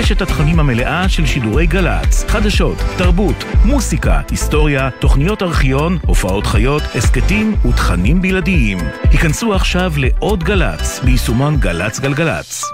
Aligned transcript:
קשת 0.00 0.22
התכנים 0.22 0.60
המלאה 0.60 1.08
של 1.08 1.26
שידורי 1.26 1.66
גל"צ, 1.66 2.24
חדשות, 2.28 2.78
תרבות, 2.98 3.44
מוסיקה, 3.64 4.20
היסטוריה, 4.30 4.90
תוכניות 4.98 5.42
ארכיון, 5.42 5.98
הופעות 6.06 6.46
חיות, 6.46 6.82
הסכתים 6.94 7.54
ותכנים 7.68 8.22
בלעדיים. 8.22 8.78
היכנסו 9.10 9.54
עכשיו 9.54 9.92
לעוד 9.96 10.44
גל"צ, 10.44 11.00
ביישומון 11.04 11.56
גל"צ 11.56 12.00
גלגלצ. 12.00 12.64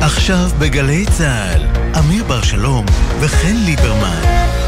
עכשיו 0.00 0.48
בגלי 0.58 1.04
צה"ל, 1.06 1.62
אמיר 1.98 2.24
בר 2.24 2.42
שלום 2.42 2.86
וחן 3.20 3.56
ליברמן. 3.66 4.63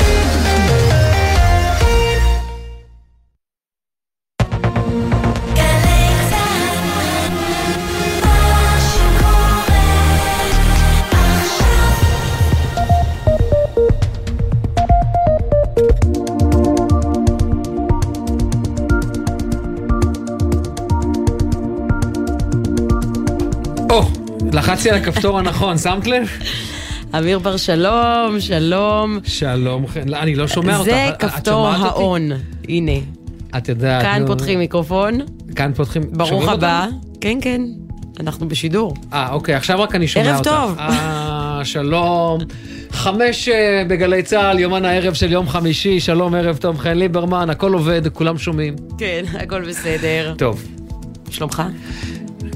לחצתי 24.57 24.91
על 24.91 24.97
הכפתור 24.97 25.39
הנכון, 25.39 25.79
שמת 25.79 26.07
לב? 26.07 26.31
אמיר 27.19 27.39
בר 27.39 27.57
שלום, 27.57 28.41
שלום. 28.41 29.19
שלום, 29.25 29.85
לא, 30.07 30.17
אני 30.17 30.35
לא 30.35 30.49
שומע 30.49 30.77
אותך. 30.77 30.91
זה 30.91 31.11
כפתור 31.19 31.69
האון, 31.69 32.29
הנה. 32.69 32.93
את 33.57 33.69
יודעת. 33.69 34.03
כאן 34.03 34.23
פותחים 34.27 34.59
מיקרופון. 34.59 35.21
כאן 35.57 35.73
פותחים... 35.75 36.03
ברוך 36.13 36.49
הבא. 36.49 36.87
כן, 37.21 37.39
כן, 37.43 37.63
אנחנו 38.21 38.49
בשידור. 38.49 38.95
אה, 39.13 39.33
אוקיי, 39.33 39.55
עכשיו 39.55 39.81
רק 39.81 39.95
אני 39.95 40.09
שומע 40.09 40.39
אותך. 40.39 40.51
ערב 40.51 40.69
טוב. 40.69 40.79
אה, 40.79 41.61
שלום. 41.65 42.41
חמש 42.91 43.49
אה, 43.49 43.83
בגלי 43.89 44.23
צה"ל, 44.23 44.59
יומן 44.59 44.85
הערב 44.85 45.15
של 45.15 45.33
יום 45.33 45.49
חמישי, 45.49 46.01
שלום, 46.01 46.35
ערב 46.35 46.57
טוב, 46.57 46.79
חן 46.79 46.99
ליברמן, 46.99 47.51
הכל 47.51 47.73
עובד, 47.73 48.09
כולם 48.09 48.39
שומעים. 48.39 48.77
כן, 48.99 49.25
הכל 49.41 49.69
בסדר. 49.69 50.35
טוב. 50.39 50.65
שלומך? 51.31 51.63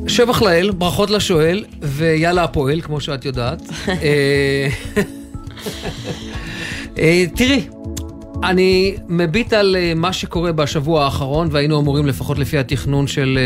שבח 0.07 0.43
לאל, 0.43 0.71
ברכות 0.71 1.11
לשואל, 1.11 1.65
ויאללה 1.83 2.45
הפועל, 2.45 2.81
כמו 2.81 3.01
שאת 3.01 3.25
יודעת. 3.25 3.63
אה, 3.89 4.69
אה, 6.99 7.25
תראי, 7.37 7.65
אני 8.45 8.97
מביט 9.09 9.53
על 9.53 9.77
אה, 9.77 9.93
מה 9.97 10.13
שקורה 10.13 10.53
בשבוע 10.53 11.05
האחרון, 11.05 11.49
והיינו 11.51 11.81
אמורים, 11.81 12.07
לפחות 12.07 12.39
לפי 12.39 12.59
התכנון 12.59 13.07
של 13.07 13.39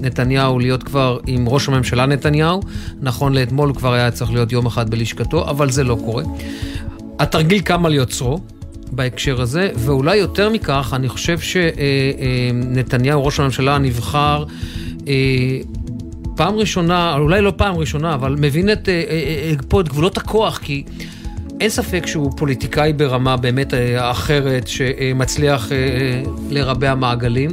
נתניהו, 0.00 0.58
להיות 0.58 0.82
כבר 0.82 1.18
עם 1.26 1.48
ראש 1.48 1.68
הממשלה 1.68 2.06
נתניהו. 2.06 2.60
נכון 3.00 3.34
לאתמול 3.34 3.74
כבר 3.74 3.92
היה 3.92 4.10
צריך 4.10 4.32
להיות 4.32 4.52
יום 4.52 4.66
אחד 4.66 4.90
בלשכתו, 4.90 5.50
אבל 5.50 5.70
זה 5.70 5.84
לא 5.84 5.98
קורה. 6.04 6.22
התרגיל 7.18 7.60
קם 7.60 7.86
על 7.86 7.94
יוצרו. 7.94 8.40
בהקשר 8.92 9.40
הזה, 9.40 9.70
ואולי 9.76 10.16
יותר 10.16 10.48
מכך, 10.48 10.92
אני 10.96 11.08
חושב 11.08 11.38
שנתניהו, 11.38 13.24
ראש 13.24 13.40
הממשלה 13.40 13.74
הנבחר, 13.74 14.44
פעם 16.40 16.56
ראשונה, 16.56 17.16
אולי 17.18 17.40
לא 17.40 17.52
פעם 17.56 17.76
ראשונה, 17.76 18.14
אבל 18.14 18.36
מבין 18.38 18.72
את, 18.72 18.88
אה, 18.88 18.94
אה, 18.94 19.00
אה, 19.10 19.54
פה 19.68 19.80
את 19.80 19.88
גבולות 19.88 20.16
הכוח, 20.16 20.58
כי 20.58 20.84
אין 21.60 21.68
ספק 21.68 22.06
שהוא 22.06 22.32
פוליטיקאי 22.36 22.92
ברמה 22.92 23.36
באמת 23.36 23.74
אחרת, 23.98 24.68
שמצליח 24.68 25.68
לרבע 26.50 26.94
מעגלים. 26.94 27.50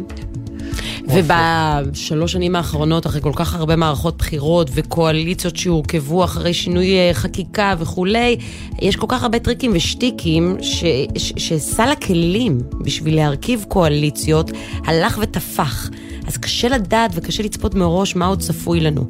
ובשלוש 1.14 2.32
שנים 2.32 2.56
האחרונות, 2.56 3.06
אחרי 3.06 3.22
כל 3.22 3.32
כך 3.36 3.56
הרבה 3.56 3.76
מערכות 3.76 4.18
בחירות 4.18 4.70
וקואליציות 4.74 5.56
שהורכבו 5.56 6.24
אחרי 6.24 6.54
שינוי 6.54 7.14
חקיקה 7.14 7.76
וכולי, 7.80 8.38
יש 8.82 8.96
כל 8.96 9.06
כך 9.10 9.24
הרבה 9.24 9.40
טריקים 9.40 9.72
ושטיקים 9.74 10.58
ש, 10.62 10.84
ש, 11.18 11.34
שסל 11.38 11.90
הכלים 11.92 12.62
בשביל 12.82 13.16
להרכיב 13.16 13.66
קואליציות 13.68 14.52
הלך 14.86 15.20
ותפח. 15.22 15.90
אז 16.28 16.38
קשה 16.38 16.68
לדעת 16.68 17.12
וקשה 17.14 17.44
לצפות 17.44 17.76
מראש 17.76 18.16
מה 18.16 18.26
עוד 18.26 18.40
צפוי 18.40 18.80
לנו. 18.80 19.06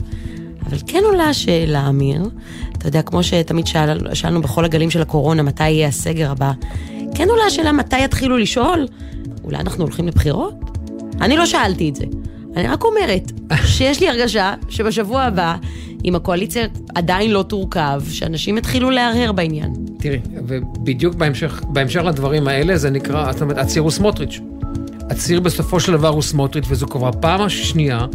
אבל 0.70 0.78
כן 0.88 1.02
עולה 1.06 1.24
השאלה, 1.24 1.90
אמיר, 1.90 2.22
אתה 2.78 2.88
יודע, 2.88 3.02
כמו 3.02 3.24
שתמיד 3.24 3.68
שאל, 3.68 4.16
שאלנו 4.16 4.42
בכל 4.42 4.66
הגלים 4.66 4.90
של 4.90 5.02
הקורונה, 5.02 5.44
מתי 5.44 5.70
יהיה 5.70 5.88
הסגר 5.88 6.32
הבא, 6.32 6.52
כן 7.16 7.30
עולה 7.30 7.44
השאלה 7.44 7.72
מתי 7.72 8.00
יתחילו 8.00 8.38
לשאול, 8.38 8.88
אולי 9.44 9.58
אנחנו 9.58 9.84
הולכים 9.84 10.08
לבחירות? 10.08 10.77
אני 11.22 11.38
לא 11.38 11.46
שאלתי 11.46 11.90
את 11.90 11.96
זה. 11.96 12.06
אני 12.56 12.68
רק 12.68 12.84
אומרת 12.84 13.32
שיש 13.66 14.00
לי 14.00 14.10
הרגשה 14.10 14.54
שבשבוע 14.70 15.22
הבא, 15.22 15.56
אם 16.06 16.16
הקואליציה 16.16 16.68
עדיין 16.96 17.32
לא 17.32 17.44
תורכב, 17.44 18.02
שאנשים 18.10 18.58
יתחילו 18.58 18.90
להרהר 18.90 19.32
בעניין. 19.32 19.74
תראי, 20.00 20.20
ובדיוק 20.34 21.16
בהמשך, 21.16 21.62
בהמשך 21.68 22.00
לדברים 22.00 22.48
האלה, 22.48 22.78
זה 22.78 22.90
נקרא, 22.90 23.32
זאת 23.32 23.42
אומרת, 23.42 23.58
הציר 23.58 23.82
הוא 23.82 23.92
סמוטריץ'. 23.92 24.40
הציר 25.10 25.40
בסופו 25.40 25.80
של 25.80 25.92
דבר 25.92 26.08
הוא 26.08 26.22
סמוטריץ', 26.22 26.66
וזו 26.70 26.88
כבר 26.88 27.08
הפעם 27.08 27.42
השנייה 27.42 28.06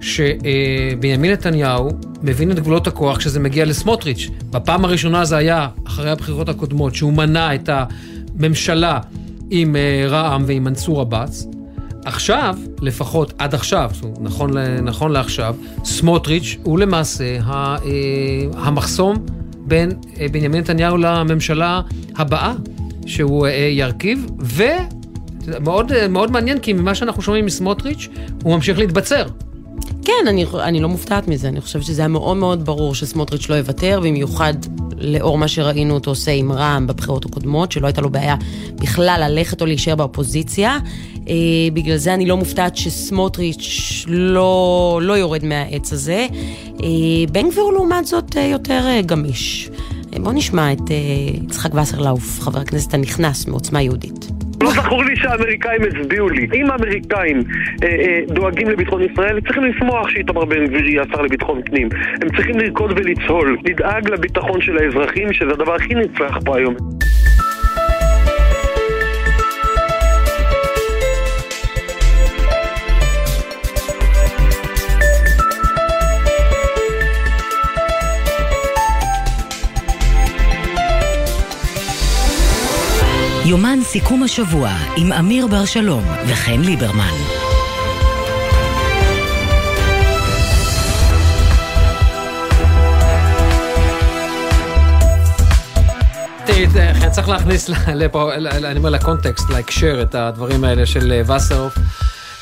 שבנימין 0.00 1.32
נתניהו 1.32 1.90
מבין 2.22 2.50
את 2.50 2.58
גבולות 2.58 2.86
הכוח 2.86 3.18
כשזה 3.18 3.40
מגיע 3.40 3.64
לסמוטריץ'. 3.64 4.28
בפעם 4.50 4.84
הראשונה 4.84 5.24
זה 5.24 5.36
היה 5.36 5.68
אחרי 5.86 6.10
הבחירות 6.10 6.48
הקודמות, 6.48 6.94
שהוא 6.94 7.12
מנע 7.12 7.54
את 7.54 7.70
הממשלה 7.72 8.98
עם 9.50 9.76
אה, 9.76 10.04
רע"מ 10.08 10.44
ועם 10.46 10.64
מנסור 10.64 11.00
עבאס. 11.00 11.46
עכשיו, 12.04 12.56
לפחות 12.80 13.32
עד 13.38 13.54
עכשיו, 13.54 13.90
נכון, 14.20 14.58
נכון 14.82 15.12
לעכשיו, 15.12 15.56
סמוטריץ' 15.84 16.56
הוא 16.62 16.78
למעשה 16.78 17.38
אה, 17.40 17.76
המחסום 18.54 19.26
בין 19.58 19.90
אה, 20.20 20.26
בנימין 20.32 20.60
נתניהו 20.60 20.96
לממשלה 20.96 21.80
הבאה 22.16 22.54
שהוא 23.06 23.46
ירכיב, 23.70 24.26
ו... 24.40 24.62
מאוד, 25.60 25.92
מאוד 26.08 26.30
מעניין, 26.30 26.58
כי 26.58 26.72
ממה 26.72 26.94
שאנחנו 26.94 27.22
שומעים 27.22 27.46
מסמוטריץ', 27.46 28.08
הוא 28.42 28.54
ממשיך 28.54 28.78
להתבצר. 28.78 29.26
כן, 30.04 30.26
אני, 30.28 30.44
אני 30.62 30.80
לא 30.80 30.88
מופתעת 30.88 31.28
מזה. 31.28 31.48
אני 31.48 31.60
חושבת 31.60 31.82
שזה 31.82 32.02
היה 32.02 32.08
מאוד 32.08 32.36
מאוד 32.36 32.64
ברור 32.64 32.94
שסמוטריץ' 32.94 33.48
לא 33.48 33.54
יוותר, 33.54 34.00
במיוחד 34.02 34.54
לאור 34.96 35.38
מה 35.38 35.48
שראינו 35.48 35.94
אותו 35.94 36.10
עושה 36.10 36.30
עם 36.30 36.52
רע"מ 36.52 36.86
בבחירות 36.86 37.26
הקודמות, 37.26 37.72
שלא 37.72 37.86
הייתה 37.86 38.00
לו 38.00 38.10
בעיה 38.10 38.36
בכלל 38.74 39.28
ללכת 39.28 39.60
או 39.60 39.66
להישאר 39.66 39.94
באופוזיציה. 39.94 40.78
אה, 41.28 41.34
בגלל 41.72 41.96
זה 41.96 42.14
אני 42.14 42.26
לא 42.26 42.36
מופתעת 42.36 42.76
שסמוטריץ' 42.76 44.04
לא, 44.08 45.00
לא 45.02 45.12
יורד 45.12 45.44
מהעץ 45.44 45.92
הזה. 45.92 46.26
אה, 46.82 46.88
בן 47.32 47.50
גביר 47.50 47.64
לעומת 47.64 48.06
זאת 48.06 48.36
אה, 48.36 48.42
יותר 48.42 48.80
אה, 48.86 49.02
גמיש. 49.02 49.70
אה, 50.14 50.18
בואו 50.18 50.32
נשמע 50.32 50.72
את 50.72 50.90
אה, 50.90 50.96
יצחק 51.44 51.74
וסרלאוף, 51.74 52.40
חבר 52.40 52.60
הכנסת 52.60 52.94
הנכנס 52.94 53.46
מעוצמה 53.46 53.82
יהודית. 53.82 54.41
לא 54.62 54.70
זכור 54.70 55.04
לי 55.04 55.16
שהאמריקאים 55.16 55.80
הצביעו 55.82 56.28
לי. 56.28 56.48
אם 56.54 56.70
האמריקאים 56.70 57.42
אה, 57.82 57.88
אה, 57.88 58.20
דואגים 58.28 58.68
לביטחון 58.68 59.02
ישראל, 59.02 59.40
צריכים 59.40 59.64
לשמוח 59.64 60.08
שאיתמר 60.08 60.44
בן 60.44 60.66
גביר 60.66 60.86
יהיה 60.86 61.02
השר 61.02 61.22
לביטחון 61.22 61.62
פנים. 61.62 61.88
הם 62.22 62.28
צריכים 62.36 62.58
לרקוד 62.58 62.92
ולצהול, 62.92 63.58
לדאג 63.64 64.10
לביטחון 64.10 64.60
של 64.60 64.78
האזרחים, 64.78 65.32
שזה 65.32 65.50
הדבר 65.50 65.74
הכי 65.74 65.94
נצרך 65.94 66.38
פה 66.44 66.56
היום. 66.56 66.74
יומן 83.46 83.78
סיכום 83.82 84.22
השבוע 84.22 84.70
עם 84.96 85.12
אמיר 85.12 85.46
בר 85.46 85.64
שלום 85.64 86.04
וחן 86.26 86.60
ליברמן. 86.60 87.14
תראי, 96.46 96.66
צריך 97.10 97.28
להכניס 97.28 97.70
לפה, 97.94 98.34
אני 98.34 98.78
אומר 98.78 98.90
לקונטקסט, 98.90 99.50
להקשר 99.50 100.02
את 100.02 100.14
הדברים 100.14 100.64
האלה 100.64 100.86
של 100.86 101.12
אה, 101.12 101.36
וסרוף. 101.36 101.78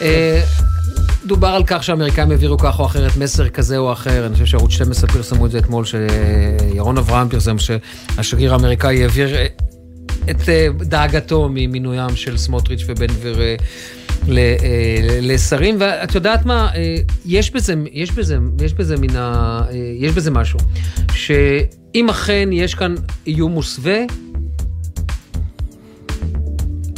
אה, 0.02 0.42
דובר 1.26 1.48
על 1.48 1.62
כך 1.66 1.84
שהאמריקאים 1.84 2.30
העבירו 2.30 2.58
כך 2.58 2.78
או 2.78 2.86
אחרת 2.86 3.16
מסר 3.16 3.48
כזה 3.48 3.76
או 3.76 3.92
אחר, 3.92 4.26
אני 4.26 4.32
חושב 4.32 4.46
שערוץ 4.46 4.72
12 4.72 5.10
פרסמו 5.10 5.46
את 5.46 5.50
זה 5.50 5.58
אתמול, 5.58 5.84
שירון 5.84 6.98
אברהם 6.98 7.28
פרסם 7.28 7.56
שהשגריר 7.58 8.52
האמריקאי 8.52 9.02
העביר 9.02 9.34
אה, 9.34 9.46
את 10.30 10.48
אה, 10.48 10.68
דאגתו 10.78 11.48
ממינוים 11.48 12.16
של 12.16 12.36
סמוטריץ' 12.36 12.84
ובן 12.86 13.06
גביר 13.06 13.40
אה, 13.40 13.56
אה, 14.28 14.56
לשרים, 15.22 15.76
ואת 15.78 16.14
יודעת 16.14 16.46
מה, 16.46 16.70
יש 17.26 17.50
בזה, 17.50 17.74
יש 17.92 18.10
בזה, 18.12 18.38
יש 18.64 18.74
בזה 18.74 18.96
מן 18.96 19.16
ה... 19.16 19.62
יש 19.98 20.12
בזה 20.12 20.30
משהו, 20.30 20.58
שאם 21.14 22.10
אכן 22.10 22.48
יש 22.52 22.74
כאן 22.74 22.94
איום 23.26 23.52
מוסווה, 23.52 23.98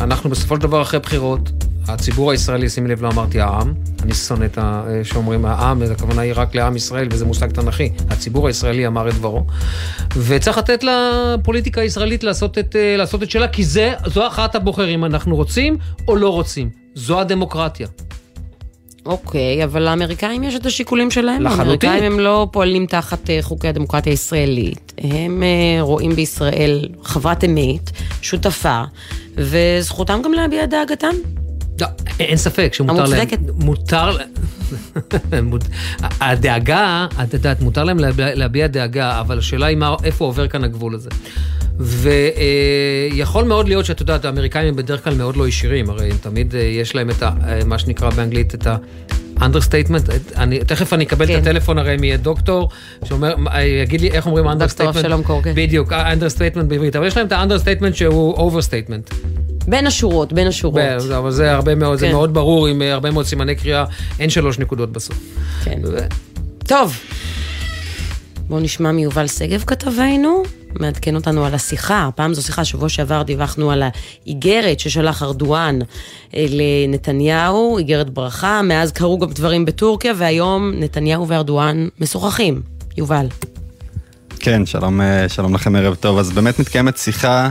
אנחנו 0.01 0.31
בסופו 0.31 0.57
של 0.57 0.63
דבר 0.63 0.83
אחרי 0.83 1.01
בחירות, 1.01 1.62
הציבור 1.93 2.31
הישראלי, 2.31 2.69
שימי 2.69 2.89
לב, 2.89 3.03
לא 3.03 3.09
אמרתי 3.09 3.41
העם, 3.41 3.75
אני 4.03 4.15
שונא 4.15 4.45
את 4.45 4.59
ה... 4.59 4.85
שאומרים 5.03 5.45
העם, 5.45 5.83
הכוונה 5.83 6.23
היא 6.23 6.33
רק 6.37 6.55
לעם 6.55 6.77
ישראל, 6.77 7.09
וזה 7.11 7.25
מושג 7.25 7.51
תנכי. 7.51 7.91
הציבור 8.11 8.47
הישראלי 8.47 8.87
אמר 8.87 9.09
את 9.09 9.15
דברו. 9.15 9.45
וצריך 10.17 10.59
לתת 10.59 10.85
לפוליטיקה 10.85 11.81
הישראלית 11.81 12.25
לעשות 12.25 12.59
את, 12.59 12.77
לעשות 12.99 13.23
את 13.23 13.31
שלה, 13.31 13.49
כי 13.49 13.65
זה, 13.65 13.93
זו 14.07 14.27
הכרעת 14.27 14.55
הבוחרים, 14.55 15.05
אנחנו 15.05 15.37
רוצים 15.37 15.77
או 16.09 16.17
לא 16.17 16.29
רוצים. 16.29 16.71
זו 16.95 17.21
הדמוקרטיה. 17.21 17.87
אוקיי, 19.07 19.65
אבל 19.65 19.83
לאמריקאים 19.83 20.43
יש 20.43 20.55
את 20.55 20.67
השיקולים 20.67 21.11
שלהם. 21.11 21.43
לחלוטין. 21.43 21.61
האמריקאים 21.61 22.13
הם 22.13 22.21
לא 22.21 22.49
פועלים 22.53 22.87
תחת 22.87 23.31
אה, 23.31 23.39
חוקי 23.43 23.69
הדמוקרטיה 23.69 24.13
הישראלית. 24.13 24.93
הם 24.99 25.43
אה, 25.43 25.83
רואים 25.83 26.13
בישראל 26.13 26.89
חברת 27.03 27.45
אמת, 27.45 27.91
שותפה, 28.23 28.83
וזכותם 29.35 30.21
גם 30.25 30.33
להביע 30.33 30.67
דאגתם. 30.67 31.15
לא, 31.81 31.87
אין 32.21 32.37
ספק 32.37 32.75
שמותר 32.75 33.05
להם... 33.05 33.13
המוצדקת. 33.13 33.39
מותר... 33.55 34.17
מות- 35.43 35.69
הדאגה, 36.21 37.07
את 37.23 37.35
יודעת, 37.35 37.61
מותר 37.61 37.85
להם 37.85 37.99
להביע, 38.17 38.67
דאגה, 38.67 39.21
אבל 39.21 39.39
השאלה 39.39 39.67
היא 39.67 39.77
מה, 39.77 39.97
איפה 40.05 40.25
עובר 40.25 40.49
כאן 40.49 40.65
הגבול 40.65 40.95
הזה. 40.95 41.11
ויכול 41.81 43.45
מאוד 43.45 43.69
להיות 43.69 43.85
שאת 43.85 44.01
יודעת, 44.01 44.25
האמריקאים 44.25 44.69
הם 44.69 44.77
בדרך 44.77 45.05
כלל 45.05 45.15
מאוד 45.15 45.37
לא 45.37 45.49
ישירים, 45.49 45.91
הרי 45.91 46.11
הם 46.11 46.17
תמיד 46.17 46.55
אה, 46.55 46.61
יש 46.61 46.95
להם 46.95 47.11
את 47.11 47.23
ה... 47.23 47.31
אה, 47.47 47.61
מה 47.65 47.79
שנקרא 47.79 48.11
באנגלית, 48.11 48.55
את 48.55 48.67
ה... 48.67 48.77
אני, 50.37 50.59
תכף 50.59 50.93
אני 50.93 51.05
אקבל 51.05 51.27
כן. 51.27 51.35
את 51.35 51.39
הטלפון 51.39 51.79
הרי 51.79 51.97
מדוקטור, 52.01 52.69
שאומר, 53.05 53.35
אה, 53.49 53.63
יגיד 53.63 54.01
לי 54.01 54.11
איך 54.11 54.27
אומרים 54.27 54.47
דוקטור. 54.59 54.89
אבשלום 54.89 55.23
קורקין. 55.23 55.55
בדיוק, 55.55 55.93
understatement 55.93 56.63
בעברית, 56.63 56.97
אבל 56.97 57.07
יש 57.07 57.17
להם 57.17 57.27
את 57.27 57.33
ה-understatement 57.33 57.95
שהוא 57.95 58.51
overstatement. 58.51 59.15
בין 59.69 59.87
השורות, 59.87 60.33
בין 60.33 60.47
השורות. 60.47 60.83
ב- 61.09 61.13
אבל 61.13 61.31
זה 61.31 61.53
הרבה 61.53 61.75
מאוד, 61.75 61.99
זה 61.99 62.07
כן. 62.07 62.13
מאוד 62.13 62.35
ברור, 62.35 62.67
עם 62.67 62.83
אה, 62.83 62.93
הרבה 62.93 63.11
מאוד 63.11 63.27
סימני 63.27 63.55
קריאה, 63.55 63.85
אין 64.21 64.31
שלוש 64.31 64.59
נקודות 64.59 64.93
בסוף. 64.93 65.19
כן. 65.65 65.81
ו- 65.85 66.07
טוב, 66.67 66.97
בואו 68.49 68.61
נשמע 68.61 68.93
מיובל 68.93 69.27
שגב 69.27 69.65
כתבנו, 69.67 70.43
מעדכן 70.81 71.15
אותנו 71.15 71.45
על 71.45 71.55
השיחה. 71.55 72.07
הפעם 72.07 72.35
זו 72.35 72.43
שיחה, 72.43 72.65
שבוע 72.65 72.89
שעבר 72.89 73.23
דיווחנו 73.23 73.71
על 73.71 73.83
האיגרת 74.27 74.81
ששלח 74.81 75.23
ארדואן 75.23 75.79
אה, 76.35 76.47
לנתניהו, 76.49 77.79
איגרת 77.79 78.11
ברכה, 78.11 78.63
מאז 78.63 78.93
קרו 78.93 79.19
גם 79.19 79.31
דברים 79.31 79.65
בטורקיה, 79.65 80.13
והיום 80.17 80.73
נתניהו 80.75 81.29
וארדואן 81.29 81.89
משוחחים. 82.01 82.63
יובל. 82.97 83.27
כן, 84.39 84.67
שלום, 84.67 85.01
אה, 85.01 85.29
שלום 85.29 85.55
לכם, 85.55 85.77
ערב 85.77 85.95
טוב. 85.95 86.19
אז 86.19 86.31
באמת 86.33 86.59
מתקיימת 86.59 86.97
שיחה 86.99 87.51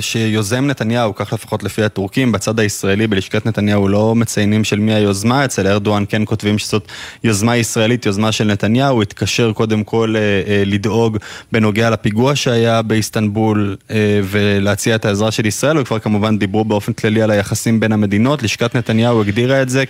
שיוזם 0.00 0.66
נתניהו, 0.66 1.14
כך 1.14 1.32
לפחות 1.32 1.62
לפי 1.62 1.82
הטורקים, 1.82 2.32
בצד 2.32 2.60
הישראלי, 2.60 3.06
בלשכת 3.06 3.46
נתניהו 3.46 3.88
לא 3.88 4.14
מציינים 4.14 4.64
של 4.64 4.78
מי 4.78 4.94
היוזמה, 4.94 5.44
אצל 5.44 5.66
ארדואן 5.66 6.04
כן 6.08 6.22
כותבים 6.24 6.58
שזאת 6.58 6.88
יוזמה 7.24 7.56
ישראלית, 7.56 8.06
יוזמה 8.06 8.32
של 8.32 8.44
נתניהו, 8.44 9.02
התקשר 9.02 9.52
קודם 9.52 9.84
כל 9.84 10.14
אה, 10.16 10.20
אה, 10.20 10.62
לדאוג 10.66 11.18
בנוגע 11.52 11.90
לפיגוע 11.90 12.36
שהיה 12.36 12.82
באיסטנבול 12.82 13.76
אה, 13.90 14.20
ולהציע 14.24 14.94
את 14.94 15.04
העזרה 15.04 15.30
של 15.30 15.46
ישראל, 15.46 15.78
וכבר 15.78 15.98
כמובן 15.98 16.38
דיברו 16.38 16.64
באופן 16.64 16.92
כללי 16.92 17.22
על 17.22 17.30
היחסים 17.30 17.80
בין 17.80 17.92
המדינות. 17.92 18.42
לשכת 18.42 18.74
נתניהו 18.74 19.20
הגדירה 19.20 19.62
את 19.62 19.68
זה 19.68 19.84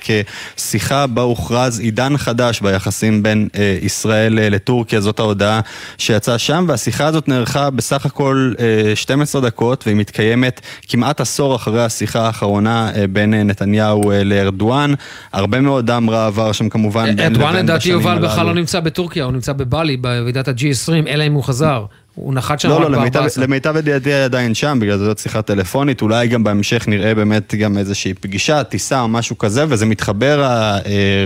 כשיחה 0.56 1.06
בה 1.06 1.22
הוכרז 1.22 1.80
עידן 1.80 2.16
חדש 2.16 2.60
ביחסים 2.60 3.22
בין 3.22 3.48
אה, 3.54 3.78
ישראל 3.82 4.38
אה, 4.38 4.48
לטורקיה, 4.48 5.00
זאת 5.00 5.18
ההודעה 5.18 5.60
שיצאה 5.98 6.38
שם, 6.38 6.64
והשיחה 6.68 7.06
הזאת 7.06 7.28
נערכה 7.28 7.70
בסך 7.70 8.06
הכל 8.06 8.52
אה, 8.60 8.96
12 9.18 9.40
דקות, 9.40 9.82
והיא 9.86 9.96
מתקיימת 9.96 10.60
כמעט 10.88 11.20
עשור 11.20 11.56
אחרי 11.56 11.84
השיחה 11.84 12.26
האחרונה 12.26 12.90
אה, 12.94 13.06
בין 13.06 13.34
אה, 13.34 13.42
נתניהו 13.42 14.10
אה, 14.10 14.24
לארדואן. 14.24 14.94
הרבה 15.32 15.60
מאוד 15.60 15.86
דם 15.86 16.10
רע 16.10 16.26
עבר 16.26 16.52
שם 16.52 16.68
כמובן 16.68 17.04
בין 17.04 17.20
ארדואן 17.20 17.52
לבין 17.52 17.64
לדעתי 17.64 17.78
בשנים 17.78 17.94
יובל 17.94 18.18
בכלל 18.18 18.40
הללו. 18.40 18.48
לא 18.48 18.54
נמצא 18.54 18.80
בטורקיה, 18.80 19.24
הוא 19.24 19.32
נמצא 19.32 19.52
בבלי, 19.52 19.96
בוועידת 19.96 20.48
ה-G20, 20.48 21.08
אלא 21.08 21.26
אם 21.26 21.32
הוא 21.32 21.44
חזר. 21.44 21.84
הוא 22.20 22.34
נחת 22.34 22.60
שם 22.60 22.68
לא, 22.68 22.74
רק 22.74 22.80
לא, 22.80 22.90
למיטב, 22.90 23.20
ב-14. 23.20 23.40
למיטב 23.40 23.76
ידיעתי 23.76 24.12
עדיין 24.12 24.54
שם, 24.54 24.78
בגלל 24.80 24.98
זה 24.98 25.04
זאת 25.04 25.18
שיחה 25.18 25.42
טלפונית, 25.42 26.02
אולי 26.02 26.28
גם 26.28 26.44
בהמשך 26.44 26.88
נראה 26.88 27.14
באמת 27.14 27.54
גם 27.54 27.78
איזושהי 27.78 28.14
פגישה, 28.14 28.64
טיסה 28.64 29.00
או 29.00 29.08
משהו 29.08 29.38
כזה, 29.38 29.64
וזה 29.68 29.86
מתחבר 29.86 30.50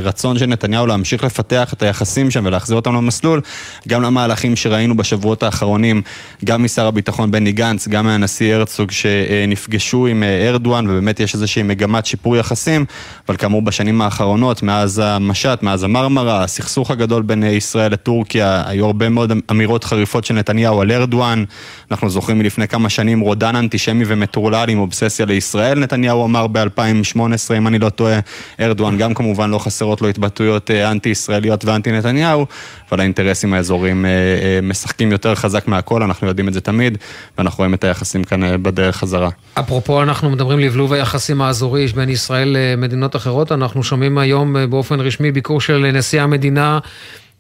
הרצון 0.03 0.39
של 0.39 0.47
נתניהו 0.47 0.87
להמשיך 0.87 1.25
לפתח 1.25 1.73
את 1.73 1.83
היחסים 1.83 2.31
שם 2.31 2.47
ולהחזיר 2.47 2.77
אותם 2.77 2.95
למסלול, 2.95 3.41
גם 3.89 4.03
למהלכים 4.03 4.57
שראינו 4.57 4.97
בשבועות 4.97 5.43
האחרונים, 5.43 6.03
גם 6.45 6.65
משר 6.65 6.87
הביטחון 6.87 7.31
בני 7.31 7.53
גנץ, 7.53 7.89
גם 7.89 8.05
מהנשיא 8.05 8.55
הרצוג, 8.55 8.91
שנפגשו 8.91 10.07
עם 10.07 10.23
אה, 10.23 10.49
ארדואן, 10.49 10.91
ובאמת 10.91 11.21
יש 11.21 11.35
איזושהי 11.35 11.63
מגמת 11.63 12.07
שיפור 12.07 12.37
יחסים, 12.37 12.85
אבל 13.29 13.37
כאמור 13.37 13.63
בשנים 13.63 14.03
האחרונות, 14.03 14.63
מאז 14.63 15.03
המשט, 15.05 15.63
מאז 15.63 15.85
המרמרה, 15.85 16.45
הסכסוך 16.45 16.91
הגדול 16.91 17.23
בין 17.23 17.45
אה, 17.45 17.49
ישראל 17.49 17.93
לטורקיה, 17.93 18.63
היו 18.67 18.87
הרבה 18.87 19.09
מאוד 19.09 19.33
אמירות 19.51 19.85
חריפות 19.85 20.25
של 20.25 20.35
נתניהו 20.35 20.82
על 20.83 20.93
ארדואן. 20.93 21.45
אנחנו 21.91 22.11
זוכרים 22.11 22.39
מלפני 22.39 22.69
כמה 22.69 22.89
שנים 22.89 23.21
רודן 23.21 23.57
אנטישמי 23.57 24.05
ומטורלל 24.07 24.69
עם 24.69 24.79
אובססיה 24.79 25.27
לישראל, 25.27 25.79
נתניהו 25.79 26.25
אמר 26.25 26.47
ב-2018, 26.47 27.55
אם 27.57 27.67
אני 27.67 27.79
לא 27.79 27.89
טועה, 27.89 28.19
ארדואן 28.61 28.99
גם 28.99 29.15
כמובן 29.15 29.51
לא 29.51 29.59
חסרות 29.59 30.03
לו 30.03 30.09
התבטאויות 30.09 30.71
אה, 30.71 30.91
אנטי-ישראליות 30.91 31.65
ואנטי 31.65 31.93
נתניהו, 31.93 32.47
אבל 32.91 33.01
האינטרסים 33.01 33.55
האזוריים 33.55 34.05
אה, 34.05 34.11
אה, 34.11 34.59
משחקים 34.63 35.13
יותר 35.13 35.35
חזק 35.35 35.69
מהכל, 35.69 36.03
אנחנו 36.03 36.27
יודעים 36.27 36.49
את 36.49 36.55
זה 36.55 36.61
תמיד, 36.61 36.99
ואנחנו 37.39 37.59
רואים 37.59 37.75
את 37.75 37.85
היחסים 37.85 38.25
כאן 38.25 38.63
בדרך 38.63 38.97
חזרה. 38.97 39.31
אפרופו, 39.55 40.03
אנחנו 40.03 40.31
מדברים 40.31 40.59
לבלוב 40.59 40.93
היחסים 40.93 41.43
האזורי 41.43 41.87
בין 41.87 42.09
ישראל 42.09 42.57
למדינות 42.59 43.17
אחרות, 43.17 43.53
אנחנו 43.53 43.83
שומעים 43.83 44.19
היום 44.19 44.57
באופן 44.71 45.01
רשמי 45.01 45.33
ביקור 45.33 45.61
של 45.61 45.91
נשיא 45.93 46.23
המדינה 46.23 46.79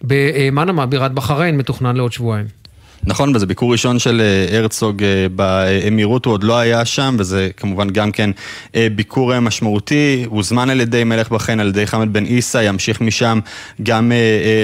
במנמה, 0.02 0.86
בירת 0.86 1.12
בחריין, 1.12 1.56
מתוכנן 1.56 1.96
לעוד 1.96 2.12
שבועיים. 2.12 2.61
נכון, 3.06 3.36
וזה 3.36 3.46
ביקור 3.46 3.72
ראשון 3.72 3.98
של 3.98 4.20
אה, 4.20 4.58
הרצוג 4.58 5.02
אה, 5.02 5.26
באמירות, 5.28 6.24
הוא 6.24 6.34
עוד 6.34 6.44
לא 6.44 6.58
היה 6.58 6.84
שם, 6.84 7.16
וזה 7.18 7.48
כמובן 7.56 7.90
גם 7.90 8.12
כן 8.12 8.30
אה, 8.74 8.86
ביקור 8.94 9.40
משמעותי, 9.40 10.24
הוזמן 10.28 10.70
על 10.70 10.80
ידי 10.80 11.04
מלך 11.04 11.30
בחריין, 11.30 11.60
על 11.60 11.68
ידי 11.68 11.86
חמד 11.86 12.12
בן 12.12 12.24
עיסא, 12.24 12.58
ימשיך 12.58 13.00
משם 13.00 13.40
גם 13.82 14.12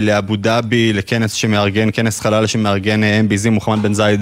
לאבו 0.02 0.37
דאבי, 0.37 0.93
לכנס 0.93 1.32
שמארגן, 1.32 1.88
כנס 1.93 2.20
חלל 2.20 2.46
שמארגן 2.46 3.00
MBZ, 3.02 3.50
מוחמד 3.50 3.82
בן 3.82 3.94
זייד 3.94 4.20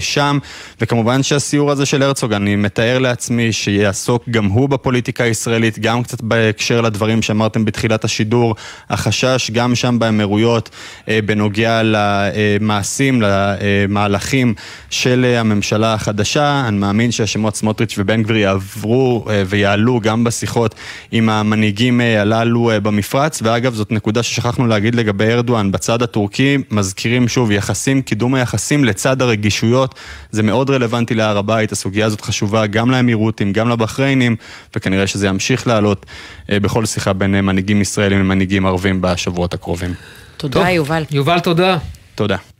שם, 0.00 0.38
וכמובן 0.80 1.22
שהסיור 1.22 1.70
הזה 1.70 1.86
של 1.86 2.02
הרצוג, 2.02 2.32
אני 2.32 2.56
מתאר 2.56 2.98
לעצמי 2.98 3.52
שיעסוק 3.52 4.28
גם 4.30 4.46
הוא 4.46 4.68
בפוליטיקה 4.68 5.24
הישראלית, 5.24 5.78
גם 5.78 6.02
קצת 6.02 6.20
בהקשר 6.20 6.80
לדברים 6.80 7.22
שאמרתם 7.22 7.64
בתחילת 7.64 8.04
השידור, 8.04 8.54
החשש 8.90 9.50
גם 9.50 9.74
שם 9.74 9.98
באמירויות 9.98 10.70
בנוגע 11.08 11.80
למעשים, 11.84 13.22
למהלכים 13.60 14.54
של 14.90 15.34
הממשלה 15.38 15.94
החדשה. 15.94 16.64
אני 16.68 16.78
מאמין 16.78 17.12
שהשמות 17.12 17.56
סמוטריץ' 17.56 17.94
ובן 17.98 18.22
גביר 18.22 18.36
יעברו 18.36 19.26
אה, 19.30 19.42
ויעלו 19.46 20.00
גם 20.00 20.24
בשיחות 20.24 20.74
עם 21.12 21.28
המנהיגים 21.28 22.00
אה, 22.00 22.20
הללו 22.20 22.70
אה, 22.70 22.80
במפרץ. 22.80 23.40
ואגב, 23.42 23.74
זאת 23.74 23.92
נקודה 23.92 24.22
ששכחנו 24.22 24.66
להגיד 24.66 24.94
לגבי 24.94 25.32
ארדואן. 25.32 25.72
בצד 25.72 26.02
הטורקי 26.02 26.58
מזכירים 26.70 27.28
שוב 27.28 27.50
יחסים, 27.50 28.02
קידום 28.02 28.34
היחסים 28.34 28.84
לצד 28.84 29.22
הרגישויות. 29.22 29.94
זה 30.30 30.42
מאוד 30.42 30.70
רלוונטי 30.70 31.14
להר 31.14 31.38
הבית, 31.38 31.72
הסוגיה 31.72 32.06
הזאת 32.06 32.20
חשובה 32.20 32.66
גם 32.66 32.90
לאמירותים, 32.90 33.52
גם 33.52 33.68
לבחריינים, 33.68 34.36
וכנראה 34.76 35.06
שזה 35.06 35.26
ימשיך 35.26 35.66
לעלות 35.66 36.06
בכל 36.48 36.86
שיחה 36.86 37.12
בין 37.12 37.40
מנהיגים 37.40 37.80
ישראלים 37.80 38.18
למנהיגים 38.18 38.66
ערבים 38.66 39.00
בשבועות 39.00 39.54
הקרובים. 39.54 39.94
תודה, 40.36 40.70
יובל. 40.70 41.04
יובל, 41.10 41.40
תודה. 41.40 41.78
תודה. 42.14 42.55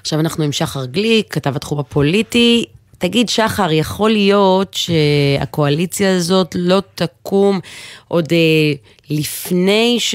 עכשיו 0.00 0.20
אנחנו 0.20 0.44
עם 0.44 0.52
שחר 0.52 0.84
גליק, 0.84 1.34
כתב 1.34 1.56
התחום 1.56 1.78
הפוליטי. 1.78 2.64
תגיד, 2.98 3.28
שחר, 3.28 3.72
יכול 3.72 4.10
להיות 4.10 4.74
שהקואליציה 4.74 6.16
הזאת 6.16 6.56
לא 6.58 6.82
תקום 6.94 7.60
עוד 8.08 8.32
אה, 8.32 8.38
לפני 9.10 9.96
ש... 9.98 10.14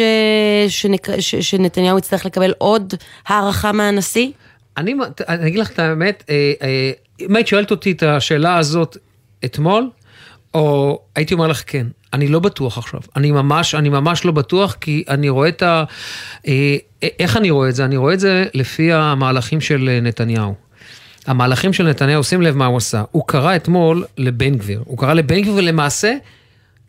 שנק... 0.67 1.19
ש... 1.19 1.36
שנתניהו 1.36 1.98
יצטרך 1.98 2.25
לקבל 2.25 2.53
עוד 2.57 2.93
הערכה 3.27 3.72
מהנשיא? 3.72 4.27
אני, 4.77 4.93
אני 5.27 5.48
אגיד 5.48 5.60
לך 5.60 5.72
את 5.72 5.79
האמת, 5.79 6.24
אה, 6.29 6.53
אה, 6.62 6.91
אם 7.19 7.36
היית 7.36 7.48
שואלת 7.48 7.72
אותי 7.72 7.91
את 7.91 8.03
השאלה 8.03 8.57
הזאת 8.57 8.98
אתמול, 9.45 9.89
או 10.55 11.00
הייתי 11.15 11.33
אומר 11.33 11.47
לך 11.47 11.63
כן. 11.67 11.88
אני 12.13 12.27
לא 12.27 12.39
בטוח 12.39 12.77
עכשיו. 12.77 13.00
אני 13.15 13.31
ממש, 13.31 13.75
אני 13.75 13.89
ממש 13.89 14.25
לא 14.25 14.31
בטוח, 14.31 14.77
כי 14.81 15.03
אני 15.09 15.29
רואה 15.29 15.50
את 15.50 15.63
ה... 15.63 15.83
אה, 16.47 16.77
איך 17.19 17.38
אני 17.38 17.50
רואה 17.50 17.69
את 17.69 17.75
זה? 17.75 17.85
אני 17.85 17.97
רואה 17.97 18.13
את 18.13 18.19
זה 18.19 18.45
לפי 18.53 18.93
המהלכים 18.93 19.62
של 19.62 19.89
אה, 19.89 20.00
נתניהו. 20.01 20.53
המהלכים 21.27 21.74
של 21.74 21.89
נתניהו, 21.89 22.24
שים 22.24 22.41
לב 22.41 22.55
מה 22.57 22.65
הוא 22.65 22.77
עשה. 22.77 23.03
הוא 23.12 23.24
קרא 23.27 23.55
אתמול 23.55 24.05
לבן 24.17 24.55
גביר. 24.55 24.83
הוא 24.85 24.97
קרא 24.97 25.13
לבן 25.13 25.41
גביר 25.41 25.53
ולמעשה 25.53 26.15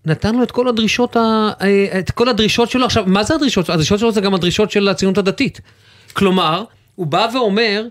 נתן 0.04 0.34
לו 0.34 0.42
את 0.42 0.50
כל 0.50 0.68
הדרישות, 0.68 1.16
ה... 1.16 1.50
אה, 1.60 1.98
את 1.98 2.10
כל 2.10 2.28
הדרישות 2.28 2.70
שלו. 2.70 2.84
עכשיו, 2.84 3.04
מה 3.06 3.22
זה 3.22 3.34
הדרישות? 3.34 3.70
הדרישות 3.70 3.98
שלו 3.98 4.12
זה 4.12 4.20
גם 4.20 4.34
הדרישות 4.34 4.70
של 4.70 4.88
הציונות 4.88 5.18
הדתית. 5.18 5.60
כלומר, 6.12 6.64
הוא 6.94 7.06
בא 7.06 7.26
ואומר, 7.34 7.86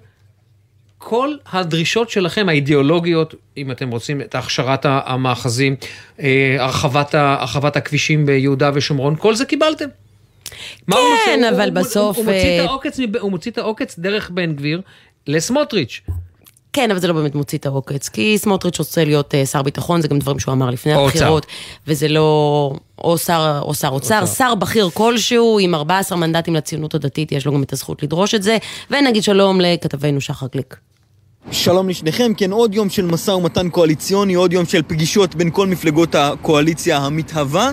כל 1.07 1.35
הדרישות 1.51 2.09
שלכם, 2.09 2.49
האידיאולוגיות, 2.49 3.35
אם 3.57 3.71
אתם 3.71 3.89
רוצים 3.89 4.21
את 4.21 4.35
הכשרת 4.35 4.85
המאחזים, 4.85 5.75
אה, 6.19 6.55
הרחבת, 6.59 7.15
הרחבת 7.15 7.75
הכבישים 7.75 8.25
ביהודה 8.25 8.71
ושומרון, 8.73 9.15
כל 9.15 9.35
זה 9.35 9.45
קיבלתם. 9.45 9.85
כן, 11.25 11.43
אבל 11.43 11.69
הוא, 11.69 11.75
בסוף... 11.75 12.17
הוא, 12.17 12.25
הוא, 12.25 12.33
מוציא 12.33 12.59
את 12.59 12.65
אה, 12.65 12.69
העוקץ, 12.69 12.99
הוא 13.19 13.31
מוציא 13.31 13.51
את 13.51 13.57
העוקץ 13.57 13.99
דרך 13.99 14.29
בן 14.29 14.53
גביר 14.53 14.81
לסמוטריץ'. 15.27 16.01
כן, 16.73 16.91
אבל 16.91 16.99
זה 16.99 17.07
לא 17.07 17.13
באמת 17.13 17.35
מוציא 17.35 17.57
את 17.57 17.65
העוקץ, 17.65 18.09
כי 18.09 18.37
סמוטריץ' 18.37 18.79
רוצה 18.79 19.03
להיות 19.03 19.33
uh, 19.33 19.47
שר 19.47 19.61
ביטחון, 19.61 20.01
זה 20.01 20.07
גם 20.07 20.19
דברים 20.19 20.39
שהוא 20.39 20.53
אמר 20.53 20.69
לפני 20.69 20.95
או 20.95 21.05
הבחירות, 21.05 21.45
וזה 21.87 22.07
לא... 22.07 22.71
או 22.97 23.17
שר, 23.17 23.61
או 23.61 23.73
שר 23.73 23.89
אוצר, 23.89 24.25
שר 24.25 24.55
בכיר 24.55 24.89
כלשהו, 24.93 25.59
עם 25.59 25.75
14 25.75 26.17
מנדטים 26.17 26.55
לציונות 26.55 26.95
הדתית, 26.95 27.31
יש 27.31 27.45
לו 27.45 27.53
גם 27.53 27.63
את 27.63 27.73
הזכות 27.73 28.03
לדרוש 28.03 28.35
את 28.35 28.43
זה, 28.43 28.57
ונגיד 28.91 29.23
שלום 29.23 29.61
לכתבנו 29.61 30.21
שחר 30.21 30.47
גליק. 30.53 30.75
שלום 31.51 31.89
לשניכם, 31.89 32.31
כן 32.37 32.51
עוד 32.51 32.75
יום 32.75 32.89
של 32.89 33.05
משא 33.05 33.31
ומתן 33.31 33.69
קואליציוני, 33.69 34.33
עוד 34.33 34.53
יום 34.53 34.65
של 34.65 34.81
פגישות 34.87 35.35
בין 35.35 35.49
כל 35.51 35.67
מפלגות 35.67 36.15
הקואליציה 36.15 36.97
המתהווה. 36.97 37.71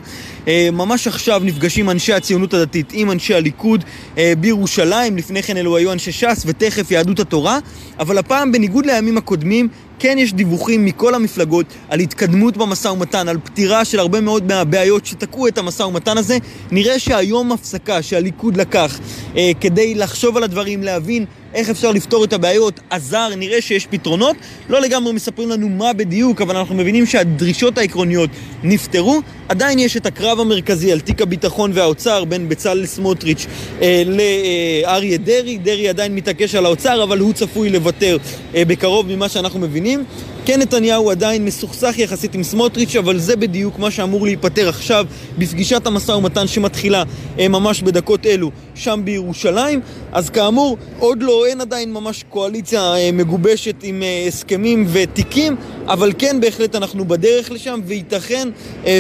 אה, 0.49 0.69
ממש 0.73 1.07
עכשיו 1.07 1.43
נפגשים 1.45 1.91
אנשי 1.91 2.13
הציונות 2.13 2.55
הדתית 2.55 2.91
עם 2.93 3.11
אנשי 3.11 3.35
הליכוד 3.35 3.85
אה, 4.19 4.33
בירושלים, 4.41 5.17
לפני 5.17 5.43
כן 5.43 5.57
אלו 5.57 5.77
היו 5.77 5.93
אנשי 5.93 6.13
ש"ס 6.13 6.43
ותכף 6.47 6.91
יהדות 6.91 7.21
התורה, 7.21 7.59
אבל 7.99 8.19
הפעם 8.19 8.53
בניגוד 8.53 8.87
לימים 8.87 9.19
הקודמים 9.19 9.69
כן 9.99 10.19
יש 10.19 10.33
דיווחים 10.33 10.85
מכל 10.85 11.15
המפלגות 11.15 11.67
על 11.89 12.01
התקדמות 12.01 12.57
במשא 12.57 12.89
ומתן, 12.89 13.29
על 13.29 13.39
פתירה 13.45 13.85
של 13.85 13.99
הרבה 13.99 14.21
מאוד 14.21 14.47
מהבעיות 14.47 15.07
שתקעו 15.07 15.49
את 15.49 15.59
המשא 15.59 15.83
ומתן 15.83 16.19
הזה. 16.19 16.39
נראה 16.71 16.99
שהיום 16.99 17.53
הפסקה 17.53 18.03
שהליכוד 18.03 18.57
לקח 18.57 18.99
אה, 19.37 19.51
כדי 19.61 19.95
לחשוב 19.95 20.37
על 20.37 20.43
הדברים, 20.43 20.83
להבין 20.83 21.25
איך 21.55 21.71
אפשר 21.71 21.93
לפתור 21.93 22.25
את 22.25 22.33
הבעיות, 22.33 22.81
עזר, 22.91 23.29
נראה 23.37 23.61
שיש 23.61 23.87
פתרונות. 23.87 24.37
לא 24.69 24.81
לגמרי 24.81 25.13
מספרים 25.13 25.51
לנו 25.51 25.69
מה 25.69 25.93
בדיוק, 25.93 26.41
אבל 26.41 26.57
אנחנו 26.57 26.75
מבינים 26.75 27.07
שהדרישות 27.07 27.79
העקרוניות 27.79 28.31
נפתרו. 28.63 29.21
עדיין 29.49 29.79
יש 29.79 29.97
את 29.97 30.07
הקרב 30.07 30.41
המרכזי 30.41 30.93
על 30.93 31.01
תיק 31.01 31.23
הביטחון 31.23 31.71
והאוצר 31.75 32.25
בין 32.25 32.49
בצלאל 32.49 32.87
סמוטריץ' 32.87 33.47
אה, 33.83 34.03
לאריה 34.07 35.19
דרעי. 35.19 35.59
דרעי 35.59 35.89
עדיין 35.89 36.15
מתעקש 36.15 36.55
על 36.55 36.67
האוצר, 36.67 37.03
אבל 37.03 37.19
הוא 37.19 37.33
צפוי 37.33 37.71
לוותר 37.71 38.17
אה, 38.55 38.65
בקרוב 38.65 39.07
ממה 39.09 39.29
שאנחנו 39.29 39.61
מבינים. 39.61 40.05
כן 40.47 40.61
נתניהו 40.61 41.11
עדיין 41.11 41.45
מסוכסך 41.45 41.95
יחסית 41.99 42.35
עם 42.35 42.43
סמוטריץ', 42.43 42.97
אבל 42.97 43.19
זה 43.19 43.37
בדיוק 43.37 43.79
מה 43.79 43.91
שאמור 43.91 44.25
להיפתר 44.25 44.69
עכשיו 44.69 45.07
בפגישת 45.39 45.87
המשא 45.87 46.13
ומתן 46.13 46.47
שמתחילה 46.47 47.03
אה, 47.39 47.49
ממש 47.49 47.83
בדקות 47.83 48.27
אלו 48.27 48.51
שם 48.75 49.01
בירושלים. 49.05 49.81
אז 50.13 50.31
כאמור, 50.31 50.77
עוד 50.99 51.23
לא, 51.23 51.47
אין 51.47 51.61
עדיין 51.61 51.93
ממש 51.93 52.25
קואליציה 52.29 52.95
אה, 52.95 53.11
מגובשת 53.13 53.75
עם 53.83 54.03
אה, 54.03 54.25
הסכמים 54.29 54.87
ותיקים, 54.93 55.57
אבל 55.87 56.13
כן 56.19 56.41
בהחלט 56.41 56.75
אנחנו 56.75 57.05
בדרך 57.05 57.51
לשם, 57.51 57.81
וייתכן 57.85 58.49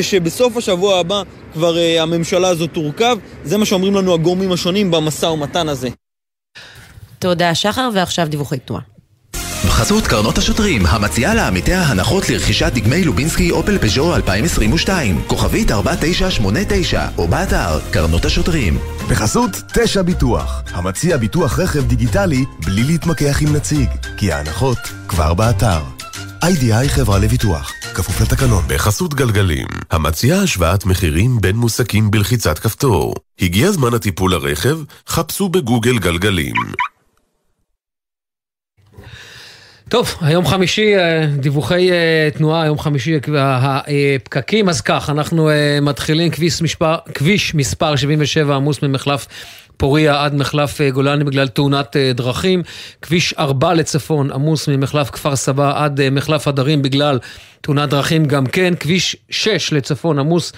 שבסוף 0.02 0.56
השבוע 0.56 0.98
הבא 0.98 1.22
כבר 1.52 1.76
הממשלה 2.00 2.48
הזאת 2.48 2.70
תורכב. 2.72 3.18
זה 3.44 3.58
מה 3.58 3.64
שאומרים 3.64 3.94
לנו 3.94 4.14
הגורמים 4.14 4.52
השונים 4.52 4.90
במשא 4.90 5.26
ומתן 5.26 5.68
הזה. 5.68 5.88
תודה 7.18 7.54
שחר, 7.54 7.90
ועכשיו 7.94 8.26
דיווחי 8.28 8.58
תנועה. 8.58 8.91
בחסות 9.66 10.06
קרנות 10.06 10.38
השוטרים, 10.38 10.86
המציעה 10.86 11.34
לעמיתיה 11.34 11.82
הנחות 11.82 12.30
לרכישת 12.30 12.72
דגמי 12.74 13.04
לובינסקי 13.04 13.50
אופל 13.50 13.78
פז'ו 13.78 14.16
2022, 14.16 15.22
כוכבית 15.26 15.70
4989, 15.70 17.08
או 17.18 17.28
באתר 17.28 17.80
קרנות 17.90 18.24
השוטרים. 18.24 18.78
בחסות 19.10 19.50
תשע 19.74 20.02
ביטוח, 20.02 20.62
המציע 20.72 21.16
ביטוח 21.16 21.58
רכב 21.58 21.84
דיגיטלי 21.84 22.44
בלי 22.66 22.82
להתמקח 22.82 23.42
עם 23.42 23.56
נציג, 23.56 23.88
כי 24.16 24.32
ההנחות 24.32 24.78
כבר 25.08 25.34
באתר. 25.34 25.80
איי-די-איי 26.42 26.88
חברה 26.88 27.18
לביטוח, 27.18 27.72
כפוף 27.94 28.20
לתקנון. 28.20 28.64
בחסות 28.68 29.14
גלגלים, 29.14 29.66
המציעה 29.90 30.42
השוואת 30.42 30.86
מחירים 30.86 31.40
בין 31.40 31.56
מוסקים 31.56 32.10
בלחיצת 32.10 32.58
כפתור. 32.58 33.14
הגיע 33.40 33.72
זמן 33.72 33.94
הטיפול 33.94 34.32
לרכב? 34.32 34.78
חפשו 35.08 35.48
בגוגל 35.48 35.98
גלגלים. 35.98 36.54
טוב, 39.92 40.14
היום 40.20 40.46
חמישי, 40.46 40.96
אה, 40.96 41.26
דיווחי 41.26 41.92
אה, 41.92 42.28
תנועה, 42.34 42.62
היום 42.62 42.78
חמישי 42.78 43.18
הפקקים, 43.34 44.68
אז 44.68 44.80
כך, 44.80 45.10
אנחנו 45.10 45.50
אה, 45.50 45.78
מתחילים 45.82 46.30
כביש 46.30 46.62
מספר, 46.62 46.96
כביש 47.14 47.54
מספר 47.54 47.96
77 47.96 48.56
עמוס 48.56 48.82
ממחלף 48.82 49.26
פוריה 49.76 50.24
עד 50.24 50.34
מחלף 50.34 50.80
גולני 50.92 51.24
בגלל 51.24 51.48
תאונת 51.48 51.96
דרכים, 52.14 52.62
כביש 53.02 53.34
4 53.38 53.74
לצפון 53.74 54.30
עמוס 54.32 54.68
ממחלף 54.68 55.10
כפר 55.10 55.36
סבא 55.36 55.84
עד 55.84 56.10
מחלף 56.10 56.48
הדרים 56.48 56.82
בגלל 56.82 57.18
תאונת 57.60 57.88
דרכים 57.88 58.24
גם 58.24 58.46
כן, 58.46 58.74
כביש 58.80 59.16
6 59.30 59.72
לצפון 59.72 60.18
עמוס 60.18 60.52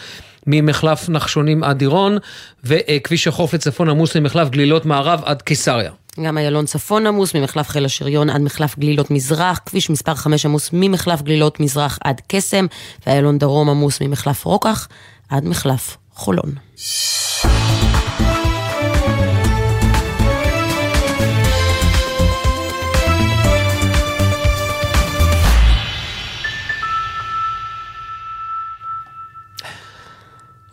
ממחלף 0.47 1.09
נחשונים 1.09 1.65
עד 1.65 1.81
עירון, 1.81 2.19
וכביש 2.65 3.29
החוף 3.29 3.55
לצפון 3.55 3.89
עמוס 3.89 4.17
ממחלף 4.17 4.49
גלילות 4.49 4.87
מערב 4.87 5.23
עד 5.25 5.43
קיסריה. 5.43 6.04
גם 6.23 6.39
איילון 6.39 6.67
צפון 6.67 7.07
עמוס 7.07 7.35
ממחלף 7.35 7.69
חיל 7.69 7.85
השריון 7.85 8.31
עד 8.31 8.41
מחלף 8.41 8.79
גלילות 8.79 9.11
מזרח, 9.11 9.61
כביש 9.67 9.91
מספר 9.91 10.15
5 10.15 10.47
עמוס 10.47 10.71
ממחלף 10.73 11.23
גלילות 11.23 11.61
מזרח 11.61 11.99
עד 12.05 12.21
קסם, 12.29 12.67
ואיילון 13.07 13.39
דרום 13.39 13.71
עמוס 13.71 14.01
ממחלף 14.01 14.45
רוקח 14.45 14.89
עד 15.29 15.45
מחלף 15.45 15.97
חולון. 16.15 16.55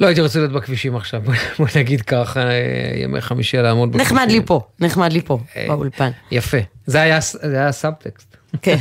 לא 0.01 0.07
הייתי 0.07 0.21
רוצה 0.21 0.39
להיות 0.39 0.51
בכבישים 0.51 0.95
עכשיו, 0.95 1.21
בוא 1.59 1.67
נגיד 1.75 2.01
ככה, 2.01 2.39
ימי 3.03 3.21
חמישי 3.21 3.57
לעמוד 3.57 3.91
בכבישים. 3.91 4.17
נחמד 4.17 4.31
לי 4.31 4.41
פה, 4.45 4.61
נחמד 4.79 5.13
לי 5.13 5.21
פה, 5.21 5.39
אה, 5.55 5.65
באולפן. 5.67 6.09
יפה, 6.31 6.57
זה 6.85 7.01
היה 7.01 7.71
סאבטקסט. 7.71 8.37
כן. 8.61 8.77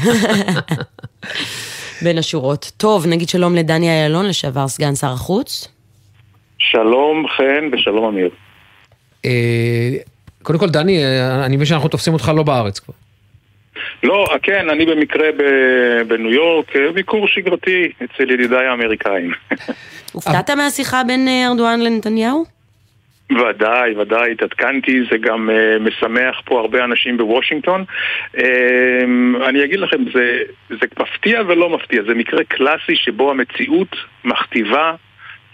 בין 2.02 2.18
השורות. 2.18 2.72
טוב, 2.76 3.06
נגיד 3.06 3.28
שלום 3.28 3.54
לדני 3.54 3.90
איילון, 3.90 4.26
לשעבר 4.26 4.68
סגן 4.68 4.94
שר 4.94 5.12
החוץ. 5.12 5.68
שלום 6.58 7.26
חן 7.36 7.70
ושלום 7.72 8.04
אמיר. 8.04 8.30
אה, 9.24 9.96
קודם 10.42 10.58
כל, 10.58 10.68
דני, 10.68 11.04
אה, 11.04 11.44
אני 11.44 11.56
מבין 11.56 11.66
שאנחנו 11.66 11.88
תופסים 11.88 12.12
אותך 12.12 12.32
לא 12.36 12.42
בארץ 12.42 12.78
כבר. 12.78 12.94
לא, 14.02 14.26
כן, 14.42 14.70
אני 14.70 14.86
במקרה 14.86 15.28
בניו 16.08 16.32
יורק, 16.32 16.76
ביקור 16.94 17.28
שגרתי 17.28 17.92
אצל 18.04 18.30
ידידיי 18.30 18.66
האמריקאים. 18.66 19.32
הופתעת 20.12 20.50
מהשיחה 20.50 21.04
בין 21.04 21.28
אה, 21.28 21.46
ארדואן 21.48 21.80
לנתניהו? 21.80 22.60
ודאי, 23.30 23.96
ודאי, 23.96 24.32
התעדכנתי, 24.32 25.02
זה 25.10 25.18
גם 25.18 25.50
uh, 25.50 25.82
משמח 25.82 26.40
פה 26.44 26.60
הרבה 26.60 26.84
אנשים 26.84 27.16
בוושינגטון. 27.16 27.84
Uh, 28.36 28.40
אני 29.48 29.64
אגיד 29.64 29.80
לכם, 29.80 30.04
זה, 30.14 30.38
זה 30.68 30.86
מפתיע 31.00 31.42
ולא 31.48 31.70
מפתיע, 31.70 32.02
זה 32.02 32.14
מקרה 32.14 32.44
קלאסי 32.44 32.96
שבו 32.96 33.30
המציאות 33.30 33.96
מכתיבה 34.24 34.94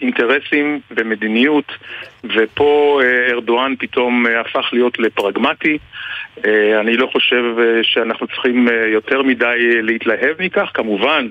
אינטרסים 0.01 0.79
ומדיניות, 0.91 1.71
ופה 2.23 3.01
uh, 3.01 3.31
ארדואן 3.31 3.73
פתאום 3.79 4.25
uh, 4.25 4.29
הפך 4.29 4.69
להיות 4.73 4.99
לפרגמטי. 4.99 5.75
Uh, 5.75 5.79
אני 6.79 6.97
לא 6.97 7.07
חושב 7.11 7.43
uh, 7.57 7.61
שאנחנו 7.83 8.27
צריכים 8.27 8.67
uh, 8.67 8.71
יותר 8.71 9.21
מדי 9.21 9.81
להתלהב 9.81 10.35
מכך, 10.39 10.71
כמובן. 10.73 11.27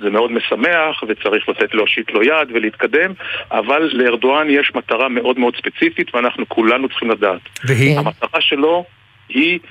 זה 0.00 0.10
מאוד 0.10 0.32
משמח 0.32 1.02
וצריך 1.08 1.48
לתת 1.48 1.74
להושיט 1.74 2.10
לו 2.10 2.22
יד 2.22 2.48
ולהתקדם, 2.52 3.12
אבל 3.50 3.90
לארדואן 3.92 4.50
יש 4.50 4.72
מטרה 4.74 5.08
מאוד 5.08 5.38
מאוד 5.38 5.56
ספציפית 5.56 6.14
ואנחנו 6.14 6.48
כולנו 6.48 6.88
צריכים 6.88 7.10
לדעת. 7.10 7.40
והיא? 7.64 7.98
המטרה 7.98 8.40
שלו 8.40 8.84
היא 9.28 9.58
אה, 9.58 9.68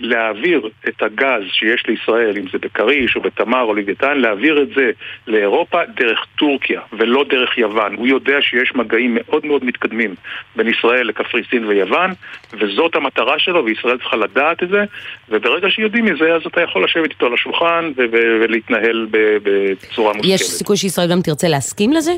להעביר 0.00 0.68
את 0.88 1.02
הגז 1.02 1.42
שיש 1.52 1.86
לישראל, 1.88 2.36
אם 2.36 2.44
זה 2.52 2.58
בכריש 2.58 3.16
או 3.16 3.20
בתמר 3.20 3.62
או 3.62 3.74
לוויתן, 3.74 4.18
להעביר 4.18 4.62
את 4.62 4.68
זה 4.76 4.90
לאירופה 5.26 5.78
דרך 5.84 6.26
טורקיה 6.38 6.80
ולא 6.92 7.24
דרך 7.30 7.58
יוון. 7.58 7.94
הוא 7.94 8.06
יודע 8.06 8.36
שיש 8.40 8.72
מגעים 8.74 9.18
מאוד 9.20 9.46
מאוד 9.46 9.64
מתקדמים 9.64 10.14
בין 10.56 10.68
ישראל 10.68 11.06
לקפריסין 11.06 11.64
ויוון, 11.64 12.10
וזאת 12.52 12.96
המטרה 12.96 13.38
שלו, 13.38 13.64
וישראל 13.64 13.98
צריכה 13.98 14.16
לדעת 14.16 14.62
את 14.62 14.68
זה, 14.68 14.84
וברגע 15.28 15.70
שיודעים 15.70 16.04
מזה, 16.04 16.34
אז 16.34 16.42
אתה 16.46 16.60
יכול 16.60 16.84
לשבת 16.84 17.10
איתו 17.10 17.26
על 17.26 17.34
השולחן 17.34 17.92
ולהתנהל 18.40 19.06
בצורה 19.42 20.12
מושכלת. 20.12 20.34
יש 20.34 20.42
סיכוי 20.42 20.76
שישראל 20.76 21.10
גם 21.10 21.20
תרצה 21.20 21.48
להסכים 21.48 21.92
לזה? 21.92 22.12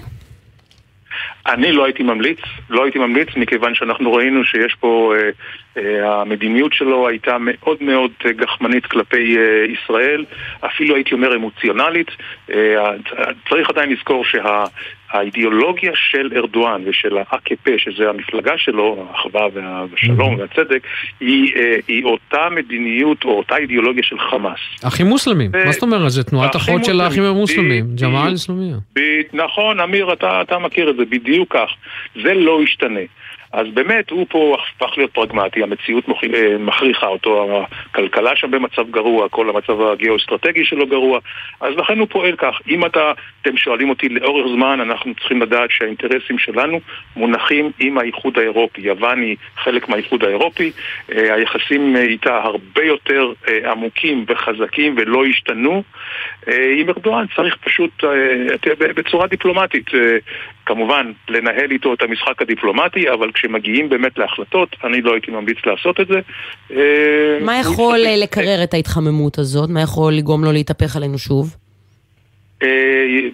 אני 1.46 1.72
לא 1.72 1.84
הייתי 1.84 2.02
ממליץ, 2.02 2.38
לא 2.70 2.82
הייתי 2.84 2.98
ממליץ 2.98 3.28
מכיוון 3.36 3.74
שאנחנו 3.74 4.12
ראינו 4.12 4.44
שיש 4.44 4.76
פה, 4.80 5.14
אה, 5.16 5.30
אה, 5.76 6.20
המדיניות 6.20 6.72
שלו 6.72 7.08
הייתה 7.08 7.36
מאוד 7.40 7.82
מאוד 7.82 8.10
אה, 8.26 8.32
גחמנית 8.32 8.86
כלפי 8.86 9.36
אה, 9.38 9.64
ישראל, 9.72 10.24
אפילו 10.60 10.94
הייתי 10.94 11.14
אומר 11.14 11.36
אמוציונלית. 11.36 12.10
אה, 12.50 12.90
צריך 13.48 13.70
עדיין 13.70 13.92
לזכור 13.92 14.24
שה... 14.24 14.64
האידיאולוגיה 15.12 15.92
של 15.94 16.30
ארדואן 16.36 16.82
ושל 16.86 17.18
ה-AKP, 17.18 17.70
שזה 17.78 18.08
המפלגה 18.08 18.58
שלו, 18.58 19.06
האחווה 19.10 19.46
והשלום 19.52 20.38
והצדק, 20.38 20.82
היא, 21.20 21.56
אה, 21.56 21.76
היא 21.88 22.04
אותה 22.04 22.48
מדיניות 22.50 23.24
או 23.24 23.30
אותה 23.30 23.56
אידיאולוגיה 23.56 24.02
של 24.02 24.18
חמאס. 24.18 24.60
אחים 24.84 25.06
מוסלמים, 25.06 25.50
מה 25.64 25.72
זאת 25.72 25.82
אומרת? 25.82 26.10
זה 26.10 26.24
תנועת 26.24 26.56
אחות 26.56 26.84
של 26.84 27.00
האחים 27.00 27.22
המוסלמים, 27.22 27.84
ג'מאל 28.02 28.34
אסלאמיה. 28.34 28.76
נכון, 29.32 29.80
אמיר, 29.80 30.12
אתה, 30.12 30.42
אתה 30.42 30.58
מכיר 30.58 30.90
את 30.90 30.96
זה, 30.96 31.04
בדיוק 31.04 31.56
כך. 31.56 31.70
זה 32.22 32.34
לא 32.34 32.62
ישתנה. 32.62 33.00
אז 33.52 33.66
באמת 33.74 34.10
הוא 34.10 34.26
פה 34.28 34.56
הפך 34.76 34.98
להיות 34.98 35.10
פרגמטי, 35.10 35.62
המציאות 35.62 36.04
אה, 36.08 36.58
מכריחה 36.58 37.06
אותו, 37.06 37.64
הכלכלה 37.90 38.36
שם 38.36 38.50
במצב 38.50 38.90
גרוע, 38.90 39.28
כל 39.28 39.50
המצב 39.50 39.80
הגיאו-אסטרטגי 39.80 40.64
שלו 40.64 40.86
גרוע, 40.86 41.18
אז 41.60 41.74
לכן 41.76 41.98
הוא 41.98 42.08
פועל 42.10 42.36
כך. 42.36 42.58
אם 42.68 42.86
אתה, 42.86 43.12
אתם 43.42 43.56
שואלים 43.56 43.90
אותי 43.90 44.08
לאורך 44.08 44.46
זמן, 44.56 44.80
אנחנו 44.80 45.14
צריכים 45.14 45.42
לדעת 45.42 45.70
שהאינטרסים 45.70 46.38
שלנו 46.38 46.80
מונחים 47.16 47.70
עם 47.78 47.98
האיחוד 47.98 48.38
האירופי. 48.38 48.80
יוון 48.80 49.18
היא 49.20 49.36
חלק 49.56 49.88
מהאיחוד 49.88 50.24
האירופי, 50.24 50.72
אה, 51.12 51.34
היחסים 51.34 51.96
איתה 51.96 52.40
הרבה 52.44 52.84
יותר 52.84 53.32
אה, 53.48 53.72
עמוקים 53.72 54.24
וחזקים 54.28 54.94
ולא 54.96 55.24
השתנו. 55.24 55.82
עם 56.76 56.88
ארדואן 56.88 57.24
צריך 57.36 57.56
פשוט 57.56 58.04
בצורה 58.96 59.26
דיפלומטית, 59.26 59.90
כמובן, 60.66 61.12
לנהל 61.28 61.70
איתו 61.70 61.94
את 61.94 62.02
המשחק 62.02 62.42
הדיפלומטי, 62.42 63.10
אבל 63.10 63.30
כשמגיעים 63.42 63.88
באמת 63.88 64.18
להחלטות, 64.18 64.76
אני 64.84 65.02
לא 65.02 65.12
הייתי 65.12 65.30
ממליץ 65.30 65.58
לעשות 65.66 66.00
את 66.00 66.06
זה. 66.06 66.20
אה, 66.70 67.38
מה 67.40 67.60
יכול 67.60 68.00
אה, 68.06 68.16
לקרר 68.16 68.64
את 68.64 68.74
ההתחממות 68.74 69.38
הזאת? 69.38 69.70
מה 69.70 69.80
יכול 69.82 70.12
לגרום 70.12 70.44
לו 70.44 70.52
להתהפך 70.52 70.96
עלינו 70.96 71.18
שוב? 71.18 71.56
אה, 72.62 72.68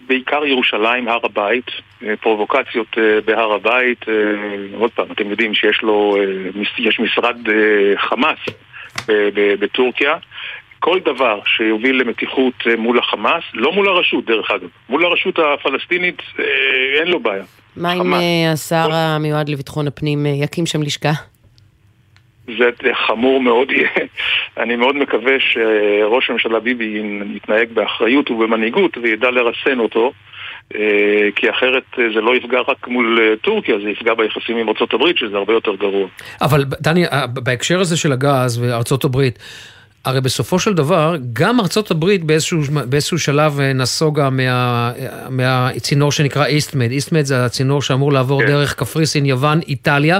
בעיקר 0.09 0.45
ירושלים, 0.45 1.09
הר 1.09 1.19
הבית, 1.25 1.65
פרובוקציות 2.21 2.99
בהר 3.25 3.53
הבית, 3.53 4.05
עוד 4.75 4.91
פעם, 4.91 5.07
אתם 5.12 5.31
יודעים 5.31 5.55
שיש 5.55 5.83
לו, 5.83 6.17
יש 6.79 7.00
משרד 7.00 7.37
חמאס 7.97 8.38
בטורקיה, 9.35 10.15
כל 10.80 10.99
דבר 11.04 11.40
שיוביל 11.44 12.00
למתיחות 12.00 12.54
מול 12.78 12.99
החמאס, 12.99 13.42
לא 13.54 13.73
מול 13.73 13.88
הרשות 13.88 14.25
דרך 14.25 14.50
אגב, 14.50 14.68
מול 14.88 15.04
הרשות 15.04 15.38
הפלסטינית 15.38 16.23
אין 16.99 17.08
לו 17.08 17.20
בעיה. 17.20 17.44
מה 17.78 17.92
אם 17.92 18.14
אה, 18.14 18.52
השר 18.52 18.88
המיועד 18.92 19.49
לביטחון 19.49 19.87
הפנים 19.87 20.26
אה, 20.26 20.30
יקים 20.30 20.66
שם 20.66 20.82
לשכה? 20.82 21.12
זה 22.47 22.70
חמור 23.06 23.40
מאוד 23.40 23.70
יהיה. 23.70 23.88
אני 24.62 24.76
מאוד 24.76 24.97
מקווה 24.97 25.32
שראש 25.40 26.30
הממשלה 26.30 26.61
ביבי 26.61 27.02
יתנהג 27.35 27.68
באחריות 27.75 28.30
ובמנהיגות 28.30 28.97
וידע 29.02 29.30
לרסן 29.30 29.78
אותו. 29.78 30.12
אה, 30.75 31.28
כי 31.37 31.50
אחרת 31.50 31.82
זה 31.97 32.20
לא 32.20 32.37
יפגע 32.37 32.58
רק 32.68 32.88
מול 32.88 33.37
טורקיה, 33.42 33.75
זה 33.85 33.90
יפגע 33.90 34.14
ביחסים 34.14 34.56
עם 34.56 34.68
ארה"ב, 34.68 35.16
שזה 35.16 35.37
הרבה 35.37 35.52
יותר 35.52 35.75
גרוע. 35.75 36.08
אבל 36.40 36.64
דני, 36.80 37.04
בהקשר 37.32 37.80
הזה 37.80 37.97
של 37.97 38.12
הגז 38.12 38.62
וארה"ב, 38.62 39.18
הרי 40.05 40.21
בסופו 40.21 40.59
של 40.59 40.75
דבר, 40.75 41.17
גם 41.33 41.61
ארצות 41.61 41.90
הברית 41.90 42.25
באיזשהו, 42.25 42.61
באיזשהו 42.88 43.19
שלב 43.19 43.61
אה, 43.61 43.73
נסוגה 43.73 44.31
מה, 44.31 44.93
מהצינור 45.31 46.12
שנקרא 46.12 46.47
איסטמד. 46.47 46.90
איסטמד 46.90 47.25
זה 47.25 47.45
הצינור 47.45 47.83
שאמור 47.83 48.12
לעבור 48.12 48.43
כן. 48.43 48.47
דרך 48.47 48.75
קפריסין, 48.75 49.26
יוון, 49.26 49.61
איטליה, 49.69 50.19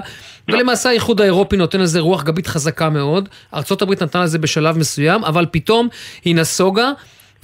ולמעשה 0.49 0.88
האיחוד 0.88 1.20
האירופי 1.20 1.56
נותן 1.56 1.80
לזה 1.80 2.00
רוח 2.00 2.23
גבית 2.23 2.47
חזקה 2.47 2.90
מאוד. 2.90 3.28
ארצות 3.54 3.82
הברית 3.82 4.02
נתנה 4.02 4.25
לזה 4.25 4.38
בשלב 4.38 4.78
מסוים, 4.78 5.25
אבל 5.25 5.47
פתאום 5.50 5.88
היא 6.25 6.35
נסוגה, 6.35 6.92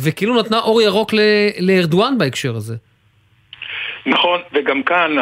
וכאילו 0.01 0.41
נתנה 0.41 0.59
אור 0.59 0.83
ירוק 0.83 1.15
לארדואן 1.61 2.19
בהקשר 2.19 2.57
הזה. 2.57 2.75
נכון, 4.07 4.41
וגם 4.53 4.83
כאן 4.83 5.19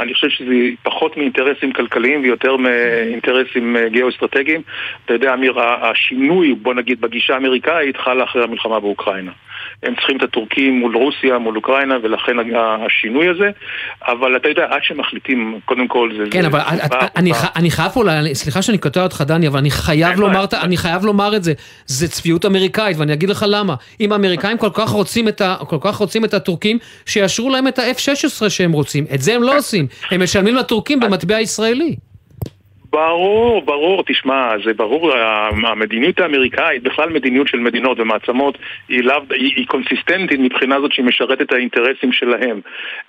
אני 0.00 0.14
חושב 0.14 0.28
שזה 0.28 0.54
פחות 0.82 1.16
מאינטרסים 1.16 1.72
כלכליים 1.72 2.22
ויותר 2.22 2.56
מאינטרסים 2.56 3.76
אה, 3.76 3.88
גיאו-אסטרטגיים. 3.88 4.62
אתה 5.04 5.14
יודע, 5.14 5.34
אמיר, 5.34 5.60
השינוי, 5.60 6.54
בוא 6.54 6.74
נגיד, 6.74 7.00
בגישה 7.00 7.34
האמריקאית 7.34 7.96
חל 7.96 8.22
אחרי 8.22 8.44
המלחמה 8.44 8.80
באוקראינה. 8.80 9.32
הם 9.82 9.94
צריכים 9.94 10.16
את 10.16 10.22
הטורקים 10.22 10.80
מול 10.80 10.96
רוסיה, 10.96 11.38
מול 11.38 11.56
אוקראינה, 11.56 11.96
ולכן 12.02 12.32
השינוי 12.86 13.28
הזה. 13.28 13.50
אבל 14.06 14.36
אתה 14.36 14.48
יודע, 14.48 14.64
עד 14.70 14.80
שמחליטים, 14.82 15.60
קודם 15.64 15.88
כל 15.88 16.10
זה... 16.18 16.24
כן, 16.30 16.40
זה 16.42 16.46
אבל 16.46 16.58
זה 16.58 16.96
אני, 17.16 17.34
ח, 17.34 17.56
אני 17.56 17.70
חייב 17.70 17.88
פה, 17.88 18.02
סליחה 18.32 18.62
שאני 18.62 18.78
קוטע 18.78 19.02
אותך, 19.02 19.24
דני, 19.26 19.48
אבל 19.48 19.58
אני 19.58 19.70
חייב, 19.70 20.20
לומר, 20.20 20.44
אני 20.62 20.76
חייב 20.76 21.04
לומר 21.04 21.36
את 21.36 21.44
זה. 21.44 21.52
זה 21.86 22.08
צביעות 22.08 22.46
אמריקאית, 22.46 22.96
ואני 22.98 23.12
אגיד 23.12 23.28
לך 23.28 23.44
למה. 23.48 23.74
אם 24.00 24.12
האמריקאים 24.12 24.58
כל 24.58 24.70
כך 24.74 24.88
רוצים 24.90 25.28
את, 25.28 25.40
ה, 25.40 25.56
כל 25.68 25.78
כך 25.80 25.96
רוצים 25.96 26.24
את 26.24 26.34
הטורקים, 26.34 26.78
שיאשרו 27.06 27.50
להם 27.50 27.68
את 27.68 27.78
ה-F-16 27.78 28.48
שהם 28.48 28.72
רוצים. 28.72 29.04
את 29.14 29.20
זה 29.20 29.34
הם 29.34 29.42
לא 29.42 29.58
עושים. 29.58 29.86
הם 30.10 30.22
משלמים 30.22 30.54
לטורקים 30.54 31.00
במטבע 31.00 31.40
ישראלי. 31.40 31.96
ברור, 32.92 33.62
ברור, 33.62 34.04
תשמע, 34.06 34.50
זה 34.64 34.74
ברור, 34.74 35.12
המדיניות 35.66 36.20
האמריקאית, 36.20 36.82
בכלל 36.82 37.08
מדיניות 37.08 37.48
של 37.48 37.58
מדינות 37.58 38.00
ומעצמות, 38.00 38.58
היא, 38.88 39.02
לאו, 39.02 39.22
היא, 39.30 39.52
היא 39.56 39.66
קונסיסטנטית 39.66 40.40
מבחינה 40.40 40.80
זאת 40.80 40.92
שהיא 40.92 41.06
משרתת 41.06 41.40
את 41.40 41.52
האינטרסים 41.52 42.12
שלהם. 42.12 42.60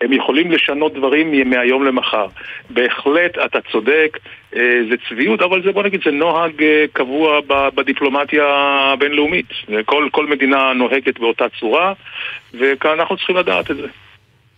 הם 0.01 0.13
יכולים 0.13 0.51
לשנות 0.51 0.93
דברים 0.93 1.49
מהיום 1.49 1.83
למחר. 1.83 2.25
בהחלט, 2.69 3.37
אתה 3.45 3.59
צודק, 3.71 4.17
אה, 4.55 4.61
זה 4.89 4.95
צביעות, 5.09 5.41
אבל 5.41 5.63
זה, 5.63 5.71
בוא 5.71 5.83
נגיד, 5.83 6.01
זה 6.05 6.11
נוהג 6.11 6.63
אה, 6.63 6.85
קבוע 6.93 7.39
בדיפלומטיה 7.75 8.43
הבינלאומית. 8.93 9.49
כל, 9.85 10.09
כל 10.11 10.27
מדינה 10.27 10.73
נוהגת 10.73 11.19
באותה 11.19 11.45
צורה, 11.59 11.93
וכאן 12.53 12.99
אנחנו 12.99 13.17
צריכים 13.17 13.37
לדעת 13.37 13.71
את 13.71 13.77
זה. 13.77 13.87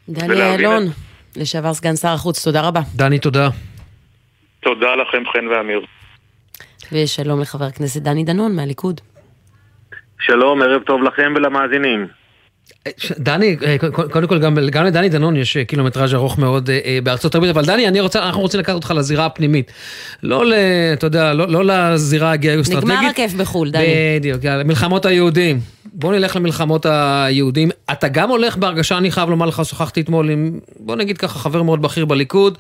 דני 0.10 0.54
אילון, 0.54 0.84
לשעבר 1.36 1.74
סגן 1.74 1.96
שר 1.96 2.08
החוץ, 2.08 2.44
תודה 2.44 2.62
רבה. 2.62 2.82
דני, 2.96 3.20
תודה. 3.20 3.50
תודה 4.64 4.96
לכם, 4.96 5.24
חן 5.34 5.48
ואמיר. 5.48 5.86
ושלום 6.92 7.42
לחבר 7.42 7.66
הכנסת 7.66 8.02
דני 8.02 8.24
דנון 8.24 8.56
מהליכוד. 8.56 9.02
שלום, 10.20 10.62
ערב 10.62 10.82
טוב 10.84 11.04
לכם 11.04 11.34
ולמאזינים. 11.36 12.08
דני, 13.18 13.58
אה, 13.66 13.76
קודם 14.12 14.28
כל 14.28 14.40
גם, 14.40 14.58
גם 14.72 14.86
לדני 14.86 15.10
דנון 15.10 15.36
יש 15.36 15.58
אה, 15.58 15.66
קילומטראז' 15.66 16.14
ארוך 16.14 16.40
מאוד 16.40 16.70
אה, 16.70 17.00
בארצות 17.04 17.36
הברית, 17.36 17.52
אבל 17.52 17.66
דני, 17.66 17.88
אני 17.88 18.00
רוצה, 18.00 18.24
אנחנו 18.24 18.42
רוצים 18.42 18.60
לקחת 18.60 18.76
אותך 18.76 18.94
לזירה 18.96 19.26
הפנימית. 19.26 19.72
לא 20.24 20.46
ל... 20.46 20.54
אתה 20.94 21.08
יודע, 21.08 21.34
לא, 21.34 21.48
לא 21.48 21.66
לזירה 21.66 22.32
הגיאו-אסטרטגית. 22.32 22.90
נגמר 22.90 23.10
הכיף 23.10 23.34
בחו"ל, 23.34 23.72
דני. 23.72 23.86
בדיוק, 24.20 24.44
יאללה, 24.44 24.64
מלחמות 24.64 25.06
היהודים. 25.06 25.60
בוא 25.86 26.14
נלך 26.14 26.36
למלחמות 26.36 26.86
היהודים. 26.86 27.70
אתה 27.92 28.08
גם 28.08 28.30
הולך 28.30 28.58
בהרגשה, 28.58 28.98
אני 28.98 29.12
חייב 29.12 29.30
לומר 29.30 29.46
לך, 29.46 29.62
שוחחתי 29.66 30.02
אתמול 30.02 30.30
עם, 30.30 30.60
בוא 30.80 30.96
נגיד 30.96 31.18
ככה, 31.18 31.40
חבר 31.40 31.64
מאוד 31.64 31.82
בכיר 31.82 32.06
בליכוד, 32.06 32.58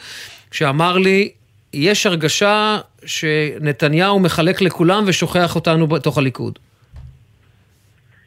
שאמר 0.51 0.97
לי, 0.97 1.29
יש 1.73 2.05
הרגשה 2.05 2.77
שנתניהו 3.05 4.19
מחלק 4.19 4.61
לכולם 4.61 5.03
ושוכח 5.07 5.55
אותנו 5.55 5.87
בתוך 5.87 6.17
הליכוד. 6.17 6.59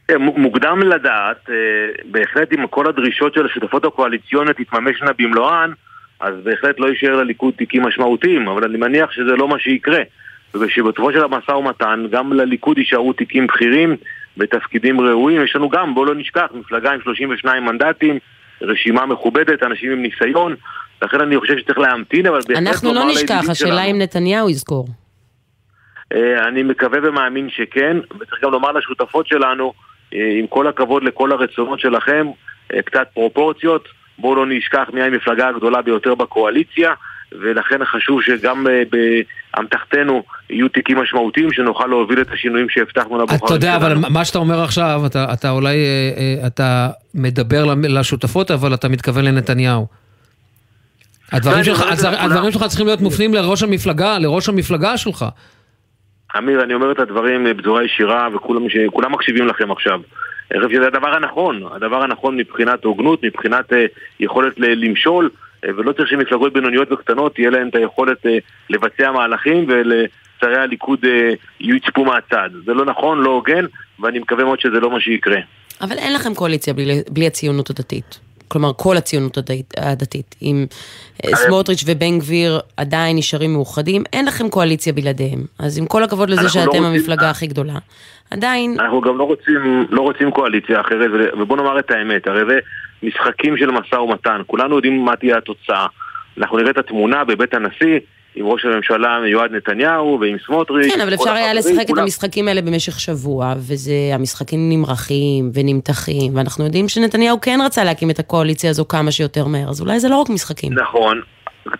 כן, 0.09 0.17
מוקדם 0.19 0.81
לדעת, 0.83 1.51
אה, 1.51 1.55
בהחלט 2.11 2.53
אם 2.53 2.67
כל 2.67 2.89
הדרישות 2.89 3.35
של 3.35 3.47
השותפות 3.47 3.85
הקואליציוניות 3.85 4.57
תתממשנה 4.57 5.11
במלואן, 5.19 5.71
אז 6.21 6.35
בהחלט 6.43 6.81
לא 6.81 6.87
יישאר 6.87 7.17
לליכוד 7.17 7.55
תיקים 7.55 7.83
משמעותיים, 7.83 8.49
אבל 8.49 8.65
אני 8.65 8.79
מניח 8.79 9.11
שזה 9.13 9.33
לא 9.37 9.49
מה 9.49 9.59
שיקרה. 9.59 10.01
ושבתוכו 10.55 11.13
של 11.13 11.25
המשא 11.25 11.51
ומתן, 11.51 12.07
גם 12.11 12.33
לליכוד 12.33 12.79
יישארו 12.79 13.13
תיקים 13.13 13.47
בכירים 13.47 13.97
בתפקידים 14.37 15.01
ראויים. 15.01 15.45
יש 15.45 15.57
לנו 15.57 15.69
גם, 15.69 15.95
בואו 15.95 16.05
לא 16.05 16.15
נשכח, 16.15 16.47
מפלגה 16.55 16.93
עם 16.93 17.01
32 17.01 17.65
מנדטים, 17.65 18.19
רשימה 18.63 19.07
מכובדת, 19.07 19.63
אנשים 19.63 19.93
עם 19.93 20.03
ניסיון. 20.03 20.55
לכן 21.03 21.21
אני 21.21 21.39
חושב 21.39 21.59
שצריך 21.59 21.79
להמתין, 21.79 22.27
אבל 22.27 22.39
בהחלט 22.49 22.67
אנחנו 22.67 22.95
לא 22.95 23.05
נשכח, 23.05 23.45
השאלה 23.49 23.85
אם 23.85 23.99
נתניהו 23.99 24.51
יזכור. 24.51 24.89
אה, 26.15 26.49
אני 26.49 26.63
מקווה 26.63 26.99
ומאמין 27.03 27.49
שכן, 27.51 27.97
וצריך 28.21 28.43
גם 28.43 28.53
לומר 28.53 28.73
לשותפות 28.73 29.27
שלנו, 29.27 29.73
אה, 30.15 30.19
עם 30.39 30.47
כל 30.47 30.67
הכבוד 30.67 31.03
לכל 31.03 31.33
הרצונות 31.33 31.81
שלכם, 31.81 32.27
אה, 32.75 32.83
קצת 32.83 33.09
פרופורציות, 33.15 33.89
בואו 34.19 34.35
לא 34.35 34.47
נשכח 34.47 34.85
מי 34.93 35.03
המפלגה 35.03 35.49
הגדולה 35.49 35.83
ביותר 35.83 36.15
בקואליציה, 36.15 36.93
ולכן 37.33 37.85
חשוב 37.85 38.23
שגם 38.23 38.67
באמתחתנו 38.91 40.23
יהיו 40.51 40.69
תיקים 40.69 40.99
משמעותיים, 40.99 41.53
שנוכל 41.53 41.87
להוביל 41.87 42.21
את 42.21 42.31
השינויים 42.33 42.69
שהבטחנו 42.69 43.19
לבוחרים 43.19 43.39
שלנו. 43.39 43.47
אתה 43.47 43.55
יודע, 43.55 43.77
אבל 43.77 43.95
מה 43.95 44.25
שאתה 44.25 44.39
אומר 44.39 44.63
עכשיו, 44.63 45.01
אתה, 45.07 45.27
אתה 45.33 45.51
אולי, 45.51 45.77
אתה 46.47 46.89
מדבר 47.15 47.75
לשותפות, 47.83 48.51
אבל 48.51 48.75
אתה 48.75 48.89
מתכוון 48.89 49.25
לנתניהו. 49.25 49.87
הדברים 51.33 51.65
שלך, 51.65 51.83
הדברים 52.19 52.53
שלך 52.53 52.65
צריכים 52.69 52.87
להיות 52.87 53.01
מופנים 53.01 53.35
לראש 53.35 53.63
המפלגה, 53.63 54.19
לראש 54.19 54.49
המפלגה 54.49 54.97
שלך. 54.97 55.25
אמיר, 56.39 56.63
אני 56.63 56.75
אומר 56.75 56.93
את 56.93 56.99
הדברים 56.99 57.47
בצורה 57.57 57.85
ישירה 57.85 58.29
וכולם 58.35 59.13
מקשיבים 59.13 59.47
לכם 59.47 59.71
עכשיו. 59.71 60.01
אני 60.51 60.61
חושב 60.61 60.77
שזה 60.77 60.87
הדבר 60.87 61.15
הנכון, 61.15 61.63
הדבר 61.73 62.03
הנכון 62.03 62.37
מבחינת 62.37 62.85
הוגנות, 62.85 63.25
מבחינת 63.25 63.73
uh, 63.73 63.77
יכולת 64.21 64.53
למשול, 64.59 65.31
uh, 65.65 65.69
ולא 65.77 65.93
צריך 65.93 66.09
שמפלגות 66.09 66.53
בינוניות 66.53 66.93
וקטנות 66.93 67.35
תהיה 67.35 67.51
להן 67.51 67.69
את 67.69 67.75
היכולת 67.75 68.27
uh, 68.27 68.29
לבצע 68.71 69.13
מהלכים 69.13 69.67
ולשרי 69.69 70.57
הליכוד 70.57 71.05
uh, 71.05 71.37
יצפו 71.61 72.05
מהצד. 72.05 72.51
זה 72.67 72.75
לא 72.75 72.85
נכון, 72.85 73.19
לא 73.23 73.31
הוגן, 73.31 73.65
ואני 74.01 74.19
מקווה 74.19 74.45
מאוד 74.45 74.61
שזה 74.61 74.81
לא 74.81 74.91
מה 74.91 75.01
שיקרה. 75.01 75.39
אבל 75.81 75.97
אין 75.99 76.15
לכם 76.15 76.35
קואליציה 76.35 76.75
בלי, 76.75 77.03
בלי 77.11 77.27
הציונות 77.27 77.71
הדתית. 77.71 78.26
כלומר 78.49 78.73
כל 78.77 78.97
הציונות 78.97 79.39
הדתית. 79.77 80.35
אם 80.43 80.67
אה, 81.25 81.37
סמוטריץ' 81.37 81.85
ובן 81.87 82.19
גביר 82.19 82.61
עדיין 82.77 83.17
נשארים 83.17 83.53
מאוחדים, 83.53 84.03
אין 84.13 84.25
לכם 84.27 84.49
קואליציה 84.49 84.93
בלעדיהם. 84.93 85.45
אז 85.59 85.79
עם 85.79 85.87
כל 85.87 86.03
הכבוד 86.05 86.31
לזה 86.31 86.43
לא 86.43 86.49
שאתם 86.49 86.67
רוצים- 86.67 86.85
המפלגה 86.85 87.31
הכי 87.31 87.47
גדולה, 87.47 87.75
עדיין, 88.31 88.77
אנחנו 88.81 89.01
גם 89.01 89.19
לא 89.19 89.25
רוצים, 89.25 89.87
לא 89.91 90.01
רוצים 90.03 90.31
קואליציה 90.31 90.81
אחרת, 90.81 91.11
ובוא 91.39 91.57
נאמר 91.57 91.79
את 91.79 91.91
האמת, 91.91 92.27
הרי 92.27 92.41
זה 92.49 92.59
משחקים 93.03 93.57
של 93.57 93.71
משא 93.71 93.95
ומתן, 93.95 94.41
כולנו 94.47 94.75
יודעים 94.77 95.05
מה 95.05 95.17
תהיה 95.17 95.37
התוצאה. 95.39 95.87
אנחנו 96.39 96.57
נראה 96.59 96.71
את 96.71 96.79
התמונה 96.79 97.25
בבית 97.25 97.55
הנשיא, 97.55 97.99
עם 98.37 98.47
ראש 98.47 98.65
הממשלה 98.65 99.17
המיועד 99.17 99.53
נתניהו 99.53 100.19
ועם 100.21 100.37
סמוטריץ'. 100.47 100.93
כן, 100.95 101.01
אבל 101.01 101.15
אפשר 101.15 101.31
היה 101.31 101.55
לשחק 101.55 101.81
את 101.81 101.87
כולם. 101.87 102.03
המשחקים 102.03 102.49
האלה 102.49 102.63
במשך 102.63 103.01
שבוע, 103.01 103.55
וזה, 103.57 103.93
המשחקים 104.13 104.71
נמרחים 104.71 105.51
ונמתחים, 105.55 106.37
ואנחנו 106.37 106.65
יודעים 106.65 106.89
שנתניהו 106.89 107.41
כן 107.41 107.59
רצה 107.67 107.85
להקים 107.85 108.11
את 108.11 108.19
הקואליציה 108.19 108.71
הזו 108.71 108.89
כמה 108.89 109.11
שיותר 109.11 109.47
מהר, 109.47 109.69
אז 109.69 109.81
אולי 109.81 110.01
זה 110.01 110.09
לא 110.09 110.17
רק 110.17 110.31
משחקים. 110.31 110.73
נכון. 110.73 111.21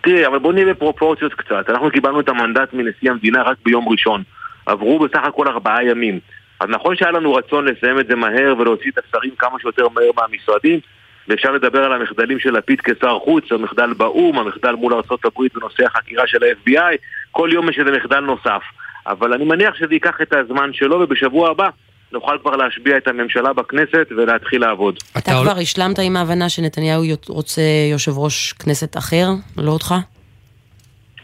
תראי, 0.01 0.27
אבל 0.27 0.39
בוא 0.39 0.53
נהיה 0.53 0.65
בפרופורציות 0.65 1.33
קצת. 1.33 1.69
אנחנו 1.69 1.91
קיבלנו 1.91 2.19
את 2.19 2.29
המנדט 2.29 2.73
מנשיא 2.73 3.11
המדינה 3.11 3.43
רק 3.43 3.57
ביום 3.65 3.89
ראשון. 3.89 4.23
עברו 4.65 4.99
בסך 4.99 5.23
הכל 5.23 5.47
ארבעה 5.47 5.83
ימים. 5.83 6.19
אז 6.59 6.69
נכון 6.69 6.95
שהיה 6.95 7.11
לנו 7.11 7.33
רצון 7.33 7.65
לסיים 7.65 7.99
את 7.99 8.07
זה 8.07 8.15
מהר 8.15 8.55
ולהוציא 8.59 8.91
את 8.91 9.03
השרים 9.07 9.31
כמה 9.37 9.59
שיותר 9.59 9.87
מהר 9.89 10.09
מהמשרדים, 10.17 10.79
ואפשר 11.27 11.51
לדבר 11.51 11.83
על 11.83 11.93
המחדלים 11.93 12.39
של 12.39 12.57
לפיד 12.57 12.81
כשר 12.81 13.19
חוץ, 13.23 13.51
המחדל 13.51 13.93
באו"ם, 13.93 14.39
המחדל 14.39 14.71
מול 14.71 14.93
ארה"ב 14.93 15.41
בנושא 15.53 15.85
החקירה 15.85 16.27
של 16.27 16.43
ה-FBI, 16.43 16.97
כל 17.31 17.49
יום 17.53 17.69
יש 17.69 17.79
איזה 17.79 17.91
מחדל 17.91 18.19
נוסף. 18.19 18.61
אבל 19.07 19.33
אני 19.33 19.45
מניח 19.45 19.75
שזה 19.75 19.93
ייקח 19.93 20.21
את 20.21 20.33
הזמן 20.33 20.69
שלו, 20.73 20.99
ובשבוע 20.99 21.49
הבא 21.49 21.69
נוכל 22.11 22.37
כבר 22.41 22.55
להשביע 22.55 22.97
את 22.97 23.07
הממשלה 23.07 23.53
בכנסת 23.53 24.07
ולהתחיל 24.17 24.61
לעבוד. 24.61 24.99
אתה 25.17 25.31
כבר 25.43 25.57
השלמת 25.61 25.99
עם 25.99 26.17
ההבנה 26.17 26.49
שנתניהו 26.49 27.03
רוצה 27.29 27.61
יושב 27.91 28.17
ראש 28.17 28.53
כנסת 28.53 28.97
אחר, 28.97 29.27
לא 29.57 29.71
אותך? 29.71 29.95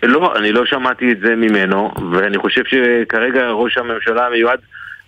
לא, 0.03 0.33
אני 0.35 0.51
לא 0.51 0.65
שמעתי 0.65 1.11
את 1.11 1.19
זה 1.19 1.35
ממנו, 1.35 1.91
ואני 2.11 2.37
חושב 2.37 2.61
שכרגע 2.65 3.49
ראש 3.49 3.77
הממשלה 3.77 4.25
המיועד 4.25 4.59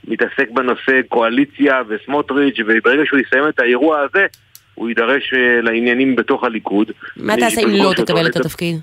מתעסק 0.08 0.50
בנושא 0.52 1.02
קואליציה 1.08 1.82
וסמוטריץ', 1.88 2.56
וברגע 2.68 3.04
שהוא 3.06 3.20
יסיים 3.20 3.48
את 3.50 3.60
האירוע 3.60 4.00
הזה, 4.00 4.26
הוא 4.76 4.90
יידרש 4.90 5.34
אה, 5.34 5.62
לעניינים 5.62 6.16
בתוך 6.16 6.44
הליכוד. 6.44 6.92
מה 7.18 7.36
תעשה 7.38 7.62
אם 7.62 7.70
לא 7.70 7.94
תקבל 7.96 8.28
את 8.28 8.36
התפקיד? 8.36 8.80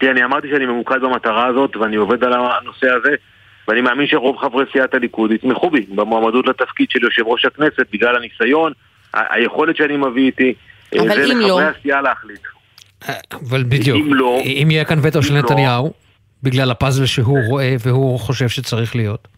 תראה, 0.00 0.12
אני 0.12 0.24
אמרתי 0.24 0.48
שאני 0.52 0.66
ממוקד 0.66 1.00
במטרה 1.02 1.46
הזאת, 1.46 1.76
ואני 1.76 1.96
עובד 1.96 2.24
על 2.24 2.32
הנושא 2.32 2.86
הזה, 2.86 3.14
ואני 3.68 3.80
מאמין 3.80 4.06
שרוב 4.06 4.36
חברי 4.38 4.64
סיעת 4.72 4.94
הליכוד 4.94 5.30
יתמכו 5.32 5.70
בי 5.70 5.86
במועמדות 5.94 6.46
לתפקיד 6.46 6.90
של 6.90 7.04
יושב 7.04 7.22
ראש 7.26 7.44
הכנסת, 7.44 7.86
בגלל 7.92 8.16
הניסיון, 8.16 8.72
ה- 9.14 9.34
היכולת 9.34 9.76
שאני 9.76 9.96
מביא 9.96 10.26
איתי. 10.26 10.54
אה, 10.94 11.00
אבל 11.00 11.08
זה 11.08 11.32
אם 11.32 11.38
לחברי 11.40 11.48
לא? 11.48 11.60
הסיעה 11.60 12.02
להחליט. 12.02 12.40
אבל 13.48 13.62
בדיוק, 13.62 13.98
אם 14.06 14.14
לא- 14.14 14.40
אם 14.44 14.68
יהיה 14.70 14.84
כאן 14.84 14.98
וטו 15.02 15.22
של 15.22 15.34
לא- 15.34 15.40
נתניהו, 15.40 15.92
בגלל 16.42 16.70
הפאזל 16.70 17.06
שהוא 17.06 17.38
רואה 17.48 17.76
והוא 17.86 18.18
חושב 18.18 18.48
שצריך 18.48 18.96
להיות. 18.96 19.28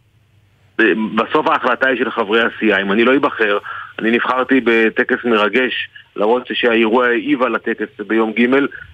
בסוף 1.15 1.47
ההחלטה 1.47 1.89
היא 1.89 1.99
של 1.99 2.11
חברי 2.11 2.41
הסיעה. 2.43 2.83
אם 2.83 2.93
אני 2.93 3.05
לא 3.05 3.17
אבחר, 3.17 3.59
אני 4.01 4.11
נבחרתי 4.11 4.61
בטקס 4.65 5.25
מרגש, 5.25 5.89
למרות 6.17 6.43
שהאירוע 6.53 7.07
העיב 7.07 7.43
על 7.43 7.55
הטקס 7.55 8.07
ביום 8.09 8.33
ג', 8.33 8.47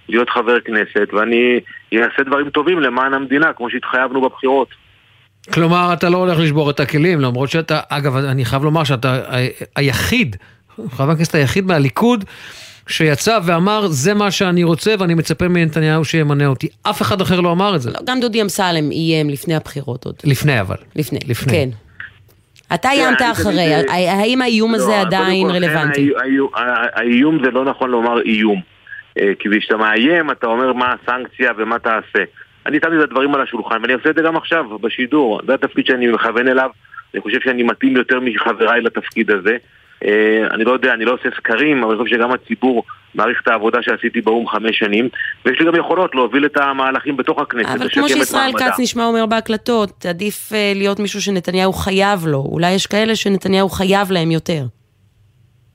להיות 0.09 0.29
חבר 0.29 0.59
כנסת, 0.59 1.13
ואני 1.13 1.59
אעשה 1.93 2.23
דברים 2.25 2.49
טובים 2.49 2.79
למען 2.79 3.13
המדינה, 3.13 3.53
כמו 3.53 3.69
שהתחייבנו 3.69 4.21
בבחירות. 4.21 4.67
כלומר, 5.53 5.93
אתה 5.93 6.09
לא 6.09 6.17
הולך 6.17 6.39
לשבור 6.39 6.69
את 6.69 6.79
הכלים, 6.79 7.21
למרות 7.21 7.49
שאתה, 7.49 7.79
אגב, 7.89 8.15
אני 8.15 8.45
חייב 8.45 8.63
לומר 8.63 8.83
שאתה 8.83 9.21
היחיד, 9.75 10.35
חבר 10.89 11.11
הכנסת 11.11 11.35
היחיד 11.35 11.65
מהליכוד, 11.65 12.23
שיצא 12.87 13.39
ואמר, 13.45 13.87
זה 13.87 14.13
מה 14.13 14.31
שאני 14.31 14.63
רוצה 14.63 14.95
ואני 14.99 15.13
מצפה 15.13 15.47
מנתניהו 15.47 16.05
שימנה 16.05 16.47
אותי. 16.47 16.67
אף 16.83 17.01
אחד 17.01 17.21
אחר 17.21 17.41
לא 17.41 17.51
אמר 17.51 17.75
את 17.75 17.81
זה. 17.81 17.91
גם 18.05 18.19
דודי 18.19 18.41
אמסלם 18.41 18.91
איים 18.91 19.29
לפני 19.29 19.55
הבחירות 19.55 20.05
עוד. 20.05 20.15
לפני 20.23 20.61
אבל. 20.61 20.75
לפני, 20.95 21.19
לפני. 21.27 21.53
כן. 21.53 21.69
אתה 22.73 22.89
איימת 22.89 23.21
אני 23.21 23.31
אחרי, 23.31 23.73
אה, 23.75 24.13
האם 24.13 24.41
האיום 24.41 24.73
הזה 24.73 24.91
לא, 24.91 25.01
עדיין 25.01 25.47
כל, 25.47 25.53
כן, 25.53 25.63
רלוונטי? 25.63 26.11
האי- 26.21 26.37
האיום- 26.93 27.43
זה 27.45 27.51
לא 27.51 27.65
נכון 27.65 27.89
לומר 27.89 28.21
איום. 28.21 28.61
אה, 29.19 29.31
כי 29.39 29.49
כשאתה 29.59 29.77
מאיים, 29.77 30.31
אתה 30.31 30.47
אומר 30.47 30.73
מה 30.73 30.93
הסנקציה 31.03 31.51
ומה 31.57 31.79
תעשה. 31.79 32.23
אני 32.65 32.77
שמתי 32.83 32.97
את 32.97 33.03
הדברים 33.03 33.35
על 33.35 33.41
השולחן, 33.41 33.81
ואני 33.81 33.93
עושה 33.93 34.09
את 34.09 34.15
זה 34.15 34.21
גם 34.21 34.35
עכשיו, 34.37 34.65
בשידור. 34.79 35.41
זה 35.47 35.53
התפקיד 35.53 35.85
שאני 35.85 36.07
מכוון 36.07 36.47
אליו. 36.47 36.69
אני 37.13 37.21
חושב 37.21 37.37
שאני 37.43 37.63
מתאים 37.63 37.97
יותר 37.97 38.19
מחבריי 38.19 38.81
לתפקיד 38.81 39.31
הזה. 39.31 39.57
אה, 40.05 40.47
אני 40.51 40.63
לא 40.63 40.71
יודע, 40.71 40.93
אני 40.93 41.05
לא 41.05 41.11
עושה 41.13 41.29
סקרים, 41.37 41.83
אבל 41.83 41.93
אני 41.95 42.03
חושב 42.03 42.15
שגם 42.15 42.31
הציבור 42.31 42.83
מעריך 43.17 43.41
את 43.43 43.47
העבודה 43.47 43.81
שעשיתי 43.81 44.21
באו"ם 44.21 44.47
חמש 44.47 44.79
שנים, 44.79 45.09
ויש 45.45 45.59
לי 45.59 45.65
גם 45.65 45.75
יכולות 45.75 46.15
להוביל 46.15 46.45
את 46.45 46.57
המהלכים 46.57 47.17
בתוך 47.17 47.39
הכנסת, 47.39 47.75
אבל 47.75 47.89
כמו 47.89 48.09
שישראל. 48.09 48.51
כץ 48.53 48.79
נשמע 48.79 49.05
אומר 49.05 49.25
בהקלטות, 49.25 50.05
עדיף 50.05 50.53
אה, 50.53 50.71
להיות 50.75 50.99
מישהו 50.99 51.21
שנתניהו 51.21 51.73
חייב 51.73 52.27
לו. 52.27 52.37
אולי 52.37 52.71
יש 52.71 52.87
כאלה 52.87 53.15
שנתניהו 53.15 53.69
חייב 53.69 54.11
להם 54.11 54.31
יותר. 54.31 54.63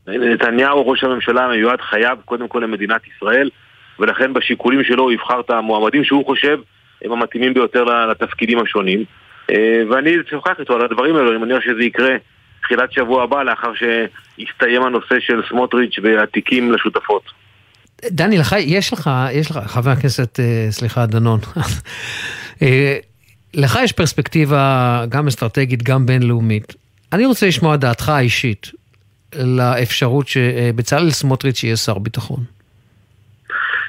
נתניהו, 0.07 0.89
ראש 0.89 1.05
הממשלה 1.05 1.45
המיועד, 1.45 1.81
חייב 1.81 2.19
קודם 2.25 2.49
כל 2.49 2.59
למדינת 2.59 3.01
ישראל, 3.07 3.51
ולכן 3.99 4.33
בשיקולים 4.33 4.85
שלו 4.85 5.03
הוא 5.03 5.13
יבחר 5.13 5.41
את 5.41 5.51
המועמדים 5.51 6.05
שהוא 6.05 6.27
חושב 6.27 6.59
הם 7.05 7.13
המתאימים 7.13 7.55
ביותר 7.55 7.85
לתפקידים 7.85 8.59
השונים. 8.59 9.05
אה, 9.51 9.83
ואני 9.91 10.17
אשוחח 10.29 10.61
איתו 10.61 10.75
על 10.75 10.85
הדברים 10.85 11.17
האלו, 11.17 11.31
אני 11.31 11.39
מניח 11.39 11.61
שזה 11.65 11.85
יקרה 11.85 12.17
תחילת 12.63 12.93
שבוע 12.93 13.23
הבא, 13.23 13.43
לאחר 13.43 13.73
שיסתיים 13.75 14.83
הנושא 14.83 15.21
של 15.21 15.43
סמוטריץ' 15.49 15.99
והתיקים 16.03 16.73
לשותפות. 16.73 17.23
דני, 18.07 18.39
לך, 18.39 18.57
יש 18.59 18.93
לך, 18.93 19.11
יש 19.33 19.51
לך, 19.51 19.59
חבר 19.67 19.91
הכנסת, 19.91 20.41
אה, 20.41 20.67
סליחה, 20.71 21.07
דנון, 21.07 21.41
אה, 22.63 22.97
לך 23.55 23.79
יש 23.83 23.93
פרספקטיבה 23.93 25.05
גם 25.09 25.27
אסטרטגית, 25.27 25.83
גם 25.83 26.07
בינלאומית. 26.07 26.75
אני 27.13 27.27
רוצה 27.27 27.47
לשמוע 27.47 27.77
דעתך 27.77 28.09
האישית 28.09 28.71
לאפשרות 29.35 30.29
שבצלאל 30.29 31.11
סמוטריץ' 31.11 31.65
יהיה 31.65 31.77
שר 31.77 31.99
ביטחון. 31.99 32.45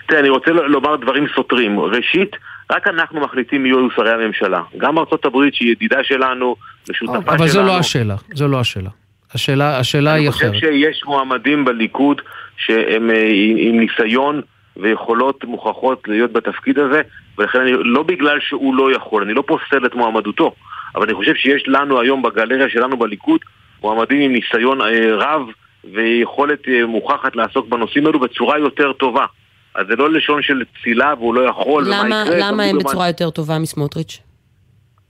תראה, 0.08 0.20
אני 0.20 0.30
רוצה 0.30 0.52
לומר 0.52 0.96
דברים 0.96 1.26
סותרים. 1.36 1.80
ראשית, 1.80 2.36
רק 2.72 2.88
אנחנו 2.88 3.22
מחליטים 3.22 3.64
מי 3.64 3.70
יהיו 3.70 3.92
שרי 3.96 4.12
הממשלה. 4.12 4.62
גם 4.78 4.98
ארצות 4.98 5.26
הברית, 5.26 5.56
שהיא 5.56 5.72
ידידה 5.72 6.04
שלנו 6.04 6.56
ושותפה 6.90 7.22
שלנו. 7.22 7.38
אבל 7.38 7.48
זו 7.48 7.64
לא 7.64 7.78
השאלה, 7.78 8.16
זו 8.34 8.48
לא 8.48 8.60
השאלה. 8.60 8.90
השאלה, 9.34 9.80
השאלה 9.80 10.14
היא 10.14 10.24
אני 10.24 10.32
חושב 10.32 10.46
אחרת. 10.46 10.60
שיש 10.60 11.04
מועמדים 11.06 11.66
בליכוד 11.66 12.22
שהם 12.58 13.10
אה, 13.10 13.30
עם 13.34 13.58
עם 13.58 13.80
ניסיון 13.80 14.42
ויכולות 14.78 15.44
מוכחות 15.44 16.08
להיות 16.08 16.32
בתפקיד 16.32 16.80
הזה, 16.80 17.02
ולכן 17.38 17.60
אני, 17.60 17.72
לא 17.74 18.04
בגלל 18.04 18.40
שהוא 18.40 18.76
לא 18.76 18.96
יכול, 18.96 19.24
אני 19.24 19.34
לא 19.34 19.44
פוסל 19.48 19.86
את 19.86 19.96
מועמדותו, 19.96 20.56
אבל 20.96 21.04
אני 21.04 21.14
חושב 21.14 21.36
שיש 21.36 21.64
לנו 21.68 22.02
היום 22.02 22.22
בגלריה 22.22 22.70
שלנו 22.70 22.98
בליכוד 22.98 23.40
מועמדים 23.84 24.22
עם 24.22 24.34
ניסיון 24.34 24.82
אה, 24.82 25.16
רב 25.16 25.42
ויכולת 25.94 26.68
אה, 26.68 26.86
מוכחת 26.86 27.36
לעסוק 27.36 27.68
בנושאים 27.68 28.06
האלו 28.06 28.20
בצורה 28.20 28.60
יותר 28.60 28.94
טובה. 28.94 29.26
אז 29.76 29.88
זה 29.88 29.96
לא 29.96 30.12
לשון 30.12 30.42
של 30.42 30.64
פסילה 30.74 31.14
והוא 31.18 31.36
לא 31.36 31.42
יכול, 31.42 31.84
ומה 31.88 32.04
למה, 32.04 32.24
יקרה. 32.26 32.52
למה 32.52 32.64
הם 32.64 32.78
בצורה 32.78 33.08
יותר 33.08 33.30
טובה 33.30 33.60
מסמוטריץ'? 33.60 34.20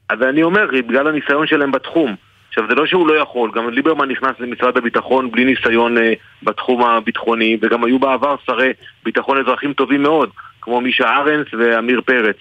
אז 0.10 0.22
אני 0.22 0.44
אומר, 0.44 0.68
בגלל 0.88 1.08
הניסיון 1.08 1.48
שלהם 1.48 1.72
בתחום. 1.72 2.16
עכשיו, 2.50 2.64
זה 2.70 2.76
לא 2.76 2.86
שהוא 2.86 3.08
לא 3.08 3.14
יכול, 3.14 3.52
גם 3.56 3.70
ליברמן 3.70 4.10
נכנס 4.10 4.32
למשרד 4.40 4.78
הביטחון 4.78 5.32
בלי 5.32 5.46
ניסיון 5.46 5.98
אה, 5.98 6.14
בתחום 6.44 6.84
הביטחוני, 6.84 7.58
וגם 7.62 7.84
היו 7.84 8.00
בעבר 8.00 8.36
שרי 8.46 8.74
ביטחון 9.06 9.38
אזרחים 9.38 9.74
טובים 9.74 10.04
מאוד, 10.04 10.30
כמו 10.62 10.82
מישה 10.82 11.10
ארנס 11.10 11.48
ועמיר 11.60 12.02
פרץ. 12.02 12.36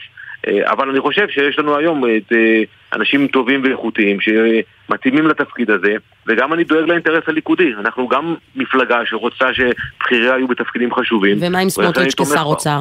אה, 0.49 0.73
אבל 0.73 0.91
אני 0.91 1.01
חושב 1.01 1.29
שיש 1.29 1.59
לנו 1.59 1.77
היום 1.77 2.05
את 2.05 2.33
אה, 2.33 2.63
אנשים 2.97 3.27
טובים 3.27 3.63
ואיכותיים 3.65 4.19
שמתאימים 4.21 5.27
לתפקיד 5.27 5.71
הזה, 5.71 5.95
וגם 6.27 6.53
אני 6.53 6.65
דואג 6.65 6.85
לאינטרס 6.89 7.25
הליכודי. 7.27 7.73
אנחנו 7.79 8.09
גם 8.09 8.35
מפלגה 8.57 8.99
שרוצה 9.05 9.47
שבכיריה 9.55 10.37
יהיו 10.37 10.49
בתפקידים 10.49 10.95
חשובים. 10.95 11.37
ומה 11.41 11.59
עם 11.59 11.69
סמוטריץ' 11.69 12.15
כשר. 12.15 12.43
אוצר? 12.43 12.81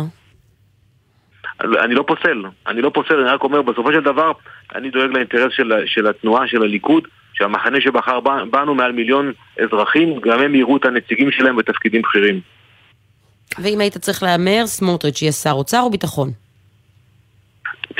אני 1.83 1.95
לא 1.95 2.03
פוסל, 2.07 2.43
אני 2.67 2.81
לא 2.81 2.91
פוסל, 2.93 3.13
אני 3.13 3.29
רק 3.29 3.43
אומר, 3.43 3.61
בסופו 3.61 3.91
של 3.91 4.01
דבר, 4.01 4.31
אני 4.75 4.89
דואג 4.89 5.09
לאינטרס 5.11 5.53
של, 5.53 5.71
של 5.85 6.07
התנועה, 6.07 6.47
של 6.47 6.63
הליכוד, 6.63 7.07
שהמחנה 7.33 7.81
שבחר 7.81 8.19
בנו 8.51 8.75
מעל 8.75 8.91
מיליון 8.91 9.31
אזרחים, 9.63 10.19
גם 10.19 10.39
הם 10.39 10.55
יראו 10.55 10.77
את 10.77 10.85
הנציגים 10.85 11.31
שלהם 11.31 11.55
בתפקידים 11.55 12.01
בכירים. 12.01 12.39
ואם 13.59 13.79
היית 13.79 13.97
צריך 13.97 14.23
להמר, 14.23 14.65
סמוטריץ' 14.65 15.21
יהיה 15.21 15.31
שר 15.31 15.51
אוצר 15.51 15.79
או 15.79 15.89
ביטחון? 15.89 16.31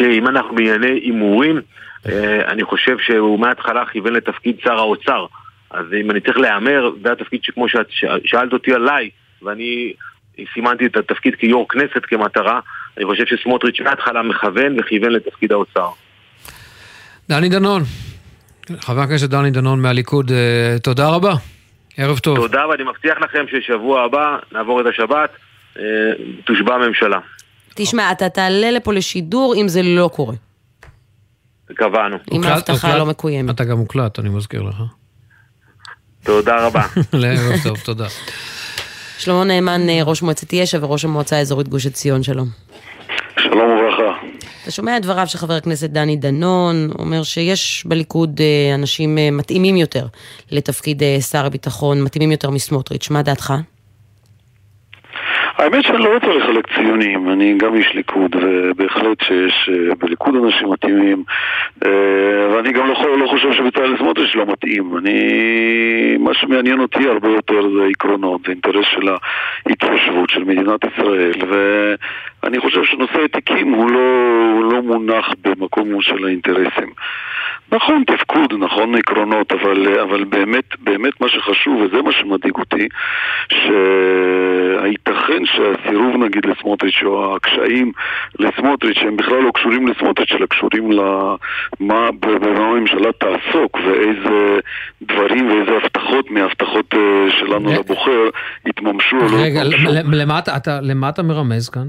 תראי, 0.02 0.20
אם 0.20 0.28
אנחנו 0.28 0.56
בענייני 0.56 0.88
הימורים, 0.88 1.62
אה, 2.10 2.52
אני 2.52 2.64
חושב 2.64 2.98
שהוא 3.00 3.40
מההתחלה 3.40 3.86
כיוון 3.86 4.14
לתפקיד 4.14 4.56
שר 4.64 4.74
האוצר. 4.74 5.26
אז 5.72 5.86
אם 6.02 6.12
אני 6.12 6.22
צריך 6.22 6.38
להמר, 6.38 6.92
זה 7.04 7.12
התפקיד 7.12 7.44
שכמו 7.44 7.70
שאת 7.70 7.88
שאלת 8.26 8.54
אותי 8.54 8.74
עליי, 8.74 9.10
ואני 9.42 9.94
סימנתי 10.54 10.86
את 10.86 10.98
התפקיד 10.98 11.36
כיו"ר 11.36 11.66
כנסת 11.70 12.06
כמטרה, 12.08 12.60
אני 12.98 13.06
חושב 13.06 13.26
שסמוטריץ' 13.26 13.82
מההתחלה 13.82 14.24
מכוון 14.24 14.80
וכיוון 14.80 15.12
לתפקיד 15.12 15.52
האוצר. 15.52 15.90
דני 17.30 17.50
דנון, 17.50 17.82
חבר 18.80 19.02
הכנסת 19.02 19.30
דני 19.30 19.52
דנון 19.52 19.82
מהליכוד, 19.82 20.32
אה, 20.32 20.80
תודה 20.84 21.10
רבה. 21.10 21.34
ערב 21.98 22.20
טוב. 22.20 22.38
תודה, 22.38 22.68
ואני 22.68 22.84
מבטיח 22.84 23.18
לכם 23.22 23.46
ששבוע 23.48 24.04
הבא 24.04 24.38
נעבור 24.52 24.82
את 24.82 24.86
השבת, 24.86 25.30
אה, 25.80 25.84
תושבע 26.46 26.76
הממשלה. 26.76 27.20
תשמע, 27.76 28.12
אתה 28.12 28.30
תעלה 28.30 28.72
לפה 28.72 28.94
לשידור 28.94 29.56
אם 29.56 29.68
זה 29.68 29.82
לא 29.82 30.10
קורה. 30.14 30.36
קבענו. 31.76 32.18
אם 32.32 32.44
ההבטחה 32.44 32.98
לא 32.98 33.06
מקוימת. 33.06 33.56
אתה 33.56 33.64
גם 33.64 33.78
מוקלט, 33.78 34.20
אני 34.20 34.30
מזכיר 34.30 34.62
לך. 34.62 34.76
תודה 36.24 36.66
רבה. 36.66 36.84
לערב 37.14 37.64
טוב, 37.64 37.78
תודה. 37.78 38.08
שלמה 39.18 39.44
נאמן, 39.44 39.90
אה, 39.90 40.04
ראש 40.04 40.22
מועצת 40.22 40.54
יש"ע 40.54 40.78
וראש 40.82 41.06
המועצה 41.06 41.38
האזורית 41.38 41.68
גוש 41.68 41.86
עציון, 41.86 42.24
שלום. 42.24 42.48
שלום 43.38 43.72
וברכה. 43.72 44.28
אתה 44.64 44.72
שומע 44.72 44.98
את 44.98 45.02
דבריו 45.02 45.28
של 45.28 45.38
חבר 45.38 45.54
הכנסת 45.54 45.90
דני 45.90 46.16
דנון, 46.16 46.90
אומר 47.00 47.24
שיש 47.24 47.84
בליכוד 47.88 48.42
אה, 48.42 48.76
אנשים 48.76 49.18
אה, 49.18 49.32
מתאימים 49.32 49.78
יותר 49.78 50.08
לתפקיד 50.52 51.04
שר 51.32 51.46
הביטחון, 51.46 52.02
מתאימים 52.04 52.32
יותר 52.32 52.50
מסמוטריץ', 52.50 53.10
מה 53.10 53.22
דעתך? 53.22 53.54
האמת 55.58 55.84
שאני 55.84 55.98
לא 55.98 56.14
רוצה 56.14 56.28
לחלק 56.28 56.68
ציונים, 56.76 57.30
אני 57.30 57.54
גם 57.58 57.76
איש 57.76 57.94
ליכוד, 57.94 58.36
ובהחלט 58.36 59.22
שיש 59.22 59.70
אה, 59.74 59.96
בליכוד 59.96 60.36
אנשים 60.36 60.70
מתאימים, 60.70 61.24
אה, 61.86 62.56
ואני 62.56 62.72
גם 62.72 62.88
לא, 62.88 63.18
לא 63.20 63.28
חושב 63.28 63.54
שבצלאל 63.54 63.98
סמוטריץ' 63.98 64.36
לא 64.36 64.46
מתאים. 64.46 64.98
אני... 64.98 66.18
מה 66.20 66.34
שמעניין 66.34 66.80
אותי 66.80 67.08
הרבה 67.08 67.30
יותר 67.30 67.62
זה 67.62 67.86
עקרונות, 67.90 68.42
זה 68.46 68.52
אינטרס 68.52 68.86
של 68.92 69.10
ההתיישבות 69.68 70.30
של 70.30 70.44
מדינת 70.44 70.80
ישראל, 70.84 71.32
ואני 72.44 72.60
חושב 72.60 72.84
שנושא 72.84 73.20
התיקים 73.26 73.74
הוא 73.74 73.92
לא, 73.92 74.00
הוא 74.56 74.74
לא 74.74 74.82
מונח 74.82 75.26
במקום 75.44 76.02
של 76.02 76.26
האינטרסים. 76.26 76.94
נכון, 77.72 78.04
תפקוד, 78.08 78.54
נכון, 78.60 78.96
עקרונות, 78.96 79.52
אבל, 79.52 80.00
אבל 80.02 80.24
באמת, 80.24 80.66
באמת 80.80 81.22
מה 81.22 81.28
שחשוב, 81.30 81.82
וזה 81.82 82.02
מה 82.02 82.12
שמדאיג 82.12 82.56
אותי, 82.56 82.88
שהייתכן 83.52 85.46
שהסירוב 85.46 86.16
נגיד 86.16 86.46
לסמוטריץ' 86.46 87.04
או 87.04 87.36
הקשיים 87.36 87.92
לסמוטריץ' 88.40 88.98
הם 88.98 89.18
בכלל 89.18 89.44
לא 89.44 89.52
קשורים 89.52 89.88
לסמוטריץ', 89.88 90.32
אלא 90.32 90.46
קשורים 90.46 90.92
למה 90.92 92.10
הממשלה 92.42 93.12
תעסוק 93.12 93.78
ואיזה 93.86 94.60
דברים 95.02 95.48
ואיזה 95.48 95.72
הבטחות 95.84 96.32
מההבטחות 96.32 96.94
אה, 96.94 97.28
שלנו 97.40 97.72
לבוחר 97.72 98.30
יתממשו 98.66 99.16
או 99.16 99.22
לא 99.22 99.38
רגע, 99.38 99.62
יתממשו. 99.62 99.90
למה 100.82 101.10
אתה 101.10 101.24
מרמז 101.24 101.70
כאן? 101.70 101.88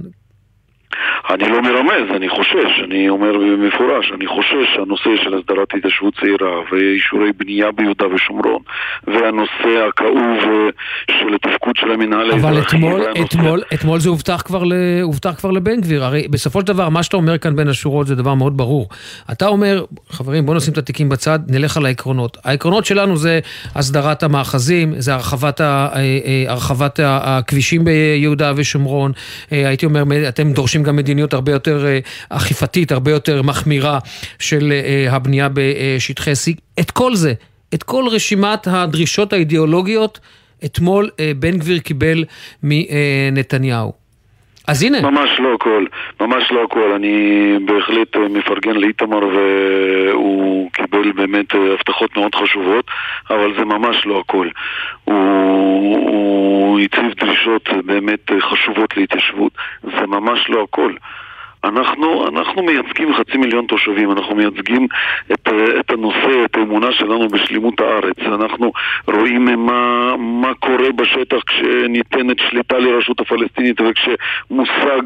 אני 1.31 1.49
לא 1.49 1.63
מרמז, 1.63 2.17
אני 2.17 2.29
חושש, 2.29 2.73
אני 2.85 3.09
אומר 3.09 3.33
במפורש, 3.39 4.13
אני 4.15 4.27
חושש 4.27 4.75
שהנושא 4.75 5.11
של 5.25 5.35
הסדרת 5.39 5.69
התיישבות 5.79 6.15
צעירה 6.21 6.53
ואישורי 6.73 7.33
בנייה 7.37 7.73
ביהודה 7.73 8.07
ושומרון 8.15 8.63
והנושא 9.07 9.87
הכאוב 9.89 10.17
אה, 10.45 10.69
של 11.11 11.35
התפקוד 11.35 11.77
של 11.77 11.91
המינהל 11.93 12.31
האזרחי 12.31 12.49
אבל 12.49 12.61
אתמול, 12.61 13.01
והנושא- 13.01 13.25
אתמול, 13.25 13.63
אתמול 13.75 14.01
זה 14.01 14.09
הובטח 14.09 14.43
כבר, 14.45 14.65
ל, 14.65 14.73
הובטח 15.03 15.35
כבר 15.39 15.51
לבן 15.51 15.81
גביר. 15.81 16.05
הרי 16.05 16.29
בסופו 16.31 16.61
של 16.61 16.67
דבר, 16.67 16.89
מה 16.89 17.03
שאתה 17.03 17.17
אומר 17.17 17.39
כאן 17.39 17.57
בין 17.57 17.69
השורות 17.69 18.07
זה 18.07 18.15
דבר 18.15 18.35
מאוד 18.35 18.57
ברור. 18.57 18.89
אתה 19.33 19.47
אומר, 19.49 19.85
חברים, 20.11 20.47
בואו 20.47 20.57
נשים 20.57 20.73
את 20.73 20.79
התיקים 20.79 21.09
בצד, 21.09 21.39
נלך 21.49 21.77
על 21.77 21.87
העקרונות. 21.87 22.37
העקרונות 22.45 22.85
שלנו 22.85 23.17
זה 23.17 23.41
הסדרת 23.75 24.23
המאחזים, 24.23 24.93
זה 24.99 25.15
הרחבת, 25.15 25.61
ה, 25.61 25.89
אה, 25.95 26.01
אה, 26.01 26.45
הרחבת 26.53 27.01
הכבישים 27.03 27.85
ביהודה 27.85 28.53
ושומרון. 28.57 29.13
הייתי 29.51 29.87
אומר, 29.87 30.03
אתם 30.29 30.53
דורשים 30.53 30.82
גם 30.83 30.97
מדיניות 30.97 31.33
הרבה 31.33 31.53
יותר 31.53 31.87
אה, 31.87 31.99
אכיפתית, 32.29 32.93
הרבה 32.93 33.11
יותר 33.11 33.43
מחמירה 33.43 33.99
של 34.39 34.73
אה, 34.73 35.13
הבנייה 35.15 35.49
בשטחי 35.55 36.33
C. 36.33 36.53
את 36.81 36.91
כל 36.91 37.17
זה, 37.17 37.35
את 37.75 37.83
כל 37.83 38.05
רשימת 38.11 38.67
הדרישות 38.67 39.33
האידיאולוגיות, 39.33 40.21
אתמול 40.65 41.11
אה, 41.21 41.33
בן 41.39 41.59
גביר 41.59 41.79
קיבל 41.79 42.25
מנתניהו. 42.63 44.02
אז 44.69 44.83
הנה. 44.83 45.11
ממש 45.11 45.31
לא 45.41 45.55
הכל, 45.55 45.85
ממש 46.21 46.53
לא 46.53 46.65
הכל. 46.65 46.93
אני 46.93 47.59
בהחלט 47.65 48.17
אה, 48.17 48.29
מפרגן 48.29 48.77
לאיתמר 48.77 49.27
והוא 49.27 50.71
קיבל 50.71 51.13
באמת 51.13 51.55
אה, 51.55 51.73
הבטחות 51.73 52.17
מאוד 52.17 52.35
חשובות, 52.35 52.87
אבל 53.31 53.55
זה 53.59 53.65
ממש 53.65 54.07
לא 54.07 54.21
הכל. 54.21 54.49
הוא, 55.05 55.15
הוא 56.09 56.81
הציב 56.81 57.13
דרישות 57.21 57.69
אה, 57.69 57.83
באמת 57.83 58.31
חשובות 58.41 58.97
להתיישבות, 58.97 59.53
זה 59.83 60.07
ממש 60.07 60.51
לא 60.51 60.63
הכל. 60.63 60.93
אנחנו, 61.65 62.29
אנחנו 62.29 62.63
מייצגים 62.63 63.15
חצי 63.15 63.37
מיליון 63.39 63.65
תושבים, 63.67 64.11
אנחנו 64.13 64.35
מייצגים 64.35 64.87
את, 65.33 65.49
את 65.81 65.91
הנושא, 65.91 66.45
את 66.45 66.57
האמונה 66.57 66.87
שלנו 66.93 67.29
בשלימות 67.29 67.81
הארץ. 67.81 68.17
אנחנו 68.27 68.73
רואים 69.07 69.45
מה, 69.67 70.15
מה 70.17 70.55
קורה 70.55 70.93
בשטח 70.97 71.37
כשניתנת 71.47 72.37
שליטה 72.51 72.79
לרשות 72.79 73.21
הפלסטינית 73.21 73.77
וכשמושג 73.81 75.03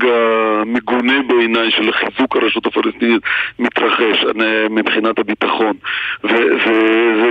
המגונה 0.63 1.15
בעיניי 1.29 1.71
של 1.71 1.93
חיזוק 1.93 2.37
הרשות 2.37 2.67
הפלסטינית 2.67 3.23
מתרחש 3.59 4.25
אה, 4.41 4.67
מבחינת 4.71 5.19
הביטחון. 5.19 5.73
וזה 6.25 6.41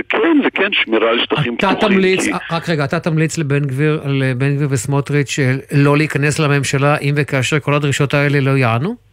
כן, 0.08 0.38
זה 0.44 0.50
כן 0.54 0.68
שמירה 0.72 1.10
על 1.10 1.20
שטחים 1.24 1.54
אתה 1.54 1.68
פתוחים. 1.74 1.88
תמליץ, 1.94 2.24
כי- 2.24 2.30
רק 2.50 2.68
רגע, 2.68 2.84
אתה 2.84 3.00
תמליץ 3.00 3.38
לבן 3.38 3.64
גביר, 3.64 4.00
לבן 4.06 4.56
גביר 4.56 4.68
וסמוטריץ' 4.70 5.38
אה, 5.38 5.52
לא 5.72 5.96
להיכנס 5.96 6.38
לממשלה 6.38 6.96
אם 6.98 7.14
וכאשר 7.16 7.60
כל 7.60 7.74
הדרישות 7.74 8.14
האלה 8.14 8.40
לא 8.40 8.50
יענו? 8.56 9.06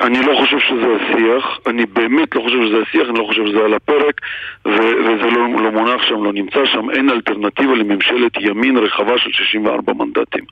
אני 0.00 0.26
לא 0.26 0.36
חושב 0.40 0.58
שזה 0.58 0.96
השיח, 0.96 1.58
אני 1.66 1.86
באמת 1.86 2.34
לא 2.34 2.40
חושב 2.40 2.62
שזה 2.66 2.82
השיח, 2.82 3.08
אני 3.08 3.18
לא 3.18 3.24
חושב 3.24 3.46
שזה 3.46 3.64
על 3.64 3.74
הפרק 3.74 4.20
ו- 4.66 4.96
וזה 5.04 5.30
לא, 5.30 5.48
לא 5.62 5.70
מונח 5.70 6.02
שם, 6.02 6.24
לא 6.24 6.32
נמצא 6.32 6.66
שם, 6.66 6.90
אין 6.90 7.10
אלטרנטיבה 7.10 7.74
לממשלת 7.74 8.32
ימין 8.40 8.76
רחבה 8.76 9.18
של 9.18 9.32
64 9.32 9.92
מנדטים. 9.92 10.44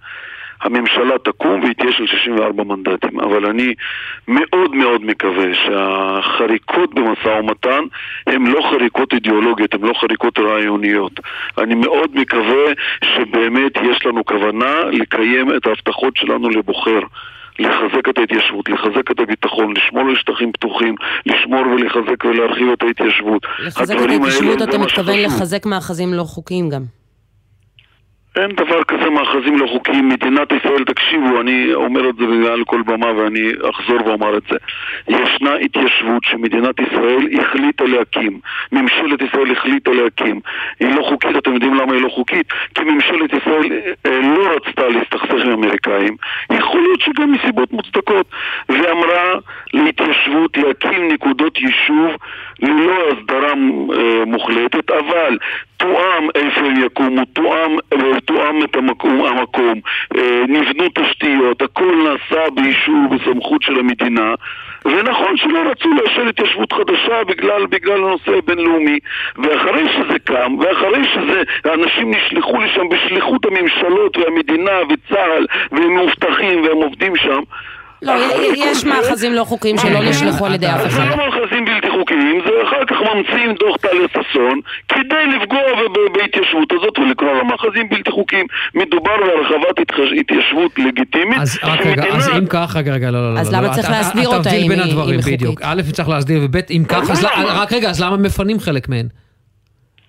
הממשלה 0.60 1.18
תקום 1.18 1.60
והיא 1.60 1.74
תהיה 1.74 1.92
של 1.92 2.06
64 2.06 2.64
מנדטים, 2.64 3.20
אבל 3.20 3.46
אני 3.46 3.74
מאוד 4.28 4.74
מאוד 4.74 5.04
מקווה 5.04 5.54
שהחריקות 5.54 6.94
במשא 6.94 7.28
ומתן 7.28 7.84
הן 8.26 8.46
לא 8.46 8.60
חריקות 8.70 9.12
אידיאולוגיות, 9.12 9.74
הן 9.74 9.80
לא 9.82 9.94
חריקות 9.94 10.38
רעיוניות. 10.38 11.20
אני 11.58 11.74
מאוד 11.74 12.10
מקווה 12.14 12.72
שבאמת 13.04 13.72
יש 13.82 14.06
לנו 14.06 14.24
כוונה 14.24 14.84
לקיים 14.92 15.56
את 15.56 15.66
ההבטחות 15.66 16.16
שלנו 16.16 16.50
לבוחר. 16.50 17.00
לחזק 17.58 18.08
את 18.08 18.18
ההתיישבות, 18.18 18.68
לחזק 18.68 19.10
את 19.10 19.20
הביטחון, 19.20 19.74
לשמור 19.76 20.08
על 20.08 20.16
שטחים 20.16 20.52
פתוחים, 20.52 20.94
לשמור 21.26 21.60
ולחזק 21.66 22.24
ולהרחיב 22.24 22.68
את 22.72 22.82
ההתיישבות. 22.82 23.46
לחזק 23.58 23.96
את 23.96 24.10
ההתיישבות 24.10 24.62
אתה 24.62 24.78
מתכוון. 24.78 25.18
לחזק 25.18 25.66
מאחזים 25.66 26.14
לא 26.14 26.22
חוקיים 26.22 26.68
גם. 26.68 26.95
אין 28.36 28.52
דבר 28.52 28.84
כזה 28.84 29.10
מאחזים 29.10 29.58
לא 29.58 29.66
חוקיים. 29.66 30.08
מדינת 30.08 30.52
ישראל, 30.52 30.84
תקשיבו, 30.84 31.40
אני 31.40 31.74
אומר 31.74 32.10
את 32.10 32.16
זה 32.16 32.26
מעל 32.26 32.64
כל 32.64 32.82
במה 32.82 33.12
ואני 33.12 33.52
אחזור 33.70 34.06
ואומר 34.06 34.36
את 34.36 34.42
זה. 34.50 34.56
ישנה 35.08 35.54
התיישבות 35.54 36.24
שמדינת 36.24 36.74
ישראל 36.80 37.28
החליטה 37.40 37.84
להקים. 37.84 38.40
ממשלת 38.72 39.22
ישראל 39.22 39.52
החליטה 39.52 39.90
להקים. 39.90 40.40
היא 40.80 40.94
לא 40.94 41.02
חוקית, 41.02 41.36
אתם 41.36 41.54
יודעים 41.54 41.74
למה 41.74 41.92
היא 41.92 42.02
לא 42.02 42.08
חוקית? 42.08 42.46
כי 42.74 42.84
ממשלת 42.84 43.32
ישראל 43.32 43.72
אה, 44.06 44.20
לא 44.36 44.48
רצתה 44.56 44.88
להסתכסך 44.88 45.44
עם 45.44 45.50
האמריקאים. 45.50 46.16
יכול 46.50 46.80
להיות 46.80 47.00
שגם 47.00 47.32
מסיבות 47.32 47.72
מוצדקות. 47.72 48.26
ואמרה 48.68 49.34
להתיישבות 49.74 50.56
להקים 50.56 51.12
נקודות 51.12 51.58
יישוב 51.60 52.10
ללא 52.62 53.02
הסדרה 53.10 53.52
אה, 53.52 54.24
מוחלטת, 54.26 54.90
אבל 54.90 55.38
תואם 55.76 56.28
איפה 56.34 56.60
הם 56.60 56.84
יקומו, 56.84 57.24
תואם, 57.24 57.76
אה, 57.92 58.20
תואם 58.24 58.64
את 58.64 58.76
המקום, 58.76 59.24
המקום. 59.24 59.80
אה, 60.16 60.44
נבנו 60.48 60.84
תשתיות, 60.94 61.62
הכל 61.62 61.94
נעשה 62.04 62.50
באישור 62.54 62.96
ובסמכות 63.10 63.62
של 63.62 63.78
המדינה 63.78 64.34
ונכון 64.84 65.36
שלא 65.36 65.58
רצו 65.70 65.88
לאשר 65.88 66.28
התיישבות 66.28 66.72
חדשה 66.72 67.24
בגלל, 67.24 67.66
בגלל 67.66 67.96
הנושא 67.96 68.32
הבינלאומי. 68.38 68.98
ואחרי 69.36 69.88
שזה 69.88 70.18
קם, 70.24 70.56
ואחרי 70.58 71.04
שזה, 71.04 71.42
האנשים 71.64 72.10
נשלחו 72.10 72.60
לשם 72.60 72.88
בשליחות 72.88 73.46
הממשלות 73.46 74.16
והמדינה 74.16 74.80
וצה"ל 74.88 75.46
והם 75.72 75.94
מאובטחים 75.94 76.62
והם 76.62 76.76
עובדים 76.76 77.16
שם 77.16 77.40
לא, 78.02 78.12
יש 78.56 78.84
מאחזים 78.84 79.32
לא 79.34 79.44
חוקיים 79.44 79.78
שלא 79.78 80.00
נשלחו 80.02 80.46
על 80.46 80.54
ידי 80.54 80.66
אף 80.66 80.80
זה 80.80 80.86
אחד. 80.88 81.08
לא 81.08 81.16
מאחזים 81.16 81.64
בלתי 81.64 81.86
חוקיים, 81.98 82.40
זה 82.44 82.68
אחר 82.68 82.84
כך 82.86 82.96
ממציאים 83.14 83.54
דוח 83.60 83.76
טליה 83.76 84.06
ששון 84.08 84.60
כדי 84.88 85.02
לפגוע 85.36 85.60
בהתיישבות 86.14 86.72
הזאת 86.72 86.98
ולקרוא 86.98 87.32
לה 87.32 87.44
מאחזים 87.44 87.88
בלתי 87.88 88.10
חוקיים. 88.10 88.46
מדובר 88.74 89.10
בהרחבת 89.26 89.78
התחש- 89.80 90.20
התיישבות 90.20 90.78
לגיטימית. 90.78 91.38
אז 91.40 91.58
רק 91.62 91.86
רגע, 91.86 92.04
אז 92.12 92.28
אם 92.28 92.46
כך, 92.46 92.76
רגע, 92.76 92.92
רגע, 92.94 93.10
לא, 93.10 93.22
לא, 93.22 93.34
לא. 93.34 93.40
אז 93.40 93.52
לא, 93.52 93.58
למה 93.58 93.66
לא, 93.68 93.72
צריך 93.72 93.86
אתה 93.90 94.24
אותה 94.26 94.42
תבדיל 94.42 94.62
אם 94.62 94.68
בין 94.68 94.80
היא- 94.80 95.00
היא 95.02 95.18
בדיוק. 95.18 95.50
חוקית? 95.60 95.66
א', 95.66 95.92
צריך 95.92 96.08
להסדיר, 96.08 96.40
וב', 96.42 96.56
אם 96.70 96.82
כך, 96.88 97.10
אז 97.10 97.22
לא- 97.24 97.30
רק 97.46 97.72
רגע, 97.72 97.90
אז 97.90 98.00
למה 98.02 98.16
מפנים 98.16 98.60
חלק 98.60 98.88
מהן? 98.88 99.06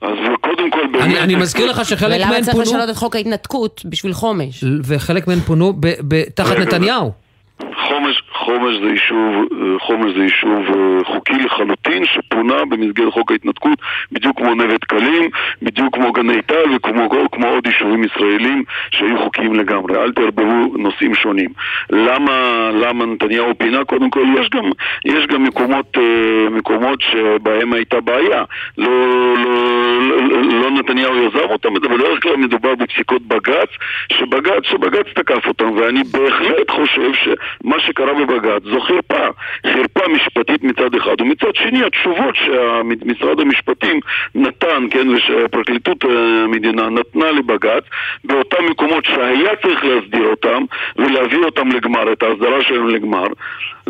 אז 0.01 0.09
קודם 0.41 0.71
כל 0.71 0.87
באמת... 0.91 1.03
אני- 1.05 1.19
אני 1.19 1.35
מזכיר 1.35 1.65
לך 1.71 1.85
שחלק 1.85 2.15
ולמה 2.19 2.31
מהן 2.31 2.41
צריך 2.43 2.51
פונו, 2.57 2.65
לשנות 2.65 2.89
את 2.89 2.95
חוק 2.95 3.15
ההתנתקות 3.15 3.81
בשביל 3.85 4.13
חומש? 4.13 4.63
וחלק 4.83 5.27
מהן 5.27 5.39
פונו 5.39 5.73
ב- 5.73 5.87
ב- 6.07 6.23
תחת 6.35 6.51
רגע, 6.55 6.59
נתניהו. 6.65 7.26
חומש, 7.61 8.23
חומש 8.47 8.75
זה 8.83 8.89
יישוב, 8.89 9.35
אה, 9.35 9.79
חומש 9.79 10.13
זה 10.17 10.23
יישוב 10.23 10.63
אה, 10.75 11.03
חוקי 11.05 11.33
לחלוטין, 11.33 12.05
שפונה 12.05 12.65
במסגרת 12.65 13.13
חוק 13.13 13.31
ההתנתקות, 13.31 13.79
בדיוק 14.11 14.37
כמו 14.37 14.55
נווה 14.55 14.77
דקלים, 14.77 15.29
בדיוק 15.61 15.95
כמו 15.95 16.11
גני 16.11 16.41
טל 16.41 16.75
וכמו 16.75 17.09
כמו 17.31 17.47
עוד 17.47 17.67
יישובים 17.67 18.03
ישראלים 18.03 18.63
שהיו 18.91 19.17
חוקיים 19.23 19.53
לגמרי. 19.53 19.95
אל 19.97 20.11
תערבבו 20.11 20.77
נושאים 20.77 21.15
שונים. 21.15 21.49
למה, 21.89 22.69
למה 22.73 23.05
נתניהו 23.05 23.57
פינה? 23.57 23.85
קודם 23.85 24.09
כל, 24.09 24.23
יש 24.39 24.49
גם, 24.49 24.63
יש 25.05 25.27
גם 25.27 25.43
מקומות, 25.43 25.97
אה, 25.97 26.49
מקומות 26.49 27.01
שבהם 27.01 27.73
הייתה 27.73 28.01
בעיה. 28.01 28.43
לא, 28.77 28.91
לא, 29.37 30.01
לא, 30.01 30.41
לא 30.61 30.71
נתניהו 30.71 31.15
יזם 31.17 31.49
אותם, 31.49 31.73
בדרך 31.73 32.23
כלל 32.23 32.35
מדובר 32.35 32.75
בפסיקות 32.75 33.21
בג"ץ, 33.21 33.69
שבג"ץ, 34.13 34.63
שבג"ץ 34.63 35.05
תקף 35.15 35.47
אותם, 35.47 35.71
ואני 35.77 36.03
בהחלט 36.03 36.71
חושב 36.71 37.11
שמה 37.13 37.79
שקרה 37.79 38.13
בבג"ץ 38.13 38.36
זו 38.63 38.81
חרפה. 38.81 39.27
חרפה 39.67 40.07
משפטית 40.07 40.63
מצד 40.63 40.95
אחד, 40.95 41.21
ומצד 41.21 41.55
שני 41.55 41.83
התשובות 41.83 42.35
שמשרד 42.35 43.39
המשפטים 43.39 43.99
נתן, 44.35 44.87
כן, 44.91 45.09
ושפרקליטות 45.09 46.05
אה, 46.05 46.09
המדינה 46.43 46.89
נתנה 46.89 47.31
לבג"ץ, 47.31 47.83
באותם 48.23 48.65
מקומות 48.69 49.05
שהיה 49.05 49.55
צריך 49.55 49.85
להסדיר 49.85 50.27
אותם 50.27 50.63
ולהביא 50.95 51.43
אותם 51.43 51.67
לגמר, 51.67 52.13
את 52.13 52.23
ההסדרה 52.23 52.63
שלהם 52.63 52.87
לגמר, 52.87 53.27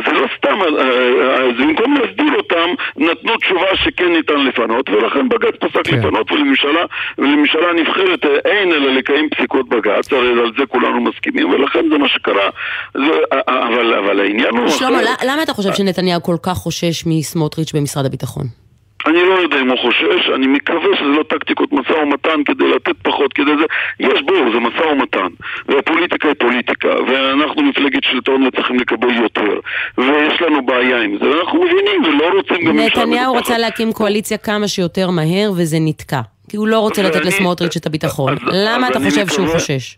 זה 0.06 0.12
לא 0.12 0.28
סתם, 0.38 0.62
אז 0.62 0.74
אה, 0.80 1.38
אה, 1.38 1.52
במקום 1.60 1.94
להסדיר 1.98 2.34
אותם, 2.38 2.70
נתנו 2.98 3.38
תשובה 3.38 3.76
שכן 3.76 4.14
ניתן 4.14 4.46
לפנות, 4.46 4.90
ולכן 4.90 5.30
בג"ץ 5.30 5.56
פסק 5.60 5.88
כן. 5.88 5.98
לפנות, 5.98 6.32
ולממשלה, 6.32 6.86
ולממשלה 7.18 7.74
נבחרת 7.74 8.26
אין 8.46 8.72
אלא 8.72 8.92
לקיים 8.92 9.30
פסיקות 9.30 9.70
בג"ץ, 9.70 10.14
הרי 10.14 10.30
על 10.30 10.52
זה 10.58 10.66
כולנו 10.66 11.02
מסכימים, 11.02 11.50
ולכן 11.50 11.90
זה 11.92 11.98
מה 11.98 12.08
שקרה. 12.08 12.50
זה, 12.94 13.02
אבל, 13.48 13.94
אבל 13.94 14.20
העניין 14.20 14.58
הוא... 14.58 14.70
שלמה, 14.70 15.00
למה 15.26 15.44
אתה 15.44 15.54
חושב 15.54 15.74
שנתניהו 15.74 16.24
כל 16.24 16.36
כך 16.44 16.54
חושש 16.54 17.04
מסמוטריץ' 17.06 17.74
במשרד 17.74 18.06
הביטחון? 18.06 18.67
אני 19.06 19.24
לא 19.24 19.34
יודע 19.34 19.60
אם 19.62 19.70
הוא 19.70 19.78
חושש, 19.78 20.30
אני 20.36 20.48
מקווה 20.48 20.98
שזה 21.00 21.10
לא 21.18 21.24
טקטיקות 21.24 21.74
משא 21.74 21.94
ומתן 21.94 22.44
כדי 22.46 22.68
לתת 22.68 22.96
פחות, 23.02 23.34
כדי 23.34 23.52
זה... 23.60 23.66
יש 24.00 24.22
בו, 24.22 24.34
זה 24.54 24.60
משא 24.60 24.82
ומתן. 24.82 25.28
והפוליטיקה 25.68 26.28
היא 26.28 26.36
פוליטיקה, 26.40 26.88
ואנחנו 27.08 27.64
מפלגת 27.64 28.04
שלטון 28.04 28.48
וצריכים 28.48 28.80
לקבל 28.80 29.16
יותר. 29.24 29.60
ויש 29.98 30.42
לנו 30.42 30.66
בעיה 30.66 31.02
עם 31.02 31.18
זה, 31.22 31.30
ואנחנו 31.30 31.64
מבינים 31.64 32.04
ולא 32.04 32.30
רוצים 32.38 32.68
גם... 32.68 32.80
נתניהו 32.80 33.36
רצה 33.36 33.58
להקים 33.58 33.94
קואליציה 33.94 34.38
כמה 34.38 34.68
שיותר 34.68 35.10
מהר, 35.10 35.52
וזה 35.58 35.78
נתקע. 35.80 36.22
כי 36.50 36.58
הוא 36.58 36.68
לא 36.68 36.80
רוצה 36.80 37.04
לתת 37.04 37.26
לסמוטריץ' 37.26 37.76
את 37.76 37.86
הביטחון. 37.86 38.36
למה 38.52 38.88
אתה 38.88 39.00
חושב 39.00 39.28
שהוא 39.28 39.48
חושש? 39.48 39.98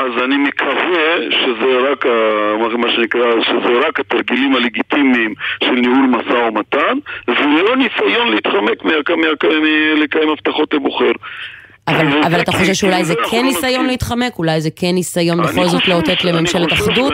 אז 0.00 0.22
אני 0.24 0.36
מקווה 0.36 1.16
שזה 1.30 1.90
רק, 1.90 2.06
מה 2.78 2.92
שנקרא, 2.92 3.42
שזה 3.42 3.88
רק 3.88 4.00
התרגילים 4.00 4.54
הלגיטימיים 4.54 5.34
של 5.64 5.70
ניהול 5.70 6.06
משא 6.06 6.32
ומתן, 6.32 6.98
ולא 7.28 7.76
ניסיון 7.76 8.28
להתחמק 8.28 8.84
מלקיים 8.84 10.28
הבטחות 10.28 10.74
לבוחר. 10.74 11.12
אבל, 11.88 12.22
אבל 12.24 12.40
אתה 12.40 12.52
חושב 12.52 12.74
שאולי 12.74 13.04
זה 13.04 13.14
כן 13.30 13.42
ניסיון 13.44 13.86
להתחמק? 13.86 14.38
אולי 14.38 14.60
זה 14.60 14.70
כן 14.76 14.90
ניסיון 14.94 15.42
בכל 15.42 15.66
זאת 15.66 15.88
לאותת 15.88 16.24
לממשלת 16.24 16.72
אחדות? 16.72 17.12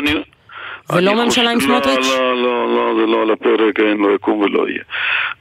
ולא 0.92 1.24
ממשלה 1.24 1.50
עם 1.50 1.60
סמוטריץ'? 1.60 2.06
לא, 2.18 2.42
לא, 2.42 2.74
לא, 2.74 2.94
זה 3.00 3.06
לא 3.06 3.22
על 3.22 3.30
הפרק, 3.30 3.80
אין, 3.80 3.96
לא 3.98 4.14
יקום 4.14 4.38
ולא 4.38 4.68
יהיה. 4.68 4.82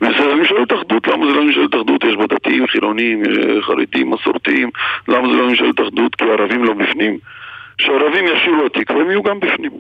וזה 0.01 0.35
ממשלת 0.35 0.73
אחדות, 0.73 1.07
למה 1.07 1.25
זה 1.25 1.31
לא 1.31 1.43
ממשלת 1.43 1.75
אחדות? 1.75 2.03
יש 2.03 2.15
בה 2.15 2.27
דתיים, 2.27 2.67
חילונים, 2.67 3.23
חרדים, 3.61 4.11
מסורתיים, 4.11 4.69
למה 5.07 5.27
זה 5.27 5.33
לא 5.33 5.49
ממשלת 5.49 5.79
אחדות? 5.81 6.15
כי 6.15 6.23
הערבים 6.23 6.63
לא 6.63 6.73
בפנים. 6.73 7.17
שהערבים 7.77 8.25
ישירו 8.25 8.65
התקווה, 8.65 9.01
הם 9.01 9.09
יהיו 9.09 9.23
גם 9.23 9.39
בפנים. 9.39 9.71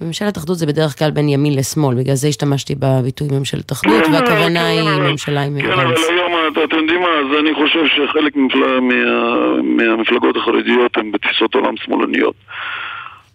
ממשלת 0.00 0.38
אחדות 0.38 0.58
זה 0.58 0.66
בדרך 0.66 0.98
כלל 0.98 1.10
בין 1.10 1.28
ימין 1.28 1.58
לשמאל, 1.58 1.94
בגלל 1.96 2.14
זה 2.14 2.28
השתמשתי 2.28 2.74
בביטוי 2.78 3.28
ממשלת 3.38 3.72
אחדות, 3.72 4.04
כן, 4.06 4.12
והכוונה 4.12 4.60
כן, 4.60 4.66
היא 4.66 5.10
ממשלה 5.10 5.42
עם 5.42 5.60
כן, 5.60 5.72
אבל 5.72 5.94
היום, 6.10 6.32
אתם 6.64 6.76
יודעים 6.76 7.00
מה, 7.00 7.08
אז 7.08 7.40
אני 7.40 7.54
חושב 7.54 7.86
שחלק 7.86 8.36
מהמפלגות 9.62 10.36
החרדיות 10.36 10.96
הן 10.96 11.12
בתפיסות 11.12 11.54
עולם 11.54 11.76
שמאלניות. 11.76 12.34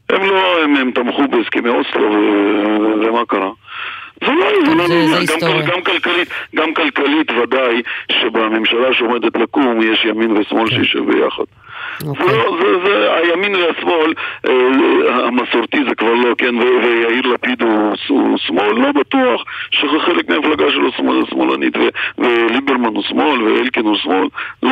הם 0.10 0.22
לא, 0.22 0.63
הם, 0.63 0.76
הם 0.76 0.91
תמכו 0.91 1.28
בהסכמי 1.28 1.70
אוסלו, 1.70 2.12
ומה 3.02 3.26
קרה? 3.28 3.50
זה 4.22 4.32
לא, 4.32 4.88
זה 4.88 5.36
לא, 5.41 5.62
גם, 5.62 5.65
גם 5.65 5.82
כלכלית, 5.82 6.30
גם 6.56 6.74
כלכלית 6.74 7.32
ודאי 7.32 7.82
שבממשלה 8.12 8.93
שעומדת 8.93 9.36
לקום 9.36 9.82
יש 9.82 10.06
ימין 10.06 10.38
ושמאל 10.38 10.70
שישב 10.70 11.06
ביחד. 11.06 11.43
Okay. 12.02 12.32
זה, 12.32 12.38
זה, 12.62 12.86
זה, 12.86 13.14
הימין 13.14 13.56
והשמאל, 13.56 14.14
אה, 14.48 15.28
המסורתי 15.28 15.78
זה 15.90 15.96
כבר 15.96 16.14
לא, 16.14 16.36
כן, 16.38 16.56
ויאיר 16.56 17.28
לפיד 17.28 17.62
הוא, 17.62 17.94
הוא 18.08 18.38
שמאל, 18.38 18.74
לא 18.74 18.92
בטוח 18.92 19.44
שזה 19.72 20.00
חלק 20.06 20.30
מהמפלגה 20.30 20.66
שלו 20.70 20.92
שמאל, 20.92 21.26
שמאלנית, 21.30 21.74
וליברמן 22.18 22.96
הוא 22.96 23.04
שמאל, 23.04 23.42
ואלקין 23.44 23.86
הוא 23.86 23.96
שמאל, 23.96 24.28
לא, 24.64 24.72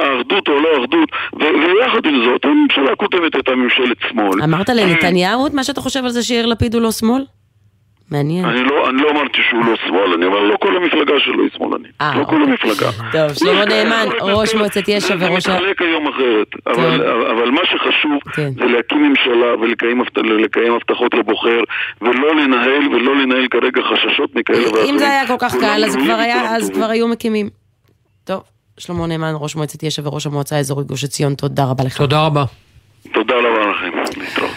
האחדות 0.00 0.48
או 0.48 0.60
לא 0.60 0.68
אחדות, 0.84 1.08
ויחד 1.32 2.06
עם 2.06 2.24
זאת, 2.24 2.44
הממשלה 2.44 2.92
הקודמת 2.92 3.34
הייתה 3.34 3.54
ממשלת 3.54 3.96
שמאל. 4.10 4.42
אמרת 4.42 4.68
לנתניהו 4.68 5.46
את 5.46 5.54
מה 5.54 5.64
שאתה 5.64 5.80
חושב 5.80 6.04
על 6.04 6.10
זה 6.10 6.22
שיאיר 6.22 6.46
לפיד 6.46 6.74
הוא 6.74 6.82
לא 6.82 6.90
שמאל? 6.90 7.22
מעניין. 8.10 8.44
אני 8.44 8.62
לא, 8.64 8.88
אני 8.90 9.02
לא 9.02 9.10
אמרתי 9.10 9.38
שהוא 9.50 9.64
לא 9.64 9.76
שמאל, 9.86 10.12
אני 10.16 10.24
אומר 10.24 10.40
לא 10.40 10.56
כל 10.60 10.76
המפלגה 10.76 11.14
שלו 11.18 11.42
היא 11.42 11.50
שמאלנית. 11.56 11.92
אה, 12.00 12.18
לא 12.18 12.24
כל 12.24 12.42
אוקיי. 12.42 12.50
המפלגה. 12.50 12.90
טוב, 13.12 13.32
שלמה 13.38 13.64
נאמן, 13.64 14.06
ראש 14.20 14.54
מועצת 14.54 14.88
יש"ע 14.88 15.14
וראש... 15.18 15.46
ה... 15.46 15.50
זה 15.50 15.58
מתחלק 15.58 15.82
היום 15.82 16.08
אחרת. 16.08 16.46
אבל, 16.66 17.06
אבל 17.30 17.50
מה 17.50 17.60
שחשוב 17.64 18.18
כן. 18.32 18.50
זה 18.58 18.64
להקים 18.64 19.02
ממשלה 19.02 19.54
ולקיים 19.60 20.72
הבטחות 20.72 21.14
לבוחר, 21.14 21.60
ולא 22.00 22.36
לנהל, 22.36 22.94
ולא 22.94 23.16
לנהל 23.16 23.48
כרגע 23.50 23.82
חששות 23.82 24.36
מכאלה 24.36 24.66
ואחרים. 24.66 24.94
אם 24.94 24.98
זה 24.98 25.10
היה 25.10 25.26
כל 25.26 25.36
כך 25.38 25.54
קל, 25.60 25.82
אז 25.86 25.96
כבר 25.96 26.14
היה, 26.14 26.56
אז 26.56 26.70
כבר 26.70 26.90
היו 26.90 27.08
מקימים. 27.08 27.48
טוב, 28.24 28.42
שלמה 28.78 29.06
נאמן, 29.06 29.32
ראש 29.34 29.56
מועצת 29.56 29.82
יש"ע 29.82 30.02
וראש 30.04 30.26
המועצה 30.26 30.56
האזורית 30.56 30.86
גוש 30.86 31.04
עציון, 31.04 31.34
תודה 31.34 31.64
רבה 31.64 31.84
לך. 31.84 31.96
תודה 31.98 32.26
רבה. 32.26 32.44
תודה 33.12 33.34
רבה 33.34 33.70
לכם. 33.70 34.20
להתראות. 34.20 34.50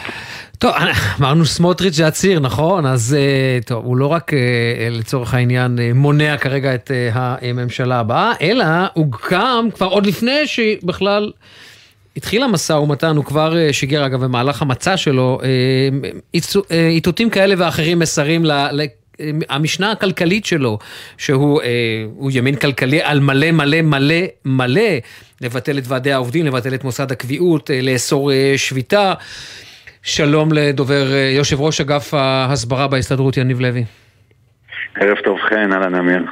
טוב, 0.59 0.71
אמרנו 1.19 1.45
סמוטריץ' 1.45 1.93
זה 1.93 2.07
הציר, 2.07 2.39
נכון? 2.39 2.85
אז 2.85 3.17
אה, 3.19 3.59
טוב, 3.65 3.85
הוא 3.85 3.97
לא 3.97 4.07
רק 4.07 4.33
אה, 4.33 4.39
לצורך 4.91 5.33
העניין 5.33 5.79
אה, 5.79 5.91
מונע 5.93 6.37
כרגע 6.37 6.75
את 6.75 6.91
הממשלה 7.13 7.99
הבאה, 7.99 8.31
אלא 8.41 8.65
הוא 8.93 9.07
גם, 9.31 9.67
כבר 9.75 9.87
עוד 9.87 10.05
לפני 10.05 10.47
שבכלל 10.47 11.31
התחיל 12.17 12.43
המשא 12.43 12.73
ומתן, 12.73 13.15
הוא 13.15 13.25
כבר 13.25 13.71
שיגר 13.71 14.05
אגב 14.05 14.23
במהלך 14.23 14.61
המצע 14.61 14.97
שלו, 14.97 15.39
איתותים 16.71 17.29
כאלה 17.29 17.55
ואחרים 17.57 17.99
מסרים 17.99 18.45
ל... 18.45 18.51
המשנה 19.49 19.91
הכלכלית 19.91 20.45
שלו, 20.45 20.79
שהוא 21.17 21.61
ימין 22.31 22.55
כלכלי 22.55 23.01
על 23.01 23.19
מלא 23.19 23.51
מלא 23.51 23.81
מלא 23.81 24.15
מלא, 24.45 24.91
לבטל 25.41 25.77
את 25.77 25.83
ועדי 25.87 26.11
העובדים, 26.11 26.45
לבטל 26.45 26.73
את 26.73 26.83
מוסד 26.83 27.11
הקביעות, 27.11 27.69
לאסור 27.83 28.31
שביתה. 28.57 29.13
שלום 30.03 30.53
לדובר, 30.53 31.13
אה, 31.13 31.31
יושב 31.35 31.61
ראש 31.61 31.81
אגף 31.81 32.13
ההסברה 32.13 32.87
בהסתדרות, 32.87 33.37
יניב 33.37 33.59
לוי. 33.59 33.83
ערב 34.95 35.17
טוב 35.23 35.37
חן, 35.49 35.73
אהלן 35.73 35.95
אמיר. 35.95 36.25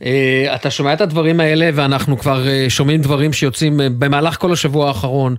Uh, 0.00 0.04
אתה 0.54 0.70
שומע 0.70 0.92
את 0.92 1.00
הדברים 1.00 1.40
האלה 1.40 1.70
ואנחנו 1.74 2.18
כבר 2.18 2.44
uh, 2.44 2.70
שומעים 2.70 3.00
דברים 3.00 3.32
שיוצאים 3.32 3.80
uh, 3.80 3.82
במהלך 3.98 4.36
כל 4.36 4.52
השבוע 4.52 4.88
האחרון 4.88 5.36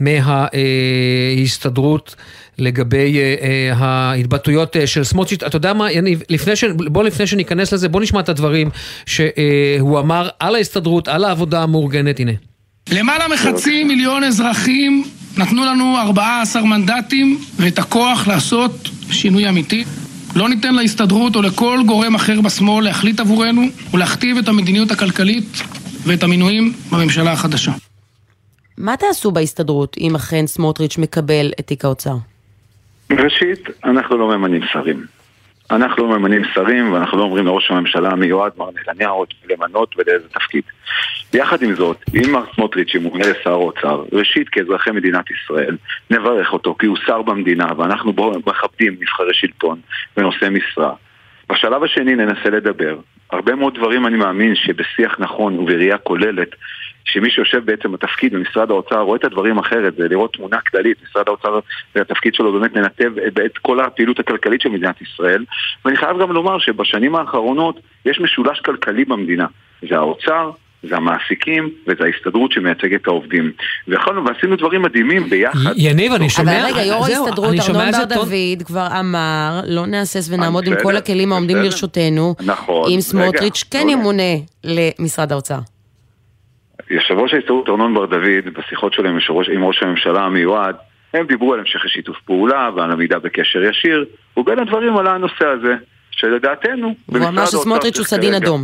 מההסתדרות 0.00 2.14
לגבי 2.58 3.14
uh, 3.14 3.18
uh, 3.40 3.44
ההתבטאויות 3.76 4.76
uh, 4.76 4.78
של 4.86 5.04
סמוטריץ'. 5.04 5.42
אתה 5.42 5.56
יודע 5.56 5.72
מה, 5.72 5.92
יניב, 5.92 6.22
לפני 6.28 6.56
ש... 6.56 6.64
בוא 6.64 7.04
לפני 7.04 7.26
שניכנס 7.26 7.72
לזה, 7.72 7.88
בוא 7.88 8.00
נשמע 8.00 8.20
את 8.20 8.28
הדברים 8.28 8.70
שהוא 9.06 10.00
אמר 10.00 10.28
על 10.38 10.54
ההסתדרות, 10.54 11.08
על 11.08 11.24
העבודה 11.24 11.62
המאורגנת, 11.62 12.20
הנה. 12.20 12.32
למעלה 12.92 13.28
מחצי 13.28 13.84
מיליון 13.84 14.24
אזרחים 14.24 15.04
נתנו 15.40 15.64
לנו 15.64 15.98
14 15.98 16.62
מנדטים 16.62 17.38
ואת 17.56 17.78
הכוח 17.78 18.28
לעשות 18.28 18.88
שינוי 19.10 19.48
אמיתי. 19.48 19.84
לא 20.36 20.48
ניתן 20.48 20.74
להסתדרות 20.74 21.36
או 21.36 21.42
לכל 21.42 21.80
גורם 21.86 22.14
אחר 22.14 22.40
בשמאל 22.40 22.84
להחליט 22.84 23.20
עבורנו 23.20 23.62
ולהכתיב 23.94 24.36
את 24.36 24.48
המדיניות 24.48 24.90
הכלכלית 24.90 25.62
ואת 26.06 26.22
המינויים 26.22 26.72
בממשלה 26.92 27.32
החדשה. 27.32 27.72
מה 28.78 28.96
תעשו 28.96 29.30
בהסתדרות 29.30 29.96
אם 30.00 30.14
אכן 30.14 30.46
סמוטריץ' 30.46 30.98
מקבל 30.98 31.52
את 31.60 31.66
תיק 31.66 31.84
האוצר? 31.84 32.16
ראשית, 33.10 33.68
אנחנו 33.84 34.16
לא 34.16 34.38
ממנים 34.38 34.62
שרים. 34.72 35.06
אנחנו 35.70 36.08
לא 36.08 36.18
ממנים 36.18 36.42
שרים 36.54 36.92
ואנחנו 36.92 37.18
לא 37.18 37.22
אומרים 37.22 37.46
לראש 37.46 37.70
הממשלה 37.70 38.10
המיועד 38.10 38.52
מר 38.56 38.68
נתניהו 38.80 39.24
למנות 39.50 39.94
ולאיזה 39.98 40.28
תפקיד. 40.28 40.62
יחד 41.34 41.62
עם 41.62 41.74
זאת, 41.74 41.96
אם 42.14 42.32
מר 42.32 42.44
סמוטריץ' 42.54 42.94
ימונה 42.94 43.24
לשר 43.30 43.50
האוצר, 43.50 44.04
ראשית 44.12 44.48
כאזרחי 44.48 44.90
מדינת 44.90 45.24
ישראל, 45.30 45.76
נברך 46.10 46.52
אותו 46.52 46.74
כי 46.78 46.86
הוא 46.86 46.96
שר 47.06 47.22
במדינה 47.22 47.66
ואנחנו 47.76 48.12
מכבדים 48.46 48.96
נבחרי 49.00 49.34
שלטון 49.34 49.80
ונושאי 50.16 50.48
משרה. 50.48 50.92
בשלב 51.50 51.82
השני 51.82 52.14
ננסה 52.14 52.50
לדבר 52.50 52.96
הרבה 53.32 53.54
מאוד 53.54 53.74
דברים 53.74 54.06
אני 54.06 54.16
מאמין 54.16 54.54
שבשיח 54.54 55.16
נכון 55.18 55.58
ובראייה 55.58 55.98
כוללת, 55.98 56.48
שמי 57.12 57.30
שיושב 57.30 57.64
בעצם 57.64 57.92
בתפקיד 57.92 58.34
במשרד 58.34 58.70
האוצר 58.70 59.00
רואה 59.00 59.16
את 59.16 59.24
הדברים 59.24 59.58
אחרת, 59.58 59.94
זה 59.96 60.08
לראות 60.08 60.32
תמונה 60.32 60.60
כללית, 60.60 60.96
משרד 61.10 61.28
האוצר 61.28 61.58
והתפקיד 61.94 62.34
שלו 62.34 62.52
באמת 62.52 62.72
לנתב 62.76 63.18
את 63.46 63.58
כל 63.58 63.80
הפעילות 63.80 64.18
הכלכלית 64.18 64.60
של 64.60 64.68
מדינת 64.68 65.02
ישראל 65.02 65.44
ואני 65.84 65.96
חייב 65.96 66.18
גם 66.20 66.32
לומר 66.32 66.58
שבשנים 66.58 67.16
האחרונות 67.16 67.80
יש 68.04 68.20
משולש 68.20 68.60
כלכלי 68.60 69.04
במדינה, 69.04 69.46
זה 69.88 69.96
האוצר, 69.96 70.50
זה 70.88 70.96
המעסיקים 70.96 71.70
וזה 71.86 72.04
ההסתדרות 72.04 72.52
שמייצגת 72.52 73.02
את 73.02 73.06
העובדים. 73.06 73.52
ויכולנו 73.88 74.24
ועשינו 74.24 74.56
דברים 74.56 74.82
מדהימים 74.82 75.30
ביחד. 75.30 75.70
יניב, 75.76 76.12
אני 76.12 76.30
שומע... 76.30 76.60
אבל 76.60 76.66
רגע, 76.66 76.82
יו"ר 76.82 77.04
ההסתדרות 77.04 77.54
ארנון 77.68 77.90
בר 77.92 78.04
דוד 78.14 78.62
כבר 78.64 78.86
אמר, 79.00 79.60
לא 79.66 79.86
נהסס 79.86 80.28
ונעמוד 80.32 80.66
עם 80.66 80.74
כל 80.82 80.96
הכלים 80.96 81.32
העומדים 81.32 81.56
לרשותנו. 81.56 82.34
נכון. 82.44 82.90
אם 82.92 83.00
סמוטריץ' 83.00 83.64
כן 83.70 83.88
ימונה 83.88 84.32
למשרד 84.64 85.32
האוצר. 85.32 85.58
יושב 86.90 87.14
ראש 87.14 87.34
ההסתדרות 87.34 87.68
ארנון 87.68 87.94
בר 87.94 88.06
דוד, 88.06 88.54
בשיחות 88.58 88.92
שלו 88.92 89.08
עם, 89.52 89.64
ראש 89.64 89.82
הממשלה 89.82 90.20
המיועד, 90.20 90.76
הם 91.14 91.26
דיברו 91.26 91.54
על 91.54 91.60
המשך 91.60 91.88
שיתוף 91.88 92.16
פעולה 92.24 92.70
ועל 92.76 92.90
עמידה 92.90 93.18
בקשר 93.18 93.62
ישיר, 93.62 94.04
ובין 94.36 94.58
הדברים 94.58 94.96
עלה 94.96 95.14
הנושא 95.14 95.46
הזה, 95.46 95.74
שלדעתנו, 96.10 96.94
הוא 97.06 97.28
אמר 97.28 97.46
שסמוטריץ' 97.46 97.98
הוא 97.98 98.06
סדין 98.06 98.34
אדום. 98.34 98.62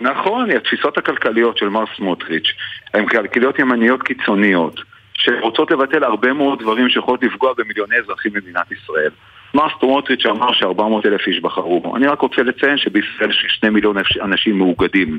נכון, 0.00 0.50
התפיסות 0.50 0.98
הכלכליות 0.98 1.58
של 1.58 1.68
מר 1.68 1.84
סמוטריץ' 1.96 2.52
הן 2.94 3.06
כלכליות 3.06 3.58
ימניות 3.58 4.02
קיצוניות, 4.02 4.80
שרוצות 5.14 5.70
לבטל 5.70 6.04
הרבה 6.04 6.32
מאוד 6.32 6.58
דברים 6.58 6.88
שיכולות 6.88 7.22
לפגוע 7.22 7.52
במיליוני 7.58 7.96
אזרחים 7.96 8.32
במדינת 8.32 8.72
ישראל. 8.72 9.10
מר 9.54 9.66
סמוטריץ' 9.80 10.26
אמר 10.26 10.52
ש-400 10.52 11.08
אלף 11.08 11.26
איש 11.26 11.40
בחרו 11.40 11.80
בו. 11.80 11.96
אני 11.96 12.06
רק 12.06 12.20
רוצה 12.20 12.42
לציין 12.42 12.78
שבישראל 12.78 13.30
יש 13.30 13.46
שני 13.60 13.70
מיליון 13.70 13.96
אנשים 14.22 14.58
מאוגדים. 14.58 15.18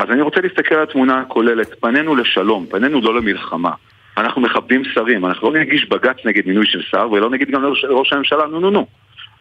אז 0.00 0.10
אני 0.10 0.22
רוצה 0.22 0.40
להסתכל 0.40 0.74
על 0.74 0.82
התמונה 0.82 1.20
הכוללת. 1.20 1.80
פנינו 1.80 2.16
לשלום, 2.16 2.66
פנינו 2.70 3.00
לא 3.00 3.14
למלחמה. 3.14 3.70
אנחנו 4.16 4.42
מכבדים 4.42 4.82
שרים, 4.84 5.26
אנחנו 5.26 5.50
לא 5.50 5.60
נגיש 5.60 5.88
בג"ץ 5.88 6.16
נגד 6.24 6.46
מינוי 6.46 6.66
של 6.66 6.82
שר 6.90 7.10
ולא 7.12 7.30
נגיד 7.30 7.50
גם 7.50 7.62
לראש 7.62 8.12
הממשלה 8.12 8.46
נו 8.46 8.60
נו 8.60 8.70
נו. 8.70 8.86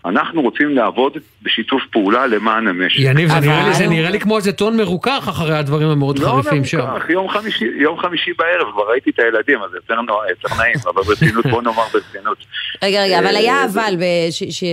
אנחנו 0.05 0.41
רוצים 0.41 0.75
לעבוד 0.75 1.17
בשיתוף 1.41 1.81
פעולה 1.91 2.27
למען 2.27 2.67
המשק. 2.67 2.99
יניב, 2.99 3.29
זה, 3.29 3.39
נראה 3.39 3.67
לי, 3.67 3.73
זה 3.73 3.87
נראה 3.87 4.09
לי 4.09 4.19
כמו 4.19 4.37
איזה 4.37 4.51
טון 4.51 4.77
מרוכך 4.77 5.27
אחרי 5.29 5.57
הדברים 5.57 5.87
המאוד 5.87 6.19
לא 6.19 6.27
חריפים 6.27 6.65
שם. 6.65 6.77
לא 6.77 6.85
מרוכך, 6.85 7.09
יום 7.09 7.29
חמישי, 7.29 7.65
יום 7.75 7.99
חמישי 7.99 8.31
בערב, 8.37 8.71
כבר 8.73 8.83
ראיתי 8.89 9.09
את 9.09 9.19
הילדים, 9.19 9.59
אז 9.63 9.73
יותר, 9.73 9.93
יותר 10.29 10.55
נעים, 10.57 10.75
אבל 10.93 11.01
ברצינות, 11.03 11.45
בוא 11.45 11.61
נאמר 11.61 11.83
ברצינות. 11.93 12.37
רגע, 12.83 13.03
רגע, 13.03 13.19
אבל 13.19 13.35
היה 13.35 13.65
אבל 13.65 13.93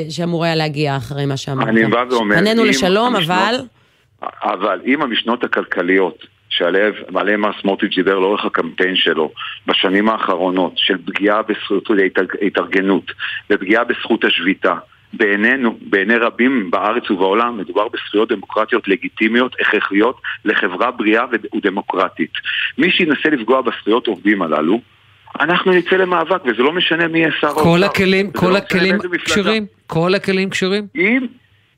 שאמור 0.09 0.45
היה 0.45 0.55
להגיע 0.55 0.97
אחרי 0.97 1.26
מה 1.26 1.37
שאמרת. 1.37 1.68
אני 1.68 1.87
בא 1.87 2.05
ואומר... 2.11 2.37
פנינו 2.37 2.64
לשלום, 2.64 3.16
אבל... 3.16 3.57
אבל 4.23 4.81
אם 4.87 5.03
המשנות 5.03 5.45
הכלכליות 5.45 6.27
שעליהם 6.49 7.41
מר 7.41 7.51
סמוטריץ' 7.61 7.95
דיבר 7.95 8.19
לאורך 8.19 8.45
הקמפיין 8.45 8.97
שלו 8.97 9.33
בשנים 9.67 10.09
האחרונות 10.09 10.73
של 10.77 10.97
פגיעה 11.07 11.43
בזכות 11.43 11.89
ההתארגנות 12.43 13.12
ופגיעה 13.51 13.85
בזכות 13.85 14.25
השביתה 14.25 14.75
בעינינו, 15.12 15.79
בעיני 15.81 16.17
רבים 16.17 16.71
בארץ 16.71 17.11
ובעולם, 17.11 17.59
מדובר 17.59 17.89
בזכויות 17.89 18.33
דמוקרטיות 18.33 18.89
לגיטימיות, 18.89 19.57
הכרחיות, 19.61 20.21
לחברה 20.45 20.91
בריאה 20.91 21.25
ודמוקרטית. 21.55 22.33
מי 22.79 22.91
שינסה 22.91 23.29
לפגוע 23.29 23.61
בזכויות 23.61 24.07
עובדים 24.07 24.43
הללו, 24.43 24.81
אנחנו 25.41 25.73
נצא 25.73 25.97
למאבק, 25.97 26.43
וזה 26.45 26.62
לא 26.62 26.73
משנה 26.73 27.09
מי 27.09 27.19
יהיה 27.19 27.31
שר 27.41 27.47
האוצר. 27.47 27.62
כל 27.62 27.83
הכלים, 27.83 28.31
כל 28.31 28.47
לא 28.47 28.57
הכלים 28.57 28.99
כשרים? 29.25 29.67
כל 29.87 30.14
הכלים 30.14 30.51
כשרים? 30.51 30.87
אם, 30.97 31.27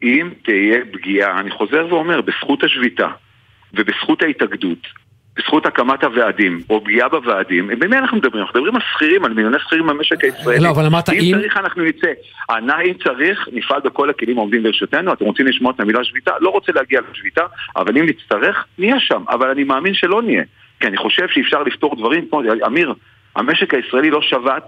אם 0.03 0.30
תהיה 0.44 0.78
פגיעה, 0.92 1.40
אני 1.40 1.51
חוזר 1.51 1.86
ואומר, 1.90 2.20
בזכות 2.20 2.64
השביתה 2.64 3.09
ובזכות 3.74 4.22
ההתאגדות, 4.22 4.78
בזכות 5.36 5.66
הקמת 5.66 6.05
הוועדים, 6.05 6.61
או 6.70 6.84
פגיעה 6.84 7.09
בוועדים, 7.09 7.66
במי 7.78 7.99
אנחנו 7.99 8.16
מדברים? 8.16 8.44
אנחנו 8.44 8.61
מדברים 8.61 8.76
על 8.76 8.82
שכירים, 8.94 9.24
על 9.24 9.32
מיליוני 9.32 9.59
שכירים 9.59 9.86
במשק 9.86 10.24
הישראלי. 10.24 10.64
לא, 10.64 10.70
אבל 10.70 10.86
אמרת 10.86 11.09
אם... 11.09 11.18
אם 11.22 11.40
צריך 11.40 11.57
אנחנו 11.57 11.84
נצא. 11.84 12.12
אם 12.61 12.92
צריך, 13.05 13.49
נפעל 13.53 13.80
בכל 13.80 14.11
הכלים 14.11 14.38
העומדים 14.38 14.62
ברשותנו. 14.62 15.12
אתם 15.12 15.24
רוצים 15.24 15.46
לשמוע 15.46 15.72
את 15.76 15.80
המילה 15.80 16.05
שביתה? 16.05 16.32
לא 16.40 16.51
רוצה 16.51 16.72
להגיע 16.72 17.01
לשביתה, 17.12 17.42
אבל 17.76 17.99
אם 17.99 18.07
נצטרך, 18.07 18.66
נהיה 18.78 19.01
שם. 19.01 19.24
אבל 19.28 19.51
אני 19.51 19.64
מאמין 19.64 19.94
שלא 19.94 20.22
נהיה. 20.22 20.42
כי 20.80 20.86
אני 20.86 20.96
חושב 20.96 21.28
שאפשר 21.28 21.62
לפתור 21.62 21.96
דברים 21.96 22.26
כמו... 22.30 22.42
אמיר, 22.66 22.94
המשק 23.36 23.74
הישראלי 23.74 24.11
לא 24.11 24.22
שבת 24.22 24.66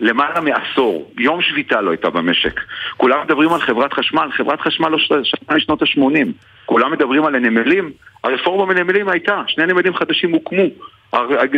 למעלה 0.00 0.40
מעשור, 0.40 1.10
יום 1.18 1.42
שביתה 1.42 1.80
לא 1.80 1.90
הייתה 1.90 2.10
במשק. 2.10 2.60
כולם 2.96 3.20
מדברים 3.24 3.52
על 3.52 3.60
חברת 3.60 3.92
חשמל, 3.92 4.28
חברת 4.36 4.60
חשמל 4.60 4.88
לא 4.88 4.98
שנה 4.98 5.56
משנות 5.56 5.82
ה-80. 5.82 6.26
כולם 6.66 6.92
מדברים 6.92 7.24
על 7.24 7.34
הנמלים, 7.34 7.90
הרפורמה 8.24 8.74
בנמלים 8.74 9.08
הייתה, 9.08 9.42
שני 9.46 9.66
נמלים 9.66 9.94
חדשים 9.94 10.32
הוקמו. 10.32 10.64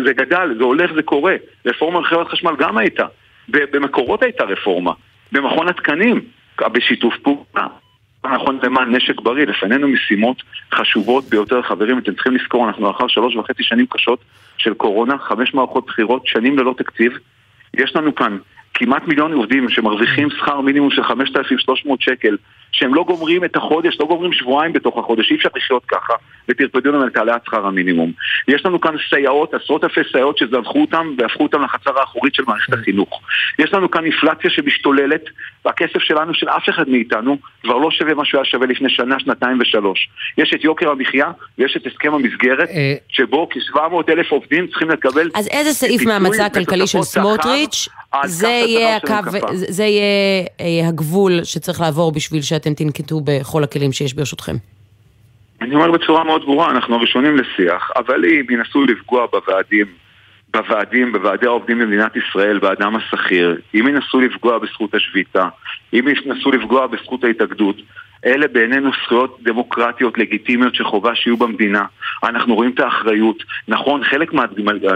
זה 0.04 0.12
גדל, 0.12 0.54
זה 0.58 0.64
הולך, 0.64 0.92
זה 0.94 1.02
קורה. 1.02 1.34
רפורמה 1.66 2.00
בחברת 2.00 2.28
חשמל 2.28 2.52
גם 2.58 2.78
הייתה. 2.78 3.06
במקורות 3.48 4.22
הייתה 4.22 4.44
רפורמה. 4.44 4.92
במכון 5.32 5.68
התקנים, 5.68 6.20
בשיתוף 6.60 7.14
פעולה. 7.22 7.66
נכון 8.24 8.58
למען 8.62 8.96
נשק 8.96 9.20
בריא, 9.20 9.46
לפנינו 9.46 9.88
משימות 9.88 10.42
חשובות 10.74 11.24
ביותר, 11.24 11.62
חברים, 11.62 11.98
אתם 11.98 12.14
צריכים 12.14 12.36
לזכור, 12.36 12.68
אנחנו 12.68 12.86
לאחר 12.86 13.08
שלוש 13.08 13.36
וחצי 13.36 13.62
שנים 13.62 13.86
קשות 13.86 14.24
של 14.58 14.74
קורונה, 14.74 15.18
חמש 15.18 15.54
מערכות 15.54 15.86
בחירות, 15.86 16.26
שנים 16.26 16.58
ללא 16.58 16.74
תקציב, 16.78 17.12
יש 17.76 17.96
לנו 17.96 18.14
כאן 18.14 18.38
כמעט 18.74 19.08
מיליון 19.08 19.32
עובדים 19.32 19.68
שמרוויחים 19.68 20.30
שכר 20.30 20.60
מינימום 20.60 20.90
של 20.90 21.02
5,300 21.02 22.02
שקל, 22.02 22.36
שהם 22.72 22.94
לא 22.94 23.04
גומרים 23.04 23.44
את 23.44 23.56
החודש, 23.56 23.96
לא 24.00 24.06
גומרים 24.06 24.32
שבועיים 24.32 24.72
בתוך 24.72 24.98
החודש, 24.98 25.30
אי 25.30 25.36
אפשר 25.36 25.48
לחיות 25.56 25.82
ככה, 25.88 26.14
וטרפדו 26.48 26.92
לנו 26.92 27.06
את 27.06 27.16
העלאת 27.16 27.44
שכר 27.44 27.66
המינימום. 27.66 28.12
יש 28.48 28.66
לנו 28.66 28.80
כאן 28.80 28.94
סייעות, 29.10 29.54
עשרות 29.54 29.84
אלפי 29.84 30.00
סייעות 30.12 30.38
שזנחו 30.38 30.80
אותם 30.80 31.14
והפכו 31.18 31.42
אותם 31.42 31.62
לחצר 31.62 31.98
האחורית 31.98 32.34
של 32.34 32.42
מערכת 32.46 32.72
החינוך. 32.72 33.20
יש 33.58 33.72
לנו 33.72 33.90
כאן 33.90 34.04
אינפלציה 34.04 34.50
שמשתוללת, 34.50 35.24
והכסף 35.64 35.98
שלנו, 35.98 36.34
של 36.34 36.48
אף 36.48 36.68
אחד 36.68 36.88
מאיתנו, 36.88 37.38
כבר 37.62 37.78
לא 37.78 37.90
שווה 37.90 38.14
מה 38.14 38.24
שהוא 38.24 38.38
היה 38.38 38.44
שווה 38.44 38.66
לפני 38.66 38.90
שנה, 38.90 39.20
שנתיים 39.20 39.58
ושלוש. 39.60 40.08
יש 40.38 40.54
את 40.54 40.64
יוקר 40.64 40.90
המחיה, 40.90 41.26
ויש 41.58 41.76
את 41.76 41.86
הסכם 41.86 42.14
המסגרת, 42.14 42.68
שבו 43.08 43.48
כ-700 43.50 43.80
אלף 44.08 44.30
עובדים 44.30 44.66
צריכים 44.66 44.90
לקבל... 44.90 45.30
אז 45.34 45.48
איזה 45.50 45.72
סעיף 45.72 46.06
מהמצע 46.06 46.46
הכלכלי 46.46 46.86
של 46.86 47.02
סמוטריץ' 47.02 47.88
זה 48.24 48.48
יהיה, 48.48 48.96
הקו, 48.96 49.30
זה 49.54 49.84
יהיה 49.84 50.88
הגבול 50.88 51.44
שצריך 51.44 51.80
לעבור 51.80 52.12
בשביל 52.12 52.42
שאתם 52.42 52.74
תנקטו 52.74 53.20
בכל 53.24 53.64
הכלים 53.64 53.92
שיש 53.92 54.14
ברשותכם. 54.14 54.56
אני 55.60 55.74
אומר 55.74 55.90
בצורה 55.90 56.24
מאוד 56.24 56.42
ברורה, 56.44 56.70
אנחנו 56.70 56.94
הראשונים 56.94 57.36
לשיח, 57.36 57.90
אבל 57.96 58.24
אם 58.24 58.46
ינסו 58.50 58.84
לפגוע 58.84 59.26
בוועדים, 59.26 59.86
בוועדים, 60.54 61.12
בוועדי 61.12 61.46
העובדים 61.46 61.78
במדינת 61.78 62.12
ישראל, 62.16 62.58
באדם 62.58 62.96
השכיר, 62.96 63.60
אם 63.74 63.88
ינסו 63.88 64.20
לפגוע 64.20 64.58
בזכות 64.58 64.94
השביתה, 64.94 65.48
אם 65.92 66.04
ינסו 66.26 66.50
לפגוע 66.50 66.86
בזכות 66.86 67.24
ההתאגדות, 67.24 67.76
אלה 68.26 68.48
בעינינו 68.48 68.90
זכויות 69.04 69.38
דמוקרטיות 69.42 70.18
לגיטימיות 70.18 70.74
שחובה 70.74 71.14
שיהיו 71.14 71.36
במדינה. 71.36 71.84
אנחנו 72.22 72.54
רואים 72.54 72.70
את 72.70 72.80
האחריות. 72.80 73.42
נכון, 73.68 74.04
חלק 74.04 74.32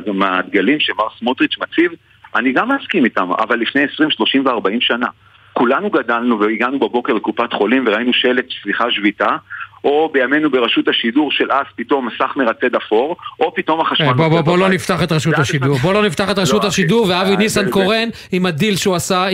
מהדגלים 0.06 0.80
שמר 0.80 1.06
סמוטריץ' 1.18 1.58
מציב, 1.58 1.92
אני 2.36 2.52
גם 2.52 2.68
מסכים 2.72 3.04
איתם, 3.04 3.28
אבל 3.38 3.58
לפני 3.58 3.82
20, 3.94 4.10
30 4.10 4.46
ו-40 4.46 4.80
שנה. 4.80 5.06
כולנו 5.52 5.90
גדלנו 5.90 6.40
והגענו 6.40 6.78
בבוקר 6.78 7.12
לקופת 7.12 7.52
חולים 7.52 7.84
וראינו 7.86 8.12
שלט 8.12 8.44
סליחה 8.62 8.90
שביתה 8.90 9.36
או 9.84 10.10
בימינו 10.12 10.50
ברשות 10.50 10.88
השידור 10.88 11.32
של 11.32 11.52
אז 11.52 11.66
פתאום 11.76 12.06
מסך 12.06 12.36
מרצד 12.36 12.74
אפור, 12.74 13.16
או 13.40 13.54
פתאום 13.54 13.80
החשמל... 13.80 14.12
בוא, 14.12 14.28
בוא, 14.28 14.40
בוא 14.40 14.58
לא 14.58 14.68
נפתח 14.68 15.02
את 15.02 15.12
רשות 15.12 15.34
השידור, 15.38 15.76
בוא 15.78 15.94
לא 15.94 16.02
נפתח 16.02 16.30
את 16.30 16.38
רשות 16.38 16.64
השידור 16.64 17.06
ואבי 17.08 17.36
ניסנקורן 17.36 18.08
עם 18.32 18.46
הדיל 18.46 18.76
שהוא 18.76 18.94
עשה 18.94 19.26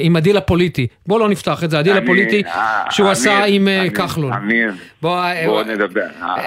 עם 0.00 0.16
הדיל 0.16 0.36
הפוליטי. 0.36 0.86
בוא 1.06 1.20
לא 1.20 1.28
נפתח 1.28 1.64
את 1.64 1.70
זה, 1.70 1.78
הדיל 1.78 1.96
הפוליטי 1.96 2.42
שהוא 2.90 3.08
עשה 3.08 3.44
עם 3.44 3.68
כחלון. 3.94 4.32
אמיר, 4.32 4.72
בוא 5.02 5.62
נדבר. 5.66 6.06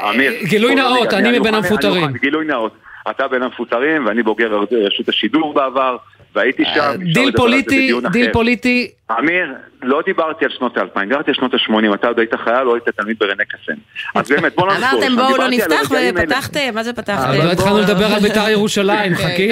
אמיר. 0.10 0.34
גילוי 0.44 0.76
נאות, 0.76 1.14
אני 1.14 1.40
מבין 1.40 1.54
המפוטרים. 1.54 2.08
גילוי 2.22 2.46
נאות. 2.46 2.87
אתה 3.10 3.28
בין 3.28 3.44
המפוטרים 3.44 4.06
ואני 4.06 4.24
בוגר 4.24 4.64
רשות 4.72 5.10
השידור 5.10 5.54
בעבר. 5.54 5.98
והייתי 6.36 6.64
שם. 6.76 6.92
דיל 7.14 7.32
פוליטי, 7.36 7.92
דיל 8.12 8.34
פוליטי. 8.34 8.92
אמיר, 9.20 9.54
לא 9.82 10.02
דיברתי 10.06 10.46
על 10.46 10.52
שנות 10.52 10.78
האלפיים, 10.78 11.10
דיברתי 11.10 11.32
על 11.32 11.36
שנות 11.36 11.54
ה-80, 11.54 11.96
אתה 11.96 12.08
עוד 12.08 12.20
היית 12.20 12.36
חייל 12.36 12.68
או 12.68 12.74
היית 12.74 12.90
תלמיד 12.90 13.20
ברנה 13.20 13.44
קסם. 13.46 13.74
אז 14.16 14.32
באמת, 14.32 14.56
בוא 14.56 14.68
נמסור. 14.68 14.90
אמרתם 14.90 15.16
בואו 15.16 15.38
לא 15.38 15.48
נפתח 15.48 15.92
ופתחתם, 16.16 16.74
מה 16.74 16.84
זה 16.84 16.94
פתחתם? 16.94 17.32
לא 17.46 17.52
התחלנו 17.52 17.80
לדבר 17.80 18.06
על 18.06 18.20
בית"ר 18.20 18.50
ירושלים, 18.50 19.16
חכי. 19.24 19.50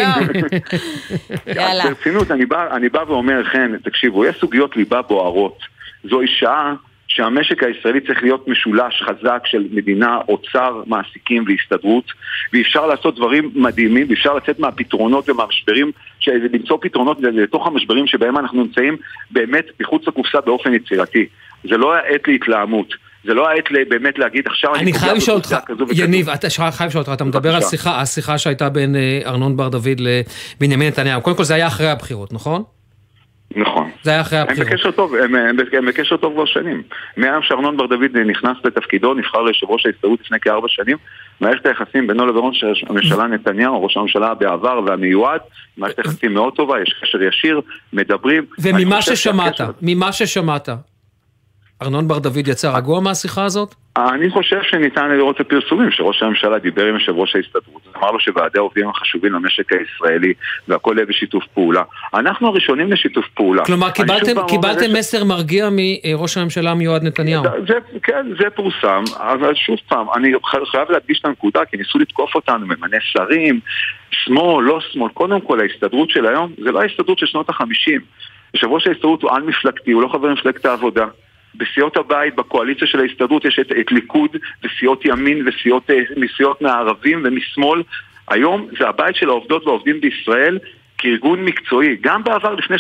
יאללה. 1.48 1.84
ברצינות, 1.84 2.32
אני 2.72 2.90
בא 2.90 3.04
ואומר, 3.08 3.44
חן, 3.44 3.78
תקשיבו, 3.78 4.26
יש 4.26 4.36
סוגיות 4.40 4.78
ליבה 4.78 5.02
בוערות. 5.02 5.60
זוהי 6.04 6.28
שעה 6.28 6.74
שהמשק 7.16 7.64
הישראלי 7.64 8.02
צריך 8.02 8.24
להיות 8.24 8.48
משולש 8.48 9.02
חזק 9.02 9.42
של 9.46 9.68
מדינה, 9.72 10.18
אוצר, 10.28 10.82
מעסיקים 10.88 11.46
והסתדרות 11.48 12.06
ואפשר 12.54 12.88
לעשות 12.88 13.16
דברים 13.16 13.52
מדהימים 13.56 14.08
ואפשר 14.10 14.34
לצאת 14.34 14.60
מהפתרונות 14.60 15.30
ומהמשברים, 15.30 15.92
למצוא 16.28 16.78
פתרונות 16.82 17.18
לתוך 17.22 17.68
המשברים 17.68 18.08
שבהם 18.08 18.38
אנחנו 18.38 18.64
נמצאים 18.64 18.98
באמת 19.32 19.66
מחוץ 19.80 20.08
לקופסה 20.08 20.42
באופן 20.42 20.74
יצירתי. 20.74 21.26
זה 21.70 21.78
לא 21.78 21.96
העת 21.96 22.28
להתלהמות. 22.28 22.94
זה 23.26 23.34
לא 23.34 23.50
העת 23.50 23.66
באמת 23.90 24.20
להגיד 24.20 24.48
עכשיו 24.48 24.76
אני 24.76 24.94
חייב 24.94 25.16
לשאול 25.18 25.38
אותך. 25.38 25.56
יניב, 25.94 26.30
אתה 26.30 26.48
חייב 26.72 26.90
לשאול 26.90 27.02
אותך, 27.02 27.14
אתה 27.14 27.24
מדבר 27.24 27.56
על. 27.56 27.62
שיחה, 27.62 28.02
השיחה 28.02 28.38
שהייתה 28.38 28.70
בין 28.70 28.96
אה, 28.96 29.20
ארנון 29.26 29.58
בר 29.58 29.70
דוד 29.70 30.00
לבנימין 30.00 30.88
נתניהו. 30.88 31.22
קודם 31.22 31.38
כל 31.38 31.44
זה 31.44 31.56
היה 31.56 31.68
אחרי 31.68 31.90
הבחירות, 31.90 32.34
נכון? 32.34 32.64
נכון. 33.56 33.90
זה 34.04 34.12
היה 34.12 34.22
אחרי 34.22 34.40
הם 34.40 34.48
הבחירות. 34.48 34.72
בקשר 34.72 34.92
טוב, 34.92 35.16
הם, 35.16 35.36
הם, 35.36 35.58
הם 35.78 35.86
בקשר 35.86 36.18
טוב 36.18 36.34
כבר 36.34 36.46
שנים. 36.46 36.84
מהיום 37.18 37.42
שארנון 37.42 37.78
בר 37.78 37.86
דוד 37.86 38.18
נכנס 38.26 38.58
לתפקידו, 38.64 39.14
נבחר 39.14 39.42
ליושב 39.42 39.70
ראש 39.70 39.86
ההסתדרות 39.86 40.20
לפני 40.22 40.40
כארבע 40.40 40.68
שנים, 40.70 40.98
מערכת 41.42 41.66
היחסים 41.66 42.08
בינו 42.08 42.26
לבין 42.26 42.42
ראש 42.44 42.84
הממשלה 42.88 43.28
נתניהו, 43.28 43.84
ראש 43.84 43.98
הממשלה 43.98 44.34
בעבר 44.34 44.80
והמיועד, 44.86 45.42
מערכת 45.78 46.00
יחסים 46.00 46.34
מאוד 46.34 46.56
טובה, 46.56 46.82
יש 46.82 46.96
קשר 47.02 47.22
ישיר, 47.24 47.62
מדברים. 47.94 48.46
וממה 48.60 49.02
ששמעת, 49.02 49.62
ממה 49.82 50.12
ששמעת, 50.12 50.70
ארנון 51.82 52.08
בר 52.08 52.20
דוד 52.20 52.48
יצא 52.48 52.78
רגוע 52.78 53.00
מהשיחה 53.00 53.44
הזאת? 53.46 53.76
אני 53.98 54.30
חושב 54.30 54.60
שניתן 54.64 55.10
לראות 55.10 55.36
את 55.36 55.42
הפרסומים 55.42 55.92
שראש 55.92 56.24
הממשלה 56.24 56.60
דיבר 56.60 56.86
עם 56.86 56.94
יושב 56.94 57.12
ראש 57.12 57.36
ההסתדרות, 57.36 57.82
אמר 57.98 58.12
לו 58.12 58.20
שוועדי 58.20 58.58
העובדים 58.60 58.86
הם 58.88 58.94
חשובים 58.94 59.34
למשק 59.34 59.72
הישראלי 59.74 60.34
והכל 60.68 60.94
יהיה 60.98 61.06
בשיתוף 61.06 61.44
פעולה. 61.54 61.82
אנחנו 62.14 62.48
הראשונים 62.48 62.92
לשיתוף 62.92 63.26
פעולה. 63.34 63.66
כלומר, 63.66 63.92
קיבלתם, 63.92 64.48
קיבלתם 64.48 64.86
יש- 64.86 64.92
מסר 64.98 65.24
מרגיע 65.24 65.70
מראש 65.72 66.38
הממשלה 66.38 66.72
המיועד 66.72 67.04
נתניהו. 67.04 67.44
זה, 67.68 67.74
כן, 68.04 68.26
זה 68.40 68.50
פורסם, 68.50 69.04
אבל 69.18 69.56
שוב 69.56 69.78
פעם, 69.88 70.08
אני 70.16 70.32
חייב 70.72 70.92
להדגיש 70.92 71.20
את 71.20 71.26
הנקודה, 71.26 71.66
כי 71.66 71.78
ניסו 71.78 72.00
לתקוף 72.00 72.36
אותנו, 72.36 72.66
ממנה 72.66 72.98
שרים, 73.00 73.60
שמאל, 74.12 74.64
לא 74.66 74.80
שמאל, 74.92 75.10
קודם 75.14 75.42
כל 75.42 75.60
ההסתדרות 75.60 76.10
של 76.10 76.26
היום, 76.28 76.52
זה 76.64 76.72
לא 76.72 76.82
ההסתדרות 76.82 77.20
של 77.20 77.26
שנות 77.26 77.50
החמישים. 77.50 78.02
יושב 78.54 78.68
ראש 78.68 78.88
ההסתדרות 78.88 79.22
הוא 79.22 79.32
על-מפלגתי, 79.32 79.92
הוא 79.92 80.02
לא 80.02 80.08
חבר 80.08 80.34
מפלגת 80.34 80.66
העבודה. 80.66 81.06
בסיעות 81.58 81.98
הבית, 81.98 82.36
בקואליציה 82.36 82.88
של 82.88 83.00
ההסתדרות 83.00 83.46
יש 83.46 83.60
את, 83.60 83.72
את 83.80 83.92
ליכוד 83.92 84.30
וסיעות 84.64 85.06
ימין 85.06 85.48
וסיעות 85.48 85.90
אה, 85.90 85.96
מסיעות 86.18 86.62
מהערבים 86.62 87.22
ומשמאל. 87.26 87.84
היום 88.30 88.68
זה 88.80 88.88
הבית 88.88 89.16
של 89.16 89.30
העובדות 89.30 89.66
והעובדים 89.66 90.02
בישראל 90.02 90.60
כארגון 90.98 91.46
מקצועי, 91.46 91.98
גם 92.02 92.24
בעבר 92.24 92.56
לפני 92.56 92.76
30-40 92.76 92.80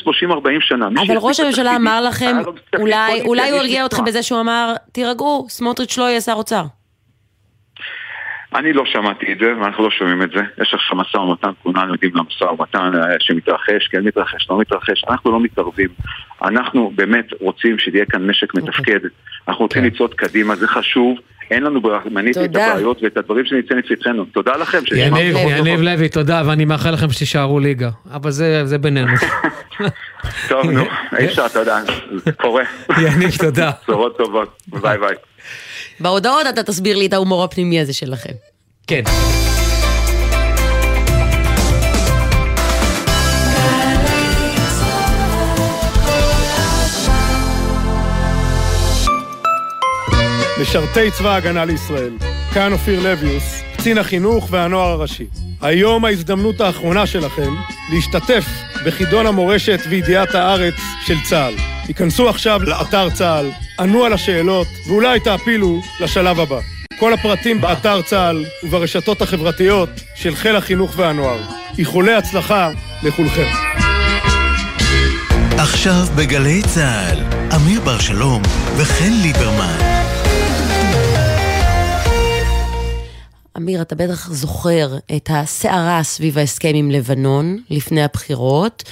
שנה. 0.59 0.87
אבל 1.07 1.17
ראש 1.17 1.39
הממשלה 1.39 1.75
אמר 1.75 2.01
לכם, 2.01 2.37
אולי 2.79 3.21
אולי 3.21 3.49
הוא 3.49 3.59
הרגיע 3.59 3.85
אתכם. 3.85 4.05
בזה 4.05 4.23
שהוא 4.23 4.39
אמר, 4.39 4.73
תירגעו, 4.91 5.45
סמוטריץ' 5.49 5.97
לא 5.97 6.03
יהיה 6.03 6.21
שר 6.21 6.33
אוצר. 6.33 6.63
אני 8.55 8.73
לא 8.73 8.83
שמעתי 8.85 9.33
את 9.33 9.37
זה, 9.39 9.53
ואנחנו 9.61 9.83
לא 9.83 9.89
שומעים 9.91 10.21
את 10.21 10.29
זה. 10.29 10.41
יש 10.61 10.73
עכשיו 10.73 10.97
משא 10.97 11.17
ומתן, 11.17 11.49
כולנו 11.63 11.93
יודעים 11.93 12.11
למשא 12.15 12.43
ומתן 12.43 12.91
אה, 12.95 13.15
שמתרחש, 13.19 13.87
כן 13.91 14.03
מתרחש, 14.03 14.47
לא 14.49 14.59
מתרחש. 14.59 15.03
אנחנו 15.09 15.31
לא 15.31 15.39
מתערבים. 15.39 15.89
אנחנו 16.41 16.91
באמת 16.95 17.25
רוצים 17.39 17.79
שיהיה 17.79 18.05
כאן 18.05 18.27
משק 18.27 18.53
מתפקד. 18.53 18.99
אנחנו 19.47 19.65
רוצים 19.65 19.83
לצעוד 19.83 20.13
קדימה, 20.13 20.55
זה 20.55 20.67
חשוב. 20.67 21.17
אין 21.51 21.63
לנו 21.63 21.81
ברירה, 21.81 21.99
מניתי 22.11 22.39
את 22.39 22.45
תודה. 22.45 22.71
הבעיות 22.71 23.03
ואת 23.03 23.17
הדברים 23.17 23.45
שנמצאים 23.45 23.79
לפתחנו. 23.79 24.25
תודה 24.25 24.57
לכם. 24.57 24.77
יניב. 24.95 25.35
יניב 25.35 25.81
לוי, 25.81 26.09
תודה, 26.09 26.41
ואני 26.45 26.65
מאחל 26.65 26.91
לכם 26.91 27.09
שתישארו 27.09 27.59
ליגה. 27.59 27.89
אבל 28.13 28.31
זה 28.31 28.65
זה 28.65 28.77
בינינו. 28.77 29.11
טוב, 30.49 30.71
נו, 30.71 30.81
אי 31.19 31.25
אפשר, 31.25 31.47
זה 32.15 32.31
קורה. 32.31 32.63
יניב, 33.01 33.31
תודה. 33.39 33.71
בשורות 33.83 34.17
טובות, 34.17 34.57
ביי 34.67 34.97
ביי. 34.97 35.15
בהודעות 35.99 36.47
אתה 36.49 36.63
תסביר 36.63 36.97
לי 36.97 37.05
את 37.05 37.13
ההומור 37.13 37.43
הפנימי 37.43 37.79
הזה 37.79 37.93
שלכם. 37.93 38.33
כן. 38.87 39.03
משרתי 50.61 51.11
צבא 51.11 51.29
ההגנה 51.29 51.65
לישראל. 51.65 52.13
כאן 52.53 52.73
אופיר 52.73 52.99
לביוס, 53.11 53.61
קצין 53.77 53.97
החינוך 53.97 54.47
והנוער 54.51 54.89
הראשי. 54.89 55.25
היום 55.61 56.05
ההזדמנות 56.05 56.61
האחרונה 56.61 57.07
שלכם 57.07 57.53
להשתתף 57.93 58.45
בחידון 58.85 59.25
המורשת 59.25 59.79
וידיעת 59.89 60.35
הארץ 60.35 60.73
של 61.05 61.15
צה"ל. 61.29 61.53
היכנסו 61.87 62.29
עכשיו 62.29 62.63
לאתר 62.63 63.09
צה"ל, 63.09 63.49
ענו 63.79 64.05
על 64.05 64.13
השאלות, 64.13 64.67
ואולי 64.87 65.19
תעפילו 65.19 65.81
לשלב 65.99 66.39
הבא. 66.39 66.59
כל 66.99 67.13
הפרטים 67.13 67.61
באתר 67.61 68.01
צה"ל 68.01 68.45
וברשתות 68.63 69.21
החברתיות 69.21 69.89
של 70.15 70.35
חיל 70.35 70.55
החינוך 70.55 70.93
והנוער. 70.95 71.39
איחולי 71.77 72.13
הצלחה 72.13 72.69
לכולכם. 73.03 73.47
עכשיו 75.57 76.05
בגלי 76.15 76.61
צה"ל, 76.61 77.17
אמיר 77.55 77.81
בר 77.81 77.99
שלום 77.99 78.41
וחן 78.77 79.11
ליברמן. 79.21 79.94
אמיר, 83.57 83.81
אתה 83.81 83.95
בטח 83.95 84.31
זוכר 84.31 84.87
את 85.15 85.29
הסערה 85.33 86.03
סביב 86.03 86.37
ההסכם 86.37 86.71
עם 86.73 86.91
לבנון 86.91 87.57
לפני 87.69 88.03
הבחירות. 88.03 88.83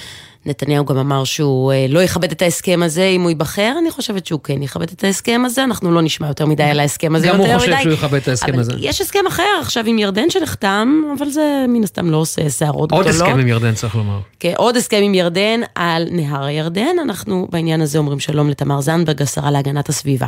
נתניהו 0.46 0.84
גם 0.84 0.96
אמר 0.96 1.24
שהוא 1.24 1.72
אה, 1.72 1.86
לא 1.88 2.00
יכבד 2.02 2.30
את 2.30 2.42
ההסכם 2.42 2.80
הזה 2.82 3.04
אם 3.04 3.22
הוא 3.22 3.30
ייבחר, 3.30 3.72
אני 3.78 3.90
חושבת 3.90 4.26
שהוא 4.26 4.40
כן 4.40 4.62
יכבד 4.62 4.90
את 4.90 5.04
ההסכם 5.04 5.42
הזה, 5.44 5.64
אנחנו 5.64 5.92
לא 5.92 6.02
נשמע 6.02 6.28
יותר 6.28 6.46
מדי 6.46 6.62
על 6.62 6.80
ההסכם 6.80 7.14
הזה 7.14 7.28
גם 7.28 7.36
הוא 7.36 7.54
חושב 7.54 7.72
מדי. 7.72 7.82
שהוא 7.82 7.92
יכבד 7.92 8.14
את 8.14 8.28
ההסכם 8.28 8.58
הזה. 8.58 8.72
יש 8.78 9.00
הסכם 9.00 9.26
אחר 9.28 9.42
עכשיו 9.60 9.84
עם 9.86 9.98
ירדן 9.98 10.30
שנחתם, 10.30 11.02
אבל 11.18 11.28
זה 11.28 11.64
מן 11.68 11.82
הסתם 11.82 12.10
לא 12.10 12.16
עושה 12.16 12.48
סערות 12.48 12.92
עוד 12.92 13.06
גדולות. 13.06 13.22
הסכם 13.22 13.38
עם 13.38 13.46
ירדן, 13.48 13.74
צריך 13.74 13.96
לומר. 13.96 14.18
כן, 14.40 14.52
עוד 14.56 14.76
הסכם 14.76 15.00
עם 15.02 15.14
ירדן 15.14 15.60
על 15.74 16.08
נהר 16.10 16.44
הירדן. 16.44 16.96
אנחנו 17.02 17.48
בעניין 17.50 17.80
הזה 17.80 17.98
אומרים 17.98 18.20
שלום 18.20 18.50
לתמר 18.50 18.80
זנדברג, 18.80 19.22
השרה 19.22 19.50
להגנת 19.50 19.88
הסביבה. 19.88 20.26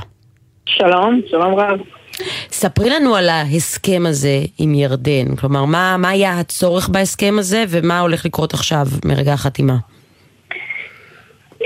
שלום, 0.67 1.21
שלום 1.31 1.55
רב. 1.55 1.79
ספרי 2.51 2.91
לנו 2.91 3.17
על 3.17 3.29
ההסכם 3.29 4.03
הזה 4.07 4.39
עם 4.59 4.75
ירדן. 4.75 5.37
כלומר, 5.41 5.65
מה, 5.65 5.97
מה 5.97 6.09
היה 6.09 6.39
הצורך 6.39 6.89
בהסכם 6.89 7.35
הזה 7.39 7.65
ומה 7.69 8.01
הולך 8.01 8.27
לקרות 8.27 8.55
עכשיו 8.55 8.87
מרגע 9.05 9.33
החתימה? 9.33 9.75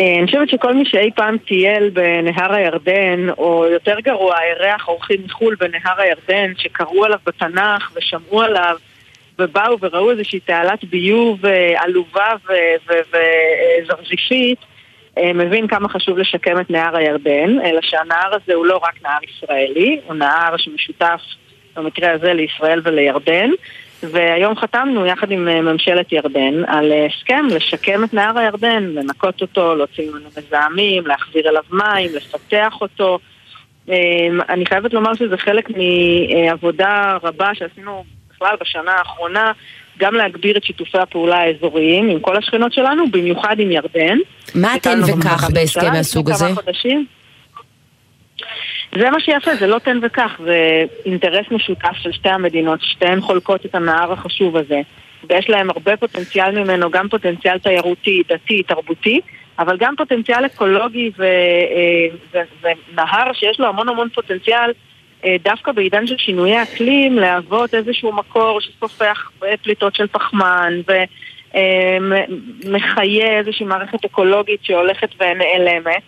אה, 0.01 0.19
אני 0.19 0.27
חושבת 0.27 0.49
שכל 0.49 0.75
מי 0.75 0.85
שאי 0.85 1.11
פעם 1.17 1.39
טייל 1.39 1.91
בנהר 1.91 2.53
הירדן, 2.53 3.29
או 3.39 3.67
יותר 3.73 4.01
גרוע, 4.01 4.35
אירח 4.43 4.89
אורחים 4.89 5.21
מחו"ל 5.25 5.57
בנהר 5.61 6.01
הירדן, 6.01 6.53
שקראו 6.59 7.05
עליו 7.05 7.19
בתנ"ך 7.27 7.93
ושמעו 7.97 8.43
עליו, 8.43 8.77
ובאו 9.39 9.77
וראו 9.81 10.11
איזושהי 10.11 10.41
תעלת 10.41 10.85
ביוב 10.85 11.47
אה, 11.47 11.83
עלובה 11.83 12.33
ו- 12.49 12.53
ו- 12.89 13.17
וזרזיפית, 13.83 14.59
אה, 14.59 14.70
מבין 15.19 15.67
כמה 15.67 15.89
חשוב 15.89 16.19
לשקם 16.19 16.61
את 16.61 16.71
נהר 16.71 16.97
הירדן, 16.97 17.61
אלא 17.65 17.81
שהנהר 17.83 18.35
הזה 18.35 18.55
הוא 18.55 18.67
לא 18.67 18.77
רק 18.77 19.03
נהר 19.03 19.19
ישראלי, 19.25 20.01
הוא 20.07 20.15
נהר 20.15 20.57
שמשותף 20.57 21.21
במקרה 21.77 22.13
הזה 22.13 22.33
לישראל 22.33 22.81
ולירדן. 22.85 23.51
והיום 24.03 24.57
חתמנו 24.57 25.07
יחד 25.07 25.31
עם 25.31 25.49
אה, 25.49 25.61
ממשלת 25.61 26.13
ירדן 26.13 26.65
על 26.67 26.93
אה, 26.93 27.07
הסכם 27.07 27.47
לשקם 27.51 28.05
את 28.05 28.15
נהר 28.15 28.39
הירדן, 28.39 28.85
לנקות 28.85 29.43
אותו, 29.43 29.75
להוציא 29.75 30.11
ממנו 30.11 30.29
מזהמים, 30.39 31.07
להחזיר 31.07 31.49
אליו 31.49 31.63
מים, 31.71 32.11
לפתח 32.15 32.75
אותו. 32.81 33.19
אה, 33.89 34.29
אני 34.49 34.67
חייבת 34.67 34.93
לומר 34.93 35.15
שזה 35.15 35.37
חלק 35.37 35.69
מעבודה 35.71 37.19
רבה 37.23 37.55
שעשינו 37.55 38.05
בכלל 38.31 38.57
בשנה 38.61 38.93
האחרונה, 38.93 39.53
גם 40.01 40.15
להגביר 40.15 40.57
את 40.57 40.65
שיתופי 40.65 40.99
הפעולה 40.99 41.39
האזוריים 41.39 42.09
עם 42.09 42.21
כל 42.21 42.37
השכנות 42.37 42.73
שלנו, 42.73 43.11
במיוחד 43.11 43.61
עם 43.61 43.71
ירדן. 43.71 44.19
מה 44.55 44.69
תן 44.69 45.01
ביטלנו 45.01 45.19
וקח 45.19 45.33
החלטת 45.33 45.55
בהסכם 45.55 45.93
מהסוג 45.93 46.31
הזה? 46.31 46.55
חודשים. 46.55 47.07
זה 48.99 49.11
מה 49.11 49.21
שיפה, 49.21 49.55
זה 49.55 49.67
לא 49.67 49.79
תן 49.79 49.99
וקח, 50.03 50.41
זה 50.45 50.85
אינטרס 51.07 51.47
משותף 51.51 51.93
של 52.03 52.13
שתי 52.13 52.29
המדינות, 52.29 52.81
שתיהן 52.83 53.21
חולקות 53.21 53.67
את 53.67 53.75
הנהר 53.75 54.13
החשוב 54.13 54.57
הזה, 54.57 54.81
ויש 55.29 55.51
להם 55.51 55.71
הרבה 55.71 55.97
פוטנציאל 55.97 56.65
ממנו, 56.65 56.91
גם 56.91 57.09
פוטנציאל 57.09 57.59
תיירותי, 57.59 58.23
דתי, 58.29 58.63
תרבותי, 58.63 59.21
אבל 59.59 59.77
גם 59.81 59.95
פוטנציאל 59.97 60.47
אקולוגי 60.47 61.11
ו, 61.19 61.23
אה, 61.23 62.41
ונהר 62.93 63.33
שיש 63.33 63.61
לו 63.61 63.67
המון 63.67 63.89
המון 63.89 64.09
פוטנציאל 64.15 64.71
דווקא 65.45 65.73
בעידן 65.73 66.07
של 66.07 66.17
שינויי 66.19 66.63
אקלים, 66.63 67.19
להוות 67.19 67.75
איזשהו 67.75 68.13
מקור 68.13 68.61
שסופח 68.61 69.31
אה, 69.45 69.57
פליטות 69.63 69.95
של 69.95 70.07
פחמן 70.07 70.73
ומחיה 72.65 73.39
איזושהי 73.39 73.67
מערכת 73.67 74.05
אקולוגית 74.05 74.61
שהולכת 74.63 75.09
ונעלמת. 75.21 76.03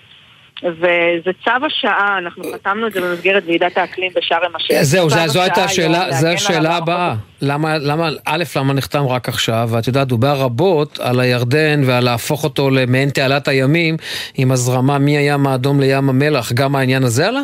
וזה 0.64 1.30
צו 1.44 1.66
השעה, 1.66 2.18
אנחנו 2.18 2.44
חתמנו 2.54 2.86
את 2.86 2.92
זה 2.92 3.00
במסגרת 3.00 3.42
ועידת 3.46 3.78
האקלים 3.78 4.12
בשארם 4.16 4.56
א-שייח. 4.56 4.82
זהו, 4.82 5.10
זו 5.10 5.42
הייתה 5.42 5.64
השאלה, 5.64 6.12
זו 6.12 6.28
השאלה 6.28 6.76
הבאה. 6.76 7.14
למה, 7.42 7.78
למה, 7.78 8.08
א', 8.24 8.44
למה 8.56 8.72
נחתם 8.72 9.06
רק 9.06 9.28
עכשיו? 9.28 9.68
ואת 9.72 9.86
יודעת, 9.86 10.08
דובר 10.08 10.34
רבות 10.34 10.98
על 11.00 11.20
הירדן 11.20 11.82
ועל 11.86 12.04
להפוך 12.04 12.44
אותו 12.44 12.70
למעין 12.70 13.10
תעלת 13.10 13.48
הימים 13.48 13.96
עם 14.34 14.52
הזרמה 14.52 14.98
מהים 14.98 15.46
האדום 15.46 15.80
לים 15.80 16.08
המלח. 16.08 16.52
גם 16.52 16.76
העניין 16.76 17.02
הזה 17.02 17.28
עלה? 17.28 17.42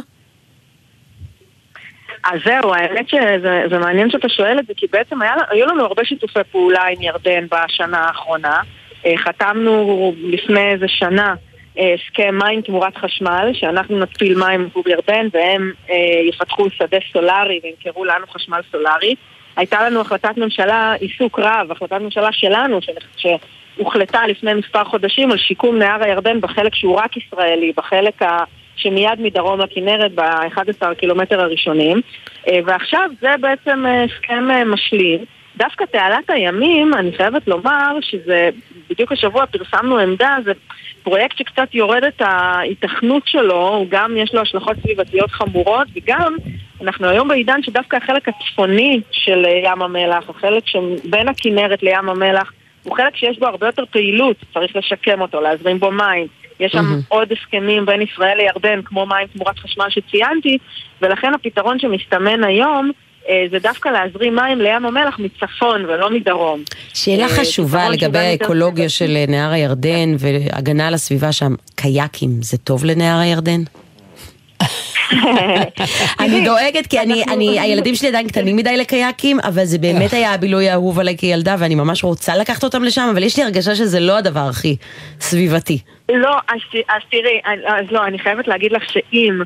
אז 2.25 2.41
זהו, 2.45 2.75
האמת 2.75 3.09
שזה 3.09 3.63
זה 3.71 3.79
מעניין 3.79 4.11
שאתה 4.11 4.29
שואל 4.29 4.59
את 4.59 4.67
זה, 4.67 4.73
כי 4.77 4.87
בעצם 4.93 5.23
היה, 5.23 5.35
היו 5.51 5.67
לנו 5.67 5.85
הרבה 5.85 6.05
שיתופי 6.05 6.41
פעולה 6.53 6.85
עם 6.85 7.03
ירדן 7.03 7.47
בשנה 7.51 7.99
האחרונה. 7.99 8.61
אה, 9.07 9.13
חתמנו 9.17 10.15
לפני 10.23 10.71
איזה 10.73 10.89
שנה 10.89 11.35
אה, 11.79 11.95
הסכם 11.95 12.39
מים 12.39 12.63
תמורת 12.63 12.97
חשמל, 12.97 13.51
שאנחנו 13.53 13.99
נתפיל 13.99 14.39
מים 14.39 14.65
עבור 14.71 14.85
ירדן 14.89 15.27
והם 15.33 15.73
אה, 15.91 15.97
יפתחו 16.29 16.71
שדה 16.71 16.99
סולארי 17.13 17.61
וימכרו 17.63 18.05
לנו 18.05 18.27
חשמל 18.27 18.61
סולארי. 18.71 19.15
הייתה 19.57 19.87
לנו 19.89 20.01
החלטת 20.01 20.37
ממשלה, 20.37 20.93
עיסוק 21.01 21.39
רב, 21.39 21.73
החלטת 21.73 22.01
ממשלה 22.01 22.33
שלנו, 22.33 22.79
שהוחלטה 23.17 24.27
לפני 24.27 24.55
מספר 24.55 24.85
חודשים 24.85 25.31
על 25.31 25.39
שיקום 25.39 25.79
נהר 25.79 26.03
הירדן 26.05 26.41
בחלק 26.41 26.75
שהוא 26.75 26.97
רק 26.97 27.17
ישראלי, 27.17 27.73
בחלק 27.77 28.23
ה... 28.23 28.45
שמיד 28.79 29.21
מדרום 29.21 29.61
לכנרת 29.61 30.15
ב-11 30.15 30.95
קילומטר 30.95 31.41
הראשונים, 31.41 32.01
אה, 32.49 32.59
ועכשיו 32.67 33.11
זה 33.21 33.35
בעצם 33.41 33.87
אה, 33.87 34.05
הסכם 34.05 34.51
אה, 34.51 34.65
משלים. 34.65 35.25
דווקא 35.57 35.85
תעלת 35.85 36.31
הימים, 36.31 36.95
אני 36.95 37.13
חייבת 37.17 37.49
לומר 37.49 37.97
שזה, 38.01 38.51
בדיוק 38.91 39.13
השבוע 39.13 39.47
פרסמנו 39.47 39.99
עמדה, 39.99 40.37
זה 40.45 40.53
פרויקט 41.03 41.39
שקצת 41.39 41.75
יורד 41.75 42.05
את 42.05 42.23
ההיתכנות 42.25 43.23
שלו, 43.27 43.87
גם 43.89 44.17
יש 44.17 44.35
לו 44.35 44.41
השלכות 44.41 44.77
סביבתיות 44.83 45.31
חמורות, 45.31 45.89
וגם 45.97 46.37
אנחנו 46.81 47.09
היום 47.09 47.29
בעידן 47.29 47.63
שדווקא 47.63 47.97
החלק 47.97 48.29
הצפוני 48.29 49.01
של 49.11 49.45
ים 49.65 49.83
המלח, 49.83 50.31
החלק 50.31 50.63
שבין 50.67 51.29
הכנרת 51.29 51.83
לים 51.83 52.09
המלח, 52.09 52.53
הוא 52.83 52.97
חלק 52.97 53.17
שיש 53.17 53.39
בו 53.39 53.47
הרבה 53.47 53.67
יותר 53.67 53.85
פעילות, 53.91 54.37
צריך 54.55 54.77
לשקם 54.77 55.21
אותו, 55.21 55.41
להזרים 55.41 55.79
בו 55.79 55.91
מים. 55.91 56.27
יש 56.61 56.73
שם 56.73 56.79
mm-hmm. 56.79 57.05
עוד 57.09 57.29
הסכמים 57.33 57.87
בין 57.87 58.03
ישראל 58.03 58.37
לירדן, 58.37 58.81
כמו 58.85 59.07
מים 59.07 59.27
תמורת 59.27 59.59
חשמל 59.59 59.87
שציינתי, 59.89 60.59
ולכן 61.03 61.35
הפתרון 61.35 61.79
שמסתמן 61.79 62.45
היום 62.45 62.91
אה, 63.29 63.45
זה 63.51 63.59
דווקא 63.59 63.89
להזרים 63.89 64.35
מים 64.35 64.61
לים 64.61 64.87
המלח 64.87 65.19
מצפון 65.19 65.85
ולא 65.85 66.11
מדרום. 66.11 66.63
שאלה 66.95 67.23
אה, 67.25 67.29
חשובה 67.29 67.89
לגבי 67.89 68.19
האקולוגיה 68.19 68.89
של 68.89 69.17
נהר 69.29 69.51
הירדן 69.51 70.15
והגנה 70.19 70.89
על 70.89 70.95
הסביבה 70.95 71.33
שם, 71.33 71.55
קייקים, 71.75 72.31
זה 72.43 72.59
טוב 72.59 72.85
לנהר 72.85 73.19
הירדן? 73.19 73.61
אני 76.21 76.45
דואגת 76.45 76.87
כי 76.87 77.01
אני, 77.01 77.25
אני, 77.33 77.61
הילדים 77.61 77.95
שלי 77.95 78.09
עדיין 78.09 78.29
קטנים 78.29 78.57
מדי 78.57 78.77
לקייקים, 78.77 79.41
אבל 79.41 79.65
זה 79.65 79.79
באמת 79.79 80.13
היה 80.13 80.35
הבילוי 80.35 80.69
האהוב 80.69 80.99
עליי 80.99 81.17
כילדה 81.19 81.57
ואני 81.59 81.75
ממש 81.75 82.05
רוצה 82.05 82.37
לקחת 82.37 82.65
אותם 82.65 82.83
לשם, 82.83 83.09
אבל 83.13 83.23
יש 83.23 83.37
לי 83.37 83.43
הרגשה 83.43 83.75
שזה 83.75 84.01
לא 84.01 84.19
הדבר 84.19 84.49
הכי 84.51 84.77
סביבתי. 85.21 85.79
לא, 86.09 86.37
אז, 86.49 87.03
תראי, 87.11 87.41
אז 87.67 87.87
לא, 87.91 88.05
אני 88.07 88.19
חייבת 88.19 88.49
להגיד 88.49 88.73
לך 88.73 88.83
שאם 88.93 89.43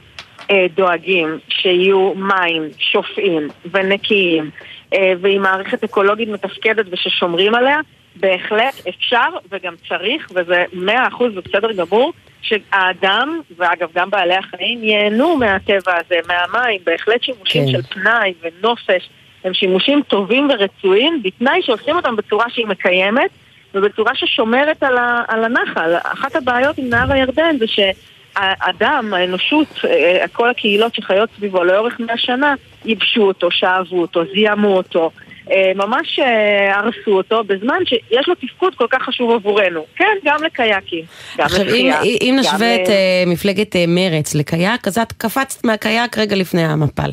אה, 0.50 0.66
דואגים 0.76 1.38
שיהיו 1.48 2.12
מים 2.14 2.68
שופעים 2.78 3.48
ונקיים 3.70 4.50
אה, 4.94 5.12
ועם 5.20 5.42
מערכת 5.42 5.84
אקולוגית 5.84 6.28
מתפקדת 6.28 6.86
וששומרים 6.90 7.54
עליה, 7.54 7.78
בהחלט 8.16 8.86
אפשר 8.88 9.28
וגם 9.50 9.74
צריך, 9.88 10.28
וזה 10.34 10.64
מאה 10.72 11.08
אחוז 11.08 11.36
ובסדר 11.36 11.72
גמור, 11.72 12.12
שהאדם, 12.42 13.40
ואגב 13.56 13.88
גם 13.94 14.10
בעלי 14.10 14.34
החיים, 14.34 14.84
ייהנו 14.84 15.36
מהטבע 15.36 15.92
הזה, 15.96 16.16
מהמים, 16.28 16.80
בהחלט 16.84 17.22
שימושים 17.22 17.64
כן. 17.66 17.72
של 17.72 17.82
פנאי 17.82 18.34
ונופש, 18.42 19.08
הם 19.44 19.54
שימושים 19.54 20.02
טובים 20.08 20.48
ורצויים, 20.50 21.22
בתנאי 21.22 21.62
שעושים 21.62 21.96
אותם 21.96 22.16
בצורה 22.16 22.50
שהיא 22.50 22.66
מקיימת 22.66 23.30
ובצורה 23.74 24.14
ששומרת 24.14 24.82
על, 24.82 24.98
ה, 24.98 25.22
על 25.28 25.44
הנחל. 25.44 25.94
אחת 26.02 26.36
הבעיות 26.36 26.78
עם 26.78 26.88
נהר 26.88 27.12
הירדן 27.12 27.56
זה 27.58 27.64
שהאדם, 27.66 29.14
האנושות, 29.14 29.68
אה, 29.84 30.24
כל 30.32 30.50
הקהילות 30.50 30.94
שחיות 30.94 31.30
סביבו 31.36 31.64
לאורך 31.64 32.00
מאה 32.00 32.18
שנה, 32.18 32.54
ייבשו 32.84 33.22
אותו, 33.22 33.50
שאבו 33.50 34.00
אותו, 34.00 34.22
זיהמו 34.34 34.76
אותו. 34.76 35.10
אה, 35.50 35.72
ממש 35.74 36.18
אה, 36.18 36.78
הרסו 36.78 37.10
אותו 37.10 37.44
בזמן 37.44 37.78
שיש 37.84 38.28
לו 38.28 38.34
תפקוד 38.34 38.74
כל 38.74 38.86
כך 38.90 39.02
חשוב 39.02 39.30
עבורנו. 39.30 39.84
כן, 39.96 40.16
גם 40.24 40.42
לקייקים, 40.44 41.04
גם 41.38 41.46
לשחייה. 41.46 41.98
עכשיו, 41.98 42.12
אם 42.20 42.36
נשווה 42.40 42.74
את 42.74 42.88
מפלגת 43.26 43.76
מרץ 43.88 44.34
לקייק, 44.34 44.88
אז 44.88 44.98
את 44.98 45.12
קפצת 45.12 45.64
מהקייק 45.64 46.18
רגע 46.18 46.36
לפני 46.36 46.64
המפל. 46.64 47.10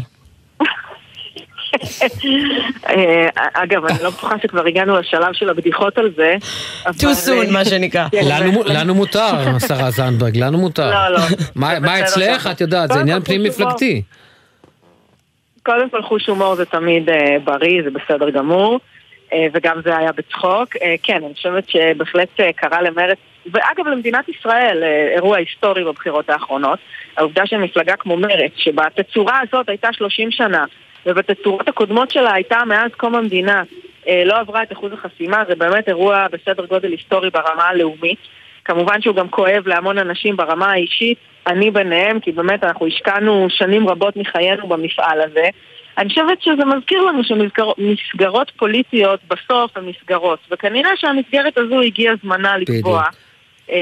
אה, 2.90 3.28
אגב, 3.54 3.86
אני 3.86 4.04
לא 4.04 4.10
בטוחה 4.10 4.36
שכבר 4.44 4.66
הגענו 4.68 5.00
לשלב 5.00 5.34
של 5.34 5.50
הבדיחות 5.50 5.98
על 5.98 6.10
זה. 6.16 6.36
too 6.86 7.28
soon, 7.28 7.52
מה 7.52 7.66
שנקרא. 7.66 8.08
כן, 8.12 8.26
לנו 8.66 8.96
מותר, 8.96 9.36
השרה 9.56 9.92
זנדברג, 9.92 10.38
לנו 10.38 10.58
מותר. 10.58 10.92
לא, 10.92 11.10
לא. 11.10 11.20
מה 11.56 12.00
אצלך? 12.00 12.48
את 12.52 12.62
יודעת, 12.62 12.92
זה 12.92 13.00
עניין 13.00 13.22
פנים 13.22 13.44
מפלגתי. 13.44 14.02
קודם 15.70 15.90
כל 15.90 16.02
חוש 16.02 16.28
הומור 16.28 16.56
זה 16.56 16.66
תמיד 16.66 17.10
אה, 17.10 17.38
בריא, 17.44 17.84
זה 17.84 17.90
בסדר 17.92 18.30
גמור. 18.30 18.80
אה, 19.34 19.48
וגם 19.54 19.82
זה 19.84 19.98
היה 19.98 20.12
בצחוק. 20.12 20.70
כן, 21.04 21.24
אני 21.26 21.34
חושבת 21.34 21.70
שבהחלט 21.70 22.40
קרה 22.56 22.82
למרץ, 22.82 23.18
ואגב 23.52 23.88
למדינת 23.88 24.30
ישראל, 24.30 24.84
אירוע 25.16 25.38
היסטורי 25.38 25.84
בבחירות 25.84 26.30
האחרונות. 26.30 26.80
העובדה 27.18 27.46
שמפלגה 27.46 27.96
כמו 27.96 28.18
מרץ, 28.18 28.52
שבתצורה 28.56 29.40
הזאת 29.44 29.70
הייתה 29.70 29.94
30 29.94 30.32
שנה, 30.32 30.66
ובתצורות 31.06 31.68
הקודמות 31.68 32.12
שלה 32.12 32.34
הייתה 32.34 32.58
מאז 32.66 32.92
קום 32.98 33.16
המדינה 33.16 33.64
אה, 34.08 34.24
לא 34.26 34.40
עברה 34.40 34.64
את 34.64 34.72
אחוז 34.72 34.94
החסימה, 34.94 35.44
זה 35.48 35.56
באמת 35.56 35.88
אירוע 35.88 36.28
בסדר 36.32 36.66
גודל 36.66 36.92
היסטורי 36.92 37.30
ברמה 37.30 37.64
הלאומית. 37.64 38.20
כמובן 38.66 39.02
שהוא 39.02 39.16
גם 39.16 39.30
כואב 39.30 39.68
להמון 39.68 39.98
אנשים 39.98 40.38
ברמה 40.38 40.72
האישית, 40.72 41.18
אני 41.48 41.72
ביניהם, 41.72 42.20
כי 42.20 42.32
באמת 42.32 42.64
אנחנו 42.64 42.88
השקענו 42.88 43.48
שנים 43.50 43.90
רבות 43.90 44.18
מחיינו 44.18 44.68
במפעל 44.68 45.22
הזה. 45.22 45.46
אני 45.98 46.10
חושבת 46.10 46.42
שזה 46.42 46.66
מזכיר 46.66 47.02
לנו 47.02 47.22
שמסגרות 47.24 48.52
פוליטיות 48.58 49.20
בסוף 49.28 49.78
הן 49.78 49.86
מסגרות, 49.86 50.40
וכנראה 50.52 50.92
שהמסגרת 50.96 51.58
הזו 51.58 51.82
הגיע 51.82 52.12
זמנה 52.24 52.58
לקבוע. 52.58 53.04
אה, 53.72 53.78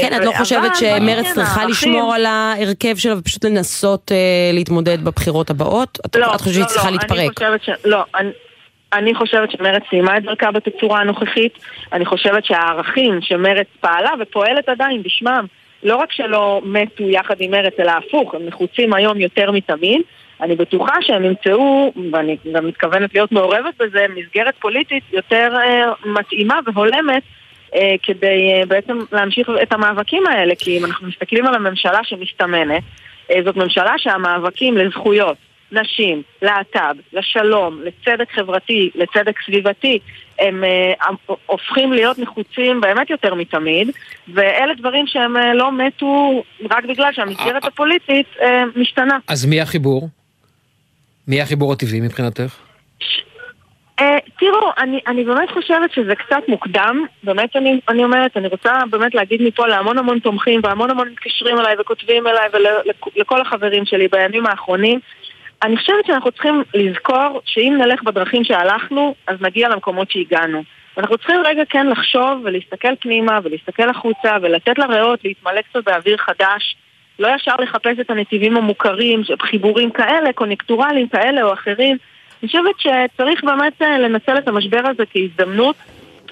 כן, 0.00 0.16
את 0.16 0.24
לא 0.24 0.32
חושבת 0.32 0.76
שמרצ 0.76 1.26
כן, 1.26 1.32
צריכה 1.34 1.66
לשמור 1.66 2.14
על 2.14 2.26
ההרכב 2.26 2.96
שלה 2.96 3.18
ופשוט 3.18 3.44
לנסות 3.44 4.12
אה, 4.12 4.50
להתמודד 4.52 5.04
בבחירות 5.04 5.50
הבאות? 5.50 5.98
את 6.06 6.16
לא, 6.16 6.26
חושבת 6.26 6.52
שהיא 6.52 6.62
לא, 6.62 6.66
צריכה 6.66 6.90
להתפרק? 6.90 7.40
לא, 7.84 8.04
אני 8.92 9.14
חושבת 9.14 9.50
שמרצ 9.50 9.82
סיימה 9.90 10.16
את 10.16 10.22
דרכה 10.22 10.50
בתצורה 10.50 11.00
הנוכחית. 11.00 11.58
אני 11.92 12.04
חושבת 12.04 12.44
שהערכים 12.44 13.18
שמרצ 13.22 13.66
פעלה 13.80 14.10
ופועלת 14.20 14.68
עדיין 14.68 15.02
בשמם, 15.02 15.46
לא 15.82 15.96
רק 15.96 16.12
שלא 16.12 16.60
מתו 16.64 17.08
יחד 17.08 17.34
עם 17.40 17.50
מרצ, 17.50 17.74
אלא 17.80 17.90
הפוך, 17.90 18.34
הם 18.34 18.46
נחוצים 18.46 18.94
היום 18.94 19.20
יותר 19.20 19.50
מתמיד. 19.50 20.00
אני 20.40 20.56
בטוחה 20.56 20.92
שהם 21.00 21.24
ימצאו, 21.24 21.92
ואני 22.12 22.36
גם 22.52 22.66
מתכוונת 22.66 23.14
להיות 23.14 23.32
מעורבת 23.32 23.74
בזה, 23.78 24.06
מסגרת 24.16 24.54
פוליטית 24.60 25.02
יותר 25.12 25.52
אה, 25.56 25.92
מתאימה 26.04 26.58
והולמת 26.74 27.22
אה, 27.74 27.94
כדי 28.02 28.52
אה, 28.52 28.66
בעצם 28.66 28.98
להמשיך 29.12 29.48
את 29.62 29.72
המאבקים 29.72 30.26
האלה, 30.26 30.54
כי 30.58 30.78
אם 30.78 30.84
אנחנו 30.84 31.08
מסתכלים 31.08 31.46
על 31.46 31.54
הממשלה 31.54 32.00
שמסתמנת, 32.02 32.82
אה, 33.30 33.40
זאת 33.44 33.56
ממשלה 33.56 33.92
שהמאבקים 33.96 34.76
לזכויות, 34.76 35.36
נשים, 35.72 36.22
להט"ב, 36.42 36.94
לשלום, 37.12 37.80
לצדק 37.82 38.30
חברתי, 38.30 38.90
לצדק 38.94 39.34
סביבתי, 39.46 39.98
הם 40.38 40.64
uh, 40.64 41.32
הופכים 41.46 41.92
להיות 41.92 42.18
נחוצים 42.18 42.80
באמת 42.80 43.10
יותר 43.10 43.34
מתמיד, 43.34 43.90
ואלה 44.34 44.74
דברים 44.74 45.06
שהם 45.06 45.36
uh, 45.36 45.40
לא 45.54 45.72
מתו 45.72 46.42
רק 46.70 46.84
בגלל 46.84 47.12
שהמסגרת 47.12 47.64
הפוליטית 47.64 48.26
uh, 48.36 48.42
משתנה. 48.76 49.18
אז 49.28 49.46
מי 49.46 49.60
החיבור? 49.60 50.08
מי 51.28 51.40
החיבור 51.40 51.72
הטבעי 51.72 52.00
מבחינתך? 52.00 52.56
Uh, 54.00 54.02
תראו, 54.38 54.70
אני, 54.78 55.00
אני 55.06 55.24
באמת 55.24 55.50
חושבת 55.50 55.92
שזה 55.92 56.14
קצת 56.14 56.42
מוקדם, 56.48 57.04
באמת 57.24 57.56
אני, 57.56 57.80
אני 57.88 58.04
אומרת, 58.04 58.36
אני 58.36 58.48
רוצה 58.48 58.72
באמת 58.90 59.14
להגיד 59.14 59.42
מפה 59.42 59.66
להמון 59.66 59.98
המון 59.98 60.18
תומכים 60.18 60.60
והמון 60.64 60.90
המון 60.90 61.08
מתקשרים 61.08 61.58
אליי 61.58 61.76
וכותבים 61.80 62.26
אליי 62.26 62.48
ולכל 63.16 63.40
החברים 63.40 63.84
שלי 63.86 64.08
בימים 64.08 64.46
האחרונים. 64.46 65.00
אני 65.62 65.76
חושבת 65.76 66.06
שאנחנו 66.06 66.32
צריכים 66.32 66.62
לזכור 66.74 67.40
שאם 67.44 67.76
נלך 67.78 68.02
בדרכים 68.02 68.44
שהלכנו, 68.44 69.14
אז 69.26 69.36
נגיע 69.40 69.68
למקומות 69.68 70.10
שהגענו. 70.10 70.62
אנחנו 70.98 71.18
צריכים 71.18 71.40
רגע 71.44 71.62
כן 71.68 71.86
לחשוב 71.86 72.40
ולהסתכל 72.44 72.96
פנימה 73.00 73.38
ולהסתכל 73.42 73.90
החוצה 73.90 74.36
ולתת 74.42 74.78
לריאות 74.78 75.24
להתמלא 75.24 75.60
קצת 75.60 75.84
באוויר 75.84 76.16
חדש. 76.16 76.76
לא 77.18 77.28
ישר 77.36 77.54
לחפש 77.58 77.98
את 78.00 78.10
הנתיבים 78.10 78.56
המוכרים, 78.56 79.22
חיבורים 79.42 79.90
כאלה, 79.90 80.32
קונקטורליים 80.32 81.08
כאלה 81.08 81.42
או 81.42 81.52
אחרים. 81.52 81.96
אני 82.42 82.48
חושבת 82.48 82.74
שצריך 82.78 83.44
באמת 83.44 83.82
אה, 83.82 83.98
לנצל 83.98 84.38
את 84.38 84.48
המשבר 84.48 84.80
הזה 84.84 85.02
כהזדמנות 85.12 85.76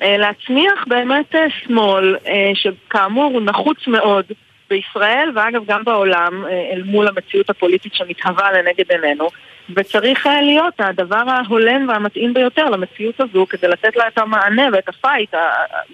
אה, 0.03 0.17
להצמיח 0.17 0.85
באמת 0.87 1.35
אה, 1.35 1.47
שמאל, 1.51 2.17
שכאמור 2.55 3.33
הוא 3.33 3.43
נחוץ 3.43 3.87
מאוד 3.87 4.25
בישראל, 4.71 5.31
ואגב 5.35 5.63
גם 5.67 5.85
בעולם, 5.85 6.45
אל 6.73 6.83
מול 6.85 7.09
המציאות 7.09 7.51
הפוליטית 7.51 7.95
שמתהווה 7.95 8.53
לנגד 8.53 8.93
עינינו, 8.93 9.29
וצריך 9.77 10.27
להיות 10.43 10.75
הדבר 10.79 11.23
ההולם 11.27 11.89
והמתאים 11.89 12.35
ביותר 12.35 12.65
למציאות 12.65 13.21
הזו, 13.21 13.47
כדי 13.51 13.69
לתת 13.69 13.97
לה 13.97 14.09
את 14.09 14.19
המענה 14.19 14.69
ואת 14.73 14.89
הפייט 14.89 15.35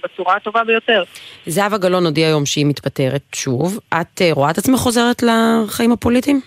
בצורה 0.04 0.36
הטובה 0.36 0.64
ביותר. 0.64 1.02
זהבה 1.46 1.78
גלאון 1.78 2.06
הודיעה 2.06 2.28
היום 2.28 2.46
שהיא 2.46 2.66
מתפטרת 2.66 3.22
שוב. 3.34 3.78
את 4.00 4.22
רואה 4.32 4.50
את 4.50 4.58
עצמך 4.58 4.78
חוזרת 4.78 5.22
לחיים 5.22 5.92
הפוליטיים? 5.92 6.40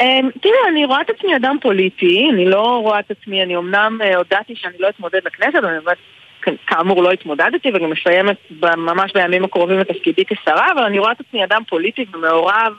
אמ, 0.00 0.30
תראה, 0.42 0.68
אני 0.68 0.84
רואה 0.84 1.00
את 1.00 1.10
עצמי 1.10 1.36
אדם 1.36 1.56
פוליטי, 1.62 2.28
אני 2.32 2.44
לא 2.44 2.80
רואה 2.82 3.00
את 3.00 3.10
עצמי, 3.10 3.42
אני 3.42 3.56
אמנם 3.56 3.98
אה, 4.02 4.16
הודעתי 4.16 4.54
שאני 4.56 4.74
לא 4.78 4.88
אתמודד 4.88 5.20
לכנסת, 5.24 5.54
אני 5.54 5.80
באמת 5.84 5.98
כאמור 6.66 7.02
לא 7.02 7.10
התמודדתי 7.10 7.70
וגם 7.74 7.90
מסיימת 7.90 8.36
ממש 8.76 9.12
בימים 9.14 9.44
הקרובים 9.44 9.80
את 9.80 9.88
תפקידי 9.88 10.24
כשרה, 10.24 10.72
אבל 10.72 10.82
אני 10.82 10.98
רואה 10.98 11.12
את 11.12 11.20
עצמי 11.20 11.44
אדם 11.44 11.62
פוליטי 11.68 12.04
ומעורב. 12.12 12.72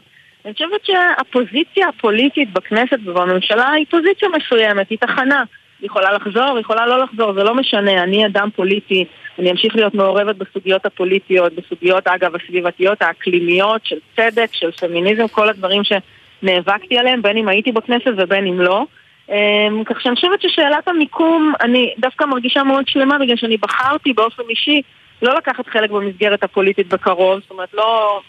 אני 0.45 0.53
חושבת 0.53 0.85
שהפוזיציה 0.85 1.87
הפוליטית 1.87 2.53
בכנסת 2.53 2.97
ובממשלה 3.05 3.71
היא 3.71 3.85
פוזיציה 3.89 4.29
מסוימת, 4.37 4.89
היא 4.89 4.97
תחנה. 4.97 5.43
היא 5.81 5.85
יכולה 5.85 6.11
לחזור, 6.11 6.49
היא 6.49 6.59
יכולה 6.59 6.87
לא 6.87 7.03
לחזור, 7.03 7.33
זה 7.33 7.43
לא 7.43 7.55
משנה, 7.55 8.03
אני 8.03 8.25
אדם 8.25 8.49
פוליטי, 8.55 9.05
אני 9.39 9.51
אמשיך 9.51 9.75
להיות 9.75 9.93
מעורבת 9.93 10.35
בסוגיות 10.35 10.85
הפוליטיות, 10.85 11.53
בסוגיות, 11.53 12.07
אגב, 12.07 12.35
הסביבתיות, 12.35 13.01
האקלימיות, 13.01 13.85
של 13.85 13.95
צדק, 14.15 14.49
של 14.51 14.71
פמיניזם, 14.71 15.27
כל 15.27 15.49
הדברים 15.49 15.81
שנאבקתי 15.83 16.97
עליהם, 16.97 17.21
בין 17.21 17.37
אם 17.37 17.47
הייתי 17.47 17.71
בכנסת 17.71 18.11
ובין 18.17 18.47
אם 18.47 18.59
לא. 18.61 18.85
אמ, 19.29 19.83
כך 19.83 20.01
שאני 20.01 20.15
חושבת 20.15 20.41
ששאלת 20.41 20.87
המיקום, 20.87 21.53
אני 21.61 21.93
דווקא 21.97 22.25
מרגישה 22.25 22.63
מאוד 22.63 22.87
שלמה 22.87 23.17
בגלל 23.17 23.35
שאני 23.35 23.57
בחרתי 23.57 24.13
באופן 24.13 24.43
אישי 24.49 24.81
לא 25.21 25.35
לקחת 25.35 25.67
חלק 25.67 25.89
במסגרת 25.89 26.43
הפוליטית 26.43 26.87
בקרוב, 26.87 27.39
זאת 27.39 27.51
אומרת 27.51 27.73
לא, 27.73 28.21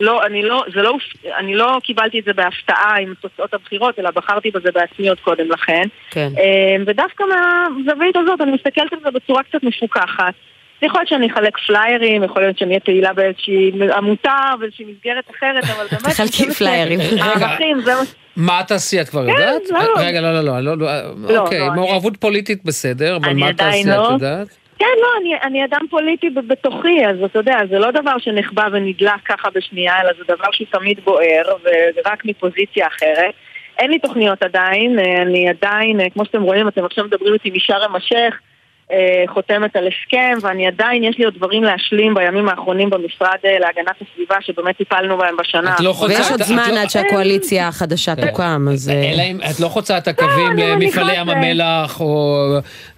לא, 0.00 0.26
אני 0.26 0.42
לא, 0.42 0.64
זה 0.74 0.82
לא, 0.82 0.96
אני 1.38 1.54
לא 1.54 1.78
קיבלתי 1.82 2.18
את 2.18 2.24
זה 2.24 2.32
בהפתעה 2.32 2.96
עם 3.00 3.14
תוצאות 3.20 3.54
הבחירות, 3.54 3.98
אלא 3.98 4.10
בחרתי 4.10 4.50
בזה 4.50 4.68
בעצמי 4.74 5.08
עוד 5.08 5.20
קודם 5.20 5.50
לכן. 5.50 5.82
כן. 6.10 6.28
אמ, 6.36 6.82
ודווקא 6.86 7.24
מהזווית 7.24 8.16
הזאת 8.16 8.40
אני 8.40 8.52
מסתכלת 8.52 8.92
על 8.92 8.98
זה 9.04 9.10
בצורה 9.10 9.42
קצת 9.42 9.62
מפוקחת. 9.62 10.34
יכול 10.82 11.00
להיות 11.00 11.08
שאני 11.08 11.32
אחלק 11.32 11.58
פליירים, 11.58 12.24
יכול 12.24 12.42
להיות 12.42 12.58
שאני 12.58 12.70
אהיה 12.70 12.80
פעילה 12.80 13.12
באיזושהי 13.12 13.72
עמותה, 13.96 14.52
באיזושהי 14.60 14.84
מסגרת 14.84 15.24
אחרת, 15.30 15.64
אבל 15.64 15.86
באמת... 15.92 16.14
תחלקי 16.14 16.50
פליירים. 16.50 17.00
הערכים, 17.20 17.80
זה 17.80 17.94
מה... 17.94 18.00
מה 18.40 18.60
תעשי, 18.66 19.00
את 19.00 19.08
כבר 19.08 19.26
כן, 19.26 19.28
יודעת? 19.28 19.62
לא, 19.70 19.78
לא. 19.78 19.94
רגע, 19.96 20.20
לא, 20.20 20.34
לא, 20.34 20.44
לא, 20.44 20.60
לא, 20.60 20.76
לא, 21.28 21.38
אוקיי, 21.38 21.58
לא, 21.58 21.74
מעורבות 21.74 22.16
פוליטית 22.16 22.64
בסדר, 22.64 23.16
אבל 23.16 23.34
מה 23.34 23.52
תעשי, 23.52 23.82
את 23.82 23.86
לא. 23.86 24.08
יודעת? 24.12 24.48
כן, 24.78 24.86
לא, 25.02 25.08
אני, 25.20 25.34
אני 25.42 25.64
אדם 25.64 25.80
פוליטי 25.90 26.30
בתוכי, 26.30 27.06
אז 27.06 27.16
אתה 27.24 27.38
יודע, 27.38 27.58
זה 27.70 27.78
לא 27.78 27.90
דבר 27.90 28.18
שנחבא 28.18 28.68
ונדלק 28.72 29.20
ככה 29.24 29.48
בשנייה, 29.54 30.00
אלא 30.00 30.10
זה 30.18 30.24
דבר 30.34 30.50
שהוא 30.52 30.66
תמיד 30.72 31.00
בוער, 31.04 31.42
ורק 31.64 32.24
מפוזיציה 32.24 32.86
אחרת. 32.86 33.34
אין 33.78 33.90
לי 33.90 33.98
תוכניות 33.98 34.42
עדיין, 34.42 34.98
אה, 34.98 35.22
אני 35.22 35.48
עדיין, 35.48 36.00
אה, 36.00 36.10
כמו 36.10 36.24
שאתם 36.24 36.42
רואים, 36.42 36.68
אתם 36.68 36.84
עכשיו 36.84 37.04
מדברים 37.04 37.34
איתי 37.34 37.50
משארם 37.50 37.96
א-שייח, 37.96 38.34
אה, 38.34 38.38
חותמת 39.26 39.76
על 39.76 39.88
הסכם, 39.88 40.38
ואני 40.42 40.66
עדיין, 40.66 41.04
יש 41.04 41.18
לי 41.18 41.24
עוד 41.24 41.34
דברים 41.36 41.62
להשלים 41.64 42.14
בימים 42.14 42.48
האחרונים 42.48 42.90
במשרד 42.90 43.28
אה, 43.44 43.58
להגנת 43.58 43.94
הסביבה, 44.02 44.34
שבאמת 44.40 44.76
טיפלנו 44.76 45.18
בהם 45.18 45.36
בשנה. 45.36 45.74
את 45.74 45.80
לא 45.80 45.92
חוצה- 45.92 46.12
ויש 46.14 46.30
עוד 46.30 46.40
את- 46.40 46.46
זמן 46.46 46.62
את 46.68 46.72
לא- 46.74 46.78
עד 46.80 46.90
שהקואליציה 46.90 47.68
החדשה 47.68 48.14
תוקם, 48.16 48.66
אז... 48.72 48.88
אה, 48.88 49.12
אלא 49.14 49.22
אם 49.22 49.38
את 49.50 49.60
לא 49.60 49.68
חוצה 49.68 49.98
את 49.98 50.08
הקווים 50.08 50.50
אני 50.52 50.62
למפעלי 50.66 51.14
ים 51.16 51.28
המלח 51.28 52.00
או 52.00 52.36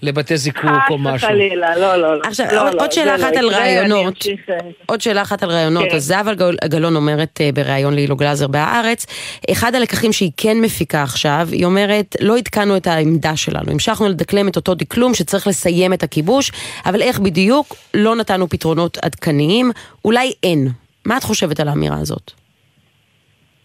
לבתי 0.03 0.37
זיקוק 0.37 0.65
או 0.91 0.95
חס 0.99 1.01
משהו. 1.05 1.29
וחלילה, 1.29 1.77
לא, 1.79 1.97
לא, 1.97 2.19
לא. 2.19 2.23
עכשיו, 2.25 2.47
לא, 2.53 2.69
עוד- 2.69 2.75
לא, 2.75 2.91
שאלה 2.91 3.17
לא 3.17 3.23
אחת 3.25 3.37
על 3.37 3.49
רעיונות. 3.49 4.15
אה, 4.51 4.55
עוד 4.87 5.01
שאלה 5.01 5.23
אחת 5.23 5.43
על 5.43 5.51
רעיונות. 5.51 5.85
כן. 5.91 5.97
אז 5.97 6.05
זהבה 6.05 6.35
גל- 6.35 6.57
גלאון 6.65 6.97
אומרת 6.97 7.41
אה, 7.41 7.51
בריאיון 7.55 7.95
להילו 7.95 8.17
גלזר 8.17 8.47
בהארץ, 8.47 9.07
אחד 9.53 9.75
הלקחים 9.75 10.13
שהיא 10.13 10.31
כן 10.37 10.61
מפיקה 10.61 11.03
עכשיו, 11.03 11.49
היא 11.53 11.65
אומרת, 11.65 12.17
לא 12.21 12.37
עדכנו 12.37 12.77
את 12.77 12.87
העמדה 12.87 13.37
שלנו, 13.37 13.73
המשכנו 13.73 14.09
לדקלם 14.09 14.49
את 14.49 14.57
אותו 14.57 14.75
דקלום 14.75 15.15
שצריך 15.15 15.47
לסיים 15.47 15.82
את 15.93 16.03
הכיבוש, 16.03 16.53
אבל 16.87 17.03
איך 17.03 17.19
בדיוק 17.19 17.67
לא 17.95 18.17
נתנו 18.17 18.49
פתרונות 18.49 18.99
עדכניים, 19.03 19.71
אולי 20.05 20.33
אין. 20.43 20.69
מה 21.05 21.17
את 21.17 21.23
חושבת 21.23 21.61
על 21.61 21.69
האמירה 21.69 21.97
הזאת? 22.01 22.31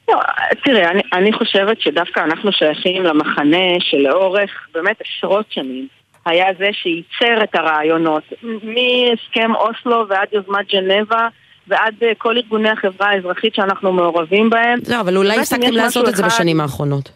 לא, 0.09 0.19
תראה, 0.65 0.91
אני, 0.91 1.01
אני 1.13 1.33
חושבת 1.33 1.81
שדווקא 1.81 2.19
אנחנו 2.19 2.51
שייכים 2.51 3.03
למחנה 3.03 3.57
שלאורך 3.79 4.51
באמת 4.73 4.95
עשרות 5.01 5.45
שנים 5.49 5.87
היה 6.25 6.45
זה 6.59 6.69
שייצר 6.71 7.43
את 7.43 7.55
הרעיונות. 7.55 8.23
מהסכם 8.43 9.55
אוסלו 9.55 10.05
ועד 10.09 10.27
יוזמת 10.33 10.67
ג'נבה 10.73 11.27
ועד 11.67 11.93
אה, 12.03 12.11
כל 12.17 12.37
ארגוני 12.37 12.69
החברה 12.69 13.09
האזרחית 13.09 13.55
שאנחנו 13.55 13.93
מעורבים 13.93 14.49
בהם. 14.49 14.79
לא, 14.89 14.99
אבל 14.99 15.17
אולי 15.17 15.37
הפסקתם 15.39 15.71
לעשות 15.71 16.07
את 16.09 16.15
זה 16.15 16.25
אחד- 16.25 16.35
בשנים 16.35 16.61
האחרונות. 16.61 17.09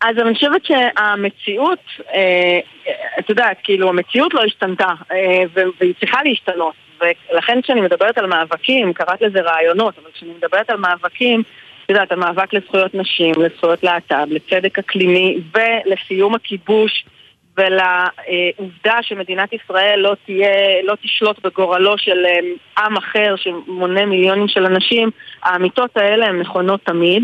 אז 0.00 0.18
אני 0.18 0.34
חושבת 0.34 0.64
שהמציאות, 0.64 1.78
אה, 2.14 2.60
את 3.18 3.30
יודעת, 3.30 3.56
כאילו 3.64 3.88
המציאות 3.88 4.34
לא 4.34 4.44
השתנתה 4.44 4.92
אה, 5.12 5.42
והיא 5.54 5.94
צריכה 6.00 6.18
להשתנות 6.24 6.74
ולכן 7.00 7.62
כשאני 7.62 7.80
מדברת 7.80 8.18
על 8.18 8.26
מאבקים, 8.26 8.92
קראת 8.92 9.22
לזה 9.22 9.40
רעיונות, 9.40 9.98
אבל 9.98 10.10
כשאני 10.14 10.30
מדברת 10.38 10.70
על 10.70 10.76
מאבקים, 10.76 11.42
את 11.84 11.90
יודעת, 11.90 12.12
המאבק 12.12 12.52
לזכויות 12.52 12.94
נשים, 12.94 13.34
לזכויות 13.38 13.82
להט"ב, 13.82 14.26
לצדק 14.30 14.78
אקלימי 14.78 15.38
ולסיום 15.54 16.34
הכיבוש 16.34 17.04
ולעובדה 17.56 18.98
שמדינת 19.02 19.52
ישראל 19.52 19.98
לא 19.98 20.14
תהיה, 20.26 20.82
לא 20.82 20.94
תשלוט 21.02 21.46
בגורלו 21.46 21.98
של 21.98 22.26
אה, 22.26 22.84
עם 22.84 22.96
אחר 22.96 23.34
שמונה 23.36 24.06
מיליונים 24.06 24.48
של 24.48 24.66
אנשים, 24.66 25.10
האמיתות 25.42 25.96
האלה 25.96 26.26
הן 26.26 26.40
נכונות 26.40 26.80
תמיד. 26.84 27.22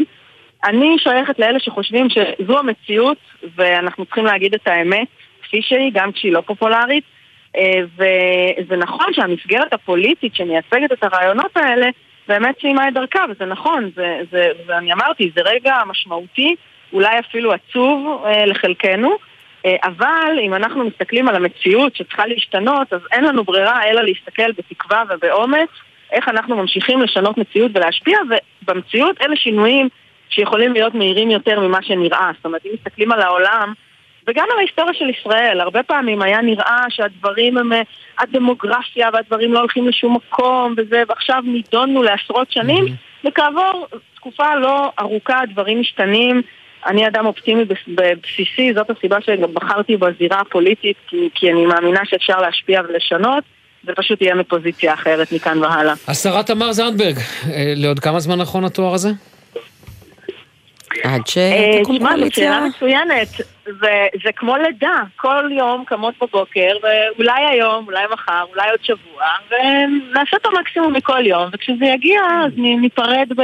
אני 0.65 0.97
שייכת 0.99 1.39
לאלה 1.39 1.61
שחושבים 1.61 2.07
שזו 2.11 2.59
המציאות 2.59 3.19
ואנחנו 3.57 4.05
צריכים 4.05 4.25
להגיד 4.25 4.55
את 4.55 4.69
האמת 4.69 5.09
כפי 5.43 5.63
שהיא, 5.63 5.91
גם 5.95 6.13
כשהיא 6.13 6.33
לא 6.33 6.41
פופולרית. 6.41 7.05
אה, 7.57 7.81
וזה 7.97 8.77
נכון 8.77 9.07
שהמסגרת 9.13 9.73
הפוליטית 9.73 10.35
שמייצגת 10.35 10.93
את 10.93 11.03
הרעיונות 11.05 11.57
האלה 11.57 11.89
באמת 12.29 12.55
סיימה 12.61 12.89
את 12.89 12.95
דרכה, 12.95 13.25
וזה 13.31 13.45
נכון, 13.45 13.91
זה, 13.97 14.21
זה, 14.31 14.49
ואני 14.67 14.93
אמרתי, 14.93 15.31
זה 15.37 15.43
רגע 15.45 15.77
משמעותי, 15.87 16.55
אולי 16.93 17.19
אפילו 17.19 17.53
עצוב 17.53 18.23
אה, 18.27 18.47
לחלקנו, 18.47 19.17
אה, 19.67 19.77
אבל 19.83 20.39
אם 20.43 20.55
אנחנו 20.55 20.85
מסתכלים 20.85 21.29
על 21.29 21.37
המציאות 21.37 21.97
שצריכה 21.97 22.27
להשתנות, 22.27 22.93
אז 22.93 23.01
אין 23.13 23.25
לנו 23.25 23.45
ברירה 23.45 23.85
אלא 23.85 24.03
להסתכל 24.03 24.53
בתקווה 24.53 25.03
ובאומץ 25.11 25.69
איך 26.13 26.29
אנחנו 26.29 26.57
ממשיכים 26.57 27.03
לשנות 27.03 27.39
מציאות 27.39 27.71
ולהשפיע, 27.75 28.19
ובמציאות 28.63 29.23
אלה 29.23 29.37
שינויים 29.37 29.89
שיכולים 30.35 30.73
להיות 30.73 30.95
מהירים 30.95 31.31
יותר 31.31 31.61
ממה 31.61 31.79
שנראה. 31.83 32.31
זאת 32.37 32.45
אומרת, 32.45 32.61
אם 32.67 32.71
מסתכלים 32.75 33.13
על 33.13 33.21
העולם, 33.23 33.73
וגם 34.29 34.47
על 34.53 34.59
ההיסטוריה 34.59 34.95
של 34.95 35.09
ישראל, 35.21 35.61
הרבה 35.61 35.83
פעמים 35.83 36.23
היה 36.23 36.41
נראה 36.43 36.85
שהדברים 36.89 37.59
הם 37.59 37.73
אה, 37.73 37.83
הדמוגרפיה 38.19 39.09
והדברים 39.13 39.53
לא 39.53 39.59
הולכים 39.59 39.89
לשום 39.89 40.17
מקום 40.17 40.75
וזה, 40.77 41.03
ועכשיו 41.09 41.43
נידונו 41.47 42.03
לעשרות 42.03 42.51
שנים, 42.53 42.85
וכעבור 43.29 43.87
תקופה 44.17 44.55
לא 44.57 44.91
ארוכה 45.01 45.41
הדברים 45.41 45.81
משתנים. 45.81 46.43
אני 46.87 47.07
אדם 47.07 47.27
אופטימי 47.27 47.65
בס- 47.65 47.89
בבסיסי, 47.89 48.73
זאת 48.75 48.91
הסיבה 48.91 49.17
שגם 49.21 49.55
בחרתי 49.55 49.97
בזירה 49.97 50.41
הפוליטית, 50.41 50.97
כי, 51.09 51.29
כי 51.35 51.51
אני 51.53 51.67
מאמינה 51.67 52.01
שאפשר 52.05 52.39
להשפיע 52.41 52.81
ולשנות, 52.89 53.45
זה 53.87 53.93
פשוט 53.97 54.23
יהיה 54.23 54.35
מפוזיציה 54.35 54.95
אחרת 54.95 55.33
מכאן 55.33 55.59
והלאה. 55.59 55.95
השרה 56.09 56.43
תמר 56.43 56.73
זנדברג, 56.73 57.17
אה, 57.19 57.73
לעוד 57.77 58.01
כמה 58.01 58.21
זמן 58.21 58.39
נכון 58.41 58.65
התואר 58.65 58.95
הזה? 58.95 59.09
עד 61.03 61.21
אה, 61.37 61.73
שתקום 61.79 61.99
קואליציה. 61.99 62.53
שאלה 62.53 62.61
מצוינת. 62.69 63.29
זה, 63.65 64.07
זה 64.25 64.31
כמו 64.37 64.57
לידה, 64.57 64.97
כל 65.17 65.51
יום 65.51 65.85
קמות 65.87 66.15
בבוקר, 66.23 66.77
ואולי 66.83 67.47
היום, 67.51 67.87
אולי 67.87 68.05
מחר, 68.13 68.45
אולי 68.53 68.71
עוד 68.71 68.81
שבוע, 68.83 69.23
ונעשה 69.51 70.37
את 70.37 70.47
המקסימום 70.47 70.93
מכל 70.93 71.27
יום, 71.27 71.49
וכשזה 71.53 71.85
יגיע, 71.85 72.21
אז 72.47 72.53
נ- 72.57 72.81
ניפרד 72.81 73.29
ב... 73.37 73.43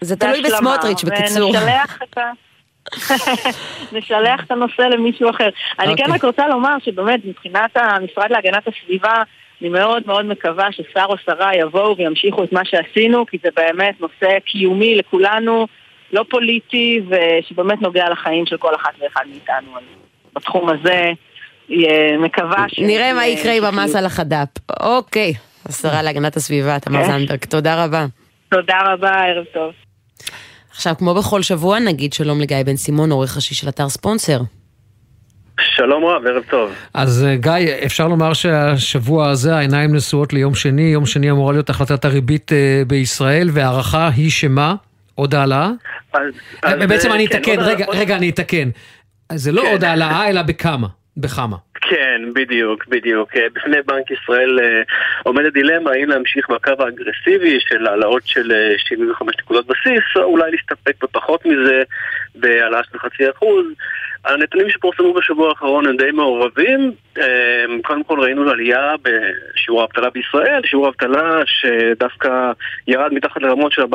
זה 0.00 0.16
תלוי 0.16 0.42
בסמוטריץ', 0.42 1.04
בקיצור. 1.04 1.50
ונשלח 1.50 1.98
את 2.02 2.18
ה... 2.18 2.30
נשלח 3.92 4.44
את 4.44 4.50
הנושא 4.50 4.82
למישהו 4.82 5.30
אחר. 5.30 5.48
אני 5.78 5.96
כן 5.96 6.02
אוקיי. 6.02 6.14
רק 6.14 6.24
רוצה 6.24 6.48
לומר 6.48 6.76
שבאמת, 6.84 7.20
מבחינת 7.24 7.76
המשרד 7.76 8.30
להגנת 8.30 8.68
הסביבה, 8.68 9.22
אני 9.60 9.68
מאוד 9.68 10.02
מאוד 10.06 10.26
מקווה 10.26 10.72
ששר 10.72 11.04
או 11.08 11.14
שרה 11.26 11.56
יבואו 11.56 11.96
וימשיכו 11.96 12.44
את 12.44 12.52
מה 12.52 12.64
שעשינו, 12.64 13.26
כי 13.26 13.38
זה 13.42 13.48
באמת 13.56 14.00
נושא 14.00 14.38
קיומי 14.44 14.94
לכולנו, 14.94 15.66
לא 16.12 16.24
פוליטי, 16.30 17.00
ושבאמת 17.08 17.82
נוגע 17.82 18.10
לחיים 18.10 18.46
של 18.46 18.56
כל 18.56 18.74
אחת 18.74 18.92
ואחד 19.00 19.22
מאיתנו. 19.30 19.70
בתחום 20.36 20.68
הזה, 20.68 21.12
מקווה 22.18 22.64
ש... 22.68 22.78
נראה 22.78 23.12
מה 23.12 23.26
יקרה 23.26 23.52
עם 23.52 23.64
המס 23.64 23.96
על 23.96 24.06
החד"פ. 24.06 24.70
אוקיי, 24.80 25.32
השרה 25.66 26.02
להגנת 26.02 26.36
הסביבה, 26.36 26.78
תמר 26.78 27.04
כן. 27.04 27.06
זנדברג, 27.06 27.44
תודה 27.44 27.84
רבה. 27.84 28.06
תודה 28.48 28.78
רבה, 28.84 29.10
ערב 29.10 29.44
טוב. 29.54 29.72
עכשיו, 30.70 30.94
כמו 30.98 31.14
בכל 31.14 31.42
שבוע, 31.42 31.78
נגיד 31.78 32.12
שלום 32.12 32.40
לגיא 32.40 32.56
בן 32.66 32.76
סימון, 32.76 33.10
עורך 33.10 33.36
ראשי 33.36 33.54
של 33.54 33.68
אתר 33.68 33.88
ספונסר. 33.88 34.38
שלום 35.60 36.04
רב, 36.04 36.26
ערב 36.26 36.42
טוב. 36.50 36.70
אז 36.94 37.24
אה, 37.24 37.36
גיא, 37.36 37.74
אפשר 37.86 38.08
לומר 38.08 38.32
שהשבוע 38.32 39.28
הזה 39.28 39.56
העיניים 39.56 39.94
נשואות 39.94 40.32
ליום 40.32 40.54
שני, 40.54 40.82
יום 40.82 41.06
שני 41.06 41.30
אמורה 41.30 41.52
להיות 41.52 41.70
החלטת 41.70 42.04
הריבית 42.04 42.52
אה, 42.52 42.82
בישראל, 42.86 43.48
וההערכה 43.52 44.08
היא 44.16 44.30
שמה? 44.30 44.74
עוד 45.16 45.34
העלאה? 45.34 45.68
אז, 46.12 46.32
בעצם 46.88 47.10
אה, 47.10 47.14
אני 47.14 47.28
כן, 47.28 47.36
אתקן, 47.38 47.60
עוד- 47.60 47.96
רגע, 47.96 48.16
אני 48.16 48.30
אתקן. 48.30 48.68
זה 49.34 49.52
לא 49.52 49.62
כן. 49.62 49.68
עוד 49.68 49.84
העלאה, 49.84 50.28
אלא 50.28 50.42
בכמה. 50.42 50.86
בכמה. 51.16 51.56
כן, 51.80 52.20
בדיוק, 52.34 52.86
בדיוק. 52.88 53.36
אה, 53.36 53.46
בפני 53.54 53.76
בנק 53.86 54.10
ישראל 54.10 54.58
אה, 54.60 54.82
עומדת 55.22 55.52
דילמה 55.52 55.90
האם 55.90 56.08
להמשיך 56.08 56.50
בקו 56.50 56.70
האגרסיבי 56.78 57.58
של 57.60 57.86
העלאות 57.86 58.22
של 58.26 58.52
אה, 58.52 58.74
75 58.78 59.34
נקודות 59.42 59.66
בסיס, 59.66 60.04
או 60.16 60.22
אולי 60.22 60.50
להסתפק 60.50 61.04
בפחות 61.04 61.46
מזה, 61.46 61.82
בהעלאה 62.34 62.80
של 62.92 62.98
חצי 62.98 63.30
אחוז. 63.30 63.64
הנתונים 64.26 64.70
שפורסמו 64.70 65.14
בשבוע 65.14 65.48
האחרון 65.48 65.86
הם 65.86 65.96
די 65.96 66.10
מעורבים. 66.10 66.92
אה, 67.18 67.64
קודם 67.82 68.04
כל 68.04 68.20
ראינו 68.20 68.50
עלייה 68.50 68.94
בשיעור 69.02 69.80
האבטלה 69.80 70.10
בישראל, 70.10 70.60
שיעור 70.64 70.86
האבטלה 70.86 71.42
שדווקא 71.46 72.52
ירד 72.88 73.12
מתחת 73.12 73.42
לרמות 73.42 73.72
של 73.72 73.82
4% 73.82 73.86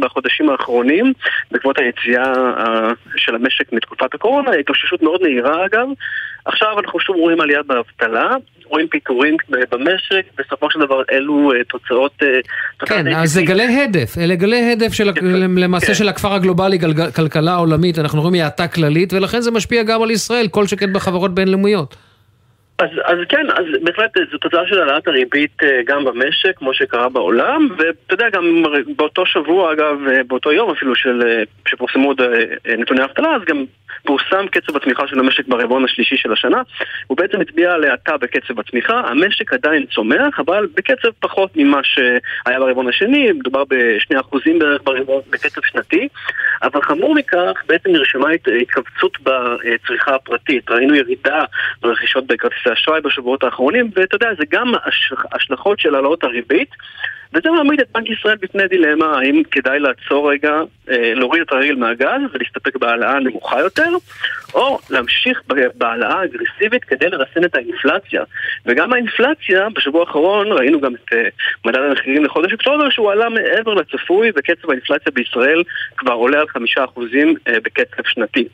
בחודשים 0.00 0.50
האחרונים, 0.50 1.12
בעקבות 1.50 1.78
היציאה 1.78 2.32
אה, 2.58 2.90
של 3.16 3.34
המשק 3.34 3.72
מתקופת 3.72 4.14
הקורונה, 4.14 4.50
התאוששות 4.50 5.02
מאוד 5.02 5.22
מהירה 5.22 5.66
אגב. 5.66 5.86
עכשיו 6.44 6.78
אנחנו 6.78 7.00
שוב 7.00 7.16
רואים 7.16 7.40
עלייה 7.40 7.62
באבטלה, 7.62 8.30
רואים 8.70 8.88
פיטורים 8.88 9.36
במשק, 9.48 10.22
בסופו 10.38 10.70
של 10.70 10.78
דבר 10.80 11.02
אלו 11.12 11.52
אה, 11.52 11.64
תוצאות... 11.64 12.12
כן, 12.86 13.14
אז 13.14 13.32
זה 13.32 13.42
גלי 13.42 13.82
הדף, 13.82 14.18
אלה 14.18 14.34
גלי 14.34 14.72
הדף 14.72 14.92
של, 14.92 15.10
למעשה 15.56 15.86
כן. 15.86 15.94
של 15.94 16.08
הכפר 16.08 16.32
הגלובלי, 16.32 16.78
כלכלה 17.16 17.54
עולמית, 17.54 17.98
אנחנו 17.98 18.22
רואים 18.22 18.42
האטה 18.42 18.68
כללית, 18.68 19.12
ולכן 19.12 19.40
זה 19.40 19.50
משפיע 19.50 19.82
גם 19.82 20.02
על 20.02 20.10
ישראל, 20.10 20.48
כל 20.48 20.66
שכן 20.66 20.92
בחברות 20.92 21.34
בינלאומיות. 21.34 21.96
אז, 22.80 22.88
אז 23.04 23.18
כן, 23.28 23.46
אז 23.50 23.64
בהחלט 23.82 24.10
זו 24.32 24.38
תוצאה 24.38 24.66
של 24.66 24.80
העלאת 24.80 25.08
הריבית 25.08 25.62
אה, 25.62 25.80
גם 25.86 26.04
במשק, 26.04 26.56
כמו 26.56 26.74
שקרה 26.74 27.08
בעולם, 27.08 27.68
ואתה 27.78 28.14
יודע, 28.14 28.28
גם 28.30 28.62
באותו 28.96 29.26
שבוע, 29.26 29.72
אגב, 29.72 29.96
אה, 30.08 30.22
באותו 30.26 30.52
יום 30.52 30.70
אפילו, 30.70 30.94
של, 30.94 31.22
אה, 31.26 31.42
שפורסמו 31.68 32.08
עוד 32.08 32.20
אה, 32.20 32.76
נתוני 32.78 33.02
האבטלה, 33.02 33.34
אז 33.36 33.42
גם 33.44 33.64
פורסם 34.04 34.46
קצב 34.50 34.76
הצמיחה 34.76 35.06
של 35.06 35.18
המשק 35.18 35.46
ברבעון 35.48 35.84
השלישי 35.84 36.16
של 36.16 36.32
השנה. 36.32 36.62
הוא 37.06 37.16
בעצם 37.16 37.40
הצביע 37.40 37.72
על 37.72 37.84
האטה 37.84 38.16
בקצב 38.16 38.60
הצמיחה, 38.60 39.00
המשק 39.00 39.52
עדיין 39.52 39.86
צומח, 39.86 40.40
אבל 40.40 40.66
בקצב 40.76 41.08
פחות 41.20 41.50
ממה 41.56 41.80
שהיה 41.82 42.58
ברבעון 42.58 42.88
השני, 42.88 43.32
מדובר 43.32 43.64
בשני 43.68 44.20
אחוזים 44.20 44.58
בערך 44.58 44.82
ברבעון, 44.84 45.22
בקצב 45.30 45.60
שנתי, 45.64 46.08
אבל 46.62 46.82
חמור 46.82 47.14
מכך, 47.14 47.52
בעצם 47.66 47.90
נרשמה 47.90 48.30
הת- 48.30 48.48
התכווצות 48.62 49.18
בצריכה 49.22 50.14
הפרטית. 50.14 50.70
ראינו 50.70 50.94
ירידה 50.94 51.44
ברכישות 51.82 52.26
בכרטיסי 52.26 52.69
אשראי 52.72 53.00
בשבועות 53.00 53.44
האחרונים, 53.44 53.90
ואתה 53.96 54.14
יודע, 54.16 54.28
זה 54.38 54.44
גם 54.50 54.72
הש- 54.84 55.12
השלכות 55.32 55.80
של 55.80 55.94
העלאות 55.94 56.24
הריבית. 56.24 56.70
וזה 57.34 57.50
מעמיד 57.50 57.80
את 57.80 57.86
בנק 57.94 58.10
ישראל 58.10 58.36
בפני 58.36 58.68
דילמה, 58.68 59.18
האם 59.18 59.42
כדאי 59.50 59.78
לעצור 59.78 60.32
רגע, 60.32 60.52
אה, 60.90 61.14
להוריד 61.14 61.42
את 61.42 61.52
הרגל 61.52 61.74
מהגז 61.74 62.20
ולהסתפק 62.32 62.76
בהעלאה 62.76 63.20
נמוכה 63.20 63.60
יותר, 63.60 63.90
או 64.54 64.78
להמשיך 64.90 65.42
בהעלאה 65.74 66.24
אגרסיבית 66.24 66.84
כדי 66.84 67.08
לרסן 67.08 67.44
את 67.44 67.54
האינפלציה. 67.54 68.22
וגם 68.66 68.92
האינפלציה, 68.92 69.68
בשבוע 69.74 70.00
האחרון 70.00 70.52
ראינו 70.52 70.80
גם 70.80 70.94
את 70.94 71.12
אה, 71.12 71.28
מדד 71.64 71.78
המחירים 71.78 72.24
לחודש 72.24 72.52
אוקטובר, 72.52 72.90
שהוא 72.90 73.12
עלה 73.12 73.28
מעבר 73.28 73.74
לצפוי, 73.74 74.30
וקצב 74.36 74.70
האינפלציה 74.70 75.12
בישראל 75.12 75.62
כבר 75.96 76.12
עולה 76.12 76.40
על 76.40 76.48
חמישה 76.48 76.84
אחוזים 76.84 77.34
אה, 77.48 77.60
בקצב 77.64 78.02
שנתי. 78.06 78.48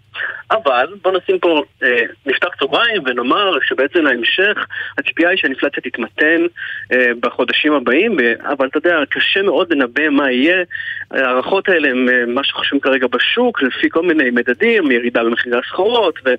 אבל 0.51 0.87
בואו 1.03 1.17
נשים 1.17 1.39
פה, 1.39 1.63
אה, 1.83 2.03
נפתח 2.27 2.49
סוגריים 2.59 3.03
ונאמר 3.07 3.59
שבעצם 3.63 3.99
להמשך 3.99 4.67
הציפייה 4.99 5.31
היא 5.31 5.39
שהאינפלציה 5.39 5.83
תתמתן 5.83 6.47
אה, 6.93 7.07
בחודשים 7.21 7.73
הבאים, 7.73 8.21
אה, 8.21 8.33
אבל 8.67 8.81
אתה 8.81 8.89
יודע, 8.89 8.99
קשה 9.11 9.43
מאוד 9.43 9.73
לנבא 9.73 10.09
מה 10.09 10.31
יהיה. 10.31 10.65
ההערכות 11.11 11.69
האלה 11.69 11.91
הם 11.91 12.09
אה, 12.09 12.27
מה 12.27 12.45
שחושבים 12.45 12.81
כרגע 12.81 13.07
בשוק, 13.07 13.63
לפי 13.63 13.91
כל 13.91 14.03
מיני 14.03 14.31
מדדים, 14.31 14.91
ירידה 14.91 15.25
במחירי 15.25 15.59
הסחורות, 15.59 16.19
ו... 16.25 16.35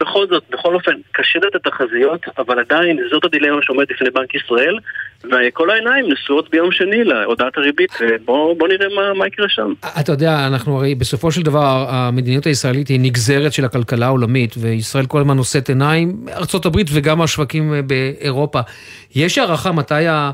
בכל 0.00 0.26
זאת, 0.30 0.42
בכל 0.50 0.74
אופן, 0.74 0.92
קשה 1.12 1.38
לדעת 1.38 1.56
את 1.56 1.66
התחזיות, 1.66 2.20
אבל 2.38 2.58
עדיין 2.58 2.98
זאת 3.10 3.24
הדילמה 3.24 3.58
שעומדת 3.62 3.90
לפני 3.90 4.10
בנק 4.10 4.34
ישראל, 4.34 4.78
וכל 5.24 5.70
העיניים 5.70 6.12
נשואות 6.12 6.50
ביום 6.50 6.72
שני 6.72 7.04
להודעת 7.04 7.58
הריבית, 7.58 7.90
ובואו 8.00 8.54
בוא 8.54 8.68
נראה 8.68 8.86
מה, 8.96 9.14
מה 9.14 9.26
יקרה 9.26 9.46
שם. 9.48 9.72
אתה 10.00 10.12
יודע, 10.12 10.46
אנחנו 10.46 10.76
הרי 10.76 10.94
בסופו 10.94 11.32
של 11.32 11.42
דבר, 11.42 11.86
המדיניות 11.88 12.46
הישראלית 12.46 12.88
היא 12.88 13.00
נגזרת 13.00 13.52
של 13.52 13.64
הכלכלה 13.64 14.06
העולמית, 14.06 14.54
וישראל 14.58 15.06
כל 15.06 15.20
הזמן 15.20 15.36
נושאת 15.36 15.68
עיניים, 15.68 16.16
הברית 16.64 16.86
וגם 16.92 17.22
השווקים 17.22 17.74
אה, 17.74 17.82
באירופה. 17.82 18.60
יש 19.14 19.38
הערכה 19.38 19.72
מתי 19.72 20.06
ה... 20.06 20.30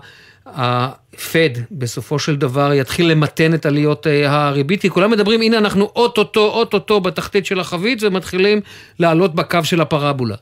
הפד 0.55 1.51
בסופו 1.71 2.19
של 2.19 2.37
דבר 2.37 2.73
יתחיל 2.73 3.11
למתן 3.11 3.55
את 3.55 3.67
עליות 3.67 4.07
אה, 4.07 4.47
הריבית, 4.49 4.81
כי 4.81 4.91
כולם 4.91 5.11
מדברים, 5.11 5.41
הנה 5.41 5.59
אנחנו 5.59 5.91
אוטוטו, 5.97 6.41
אוטוטו 6.41 7.01
בתחתית 7.01 7.47
של 7.47 7.61
החבית 7.61 8.03
ומתחילים 8.03 8.61
לעלות 9.01 9.35
בקו 9.35 9.59
של 9.65 9.81
הפרבולה. 9.81 10.37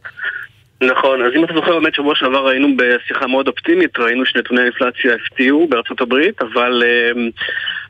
נכון, 0.83 1.23
אז 1.23 1.33
אם 1.37 1.45
אתה 1.45 1.55
זוכר 1.55 1.81
באמת 1.81 1.95
שבוע 1.95 2.15
שעבר 2.15 2.49
היינו 2.49 2.69
בשיחה 2.77 3.27
מאוד 3.27 3.49
אופטימית, 3.49 3.99
ראינו 3.99 4.27
שנתוני 4.27 4.61
האינפלציה 4.61 5.15
הפתיעו 5.15 5.67
בארצות 5.69 6.01
הברית, 6.01 6.43
אבל 6.43 6.83
אמ, 6.85 7.31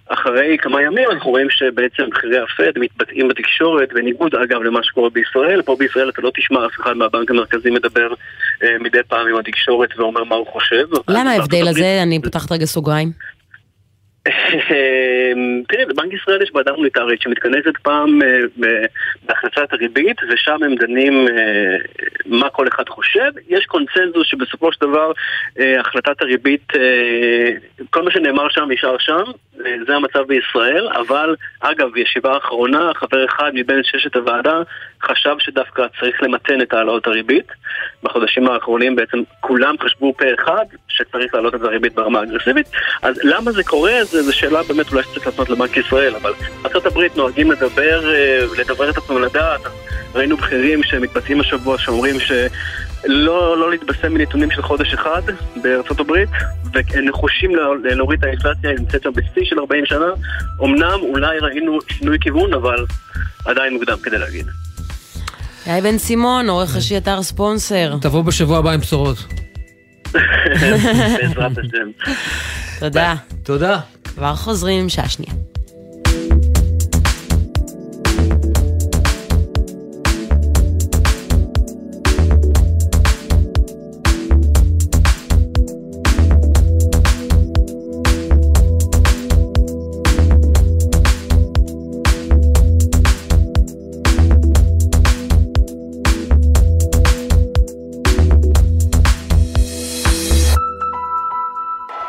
אחרי 0.09 0.57
כמה 0.61 0.83
ימים 0.83 1.11
אנחנו 1.11 1.31
רואים 1.31 1.51
שבעצם 1.51 2.03
מחירי 2.09 2.39
הפד 2.39 2.79
מתבטאים 2.79 3.29
בתקשורת, 3.29 3.93
בניגוד 3.93 4.35
אגב 4.35 4.63
למה 4.63 4.83
שקורה 4.83 5.11
בישראל, 5.11 5.63
פה 5.63 5.77
בישראל 5.79 6.09
אתה 6.09 6.23
לא 6.23 6.31
תשמע 6.37 6.67
אף 6.67 6.81
אחד 6.81 6.97
מהבנק 6.97 7.31
המרכזי 7.31 7.71
מדבר 7.71 8.15
אה, 8.63 8.77
מדי 8.81 8.99
פעם 9.09 9.29
עם 9.29 9.37
התקשורת 9.37 9.89
ואומר 9.99 10.25
מה 10.25 10.35
הוא 10.35 10.47
חושב. 10.47 10.85
למה 11.09 11.31
ההבדל 11.31 11.69
הזה? 11.69 12.03
אני 12.03 12.23
פותחת 12.23 12.53
רגע 12.53 12.65
סוגריים. 12.65 13.13
אמ, 14.29 15.63
תראי, 15.69 15.85
בבנק 15.85 16.13
ישראל 16.13 16.43
יש 16.43 16.51
ועדה 16.55 16.73
מוניטרית 16.73 17.23
שמתכנסת 17.23 17.77
פעם 17.83 18.23
אה, 18.23 18.39
בהכנסת 19.27 19.73
הריבית, 19.73 20.17
ושם 20.31 20.63
הם 20.63 20.75
דנים 20.75 21.29
אה, 21.29 21.77
מה 22.27 22.49
כל 22.51 22.69
אחד 22.69 22.89
חושב. 22.89 23.31
יש 23.49 23.65
קונצנזוס 23.67 24.27
שבסופו 24.27 24.73
של 24.73 24.87
דבר 24.87 25.13
אה, 25.61 25.81
החלטת 25.81 26.23
הריבית, 26.23 26.73
כל 27.91 28.03
מה 28.03 28.11
שנאמר 28.11 28.49
שם 28.49 28.67
נשאר 28.71 28.97
שם, 28.99 29.23
זה 29.87 29.95
המצב 29.97 30.23
בישראל, 30.27 30.89
אבל 30.89 31.37
אגב, 31.61 31.89
בישיבה 31.93 32.33
האחרונה, 32.35 32.91
חבר 32.95 33.25
אחד 33.25 33.51
מבין 33.55 33.81
ששת 33.85 34.17
הוועדה 34.17 34.61
חשב 35.03 35.35
שדווקא 35.39 35.87
צריך 36.01 36.23
למתן 36.23 36.61
את 36.61 36.73
העלאות 36.73 37.07
הריבית. 37.07 37.47
בחודשים 38.03 38.49
האחרונים 38.49 38.97
בעצם 38.97 39.19
כולם 39.41 39.75
חשבו 39.81 40.15
פה 40.19 40.25
אחד 40.35 40.65
שצריך 40.89 41.35
להעלות 41.35 41.55
את 41.55 41.63
הריבית 41.63 41.95
ברמה 41.95 42.23
אגרסיבית. 42.23 42.67
אז 43.03 43.21
למה 43.25 43.53
זה 43.53 43.65
קורה? 43.65 44.05
זה- 44.05 44.18
זו 44.23 44.33
שאלה 44.37 44.63
באמת 44.63 44.93
אולי 44.93 45.03
שצריך 45.03 45.27
לפנות 45.27 45.49
לבנק 45.51 45.77
ישראל, 45.77 46.15
אבל 46.17 46.33
ארה"ב 46.67 46.99
נוהגים 47.17 47.51
לדבר, 47.51 48.15
אה, 48.15 48.39
לדבר 48.59 48.91
את 48.91 48.97
עצמם 48.97 49.23
לדעת. 49.23 49.61
ראינו 50.15 50.37
בכירים 50.37 50.83
שמתבצעים 50.83 51.41
השבוע 51.41 51.79
שאומרים 51.79 52.17
שלא 52.21 53.59
לא 53.59 53.71
להתבשם 53.71 54.13
מנתונים 54.15 54.51
של 54.51 54.63
חודש 54.63 54.95
אחד 54.95 55.23
בארצות 55.63 56.01
הברית, 56.01 56.29
ונחושים 56.95 57.55
לה- 57.57 57.95
להוריד 57.95 58.19
את 58.19 58.25
האינפלציה, 58.25 58.71
היא 58.71 58.79
נמצאת 58.79 59.03
שם 59.03 59.11
בשיא 59.13 59.45
של 59.45 59.59
40 59.59 59.87
שנה. 59.87 60.07
אמנם 60.65 60.99
אולי 61.03 61.39
ראינו 61.39 61.79
שינוי 61.89 62.19
כיוון, 62.21 62.55
אבל 62.55 62.85
עדיין 63.45 63.73
מוקדם 63.75 63.97
כדי 64.03 64.19
להגיד. 64.19 64.47
יאי 65.67 65.81
בן 65.81 65.99
סימון, 65.99 66.49
עורך 66.49 66.77
ראשי 66.77 66.97
אתר 66.97 67.23
ספונסר. 67.23 67.97
תבוא 68.01 68.23
בשבוע 68.23 68.59
הבא 68.59 68.71
עם 68.71 68.81
בשורות. 68.81 69.17
בעזרת 71.19 71.59
השם. 71.59 72.13
תודה. 72.81 73.15
תודה. 73.43 73.81
כבר 74.05 74.35
חוזרים 74.35 74.89
שעה 74.89 75.09
שנייה. 75.09 75.33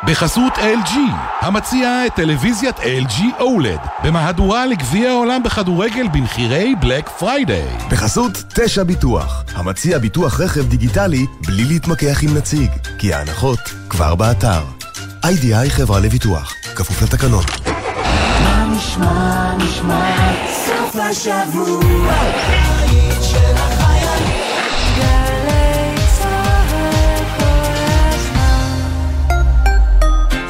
בחסות 0.09 0.53
LG, 0.53 0.93
המציעה 1.41 2.05
את 2.05 2.15
טלוויזיית 2.15 2.79
LG 2.79 3.39
OLED, 3.39 3.87
במהדורה 4.03 4.65
לגביע 4.65 5.09
העולם 5.09 5.43
בכדורגל 5.43 6.07
במחירי 6.07 6.75
Black 6.79 7.09
Friday. 7.09 7.67
בחסות 7.91 8.43
תשע 8.55 8.83
ביטוח, 8.83 9.43
המציע 9.55 9.97
ביטוח 9.97 10.39
רכב 10.39 10.65
דיגיטלי 10.65 11.25
בלי 11.47 11.63
להתמקח 11.63 12.23
עם 12.23 12.37
נציג, 12.37 12.71
כי 12.97 13.13
ההנחות 13.13 13.59
כבר 13.89 14.15
באתר. 14.15 14.61
IDI 15.23 15.69
חברה 15.69 15.99
לביטוח, 15.99 16.53
כפוף 16.75 17.01
לתקנון. 17.01 17.43
מה 18.43 18.65
נשמע, 18.65 19.55
נשמע, 19.57 20.33
סוף 20.65 20.95
השבוע, 20.95 22.13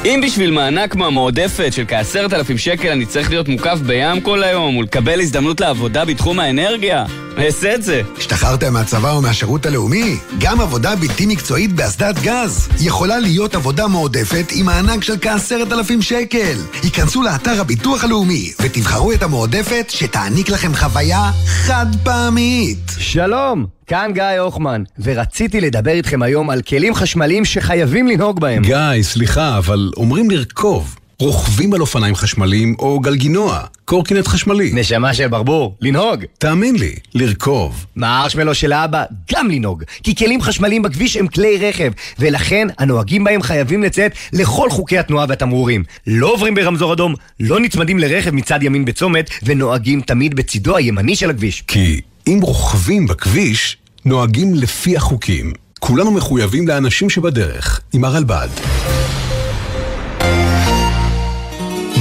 אם 0.04 0.20
בשביל 0.24 0.50
מענק 0.50 0.94
מהמועדפת 0.94 1.72
של 1.72 1.84
כעשרת 1.88 2.32
אלפים 2.32 2.58
שקל 2.58 2.88
אני 2.88 3.06
צריך 3.06 3.30
להיות 3.30 3.48
מוקף 3.48 3.78
בים 3.86 4.20
כל 4.20 4.42
היום 4.42 4.76
ולקבל 4.76 5.20
הזדמנות 5.20 5.60
לעבודה 5.60 6.04
בתחום 6.04 6.40
האנרגיה, 6.40 7.04
אעשה 7.38 7.74
את 7.74 7.82
זה. 7.82 8.02
השתחררתם 8.18 8.72
מהצבא 8.72 9.12
או 9.12 9.22
מהשירות 9.22 9.66
הלאומי? 9.66 10.16
גם 10.38 10.60
עבודה 10.60 10.96
בלתי 10.96 11.26
מקצועית 11.26 11.72
באסדת 11.72 12.18
גז 12.22 12.68
יכולה 12.80 13.18
להיות 13.18 13.54
עבודה 13.54 13.86
מועדפת 13.86 14.46
עם 14.52 14.66
מענק 14.66 15.04
של 15.04 15.14
כעשרת 15.20 15.72
אלפים 15.72 16.02
שקל. 16.02 16.56
היכנסו 16.82 17.22
לאתר 17.22 17.60
הביטוח 17.60 18.04
הלאומי 18.04 18.52
ותבחרו 18.60 19.12
את 19.12 19.22
המועדפת 19.22 19.86
שתעניק 19.88 20.48
לכם 20.48 20.74
חוויה 20.74 21.30
חד 21.46 21.86
פעמית. 22.04 22.92
שלום, 22.98 23.66
כאן 23.90 24.10
גיא 24.14 24.40
הוחמן, 24.40 24.82
ורציתי 24.98 25.60
לדבר 25.60 25.90
איתכם 25.90 26.22
היום 26.22 26.50
על 26.50 26.62
כלים 26.62 26.94
חשמליים 26.94 27.44
שחייבים 27.44 28.06
לנהוג 28.06 28.40
בהם. 28.40 28.62
גיא, 28.62 29.02
סליחה, 29.02 29.58
אבל 29.58 29.90
אומרים 29.96 30.30
לרכוב. 30.30 30.96
רוכבים 31.20 31.74
על 31.74 31.80
אופניים 31.80 32.14
חשמליים 32.14 32.76
או 32.78 33.00
גלגינוע, 33.00 33.60
קורקינט 33.84 34.26
חשמלי. 34.26 34.70
נשמה 34.74 35.14
של 35.14 35.28
ברבור, 35.28 35.76
לנהוג. 35.80 36.24
תאמין 36.38 36.76
לי, 36.76 36.94
לרכוב. 37.14 37.86
מהארשמלו 37.96 38.54
של 38.54 38.72
האבא, 38.72 39.04
גם 39.32 39.50
לנהוג. 39.50 39.84
כי 40.02 40.14
כלים 40.14 40.42
חשמליים 40.42 40.82
בכביש 40.82 41.16
הם 41.16 41.26
כלי 41.26 41.58
רכב, 41.68 41.92
ולכן 42.18 42.68
הנוהגים 42.78 43.24
בהם 43.24 43.42
חייבים 43.42 43.82
לציית 43.82 44.12
לכל 44.32 44.70
חוקי 44.70 44.98
התנועה 44.98 45.26
והתמרורים. 45.28 45.84
לא 46.06 46.32
עוברים 46.32 46.54
ברמזור 46.54 46.92
אדום, 46.92 47.14
לא 47.40 47.60
נצמדים 47.60 47.98
לרכב 47.98 48.30
מצד 48.30 48.62
ימין 48.62 48.84
בצומת, 48.84 49.30
ונוהגים 49.42 50.00
תמיד 50.00 50.34
בצידו 50.34 50.76
הימני 50.76 51.16
של 51.16 51.30
הכביש. 51.30 51.62
כי 51.66 52.00
אם 52.30 52.40
רוכבים 52.42 53.06
בכביש, 53.06 53.76
נוהגים 54.04 54.54
לפי 54.54 54.96
החוקים. 54.96 55.52
כולנו 55.78 56.10
מחויבים 56.10 56.68
לאנשים 56.68 57.10
שבדרך, 57.10 57.80
עם 57.92 58.04
הרלב"ד. 58.04 58.48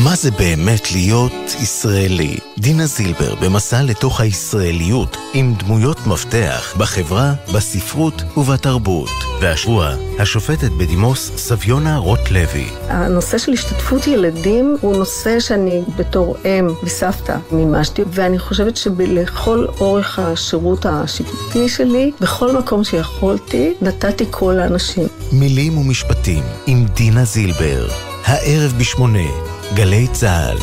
מה 0.04 0.16
זה 0.16 0.32
באמת 0.32 0.92
להיות 0.92 1.32
ישראלי? 1.62 2.38
דינה 2.58 2.86
זילבר 2.86 3.36
במסע 3.36 3.84
לתוך 3.84 4.22
הישראליות 4.22 5.18
עם 5.34 5.54
דמויות 5.54 6.08
מפתח 6.08 6.74
בחברה, 6.78 7.34
בספרות 7.56 8.24
ובתרבות. 8.38 9.10
והשבוע, 9.42 9.96
השופטת 10.20 10.72
בדימוס 10.72 11.32
סביונה 11.38 11.98
רוט-לוי. 11.98 12.68
הנושא 12.88 13.38
של 13.38 13.54
השתתפות 13.54 14.08
ילדים 14.08 14.78
הוא 14.82 14.98
נושא 14.98 15.40
שאני 15.40 15.82
בתור 15.98 16.36
אם 16.46 16.68
וסבתא 16.84 17.38
מימשתי, 17.52 18.02
ואני 18.08 18.40
חושבת 18.40 18.78
שלכל 18.78 19.66
אורך 19.80 20.20
השירות 20.20 20.86
השיפוטי 20.86 21.70
שלי, 21.70 22.12
בכל 22.22 22.58
מקום 22.58 22.84
שיכולתי, 22.84 23.74
נתתי 23.82 24.26
קול 24.26 24.56
לאנשים. 24.56 25.08
מילים 25.32 25.78
ומשפטים 25.78 26.44
עם 26.68 26.86
דינה 26.86 27.26
זילבר. 27.26 28.09
הערב 28.30 28.74
בשמונה, 28.78 29.30
גלי 29.74 30.08
צה"ל. 30.12 30.58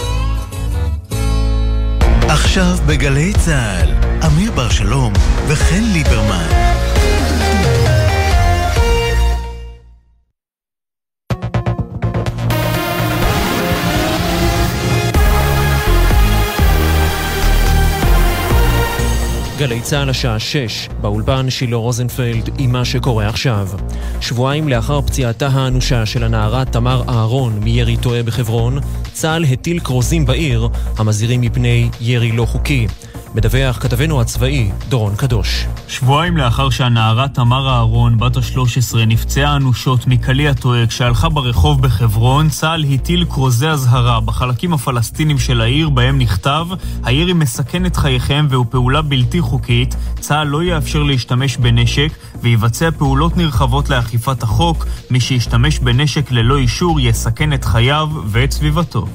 עכשיו 2.29 2.77
בגלי 2.87 3.33
צה"ל, 3.45 3.89
אמיר 4.27 4.53
בר 4.53 4.69
שלום 4.69 5.13
וחן 5.49 5.83
ליברמן. 5.93 6.76
גלי 19.59 19.81
צה"ל 19.81 20.11
השעה 20.11 20.39
6, 20.39 20.89
באולפן 21.01 21.51
שילה 21.51 21.77
רוזנפלד 21.77 22.51
עם 22.59 22.73
מה 22.73 22.85
שקורה 22.85 23.29
עכשיו. 23.29 23.69
שבועיים 24.21 24.69
לאחר 24.69 25.01
פציעתה 25.01 25.47
האנושה 25.47 26.07
של 26.07 26.25
הנערה 26.25 26.65
תמר 26.65 27.03
אהרון 27.09 27.61
מירי 27.63 27.97
טועה 27.97 28.23
בחברון, 28.23 28.79
צה"ל 29.13 29.45
הטיל 29.45 29.81
כרוזים 29.81 30.27
בעיר 30.27 30.69
המזהירים 30.97 31.41
מפני 31.41 31.89
ירי 32.01 32.33
לא 32.33 32.47
חוקי. 32.47 32.87
מדווח 33.37 33.79
כתבנו 33.79 34.21
הצבאי, 34.21 34.71
דורון 34.89 35.17
קדוש. 35.17 35.67
שבועיים 35.89 36.37
לאחר 36.37 36.71
שהנערה 36.71 37.29
תמר 37.29 37.69
אהרון, 37.69 38.19
בת 38.19 38.37
ה-13, 38.37 38.97
נפצעה 39.07 39.57
אנושות 39.57 40.07
מקליע 40.07 40.53
טועה 40.53 40.87
כשהלכה 40.87 41.29
ברחוב 41.29 41.83
בחברון, 41.83 42.49
צה"ל 42.49 42.85
הטיל 42.95 43.25
כרוזי 43.25 43.69
אזהרה 43.69 44.21
בחלקים 44.21 44.73
הפלסטינים 44.73 45.39
של 45.39 45.61
העיר, 45.61 45.89
בהם 45.89 46.19
נכתב: 46.19 46.67
הירי 47.05 47.33
מסכן 47.33 47.87
את 47.87 47.97
חייכם 47.97 48.47
והוא 48.51 48.67
פעולה 48.71 49.03
בלתי 49.03 49.41
חוקית, 49.41 49.97
צה"ל 50.21 50.47
לא 50.47 50.63
יאפשר 50.63 51.03
להשתמש 51.03 51.57
בנשק 51.57 52.13
ויבצע 52.43 52.91
פעולות 52.91 53.37
נרחבות 53.37 53.91
לאכיפת 53.91 54.43
החוק, 54.43 54.87
מי 55.11 55.21
שישתמש 55.21 55.79
בנשק 55.79 56.31
ללא 56.31 56.57
אישור 56.57 57.01
יסכן 57.01 57.53
את 57.53 57.65
חייו 57.65 58.09
ואת 58.27 58.53
סביבתו. 58.53 59.07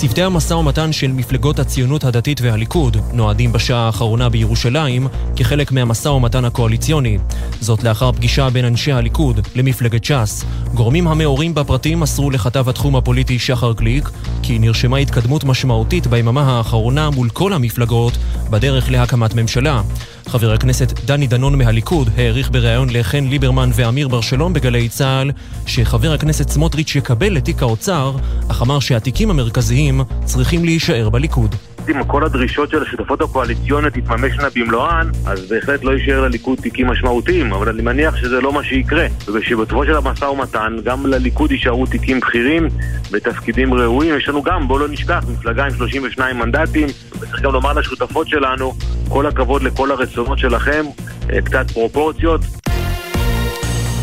צוותי 0.00 0.22
המשא 0.22 0.54
ומתן 0.54 0.92
של 0.92 1.12
מפלגות 1.12 1.58
הציונות 1.58 2.04
הדתית 2.04 2.40
והליכוד 2.40 2.96
נועדים 3.12 3.52
בשעה 3.52 3.86
האחרונה 3.86 4.28
בירושלים 4.28 5.08
כחלק 5.36 5.72
מהמשא 5.72 6.08
ומתן 6.08 6.44
הקואליציוני. 6.44 7.18
זאת 7.60 7.84
לאחר 7.84 8.12
פגישה 8.12 8.50
בין 8.50 8.64
אנשי 8.64 8.92
הליכוד 8.92 9.40
למפלגת 9.54 10.04
ש"ס. 10.04 10.44
גורמים 10.74 11.08
המעורים 11.08 11.54
בפרטים 11.54 12.00
מסרו 12.00 12.30
לכתב 12.30 12.68
התחום 12.68 12.96
הפוליטי 12.96 13.38
שחר 13.38 13.72
גליק 13.72 14.10
כי 14.42 14.58
נרשמה 14.58 14.96
התקדמות 14.96 15.44
משמעותית 15.44 16.06
ביממה 16.06 16.42
האחרונה 16.42 17.10
מול 17.10 17.28
כל 17.28 17.52
המפלגות 17.52 18.18
בדרך 18.50 18.90
להקמת 18.90 19.34
ממשלה. 19.34 19.82
חבר 20.28 20.52
הכנסת 20.52 21.04
דני 21.04 21.26
דנון 21.26 21.58
מהליכוד 21.58 22.10
העריך 22.16 22.50
בריאיון 22.50 22.88
לחן 22.90 23.24
ליברמן 23.24 23.70
ואמיר 23.74 24.08
בר 24.08 24.20
שלום 24.20 24.52
בגלי 24.52 24.88
צה"ל 24.88 25.30
שחבר 25.66 26.12
הכנסת 26.12 26.48
סמוטריץ' 26.48 26.96
יקבל 26.96 27.36
את 27.36 27.44
תיק 27.44 27.62
האוצר, 27.62 28.16
אך 28.48 28.62
אמר 28.62 28.80
שהתיקים 28.80 29.30
המרכזיים 29.30 29.87
צריכים 30.24 30.64
להישאר 30.64 31.08
בליכוד. 31.08 31.54
אם 31.90 32.04
כל 32.04 32.24
הדרישות 32.24 32.70
של 32.70 32.82
השותפות 32.82 33.20
הקואליציוניות 33.20 33.94
תתממשנה 33.94 34.48
במלואן, 34.54 35.10
אז 35.26 35.48
בהחלט 35.48 35.84
לא 35.84 35.90
יישאר 35.90 36.20
לליכוד 36.20 36.58
תיקים 36.58 36.86
משמעותיים, 36.86 37.52
אבל 37.52 37.68
אני 37.68 37.82
מניח 37.82 38.16
שזה 38.16 38.40
לא 38.40 38.52
מה 38.52 38.64
שיקרה. 38.64 39.06
ובשבתו 39.26 39.84
של 39.84 39.96
המשא 39.96 40.24
ומתן, 40.24 40.76
גם 40.84 41.06
לליכוד 41.06 41.52
יישארו 41.52 41.86
תיקים 41.86 42.20
בכירים 42.20 42.68
בתפקידים 43.10 43.74
ראויים. 43.74 44.16
יש 44.16 44.28
לנו 44.28 44.42
גם, 44.42 44.68
בואו 44.68 44.78
לא 44.78 44.88
נשכח, 44.88 45.24
מפלגה 45.28 45.64
עם 45.64 45.70
32 45.70 46.38
מנדטים, 46.38 46.88
וצריך 47.20 47.42
גם 47.42 47.52
לומר 47.52 47.72
לשותפות 47.72 48.28
שלנו, 48.28 48.74
כל 49.08 49.26
הכבוד 49.26 49.62
לכל 49.62 49.90
הרצונות 49.90 50.38
שלכם, 50.38 50.84
אה, 51.32 51.42
קצת 51.42 51.70
פרופורציות. 51.70 52.40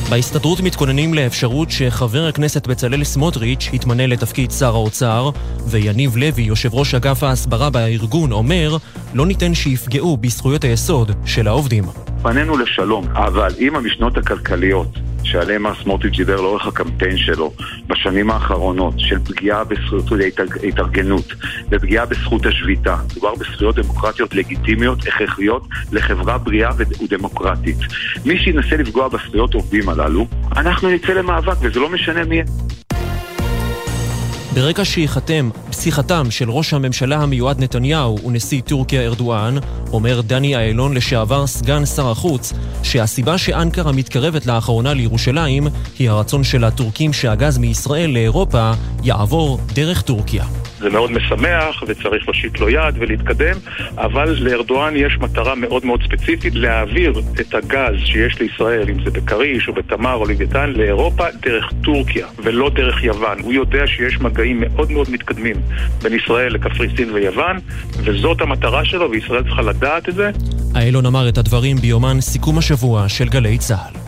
בהסתדרות 0.10 0.60
מתכוננים 0.60 1.14
לאפשרות 1.14 1.72
שחבר 1.72 2.28
הכנסת 2.28 2.68
בצלאל 2.68 3.04
סמוטריץ' 3.04 3.70
יתמנה 3.74 4.08
לתפקיד 4.08 4.52
שר 4.52 4.76
האוצר, 4.76 5.30
ויניב 5.68 6.18
לוי, 6.18 6.44
יושב 6.44 6.74
ראש 6.74 6.96
אגף 6.96 7.24
ההסברה 7.24 7.70
בארגון, 7.70 8.32
אומר 8.32 8.78
לא 9.14 9.26
ניתן 9.26 9.54
שיפגעו 9.54 10.18
בזכויות 10.18 10.64
היסוד 10.64 11.12
של 11.26 11.48
העובדים. 11.48 11.84
פנינו 12.22 12.58
לשלום, 12.58 13.06
אבל 13.08 13.54
אם 13.60 13.76
המשנות 13.76 14.18
הכלכליות 14.18 14.88
שעליהם 15.26 15.64
מר 15.64 15.74
סמוטריץ' 15.84 16.16
דיבר 16.18 16.42
לאורך 16.42 16.68
הקמפיין 16.68 17.18
שלו 17.18 17.54
בשנים 17.88 18.32
האחרונות 18.32 18.94
של 18.98 19.20
פגיעה 19.20 19.64
בזכות 19.64 20.06
ההתארגנות 20.64 21.34
ופגיעה 21.70 22.06
בזכות 22.06 22.46
השביתה. 22.46 22.96
מדובר 23.12 23.36
בזכויות 23.36 23.76
דמוקרטיות 23.76 24.36
לגיטימיות, 24.36 25.08
הכרחיות, 25.08 25.68
לחברה 25.92 26.38
בריאה 26.38 26.72
ודמוקרטית. 26.78 27.78
מי 28.26 28.40
שינסה 28.40 28.78
לפגוע 28.78 29.08
בזכויות 29.08 29.54
עובדים 29.54 29.90
הללו, 29.90 30.28
אנחנו 30.58 30.90
נצא 30.90 31.14
למאבק 31.14 31.56
וזה 31.62 31.80
לא 31.80 31.90
משנה 31.90 32.24
מי... 32.24 32.42
ברגע 34.56 34.86
שייחתם 34.86 35.50
פסיכתם 35.70 36.24
של 36.30 36.50
ראש 36.50 36.74
הממשלה 36.74 37.18
המיועד 37.18 37.64
נתניהו 37.64 38.20
ונשיא 38.28 38.62
טורקיה 38.62 39.02
ארדואן, 39.02 39.56
אומר 39.94 40.22
דני 40.22 40.58
אילון 40.58 40.94
לשעבר 40.94 41.48
סגן 41.48 41.86
שר 41.86 42.12
החוץ, 42.12 42.54
שהסיבה 42.84 43.38
שאנקרה 43.38 43.92
מתקרבת 43.92 44.46
לאחרונה 44.46 44.94
לירושלים 44.94 45.68
היא 46.00 46.10
הרצון 46.10 46.44
של 46.44 46.64
הטורקים 46.64 47.14
שהגז 47.14 47.58
מישראל 47.58 48.10
לאירופה 48.10 48.72
יעבור 49.04 49.60
דרך 49.74 50.02
טורקיה. 50.02 50.44
זה 50.80 50.90
מאוד 50.90 51.12
משמח 51.12 51.84
וצריך 51.88 52.24
להושיט 52.24 52.60
לו 52.60 52.70
יד 52.70 52.96
ולהתקדם, 53.00 53.58
אבל 53.98 54.36
לארדואן 54.40 54.94
יש 54.96 55.18
מטרה 55.18 55.56
מאוד 55.56 55.86
מאוד 55.86 56.04
ספציפית 56.04 56.56
להעביר 56.56 57.22
את 57.42 57.56
הגז 57.56 57.96
שיש 58.06 58.40
לישראל, 58.40 58.90
אם 58.90 59.04
זה 59.04 59.12
בכריש 59.12 59.68
או 59.68 59.74
בתמר 59.74 60.14
או 60.14 60.26
לוויתן, 60.26 60.70
לאירופה 60.76 61.24
דרך 61.42 61.72
טורקיה 61.84 62.28
ולא 62.44 62.70
דרך 62.70 63.04
יוון. 63.04 63.40
הוא 63.40 63.54
יודע 63.54 63.88
שיש 63.88 64.20
מגעים 64.20 64.45
מאוד 64.54 64.92
מאוד 64.92 65.10
מתקדמים 65.10 65.56
בין 66.02 66.14
ישראל 66.14 66.54
לקפריסין 66.54 67.12
ויוון, 67.14 67.58
וזאת 68.04 68.42
המטרה 68.42 68.86
שלו 68.86 69.12
וישראל 69.12 69.44
צריכה 69.44 69.62
לדעת 69.62 70.10
את 70.10 70.16
זה. 70.16 70.32
איילון 70.76 71.06
אמר 71.06 71.30
את 71.30 71.38
הדברים 71.38 71.78
ביומן 71.78 72.22
סיכום 72.22 72.58
השבוע 72.58 73.10
של 73.10 73.30
גלי 73.30 73.58
צה"ל. 73.58 74.05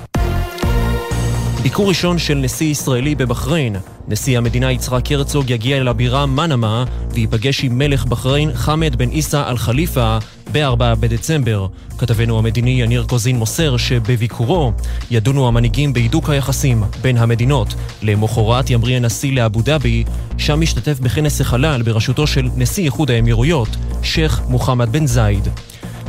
ביקור 1.68 1.90
ראשון 1.90 2.20
של 2.20 2.36
נשיא 2.36 2.68
ישראלי 2.68 3.16
בבחריין 3.16 3.76
נשיא 4.08 4.38
המדינה 4.38 4.72
יצחק 4.72 5.12
הרצוג 5.12 5.50
יגיע 5.50 5.78
אל 5.78 5.88
הבירה 5.88 6.26
מנמה 6.26 6.84
וייפגש 7.12 7.64
עם 7.64 7.78
מלך 7.78 8.06
בחריין 8.06 8.54
חמד 8.54 8.96
בן 8.96 9.10
עיסא 9.10 9.50
אל 9.50 9.58
חליפה 9.58 10.18
ב-4 10.52 10.96
בדצמבר. 11.00 11.68
כתבנו 11.98 12.40
המדיני 12.40 12.82
יניר 12.82 13.06
קוזין 13.10 13.38
מוסר 13.38 13.78
שבביקורו 13.78 14.72
ידונו 15.12 15.48
המנהיגים 15.48 15.94
בהידוק 15.94 16.30
היחסים 16.30 16.84
בין 17.02 17.18
המדינות. 17.18 17.74
למחרת 18.02 18.70
ימריא 18.70 18.96
הנשיא 18.96 19.32
לאבו 19.34 19.62
דאבי, 19.62 20.04
שם 20.38 20.62
משתתף 20.62 21.00
בכנס 21.00 21.42
החלל 21.42 21.82
בראשותו 21.82 22.28
של 22.28 22.50
נשיא 22.56 22.84
איחוד 22.84 23.12
האמירויות, 23.12 23.70
שייח' 24.04 24.42
מוחמד 24.50 24.90
בן 24.92 25.08
זייד. 25.08 25.48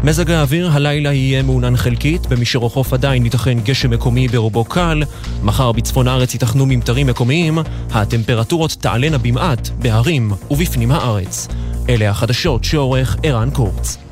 מזג 0.04 0.30
האוויר 0.30 0.70
הלילה 0.72 1.12
יהיה 1.12 1.42
מעונן 1.42 1.76
חלקית, 1.76 2.26
במישור 2.26 2.66
החוף 2.66 2.92
עדיין 2.92 3.24
ייתכן 3.24 3.60
גשם 3.60 3.90
מקומי 3.90 4.28
ברובו 4.28 4.64
קל, 4.64 5.02
מחר 5.42 5.72
בצפון 5.72 6.08
הארץ 6.08 6.34
ייתכנו 6.34 6.66
ממטרים 6.66 7.06
מקומיים, 7.06 7.58
הטמפרטורות 7.90 8.76
תעלנה 8.80 9.18
במעט 9.18 9.68
בהרים 9.68 10.32
ובפנים 10.50 10.90
הארץ. 10.90 11.48
אלה 11.88 12.10
החדשות 12.10 12.64
שעורך 12.64 13.16
ערן 13.22 13.50
קורץ. 13.50 14.07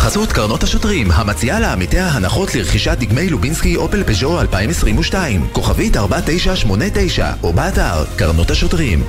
בחסות 0.00 0.32
קרנות 0.32 0.62
השוטרים, 0.62 1.10
המציעה 1.10 1.60
לעמיתיה 1.60 2.08
הנחות 2.08 2.54
לרכישת 2.54 2.96
דגמי 2.98 3.28
לובינסקי 3.28 3.76
אופל 3.76 4.02
פז'ו 4.02 4.40
2022, 4.40 5.46
כוכבית 5.52 5.96
4989, 5.96 7.32
או 7.42 7.52
באתר 7.52 8.04
קרנות 8.16 8.50
השוטרים. 8.50 9.02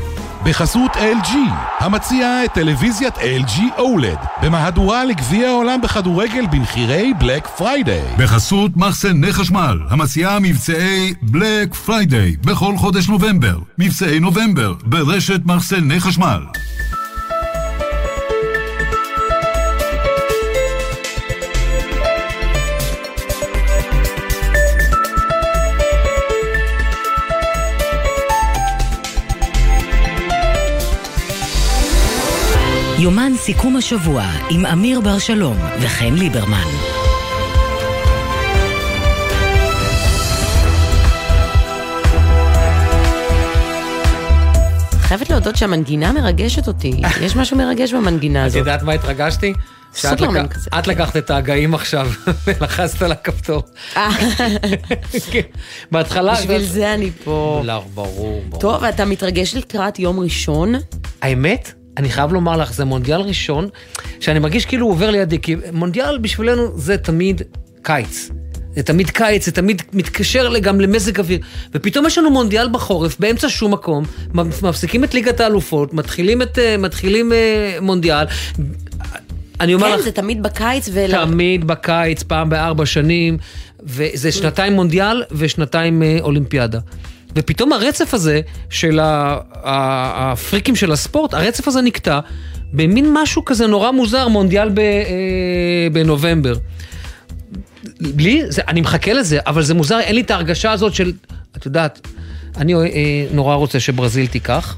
בחסות 0.43 0.91
LG, 0.91 1.31
המציעה 1.79 2.45
את 2.45 2.53
טלוויזיית 2.53 3.17
LG 3.17 3.59
OLED, 3.77 4.27
במהדורה 4.41 5.05
לגביע 5.05 5.49
העולם 5.49 5.81
בכדורגל 5.81 6.45
במחירי 6.51 7.13
Black 7.19 7.47
Friday. 7.47 8.01
בחסות 8.17 8.71
מחסני 8.77 9.33
חשמל, 9.33 9.79
המציעה 9.89 10.39
מבצעי 10.39 11.13
Black 11.21 11.73
Friday 11.73 12.35
בכל 12.45 12.77
חודש 12.77 13.09
נובמבר. 13.09 13.57
מבצעי 13.77 14.19
נובמבר, 14.19 14.73
ברשת 14.83 15.41
מחסני 15.45 15.99
חשמל. 15.99 16.41
יומן 33.01 33.31
סיכום 33.35 33.77
השבוע 33.77 34.23
עם 34.49 34.65
אמיר 34.65 35.01
בר 35.01 35.19
שלום 35.19 35.57
וחן 35.79 36.13
ליברמן. 36.13 36.67
חייבת 44.91 45.29
להודות 45.29 45.55
שהמנגינה 45.55 46.11
מרגשת 46.11 46.67
אותי. 46.67 47.01
יש 47.25 47.35
משהו 47.35 47.57
מרגש 47.57 47.93
במנגינה 47.93 48.41
את 48.41 48.45
הזאת. 48.45 48.59
יודעת 48.59 48.83
מה 48.83 48.93
התרגשתי? 48.93 49.53
סופרמן 49.93 50.47
כזה. 50.47 50.69
את 50.79 50.87
לקחת 50.87 51.17
את 51.17 51.29
ההגאים 51.29 51.73
עכשיו 51.73 52.09
ולחצת 52.47 53.01
על 53.01 53.11
הכפתור. 53.11 53.63
כן. 55.31 55.41
בהתחלה... 55.91 56.33
בשביל 56.33 56.63
זה 56.63 56.93
אני 56.93 57.11
פה. 57.23 57.61
לא, 57.65 57.83
ברור, 57.93 58.43
ברור. 58.49 58.61
טוב, 58.61 58.83
אתה 58.83 59.05
מתרגש 59.05 59.55
לקראת 59.55 59.99
יום 59.99 60.19
ראשון? 60.19 60.73
האמת, 61.21 61.80
אני 62.01 62.09
חייב 62.09 62.33
לומר 62.33 62.57
לך, 62.57 62.73
זה 62.73 62.85
מונדיאל 62.85 63.21
ראשון, 63.21 63.69
שאני 64.19 64.39
מרגיש 64.39 64.65
כאילו 64.65 64.85
הוא 64.85 64.93
עובר 64.93 65.09
לידי, 65.09 65.39
כי 65.39 65.55
מונדיאל 65.73 66.17
בשבילנו 66.17 66.79
זה 66.79 66.97
תמיד 66.97 67.41
קיץ. 67.81 68.29
זה 68.75 68.83
תמיד 68.83 69.09
קיץ, 69.09 69.45
זה 69.45 69.51
תמיד 69.51 69.81
מתקשר 69.93 70.59
גם 70.59 70.81
למזג 70.81 71.19
אוויר. 71.19 71.39
ופתאום 71.73 72.05
יש 72.05 72.17
לנו 72.17 72.29
מונדיאל 72.29 72.69
בחורף, 72.71 73.19
באמצע 73.19 73.49
שום 73.49 73.73
מקום, 73.73 74.03
מפסיקים 74.63 75.03
את 75.03 75.13
ליגת 75.13 75.39
האלופות, 75.39 75.93
מתחילים, 75.93 76.41
את, 76.41 76.59
אה, 76.59 76.77
מתחילים 76.77 77.33
אה, 77.33 77.77
מונדיאל. 77.81 78.25
אני 79.59 79.73
אומר 79.73 79.87
כן, 79.87 79.93
לך, 79.93 80.01
זה 80.01 80.11
תמיד 80.11 80.43
בקיץ 80.43 80.89
ול... 80.93 81.11
תמיד 81.11 81.67
בקיץ, 81.67 82.23
פעם 82.23 82.49
בארבע 82.49 82.85
שנים, 82.85 83.37
וזה 83.83 84.31
שנתיים 84.31 84.73
מונדיאל 84.73 85.23
ושנתיים 85.31 86.03
אה, 86.03 86.17
אולימפיאדה. 86.21 86.79
ופתאום 87.35 87.73
הרצף 87.73 88.13
הזה 88.13 88.41
של 88.69 88.99
הפריקים 89.01 90.75
של 90.75 90.91
הספורט, 90.91 91.33
הרצף 91.33 91.67
הזה 91.67 91.81
נקטע 91.81 92.19
במין 92.73 93.09
משהו 93.13 93.45
כזה 93.45 93.67
נורא 93.67 93.91
מוזר, 93.91 94.27
מונדיאל 94.27 94.69
אה, 94.77 95.87
בנובמבר. 95.93 96.53
לי, 97.99 98.41
זה, 98.47 98.61
אני 98.67 98.81
מחכה 98.81 99.13
לזה, 99.13 99.39
אבל 99.47 99.63
זה 99.63 99.73
מוזר, 99.73 99.99
אין 99.99 100.15
לי 100.15 100.21
את 100.21 100.31
ההרגשה 100.31 100.71
הזאת 100.71 100.93
של, 100.93 101.11
את 101.57 101.65
יודעת, 101.65 102.07
אני 102.57 102.73
אה, 102.73 102.79
נורא 103.31 103.55
רוצה 103.55 103.79
שברזיל 103.79 104.27
תיקח. 104.27 104.77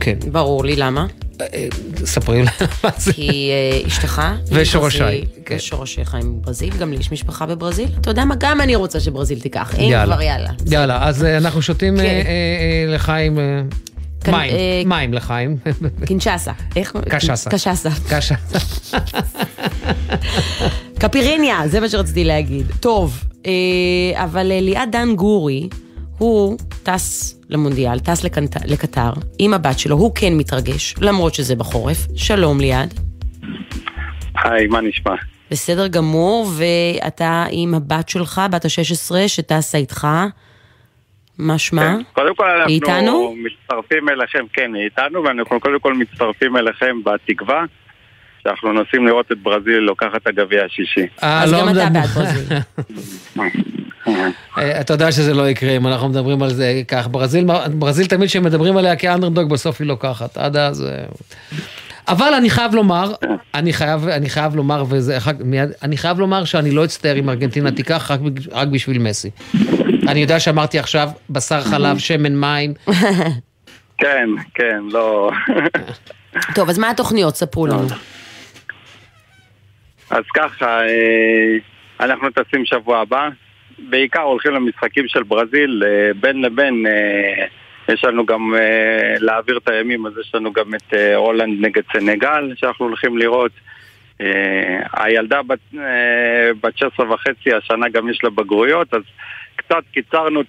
כן. 0.00 0.18
ברור 0.32 0.64
לי, 0.64 0.76
למה? 0.76 1.06
ספרי 2.04 2.42
לי 2.42 2.48
מה 2.84 2.90
זה. 2.98 3.12
כי 3.12 3.50
אה, 3.50 3.86
אשתך... 3.86 4.22
ושורשיי, 4.52 5.24
כן. 5.44 5.56
ושורשיך 5.56 6.14
עם 6.14 6.34
ברזיל, 6.40 6.74
גם 6.78 6.92
לי 6.92 6.98
יש 6.98 7.12
משפחה 7.12 7.46
בברזיל. 7.46 7.88
אתה 8.00 8.10
יודע 8.10 8.24
מה? 8.24 8.34
גם 8.38 8.60
אני 8.60 8.76
רוצה 8.76 9.00
שברזיל 9.00 9.40
תיקח. 9.40 9.74
אם 9.78 9.92
כבר, 10.04 10.22
יאללה. 10.22 10.50
יאללה, 10.66 11.08
אז 11.08 11.24
אה, 11.24 11.36
אנחנו 11.36 11.62
שותים 11.62 11.96
כן. 11.96 12.02
אה, 12.02 12.06
אה, 12.06 12.10
אה, 12.88 12.94
לחיים, 12.94 13.38
אה, 13.38 13.62
כאן, 14.24 14.34
מים, 14.34 14.50
אה, 14.52 14.82
מים 14.86 15.14
לחיים. 15.14 15.56
קינצ'סה. 16.06 16.52
איך? 16.76 16.92
קשסה. 17.08 17.50
קשסה. 17.50 17.90
קשסה. 18.08 18.34
קפיריניה, 20.98 21.62
זה 21.66 21.80
מה 21.80 21.88
שרציתי 21.88 22.24
להגיד. 22.24 22.66
טוב, 22.80 23.24
אה, 23.46 23.52
אבל 24.24 24.52
אה, 24.52 24.60
ליעד 24.60 24.88
דן 24.92 25.14
גורי, 25.16 25.68
הוא 26.18 26.56
טס 26.82 27.40
למונדיאל, 27.50 27.98
טס 27.98 28.24
לקנט- 28.24 28.66
לקטר, 28.66 29.10
עם 29.38 29.54
הבת 29.54 29.78
שלו, 29.78 29.96
הוא 29.96 30.12
כן 30.14 30.32
מתרגש, 30.36 30.94
למרות 31.00 31.34
שזה 31.34 31.56
בחורף. 31.56 31.98
שלום 32.16 32.60
ליעד. 32.60 32.94
היי, 34.44 34.66
מה 34.66 34.80
נשמע? 34.80 35.14
בסדר 35.50 35.86
גמור, 35.86 36.50
ואתה 36.56 37.44
עם 37.50 37.74
הבת 37.74 38.08
שלך, 38.08 38.40
בת 38.50 38.64
ה-16, 38.64 39.28
שטסה 39.28 39.78
איתך. 39.78 40.06
מה 41.38 41.58
שמה? 41.58 41.82
כן. 41.82 42.02
קודם 42.12 42.34
כל 42.34 42.50
אנחנו 42.50 42.68
איתנו? 42.72 43.34
מצטרפים 43.36 44.08
אליכם, 44.08 44.44
כן, 44.52 44.74
היא 44.74 44.84
איתנו, 44.84 45.24
ואנחנו 45.24 45.60
קודם 45.60 45.80
כל 45.80 45.94
מצטרפים 45.94 46.56
אליכם 46.56 46.96
בתקווה 47.04 47.64
שאנחנו 48.48 48.72
נוסעים 48.72 49.06
לראות 49.06 49.32
את 49.32 49.38
ברזיל 49.42 49.78
לוקחת 49.78 50.16
את 50.22 50.26
הגביע 50.26 50.64
השישי. 50.64 51.06
אז 51.22 51.52
גם 51.52 51.68
אתה 51.68 51.88
בעד 51.92 52.06
ברזיל. 52.06 52.58
אה, 54.58 54.80
אתה 54.80 54.92
יודע 54.92 55.12
שזה 55.12 55.34
לא 55.34 55.48
יקרה 55.48 55.76
אם 55.76 55.86
אנחנו 55.86 56.08
מדברים 56.08 56.42
על 56.42 56.50
זה 56.50 56.82
כך. 56.88 57.08
ברזיל, 57.10 57.44
ברזיל 57.72 58.06
תמיד 58.06 58.28
כשמדברים 58.28 58.76
עליה 58.76 58.96
כאנדרדוג, 58.96 59.50
בסוף 59.50 59.80
היא 59.80 59.88
לוקחת. 59.88 60.36
עד 60.36 60.56
אז... 60.56 60.84
אה, 60.84 61.04
אבל 62.08 62.34
אני 62.34 62.50
חייב 62.50 62.74
לומר, 62.74 63.12
אני 63.54 63.72
חייב, 63.72 64.08
אני 64.08 64.28
חייב 64.28 64.56
לומר, 64.56 64.84
וזה 64.88 65.16
אחר 65.16 65.32
כך 65.32 65.38
מיד, 65.44 65.70
אני 65.82 65.96
חייב 65.96 66.18
לומר 66.18 66.44
שאני 66.44 66.70
לא 66.70 66.84
אצטער 66.84 67.18
אם 67.18 67.28
ארגנטינה 67.30 67.70
תיקח 67.70 68.10
רק, 68.10 68.20
רק 68.52 68.68
בשביל 68.68 68.98
מסי. 68.98 69.30
אני 70.08 70.20
יודע 70.20 70.40
שאמרתי 70.40 70.78
עכשיו 70.78 71.08
בשר 71.30 71.60
חלב, 71.60 71.98
שמן 71.98 72.36
מים. 72.40 72.74
כן, 73.98 74.28
כן, 74.54 74.80
לא... 74.92 75.30
טוב, 76.54 76.68
אז 76.68 76.78
מה 76.78 76.90
התוכניות? 76.90 77.36
ספרו 77.36 77.66
לנו. 77.66 77.86
אז 80.10 80.24
ככה, 80.34 80.80
אה, 80.86 81.56
אנחנו 82.00 82.28
טסים 82.30 82.64
שבוע 82.64 82.98
הבא, 82.98 83.28
בעיקר 83.78 84.20
הולכים 84.20 84.52
למשחקים 84.52 85.08
של 85.08 85.22
ברזיל, 85.22 85.82
אה, 85.86 86.10
בין 86.20 86.42
לבין 86.42 86.86
אה, 86.86 87.44
יש 87.88 88.04
לנו 88.04 88.26
גם 88.26 88.54
להעביר 89.20 89.56
את 89.58 89.68
הימים, 89.68 90.06
אז 90.06 90.12
יש 90.20 90.34
לנו 90.34 90.52
גם 90.52 90.74
את 90.74 90.94
הולנד 91.16 91.66
נגד 91.66 91.82
סנגל 91.92 92.52
שאנחנו 92.56 92.86
הולכים 92.86 93.18
לראות. 93.18 93.52
הילדה 94.92 95.42
בת, 95.42 95.58
בת 96.62 96.78
16 96.78 97.14
וחצי, 97.14 97.54
השנה 97.54 97.88
גם 97.88 98.08
יש 98.08 98.24
לה 98.24 98.30
בגרויות, 98.30 98.94
אז 98.94 99.02
קצת 99.56 99.82
קיצרנו 99.92 100.40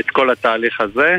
את 0.00 0.10
כל 0.10 0.30
התהליך 0.30 0.80
הזה. 0.80 1.18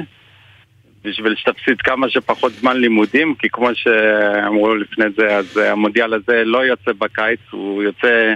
בשביל 1.03 1.35
שתפסיד 1.35 1.81
כמה 1.81 2.09
שפחות 2.09 2.53
זמן 2.53 2.77
לימודים, 2.77 3.35
כי 3.39 3.47
כמו 3.49 3.69
שאמרו 3.73 4.75
לפני 4.75 5.05
זה, 5.17 5.35
אז 5.35 5.57
המונדיאל 5.57 6.13
הזה 6.13 6.43
לא 6.45 6.65
יוצא 6.65 6.91
בקיץ, 6.97 7.39
הוא 7.51 7.83
יוצא, 7.83 8.33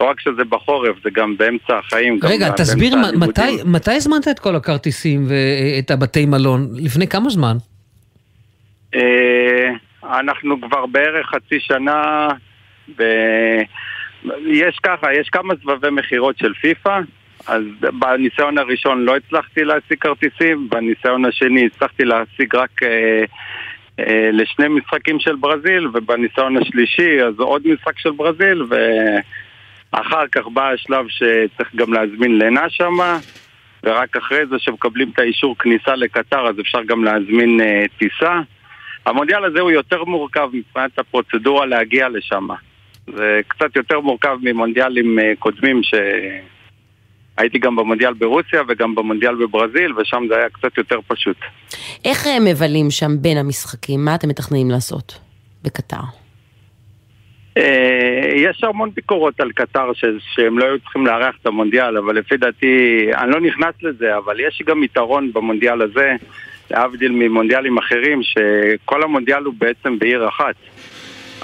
לא 0.00 0.10
רק 0.10 0.20
שזה 0.20 0.44
בחורף, 0.48 0.96
זה 1.04 1.10
גם 1.12 1.36
באמצע 1.36 1.78
החיים. 1.78 2.18
גם 2.18 2.28
רגע, 2.28 2.46
באמצע 2.46 2.62
תסביר. 2.62 2.96
מתי, 3.20 3.56
מתי 3.64 3.92
הזמנת 3.92 4.28
את 4.28 4.38
כל 4.38 4.56
הכרטיסים 4.56 5.26
ואת 5.28 5.90
הבתי 5.90 6.26
מלון? 6.26 6.68
לפני 6.84 7.06
כמה 7.06 7.30
זמן? 7.30 7.56
אה, 8.94 9.70
אנחנו 10.20 10.60
כבר 10.60 10.86
בערך 10.86 11.26
חצי 11.26 11.60
שנה, 11.60 12.28
ב... 12.98 13.02
יש 14.46 14.78
ככה, 14.82 15.06
יש 15.20 15.28
כמה 15.28 15.54
סבבי 15.62 15.90
מכירות 15.90 16.38
של 16.38 16.52
פיפא, 16.60 17.00
אז 17.46 17.62
בניסיון 17.80 18.58
הראשון 18.58 19.04
לא 19.04 19.16
הצלחתי 19.16 19.64
להשיג 19.64 19.98
כרטיסים, 20.00 20.68
בניסיון 20.68 21.24
השני 21.24 21.66
הצלחתי 21.66 22.04
להשיג 22.04 22.56
רק 22.56 22.82
אה, 22.82 23.24
אה, 24.00 24.30
לשני 24.32 24.68
משחקים 24.68 25.20
של 25.20 25.36
ברזיל, 25.36 25.86
ובניסיון 25.86 26.56
השלישי 26.56 27.22
אז 27.22 27.34
עוד 27.38 27.62
משחק 27.66 27.98
של 27.98 28.10
ברזיל, 28.10 28.62
ואחר 28.68 30.26
כך 30.32 30.46
בא 30.46 30.70
השלב 30.70 31.06
שצריך 31.08 31.74
גם 31.74 31.92
להזמין 31.92 32.38
לינה 32.38 32.70
שמה, 32.70 33.18
ורק 33.84 34.16
אחרי 34.16 34.46
זה 34.46 34.56
שמקבלים 34.58 35.10
את 35.14 35.18
האישור 35.18 35.58
כניסה 35.58 35.96
לקטר 35.96 36.48
אז 36.48 36.60
אפשר 36.60 36.82
גם 36.82 37.04
להזמין 37.04 37.60
אה, 37.60 37.84
טיסה. 37.98 38.40
המונדיאל 39.06 39.44
הזה 39.44 39.60
הוא 39.60 39.70
יותר 39.70 40.04
מורכב 40.04 40.48
מבחינת 40.52 40.98
הפרוצדורה 40.98 41.66
להגיע 41.66 42.08
לשם. 42.08 42.48
זה 43.06 43.40
קצת 43.48 43.76
יותר 43.76 44.00
מורכב 44.00 44.38
ממונדיאלים 44.42 45.18
אה, 45.18 45.32
קודמים 45.38 45.80
שהייתי 47.36 47.58
גם 47.58 47.76
במונדיאל 47.76 48.14
ברוסיה 48.14 48.62
וגם 48.68 48.94
במונדיאל 48.94 49.34
בברזיל, 49.34 49.92
ושם 49.96 50.22
זה 50.28 50.36
היה 50.36 50.48
קצת 50.48 50.78
יותר 50.78 50.98
פשוט. 51.06 51.36
איך 52.04 52.26
הם 52.26 52.44
מבלים 52.44 52.90
שם 52.90 53.10
בין 53.20 53.38
המשחקים? 53.38 54.04
מה 54.04 54.14
אתם 54.14 54.28
מתכננים 54.28 54.70
לעשות 54.70 55.18
בקטר? 55.64 55.96
אה, 57.56 58.30
יש 58.36 58.64
המון 58.64 58.90
ביקורות 58.94 59.40
על 59.40 59.52
קטר 59.52 59.92
ש- 59.94 60.04
שהם 60.34 60.58
לא 60.58 60.64
היו 60.64 60.78
צריכים 60.80 61.06
לארח 61.06 61.34
את 61.42 61.46
המונדיאל, 61.46 61.96
אבל 61.96 62.18
לפי 62.18 62.36
דעתי, 62.36 63.06
אני 63.18 63.30
לא 63.30 63.40
נכנס 63.40 63.74
לזה, 63.82 64.16
אבל 64.16 64.40
יש 64.40 64.62
גם 64.66 64.82
יתרון 64.82 65.32
במונדיאל 65.32 65.82
הזה, 65.82 66.12
להבדיל 66.70 67.12
ממונדיאלים 67.12 67.78
אחרים, 67.78 68.20
שכל 68.22 69.02
המונדיאל 69.02 69.44
הוא 69.44 69.54
בעצם 69.58 69.98
בעיר 69.98 70.28
אחת. 70.28 70.54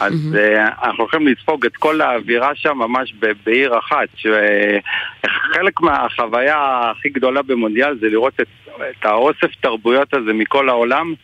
אז 0.01 0.13
mm-hmm. 0.13 0.85
אנחנו 0.85 1.03
הולכים 1.05 1.29
לספוג 1.29 1.67
את 1.67 1.77
כל 1.77 2.01
האווירה 2.01 2.51
שם 2.55 2.79
ממש 2.79 3.15
בעיר 3.45 3.79
אחת. 3.79 4.09
חלק 5.27 5.81
מהחוויה 5.81 6.91
הכי 6.91 7.09
גדולה 7.09 7.43
במונדיאל 7.43 7.99
זה 8.01 8.09
לראות 8.09 8.41
את, 8.41 8.47
את 8.77 9.05
האוסף 9.05 9.51
תרבויות 9.61 10.15
הזה 10.15 10.33
מכל 10.33 10.69
העולם. 10.69 11.15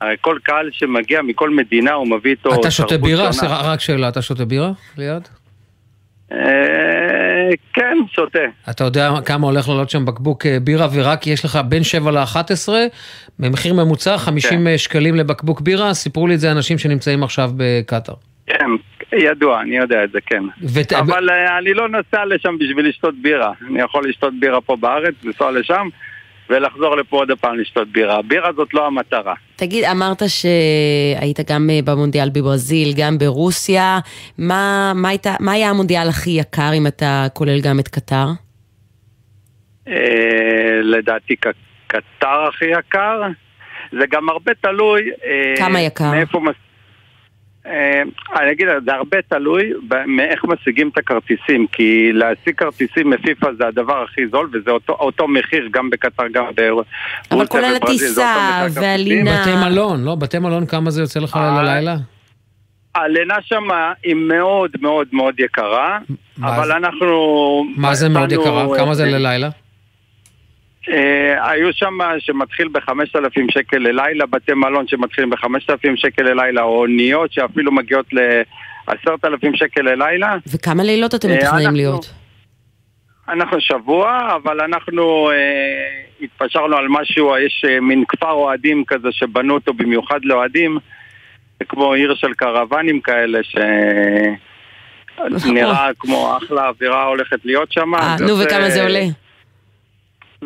הרי 0.00 0.14
כל 0.20 0.38
קהל 0.42 0.68
שמגיע 0.72 1.22
מכל 1.22 1.50
מדינה 1.50 1.92
הוא 1.92 2.08
מביא 2.08 2.30
איתו 2.30 2.60
אתה 2.60 2.70
שותה 2.70 2.98
בירה? 2.98 3.30
רק 3.42 3.80
שאלה, 3.80 4.08
אתה 4.08 4.22
שותה 4.22 4.44
בירה 4.44 4.70
ליד? 4.98 5.28
אה, 6.32 7.50
כן, 7.72 7.96
שותה. 8.12 8.38
אתה 8.70 8.84
יודע 8.84 9.10
כמה 9.24 9.46
הולך 9.46 9.68
לעלות 9.68 9.90
שם 9.90 10.04
בקבוק 10.04 10.46
אה, 10.46 10.58
בירה 10.60 10.86
ורק 10.94 11.26
יש 11.26 11.44
לך 11.44 11.58
בין 11.68 11.82
7 11.84 12.10
ל-11 12.10 12.68
במחיר 13.38 13.74
ממוצע 13.74 14.18
50 14.18 14.64
כן. 14.64 14.78
שקלים 14.78 15.14
לבקבוק 15.14 15.60
בירה, 15.60 15.94
סיפרו 15.94 16.26
לי 16.26 16.34
את 16.34 16.40
זה 16.40 16.52
אנשים 16.52 16.78
שנמצאים 16.78 17.22
עכשיו 17.22 17.50
בקטאר. 17.56 18.14
כן, 18.46 18.66
ידוע, 19.12 19.60
אני 19.60 19.76
יודע 19.76 20.04
את 20.04 20.10
זה, 20.12 20.18
כן. 20.26 20.42
ות- 20.62 20.92
אבל 20.92 21.30
אה, 21.30 21.58
אני 21.58 21.74
לא 21.74 21.88
נוסע 21.88 22.24
לשם 22.24 22.58
בשביל 22.58 22.88
לשתות 22.88 23.14
בירה. 23.22 23.52
אני 23.70 23.80
יכול 23.82 24.08
לשתות 24.08 24.32
בירה 24.40 24.60
פה 24.60 24.76
בארץ, 24.76 25.14
לנסוע 25.24 25.50
לשם, 25.52 25.88
ולחזור 26.50 26.96
לפה 26.96 27.16
עוד 27.16 27.30
פעם 27.40 27.58
לשתות 27.58 27.88
בירה. 27.88 28.18
הבירה 28.18 28.52
זאת 28.56 28.74
לא 28.74 28.86
המטרה. 28.86 29.34
תגיד, 29.56 29.84
אמרת 29.84 30.22
שהיית 30.28 31.50
גם 31.50 31.70
אה, 31.70 31.78
במונדיאל 31.84 32.28
בברזיל, 32.30 32.88
גם 32.96 33.18
ברוסיה. 33.18 33.98
מה, 34.38 34.92
מה, 34.94 35.08
הייתה, 35.08 35.34
מה 35.40 35.52
היה 35.52 35.70
המונדיאל 35.70 36.08
הכי 36.08 36.30
יקר, 36.30 36.70
אם 36.74 36.86
אתה 36.86 37.26
כולל 37.34 37.60
גם 37.60 37.80
את 37.80 37.88
קטר? 37.88 38.26
אה, 39.88 40.80
לדעתי 40.82 41.36
קטר 41.86 42.48
הכי 42.48 42.64
יקר. 42.64 43.22
זה 43.92 44.04
גם 44.10 44.28
הרבה 44.28 44.52
תלוי... 44.60 45.02
אה, 45.24 45.54
כמה 45.56 45.80
יקר? 45.80 46.10
מאיפה 46.10 46.40
מס... 46.40 46.54
אה, 47.66 48.02
אני 48.40 48.52
אגיד, 48.52 48.66
זה 48.84 48.94
הרבה 48.94 49.22
תלוי 49.28 49.72
מאיך 50.06 50.44
משיגים 50.44 50.88
את 50.88 50.98
הכרטיסים, 50.98 51.66
כי 51.72 52.12
להשיג 52.12 52.54
כרטיסים 52.56 53.10
מפיפ"א 53.10 53.48
זה 53.58 53.66
הדבר 53.66 54.02
הכי 54.02 54.26
זול, 54.26 54.50
וזה 54.52 54.70
אותו, 54.70 54.92
אותו 54.92 55.28
מחיר 55.28 55.68
גם 55.72 55.90
בקטר, 55.90 56.22
גם 56.32 56.44
ברוסיה 56.56 56.92
אבל 57.30 57.46
כולל 57.46 57.76
הטיסה 57.76 58.66
והלינה. 58.74 59.40
בתי 59.40 59.50
מלון, 59.56 60.04
לא? 60.04 60.14
בתי 60.14 60.38
מלון 60.38 60.66
כמה 60.66 60.90
זה 60.90 61.00
יוצא 61.00 61.20
לך 61.20 61.36
אה, 61.36 61.62
ללילה? 61.62 61.96
הלינה 62.94 63.34
שם 63.42 63.68
היא 64.02 64.14
מאוד 64.14 64.70
מאוד 64.80 65.08
מאוד 65.12 65.40
יקרה, 65.40 65.98
אבל 66.42 66.66
זה? 66.66 66.76
אנחנו... 66.76 67.64
מה 67.76 67.94
זה 67.94 68.08
מאוד 68.08 68.32
יקרה? 68.32 68.76
כמה 68.76 68.94
זה 68.94 69.04
אה, 69.04 69.10
ללילה? 69.10 69.48
אה, 70.88 71.50
היו 71.50 71.72
שם 71.72 71.98
שמתחיל 72.18 72.68
ב-5,000 72.68 73.52
שקל 73.52 73.78
ללילה, 73.78 74.26
בתי 74.26 74.52
מלון 74.54 74.88
שמתחילים 74.88 75.30
ב-5,000 75.30 75.96
שקל 75.96 76.22
ללילה, 76.22 76.62
או 76.62 76.80
אוניות 76.80 77.32
שאפילו 77.32 77.72
מגיעות 77.72 78.06
ל-10,000 78.12 79.50
שקל 79.54 79.82
ללילה. 79.82 80.36
וכמה 80.54 80.82
לילות 80.82 81.14
אתם 81.14 81.28
אה, 81.28 81.34
מתכננים 81.36 81.58
אנחנו- 81.58 81.76
להיות? 81.76 82.12
אנחנו 83.28 83.60
שבוע, 83.60 84.28
אבל 84.42 84.60
אנחנו 84.60 85.30
אה, 85.30 85.36
התפשרנו 86.22 86.76
על 86.76 86.86
משהו, 86.88 87.36
יש 87.38 87.64
אה, 87.68 87.80
מין 87.80 88.04
כפר 88.08 88.30
אוהדים 88.30 88.84
כזה 88.86 89.08
שבנו 89.12 89.54
אותו 89.54 89.74
במיוחד 89.74 90.20
לאוהדים, 90.24 90.78
זה 91.58 91.64
כמו 91.64 91.92
עיר 91.92 92.14
של 92.14 92.32
קרוונים 92.34 93.00
כאלה, 93.00 93.38
שנראה 95.38 95.88
כמו 96.00 96.36
אחלה 96.36 96.68
אווירה 96.68 97.04
הולכת 97.04 97.44
להיות 97.44 97.72
שם. 97.72 97.94
אה, 97.94 98.16
נו, 98.20 98.38
וכמה 98.38 98.70
זה 98.70 98.82
עולה? 98.82 99.04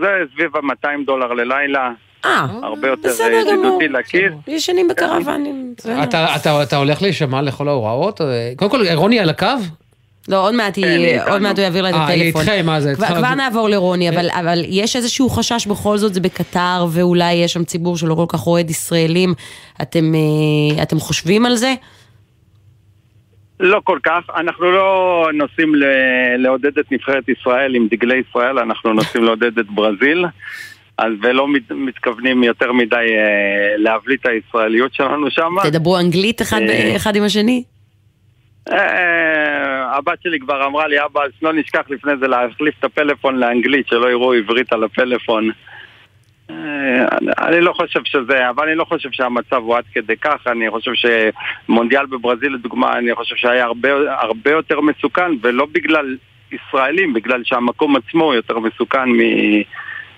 זה 0.01 0.07
סביב 0.35 0.57
ה-200 0.57 1.07
דולר 1.07 1.33
ללילה. 1.33 1.91
אה, 2.25 2.47
הרבה 2.63 2.89
יותר 2.89 3.09
אה. 3.21 3.27
ידידותי 3.33 3.89
לכיס. 3.89 4.33
ישנים 4.49 4.89
בקרוונים. 4.89 5.75
בסדר. 5.79 6.03
אתה- 6.03 6.37
אתה 6.37 6.63
אתה 6.63 6.77
הולך 6.77 7.03
להישמע 7.03 7.43
לכל 7.43 7.69
ההוראות? 7.69 8.21
אה, 8.21 8.27
קודם 8.57 8.71
כל, 8.71 8.87
רוני 8.95 9.21
על 9.21 9.29
הקו? 9.31 9.47
לא, 10.29 10.47
עוד 10.47 10.55
מעט, 10.55 10.77
היא- 10.77 11.21
עוד 11.31 11.43
מעט 11.43 11.59
הוא 11.59 11.65
יעביר 11.65 11.83
לה 11.83 11.91
את 11.91 11.95
אה, 11.95 12.07
היא 12.07 12.23
הטלפון. 12.23 12.41
איתכם, 12.41 12.67
מה 12.67 12.81
זה? 12.81 12.95
כבר- 12.95 13.35
נעבור 13.35 13.69
לרוני, 13.69 14.09
אבל- 14.09 14.29
אבל 14.41 14.63
יש 14.69 14.97
איזשהו 14.97 15.31
חשש 15.31 15.67
בכל 15.67 15.99
זאת, 15.99 16.15
זה 16.15 16.21
בקטר, 16.21 16.87
ואולי 16.91 17.33
יש 17.35 17.53
שם 17.53 17.65
ציבור 17.65 17.97
שלא 17.97 18.15
כל 18.15 18.25
כך 18.29 18.47
אוהד 18.47 18.71
ישראלים. 18.71 19.35
אתם 19.83 20.99
חושבים 20.99 21.47
על 21.47 21.57
זה? 21.57 21.75
לא 23.61 23.81
כל 23.85 23.99
כך, 24.03 24.21
אנחנו 24.37 24.71
לא 24.71 25.31
נוסעים 25.35 25.75
ל- 25.75 26.37
לעודד 26.37 26.79
את 26.79 26.93
נבחרת 26.93 27.29
ישראל 27.29 27.75
עם 27.75 27.89
דגלי 27.91 28.23
ישראל, 28.31 28.59
אנחנו 28.59 28.93
נוסעים 28.93 29.25
לעודד 29.25 29.59
את 29.59 29.67
ברזיל, 29.67 30.25
אז 30.99 31.13
ולא 31.23 31.49
מת, 31.49 31.71
מתכוונים 31.71 32.45
יותר 32.45 32.73
מדי 32.73 32.97
אה, 32.97 33.77
להבליט 33.77 34.21
את 34.21 34.27
הישראליות 34.27 34.95
שלנו 34.95 35.31
שם. 35.31 35.55
תדברו 35.63 35.99
אנגלית 35.99 36.43
אחד 36.43 36.61
אה, 36.69 36.97
אחד 36.97 37.17
עם 37.17 37.23
השני? 37.23 37.65
אה, 38.73 39.97
הבת 39.97 40.23
שלי 40.23 40.39
כבר 40.39 40.67
אמרה 40.67 40.89
לי, 40.89 40.97
אבא, 41.05 41.23
אז 41.23 41.31
לא 41.43 41.53
נשכח 41.53 41.83
לפני 41.91 42.13
זה 42.21 42.29
להחליף 42.29 42.75
את 42.79 42.85
הפלאפון 42.85 43.37
לאנגלית, 43.37 43.89
שלא 43.89 44.11
יראו 44.11 44.33
עברית 44.33 44.73
על 44.73 44.85
הפלאפון. 44.85 45.51
אה, 46.51 46.55
אני- 47.13 47.31
אני 47.39 47.61
לא 47.61 47.73
חושב 47.73 48.01
שזה, 48.05 48.51
אבל 48.51 48.69
אני 48.69 48.75
לא 48.77 48.85
חושב 48.85 49.09
שהמצב 49.13 49.57
הוא 49.57 49.77
עד 49.77 49.85
כדי 49.93 50.17
כך, 50.17 50.35
אני 50.47 50.71
חושב 50.71 50.91
שמונדיאל 50.95 52.07
בברזיל 52.07 52.53
לדוגמה, 52.55 52.99
אני 52.99 53.15
חושב 53.15 53.37
שהיה 53.37 53.65
הרבה, 53.65 53.89
הרבה 54.21 54.51
יותר 54.51 54.81
מסוכן, 54.81 55.31
ולא 55.43 55.67
בגלל 55.73 56.17
ישראלים, 56.53 57.13
בגלל 57.13 57.43
שהמקום 57.45 57.97
עצמו 57.97 58.35
יותר 58.35 58.59
מסוכן 58.59 59.09
מ- 59.09 59.63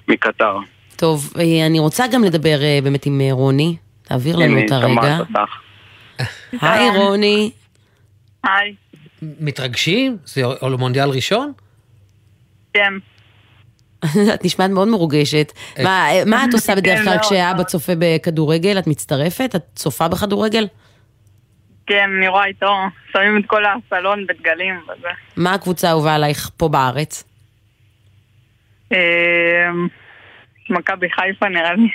מקטר. 0.08 0.58
טוב, 0.96 1.32
אה, 1.38 1.66
אני 1.66 1.78
רוצה 1.78 2.04
גם 2.12 2.24
לדבר 2.24 2.58
אה, 2.62 2.78
באמת 2.82 3.06
עם 3.06 3.20
רוני. 3.30 3.76
תעביר 4.02 4.36
לנו 4.36 4.58
את 4.66 4.70
הרגע. 4.72 5.18
היי 6.62 6.88
רוני. 6.90 7.50
היי. 8.44 8.74
מתרגשים? 9.40 10.16
זה 10.24 10.42
מונדיאל 10.78 11.08
ראשון? 11.08 11.52
כן. 12.74 12.92
את 14.34 14.44
נשמעת 14.44 14.70
מאוד 14.70 14.88
מרוגשת. 14.88 15.52
מה, 15.82 16.10
אה, 16.10 16.22
מה 16.26 16.44
את 16.44 16.54
עושה 16.54 16.74
בדרך 16.74 16.98
כן, 16.98 17.04
כלל 17.04 17.14
מאוד. 17.14 17.24
כשאבא 17.24 17.62
צופה 17.62 17.92
בכדורגל? 17.98 18.78
את 18.78 18.86
מצטרפת? 18.86 19.52
את 19.56 19.62
צופה 19.74 20.08
בכדורגל? 20.08 20.66
כן, 21.86 22.10
אני 22.18 22.28
רואה 22.28 22.46
איתו, 22.46 22.74
שמים 23.12 23.38
את 23.38 23.44
כל 23.46 23.62
הסלון 23.64 24.26
בדגלים 24.26 24.80
וזה. 24.84 25.08
מה 25.36 25.54
הקבוצה 25.54 25.88
האהובה 25.88 26.14
עלייך 26.14 26.50
פה 26.56 26.68
בארץ? 26.68 27.24
אה, 28.92 28.98
מכבי 30.70 31.06
חיפה 31.10 31.48
נראה 31.48 31.72
לי. 31.72 31.88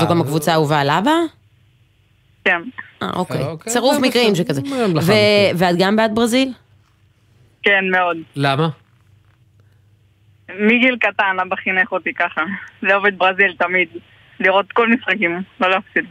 זו 0.00 0.06
גם 0.10 0.20
הקבוצה 0.20 0.52
האהובה 0.52 0.80
על 0.80 0.90
אבא? 0.90 1.10
כן. 2.44 2.60
אה, 3.02 3.10
אוקיי. 3.16 3.42
אוקיי, 3.42 3.72
צירוף 3.72 3.96
מקרים. 4.00 4.34
שכזה. 4.34 4.62
ואת 5.54 5.76
גם 5.78 5.96
בעד 5.96 6.14
ברזיל? 6.14 6.52
כן, 7.62 7.84
מאוד. 7.90 8.16
למה? 8.36 8.68
מגיל 10.58 10.96
קטן 11.00 11.36
אבא 11.42 11.56
חינך 11.56 11.92
אותי 11.92 12.14
ככה. 12.14 12.42
לאהוב 12.82 13.06
את 13.06 13.14
ברזיל 13.16 13.54
תמיד. 13.58 13.88
לראות 14.40 14.72
כל 14.72 14.88
משחקים, 14.88 15.42
לא 15.60 15.70
להפסיד. 15.70 16.04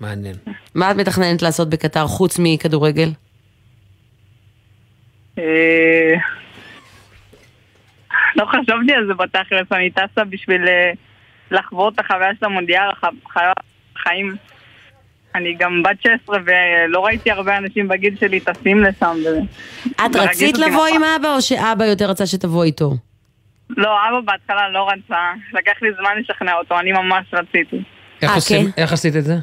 מעניין. 0.00 0.36
מה 0.74 0.90
את 0.90 0.96
מתכננת 0.96 1.42
לעשות 1.42 1.70
בקטר 1.70 2.06
חוץ 2.06 2.38
מכדורגל? 2.38 3.08
אה, 5.38 6.14
לא 8.36 8.44
חשבתי 8.44 8.92
על 8.92 9.06
זה 9.06 9.14
בתכלס, 9.14 9.72
אני 9.72 9.90
טסה 9.90 10.24
בשביל 10.24 10.68
אה, 10.68 10.92
לחוות 11.50 11.94
את 11.94 11.98
החוויה 11.98 12.30
של 12.40 12.44
המונדיאל, 12.44 12.88
חיים. 13.96 14.36
אני 15.34 15.54
גם 15.58 15.82
בת 15.82 16.02
16 16.02 16.38
ולא 16.46 17.04
ראיתי 17.04 17.30
הרבה 17.30 17.58
אנשים 17.58 17.88
בגיל 17.88 18.16
שלי 18.20 18.40
טסים 18.40 18.82
לשם. 18.82 19.16
את 20.06 20.16
רצית 20.16 20.58
לבוא. 20.58 20.86
עם 20.86 21.04
אבא 21.04 21.34
או 21.34 21.42
שאבא 21.42 21.84
יותר 21.84 22.10
רצה 22.10 22.26
שתבוא 22.26 22.64
איתו? 22.64 22.90
לא, 23.76 23.90
אבא 24.08 24.20
בהתחלה 24.20 24.68
לא 24.68 24.88
רצה, 24.88 25.32
לקח 25.52 25.82
לי 25.82 25.88
זמן 26.00 26.10
לשכנע 26.20 26.54
אותו, 26.54 26.78
אני 26.78 26.92
ממש 26.92 27.26
רציתי. 27.32 27.82
איך 28.22 28.30
אה, 28.30 28.36
כן. 28.48 28.82
איך 28.82 28.92
עשית 28.92 29.16
את 29.16 29.24
זה? 29.24 29.34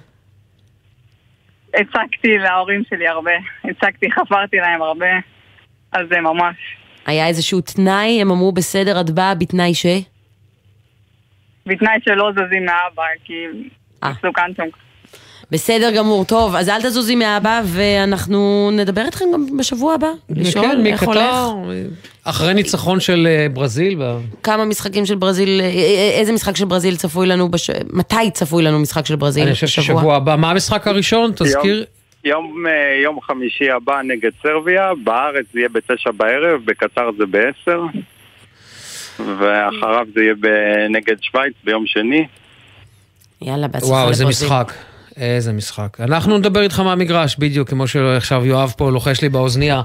הצגתי 1.74 2.38
להורים 2.38 2.84
שלי 2.90 3.08
הרבה. 3.08 3.32
הצגתי, 3.64 4.12
חפרתי 4.12 4.58
להם 4.58 4.82
הרבה. 4.82 5.10
אז 5.92 6.02
זה 6.10 6.22
ממש. 6.22 6.56
היה 7.06 7.28
איזשהו 7.28 7.62
תנאי, 7.62 8.22
הם 8.22 8.32
אמרו 8.32 8.52
בסדר, 8.52 9.02
את 9.02 9.10
באה 9.10 9.36
בתנאי 9.36 9.74
ש... 9.74 9.86
בתנאי 11.66 11.98
שלא 12.06 12.32
זזים 12.32 12.66
מהאבא, 12.66 13.04
כי 13.24 13.34
אה. 14.04 14.10
מסוכן 14.10 14.54
שם. 14.58 14.64
בסדר 15.52 15.91
גמור, 15.95 16.26
טוב, 16.26 16.56
אז 16.56 16.69
אל 16.69 16.82
תזוזי 16.82 17.15
מהאבא, 17.15 17.61
ואנחנו 17.65 18.69
נדבר 18.74 19.06
איתכם 19.06 19.26
גם 19.34 19.57
בשבוע 19.57 19.94
הבא. 19.94 20.07
לשאול 20.30 20.65
כן, 20.65 20.86
איך 20.86 21.03
הולך. 21.03 21.36
אחרי 22.24 22.53
ניצחון 22.53 22.99
של 22.99 23.28
אה, 23.30 23.48
ברזיל. 23.53 24.02
כמה 24.44 24.65
משחקים 24.65 25.06
של 25.06 25.15
ברזיל, 25.15 25.61
אה, 25.61 25.65
אה, 25.65 26.19
איזה 26.19 26.32
משחק 26.32 26.56
של 26.56 26.65
ברזיל 26.65 26.95
צפוי 26.95 27.28
לנו, 27.28 27.49
בש... 27.49 27.69
מתי 27.94 28.32
צפוי 28.34 28.64
לנו 28.64 28.80
משחק 28.80 29.06
של 29.06 29.15
ברזיל? 29.15 29.44
אני 29.44 29.53
חושב 29.53 29.68
ששבוע 29.68 30.15
הבא, 30.15 30.36
מה 30.36 30.52
המשחק 30.52 30.88
הראשון? 30.88 31.32
תזכיר. 31.36 31.86
יום, 32.24 32.65
יום 33.03 33.22
חמישי 33.22 33.69
הבא 33.69 34.02
נגד 34.02 34.32
סרביה, 34.44 34.91
בארץ 35.03 35.45
זה 35.53 35.60
יהיה 35.60 35.69
בתשע 35.69 36.11
בערב, 36.11 36.61
בקטר 36.65 37.10
זה 37.18 37.26
בעשר, 37.26 37.82
ואחריו 39.19 40.06
זה 40.15 40.22
יהיה 40.22 40.88
נגד 40.90 41.15
שווייץ 41.22 41.53
ביום 41.64 41.84
שני. 41.88 42.28
יאללה, 43.41 43.68
בהצלחה 43.68 43.94
וואו, 43.94 44.10
איזה 44.10 44.24
לברזיל. 44.24 44.48
משחק. 44.48 44.74
איזה 45.18 45.53
משחק. 45.53 45.98
אנחנו 45.99 46.38
נדבר 46.38 46.61
איתך 46.61 46.80
מהמגרש, 46.80 47.35
בדיוק, 47.39 47.69
כמו 47.69 47.88
שעכשיו 47.88 48.45
יואב 48.45 48.73
פה 48.77 48.91
לוחש 48.91 49.22
לי 49.22 49.30
באוזנייה. 49.30 49.81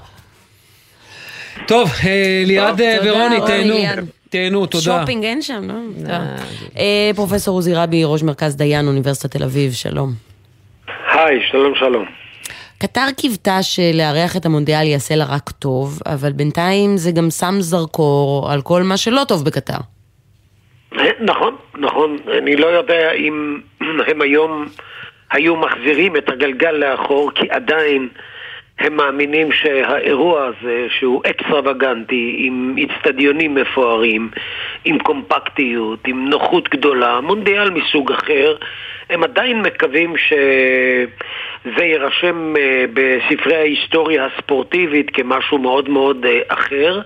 טוב, 1.67 1.91
אה, 2.05 2.43
ליעד 2.47 2.81
אה, 2.81 2.99
ורוני, 3.05 3.37
תהנו. 3.47 3.75
תהנו, 4.29 4.67
תודה. 4.67 4.85
שופינג 4.85 5.25
אין 5.25 5.43
שם, 5.43 5.69
לא? 5.69 6.15
אה, 6.79 7.11
פרופסור 7.17 7.55
עוזי 7.55 7.75
רבי, 7.75 8.03
ראש 8.05 8.23
מרכז 8.23 8.57
דיין, 8.57 8.87
אוניברסיטת 8.87 9.37
תל 9.37 9.43
אביב, 9.43 9.73
שלום. 9.73 10.13
היי, 11.13 11.41
שלום 11.51 11.75
שלום. 11.75 12.05
קטר 12.79 13.07
קיוותה 13.17 13.63
שלארח 13.63 14.37
את 14.37 14.47
המונדיאל 14.47 14.87
יעשה 14.87 15.17
לה 15.17 15.25
רק 15.25 15.51
טוב, 15.51 16.01
אבל 16.07 16.33
בינתיים 16.33 16.97
זה 16.97 17.11
גם 17.11 17.31
שם 17.31 17.55
זרקור 17.61 18.53
על 18.53 18.63
כל 18.63 18.83
מה 18.83 18.97
שלא 18.97 19.23
טוב 19.29 19.45
בקטר. 19.45 19.79
נכון, 21.21 21.57
נכון. 21.79 22.17
אני 22.39 22.57
לא 22.57 22.67
יודע 22.67 23.13
אם 23.13 23.61
הם 24.11 24.23
היום 24.23 24.67
היו 25.33 25.57
מחזירים 25.57 26.17
את 26.17 26.29
הגלגל 26.29 26.71
לאחור, 26.71 27.31
כי 27.35 27.51
עדיין 27.51 28.09
הם 28.79 28.97
מאמינים 28.97 29.53
שהאירוע 29.53 30.45
הזה, 30.47 30.87
שהוא 30.99 31.23
אקסטרווגנטי, 31.31 32.37
עם 32.39 32.75
איצטדיונים 32.79 33.55
מפוארים, 33.55 34.31
עם 34.85 34.99
קומפקטיות, 34.99 35.99
עם 36.07 36.29
נוחות 36.29 36.69
גדולה, 36.69 37.21
מונדיאל 37.21 37.71
מסוג 37.71 38.13
אחר, 38.13 38.57
הם 39.11 39.25
עדיין 39.25 39.63
מקווים 39.63 40.17
שזה 40.17 41.85
יירשם 41.85 42.55
אה, 42.59 42.85
בספרי 42.93 43.57
ההיסטוריה 43.57 44.27
הספורטיבית 44.27 45.11
כמשהו 45.11 45.59
מאוד 45.59 45.89
מאוד 45.89 46.27
אה, 46.27 46.41
אחר. 46.49 47.01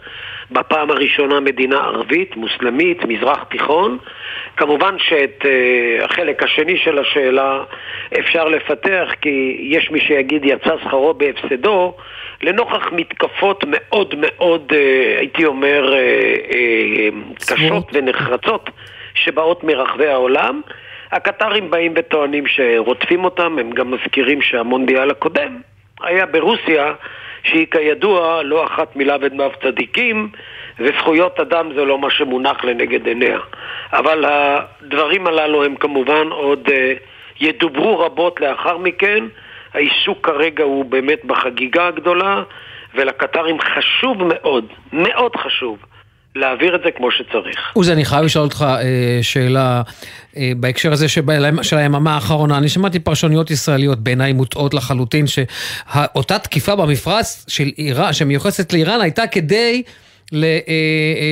בפעם 0.51 0.91
הראשונה 0.91 1.41
מדינה 1.41 1.77
ערבית, 1.77 2.37
מוסלמית, 2.37 3.05
מזרח 3.05 3.43
תיכון. 3.43 3.99
כמובן 4.57 4.97
שאת 4.99 5.43
uh, 5.43 6.05
החלק 6.05 6.43
השני 6.43 6.79
של 6.79 6.99
השאלה 6.99 7.65
אפשר 8.19 8.45
לפתח 8.45 9.09
כי 9.21 9.57
יש 9.61 9.91
מי 9.91 10.01
שיגיד 10.01 10.45
יצא 10.45 10.77
שכרו 10.85 11.15
בהפסדו 11.15 11.95
לנוכח 12.43 12.93
מתקפות 12.93 13.65
מאוד 13.69 14.15
מאוד, 14.19 14.73
uh, 14.73 15.19
הייתי 15.19 15.45
אומר, 15.45 15.95
uh, 15.95 17.55
קשות 17.55 17.91
ונחרצות 17.93 18.71
שבאות 19.15 19.65
מרחבי 19.65 20.07
העולם. 20.07 20.61
הקטרים 21.13 21.71
באים 21.71 21.93
וטוענים 21.97 22.45
שרודפים 22.47 23.25
אותם, 23.25 23.59
הם 23.59 23.71
גם 23.71 23.91
מזכירים 23.91 24.43
שהמונדיאל 24.43 25.11
הקודם 25.11 25.61
היה 26.03 26.27
ברוסיה, 26.27 26.95
שהיא 27.45 27.67
כידוע 27.71 28.43
לא 28.43 28.65
אחת 28.65 28.97
מלאו 28.97 29.17
מאב 29.33 29.53
צדיקים, 29.63 30.29
וזכויות 30.81 31.41
אדם 31.41 31.69
זה 31.77 31.85
לא 31.85 31.99
מה 31.99 32.09
שמונח 32.11 32.65
לנגד 32.65 33.07
עיניה. 33.07 33.39
אבל 33.93 34.25
הדברים 34.25 35.27
הללו 35.27 35.65
הם 35.65 35.77
כמובן 35.77 36.27
עוד 36.31 36.69
אה, 36.73 36.93
ידוברו 37.41 37.99
רבות 37.99 38.41
לאחר 38.41 38.79
מכן. 38.79 39.25
העיסוק 39.75 40.27
כרגע 40.27 40.65
הוא 40.65 40.85
באמת 40.85 41.25
בחגיגה 41.25 41.87
הגדולה, 41.89 42.43
ולקטרים 42.95 43.57
חשוב 43.61 44.17
מאוד, 44.25 44.65
מאוד 44.93 45.37
חשוב, 45.37 45.79
להעביר 46.37 46.75
את 46.75 46.81
זה 46.85 46.91
כמו 46.91 47.11
שצריך. 47.11 47.61
עוזי, 47.73 47.93
אני 47.93 48.05
חייב 48.05 48.25
לשאול 48.25 48.45
אותך 48.45 48.65
אה, 48.69 49.19
שאלה 49.23 49.83
אה, 50.37 50.53
בהקשר 50.57 50.93
הזה 50.93 51.09
שבא- 51.09 51.63
של 51.63 51.77
היממה 51.77 52.15
האחרונה. 52.15 52.59
אני 52.59 52.69
שמעתי 52.69 53.01
פרשנויות 53.01 53.51
ישראליות 53.51 53.99
בעיניי 53.99 54.33
מוטעות 54.33 54.75
לחלוטין, 54.75 55.25
שאותה 55.27 56.39
תקיפה 56.39 56.77
במפרץ 56.77 57.45
של 57.49 57.71
איראן, 57.79 58.13
שמיוחסת 58.13 58.73
לאיראן, 58.73 59.01
הייתה 59.01 59.27
כדי 59.27 59.83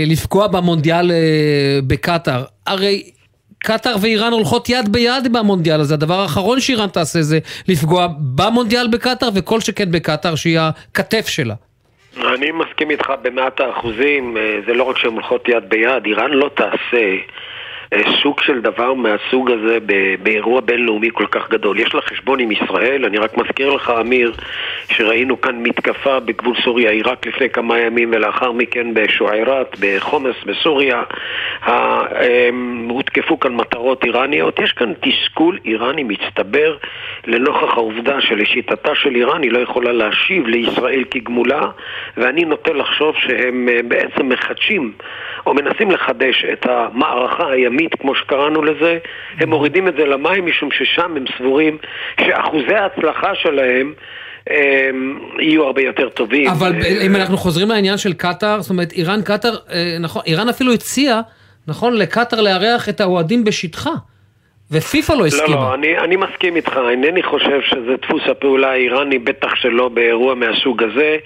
לפגוע 0.06 0.46
במונדיאל 0.46 1.10
אה, 1.10 1.78
בקטאר. 1.86 2.44
הרי... 2.66 3.10
קטאר 3.58 3.94
ואיראן 4.00 4.32
הולכות 4.32 4.68
יד 4.68 4.92
ביד 4.92 5.32
במונדיאל 5.32 5.80
הזה, 5.80 5.94
הדבר 5.94 6.20
האחרון 6.20 6.60
שאיראן 6.60 6.88
תעשה 6.88 7.22
זה 7.22 7.38
לפגוע 7.68 8.08
במונדיאל 8.36 8.88
בקטאר 8.88 9.28
וכל 9.34 9.60
שכן 9.60 9.90
בקטאר 9.90 10.34
שהיא 10.34 10.58
הכתף 10.58 11.28
שלה. 11.28 11.54
אני 12.16 12.50
מסכים 12.50 12.90
איתך 12.90 13.12
במאת 13.22 13.60
האחוזים, 13.60 14.36
אה, 14.36 14.58
זה 14.66 14.74
לא 14.74 14.82
רק 14.82 14.98
שהן 14.98 15.12
הולכות 15.12 15.48
יד 15.48 15.68
ביד, 15.68 16.04
איראן 16.04 16.30
לא 16.30 16.50
תעשה 16.56 17.06
אה, 17.94 18.02
סוג 18.22 18.40
של 18.40 18.60
דבר 18.60 18.94
מהסוג 18.94 19.50
הזה 19.50 19.78
באירוע 20.22 20.60
בינלאומי 20.60 21.08
כל 21.12 21.26
כך 21.26 21.50
גדול. 21.50 21.80
יש 21.80 21.94
לה 21.94 22.00
חשבון 22.00 22.40
עם 22.40 22.52
ישראל, 22.52 23.04
אני 23.04 23.18
רק 23.18 23.36
מזכיר 23.36 23.70
לך, 23.70 23.92
אמיר, 24.00 24.32
שראינו 24.88 25.40
כאן 25.40 25.62
מתקפה 25.62 26.20
בגבול 26.20 26.54
סוריה-עיראק 26.64 27.26
לפני 27.26 27.50
כמה 27.50 27.78
ימים, 27.78 28.10
ולאחר 28.12 28.52
מכן 28.52 28.94
בשוערת, 28.94 29.76
בחומס 29.80 30.36
בסוריה, 30.46 31.02
הותקפו 32.88 33.40
כאן 33.40 33.54
מטרות 33.54 34.04
איראניות. 34.04 34.58
יש 34.58 34.72
כאן 34.72 34.92
תסכול 35.00 35.58
איראני 35.64 36.02
מצטבר 36.02 36.76
לנוכח 37.26 37.76
העובדה 37.76 38.20
שלשיטתה 38.20 38.94
של 38.94 39.14
איראן 39.14 39.42
היא 39.42 39.52
לא 39.52 39.58
יכולה 39.58 39.92
להשיב 39.92 40.46
לישראל 40.46 41.04
כגמולה, 41.10 41.62
ואני 42.16 42.44
נוטה 42.44 42.72
לחשוב 42.72 43.14
שהם 43.16 43.68
אה, 43.68 43.80
בעצם 43.88 44.28
מחדשים 44.28 44.92
או 45.46 45.54
מנסים 45.54 45.90
לחדש 45.90 46.44
את 46.52 46.66
המערכה 46.66 47.50
הימית, 47.50 47.83
כמו 48.00 48.14
שקראנו 48.14 48.62
לזה, 48.62 48.98
הם 49.40 49.50
מורידים 49.50 49.88
את 49.88 49.94
זה 49.96 50.04
למים 50.04 50.46
משום 50.46 50.68
ששם 50.70 51.16
הם 51.16 51.24
סבורים 51.38 51.78
שאחוזי 52.20 52.74
ההצלחה 52.74 53.34
שלהם 53.34 53.92
הם, 54.46 55.18
יהיו 55.38 55.64
הרבה 55.64 55.82
יותר 55.82 56.08
טובים. 56.08 56.48
אבל 56.48 56.72
אה, 56.82 57.06
אם 57.06 57.16
אנחנו 57.16 57.36
חוזרים 57.36 57.68
לעניין 57.68 57.96
של 57.96 58.12
קטאר, 58.12 58.60
זאת 58.60 58.70
אומרת, 58.70 58.92
איראן, 58.92 59.22
קטאר, 59.22 59.56
אה, 59.72 59.96
נכון, 60.00 60.22
איראן 60.26 60.48
אפילו 60.48 60.72
הציעה, 60.72 61.20
נכון, 61.68 61.96
לקטאר 61.96 62.40
לארח 62.40 62.88
את 62.88 63.00
האוהדים 63.00 63.44
בשטחה, 63.44 63.90
ופיפ"א 64.70 65.12
לא 65.12 65.18
לא, 65.18 65.26
הסכימה. 65.26 65.56
לא, 65.56 65.74
אני, 65.74 65.98
אני 65.98 66.16
מסכים 66.16 66.56
איתך, 66.56 66.78
אינני 66.90 67.22
חושב 67.22 67.60
שזה 67.70 67.96
דפוס 68.02 68.22
הפעולה 68.30 68.70
האיראני, 68.70 69.18
בטח 69.18 69.54
שלא 69.54 69.88
באירוע 69.88 70.34
מהסוג 70.34 70.82
הזה. 70.82 71.16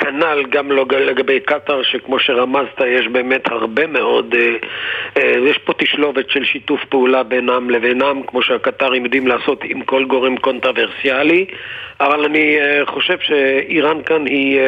כנ"ל 0.00 0.44
גם 0.50 0.72
לגבי 0.90 1.40
קטאר, 1.40 1.82
שכמו 1.82 2.18
שרמזת, 2.18 2.80
יש 2.86 3.08
באמת 3.08 3.48
הרבה 3.50 3.86
מאוד, 3.86 4.34
אה, 4.34 4.56
אה, 5.16 5.38
יש 5.48 5.58
פה 5.58 5.72
תשלובת 5.78 6.30
של 6.30 6.44
שיתוף 6.44 6.84
פעולה 6.84 7.22
בינם 7.22 7.70
לבינם, 7.70 8.22
כמו 8.26 8.42
שהקטרים 8.42 9.04
יודעים 9.04 9.26
לעשות 9.26 9.60
עם 9.64 9.82
כל 9.82 10.04
גורם 10.04 10.36
קונטרוברסיאלי, 10.36 11.46
אבל 12.00 12.24
אני 12.24 12.60
אה, 12.60 12.86
חושב 12.86 13.18
שאיראן 13.20 14.02
כאן 14.02 14.26
היא 14.26 14.60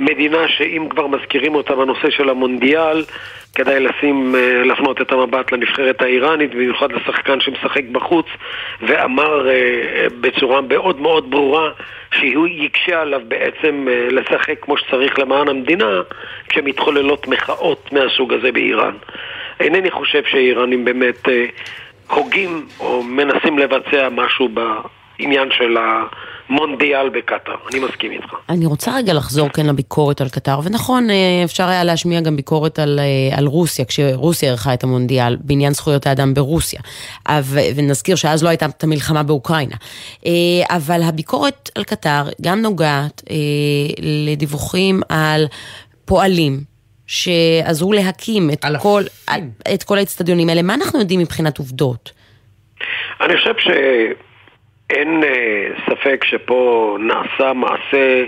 מדינה 0.00 0.48
שאם 0.48 0.86
כבר 0.90 1.06
מזכירים 1.06 1.54
אותה 1.54 1.74
בנושא 1.74 2.10
של 2.10 2.28
המונדיאל, 2.28 3.04
כדאי 3.54 3.80
לשים, 3.80 4.34
להפנות 4.64 5.00
את 5.00 5.12
המבט 5.12 5.52
לנבחרת 5.52 6.02
האיראנית, 6.02 6.54
במיוחד 6.54 6.92
לשחקן 6.92 7.40
שמשחק 7.40 7.84
בחוץ, 7.92 8.26
ואמר 8.82 9.48
בצורה 10.20 10.60
מאוד 10.60 11.00
מאוד 11.00 11.30
ברורה 11.30 11.70
שהוא 12.18 12.46
יקשה 12.46 13.00
עליו 13.00 13.20
בעצם 13.28 13.86
אה, 13.90 14.08
לשחק 14.10 14.54
כמו 14.60 14.76
שצריך 14.76 15.18
למען 15.18 15.48
המדינה, 15.48 16.02
כשמתחוללות 16.48 17.28
מחאות 17.28 17.92
מהסוג 17.92 18.32
הזה 18.32 18.52
באיראן. 18.52 18.94
אינני 19.60 19.90
חושב 19.90 20.24
שהאיראנים 20.24 20.84
באמת 20.84 21.28
אה, 21.28 21.46
הוגים 22.10 22.66
או 22.80 23.02
מנסים 23.02 23.58
לבצע 23.58 24.08
משהו 24.08 24.48
בעניין 25.18 25.48
של 25.50 25.76
המונדיאל 26.48 27.08
בקטאר. 27.08 27.54
אני 27.72 27.80
מסכים 27.80 28.12
איתך. 28.12 28.34
אני 28.48 28.66
רוצה 28.66 28.96
רגע 28.96 29.12
לחזור 29.12 29.48
כן 29.48 29.66
לביקורת 29.66 30.20
על 30.20 30.28
קטר, 30.28 30.60
ונכון, 30.64 31.10
אה, 31.10 31.16
אפשר 31.44 31.68
היה 31.68 31.84
להשמיע 31.84 32.20
גם 32.20 32.36
ביקורת 32.36 32.78
על, 32.78 32.98
אה, 32.98 33.38
על 33.38 33.46
רוסיה, 33.46 33.84
כשרוסיה 33.84 34.48
אירחה 34.48 34.74
את 34.74 34.84
המונדיאל 34.84 35.36
בעניין 35.40 35.72
זכויות 35.72 36.06
האדם 36.06 36.34
ברוסיה. 36.34 36.80
ונזכיר 37.76 38.16
שאז 38.16 38.44
לא 38.44 38.48
הייתה 38.48 38.66
את 38.66 38.84
המלחמה 38.84 39.22
באוקראינה. 39.22 39.76
אה, 40.26 40.30
אבל 40.70 41.02
הביקורת 41.02 41.70
על 41.74 41.84
קטר 41.84 42.22
גם 42.40 42.62
נוגעת 42.62 43.22
לדיווחים 43.98 45.00
על 45.08 45.46
פועלים. 46.04 46.74
שעזרו 47.06 47.92
להקים 47.92 48.50
את 48.50 48.64
כל, 48.82 49.02
את 49.74 49.82
כל 49.82 49.98
האצטדיונים 49.98 50.48
האלה. 50.48 50.62
מה 50.62 50.74
אנחנו 50.74 50.98
יודעים 50.98 51.20
מבחינת 51.20 51.58
עובדות? 51.58 52.12
אני 53.20 53.36
חושב 53.36 53.54
שאין 54.92 55.24
אה, 55.24 55.68
ספק 55.86 56.24
שפה 56.24 56.96
נעשה 57.00 57.52
מעשה 57.52 58.24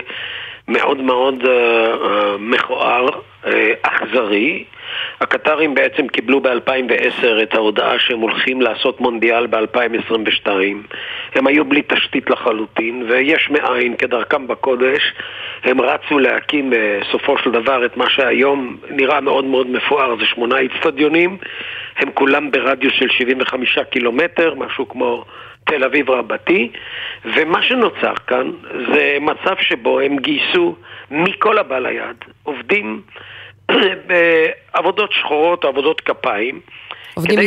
מאוד 0.67 1.01
מאוד 1.01 1.45
אה, 1.45 1.51
אה, 1.51 2.37
מכוער, 2.39 3.09
אה, 3.45 3.73
אכזרי. 3.81 4.63
הקטרים 5.21 5.75
בעצם 5.75 6.07
קיבלו 6.07 6.41
ב-2010 6.41 7.43
את 7.43 7.53
ההודעה 7.53 7.99
שהם 7.99 8.19
הולכים 8.19 8.61
לעשות 8.61 9.01
מונדיאל 9.01 9.47
ב-2022. 9.47 10.49
הם 11.35 11.47
היו 11.47 11.65
בלי 11.65 11.81
תשתית 11.87 12.29
לחלוטין, 12.29 13.05
ויש 13.09 13.49
מאין, 13.49 13.95
כדרכם 13.95 14.47
בקודש, 14.47 15.13
הם 15.63 15.81
רצו 15.81 16.19
להקים 16.19 16.73
בסופו 16.73 17.37
של 17.37 17.51
דבר 17.51 17.85
את 17.85 17.97
מה 17.97 18.09
שהיום 18.09 18.77
נראה 18.89 19.21
מאוד 19.21 19.45
מאוד 19.45 19.69
מפואר, 19.69 20.15
זה 20.19 20.25
שמונה 20.25 20.55
אצטדיונים, 20.65 21.37
הם 21.97 22.09
כולם 22.13 22.51
ברדיוס 22.51 22.93
של 22.93 23.09
75 23.09 23.79
קילומטר, 23.89 24.53
משהו 24.55 24.89
כמו 24.89 25.25
תל 25.67 25.83
אביב 25.83 26.09
רבתי, 26.09 26.71
ומה 27.25 27.63
שנוצר 27.63 28.13
כאן 28.27 28.51
זה 28.93 29.17
מצב 29.21 29.55
שבו 29.59 29.99
הם 29.99 30.17
גייסו 30.17 30.75
מכל 31.11 31.57
הבא 31.57 31.79
ליד 31.79 32.15
עובדים 32.43 33.01
בעבודות 34.07 35.11
שחורות, 35.11 35.65
עבודות 35.65 36.01
כפיים. 36.01 36.59
עובדים. 37.17 37.39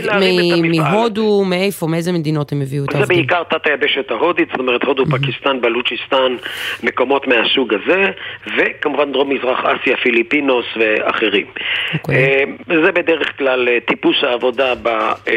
מהודו, 0.81 1.45
מאיפה, 1.45 1.87
מאיזה 1.87 2.13
מדינות 2.13 2.53
הם 2.53 2.63
הביאו 2.63 2.85
את 2.85 2.91
זה 2.91 2.99
העובדים? 2.99 3.17
בעיקר 3.17 3.43
תת 3.43 3.67
היבשת 3.67 4.11
ההודית, 4.11 4.49
זאת 4.51 4.61
אומרת 4.61 4.85
הודו, 4.85 5.05
פקיסטן, 5.07 5.61
בלוצ'יסטן, 5.61 6.37
מקומות 6.83 7.27
מהסוג 7.27 7.75
הזה, 7.75 8.11
וכמובן 8.57 9.13
דרום 9.13 9.29
מזרח 9.35 9.65
אסיה, 9.65 9.97
פיליפינוס 9.97 10.67
ואחרים. 10.77 11.47
אה, 12.11 12.45
זה 12.85 12.93
בדרך 12.93 13.39
כלל 13.39 13.69
אה, 13.69 13.79
טיפוס 13.87 14.17
העבודה 14.23 14.73
אה, 15.29 15.35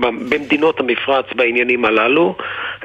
במדינות 0.00 0.80
המפרץ 0.80 1.26
בעניינים 1.36 1.84
הללו. 1.84 2.36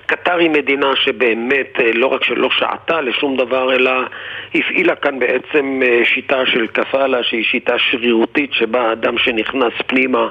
קטר 0.07 0.37
היא 0.37 0.49
מדינה 0.49 0.95
שבאמת 0.95 1.79
אה, 1.79 1.91
לא 1.93 2.07
רק 2.07 2.23
שלא 2.23 2.49
שעתה 2.49 3.01
לשום 3.01 3.37
דבר, 3.37 3.75
אלא 3.75 3.91
הפעילה 4.55 4.95
כאן 4.95 5.19
בעצם 5.19 5.79
אה, 5.85 6.01
שיטה 6.05 6.45
של 6.45 6.67
קפאלה, 6.67 7.23
שהיא 7.23 7.43
שיטה 7.43 7.73
שרירותית, 7.77 8.53
שבה 8.53 8.89
האדם 8.89 9.17
שנכנס 9.17 9.73
פנימה 9.87 10.27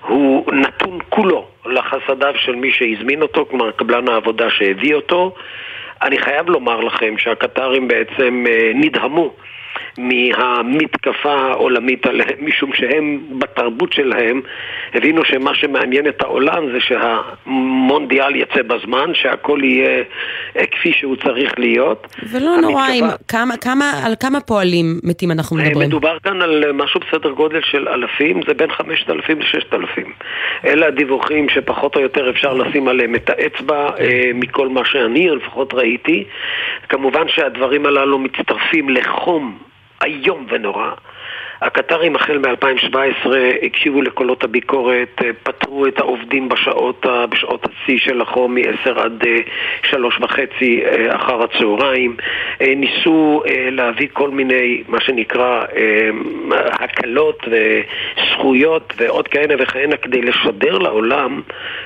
הוא 0.00 0.52
נתון 0.52 0.98
כולו 1.08 1.46
לחסדיו 1.66 2.32
של 2.36 2.54
מי 2.54 2.72
שהזמין 2.72 3.22
אותו, 3.22 3.46
כלומר 3.50 3.70
קבלן 3.70 4.08
העבודה 4.08 4.50
שהביא 4.50 4.94
אותו. 4.94 5.34
אני 6.02 6.18
חייב 6.18 6.48
לומר 6.48 6.80
לכם 6.80 7.18
שהקטרים 7.18 7.88
בעצם 7.88 8.44
אה, 8.48 8.72
נדהמו 8.74 9.34
מהמתקפה 9.98 11.32
העולמית 11.32 12.06
עליהם, 12.06 12.36
משום 12.40 12.70
שהם 12.74 13.20
בתרבות 13.38 13.92
שלהם 13.92 14.40
הבינו 14.94 15.24
שמה 15.24 15.54
שמעניין 15.54 16.06
את 16.08 16.22
העולם 16.22 16.72
זה 16.72 16.78
שהמונדיאל 16.80 18.36
יצא 18.36 18.62
בזמן, 18.62 19.14
שהכל 19.14 19.58
יהיה 19.64 20.02
אה, 20.56 20.66
כפי 20.66 20.92
שהוא 20.92 21.16
צריך 21.16 21.52
להיות. 21.58 22.06
ולא 22.32 22.56
נורא, 22.56 22.88
אם- 22.88 23.04
כמה- 23.28 23.56
כמה- 23.56 23.92
על 24.06 24.14
כמה 24.20 24.40
פועלים 24.40 25.00
מתים 25.02 25.30
אנחנו 25.30 25.58
אה, 25.58 25.64
מדברים? 25.68 25.88
מדובר 25.88 26.18
כאן 26.18 26.42
על 26.42 26.64
אה, 26.66 26.72
משהו 26.72 27.00
בסדר 27.00 27.30
גודל 27.30 27.60
של 27.62 27.88
אלפים, 27.88 28.40
זה 28.48 28.54
בין 28.54 28.70
5,000 28.72 29.38
ל-6,000. 29.40 30.06
אלה 30.64 30.86
הדיווחים 30.86 31.48
שפחות 31.48 31.96
או 31.96 32.00
יותר 32.00 32.30
אפשר 32.30 32.54
לשים 32.54 32.88
עליהם 32.88 33.14
את 33.14 33.30
האצבע 33.30 33.90
מכל 34.34 34.68
מה 34.68 34.80
שאני 34.84 35.28
לפחות 35.30 35.74
ראיתי. 35.74 36.24
כמובן 36.88 37.28
שהדברים 37.28 37.86
הללו 37.86 38.18
מצטרפים 38.18 38.88
לחום 38.90 39.58
איום 40.04 40.46
ונורא. 40.50 40.90
הקטרים 41.62 42.16
החל 42.16 42.38
מ-2017 42.38 43.28
הקשיבו 43.62 44.02
לקולות 44.02 44.44
הביקורת, 44.44 45.22
אה, 45.24 45.30
פטרו 45.42 45.86
את 45.86 45.98
העובדים 45.98 46.48
בשעות, 46.48 47.06
בשעות 47.30 47.66
השיא 47.66 47.98
של 47.98 48.20
החום 48.20 48.54
מ-10 48.54 48.90
עד 49.00 49.22
אה, 49.26 49.36
שלוש 49.82 50.18
וחצי 50.20 50.82
אה, 50.84 51.16
אחר 51.16 51.42
הצהריים. 51.42 52.16
אה, 52.60 52.74
ניסו 52.76 53.42
אה, 53.46 53.68
להביא 53.70 54.08
כל 54.12 54.30
מיני, 54.30 54.82
מה 54.88 55.00
שנקרא, 55.00 55.64
אה, 55.76 56.10
הקלות 56.72 57.44
וזכויות 57.48 58.92
ועוד 58.96 59.28
כהנה 59.28 59.54
וכהנה 59.58 59.96
כדי 59.96 60.22
לשדר 60.22 60.78
לעולם 60.78 61.40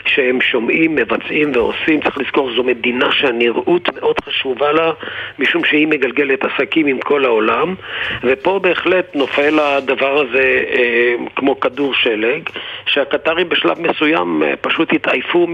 שהם 0.04 0.40
שומעים, 0.40 0.94
מבצעים 0.94 1.52
ועושים. 1.54 2.00
צריך 2.00 2.18
לזכור, 2.18 2.50
זו 2.56 2.62
מדינה 2.62 3.12
שהנראות 3.12 3.88
מאוד 3.94 4.16
חשובה 4.24 4.72
לה, 4.72 4.92
משום 5.38 5.64
שהיא 5.64 5.86
מגלגלת 5.86 6.44
עסקים 6.44 6.86
עם 6.86 6.98
כל 6.98 7.24
העולם, 7.24 7.74
ופה 8.22 8.58
בהחלט 8.62 9.16
נופל 9.16 9.58
הדבר 9.66 10.18
הזה 10.18 10.64
אה, 10.68 11.14
כמו 11.36 11.60
כדור 11.60 11.94
שלג, 11.94 12.42
שהקטרים 12.86 13.48
בשלב 13.48 13.80
מסוים 13.80 14.42
אה, 14.42 14.56
פשוט 14.60 14.92
התעייפו 14.92 15.46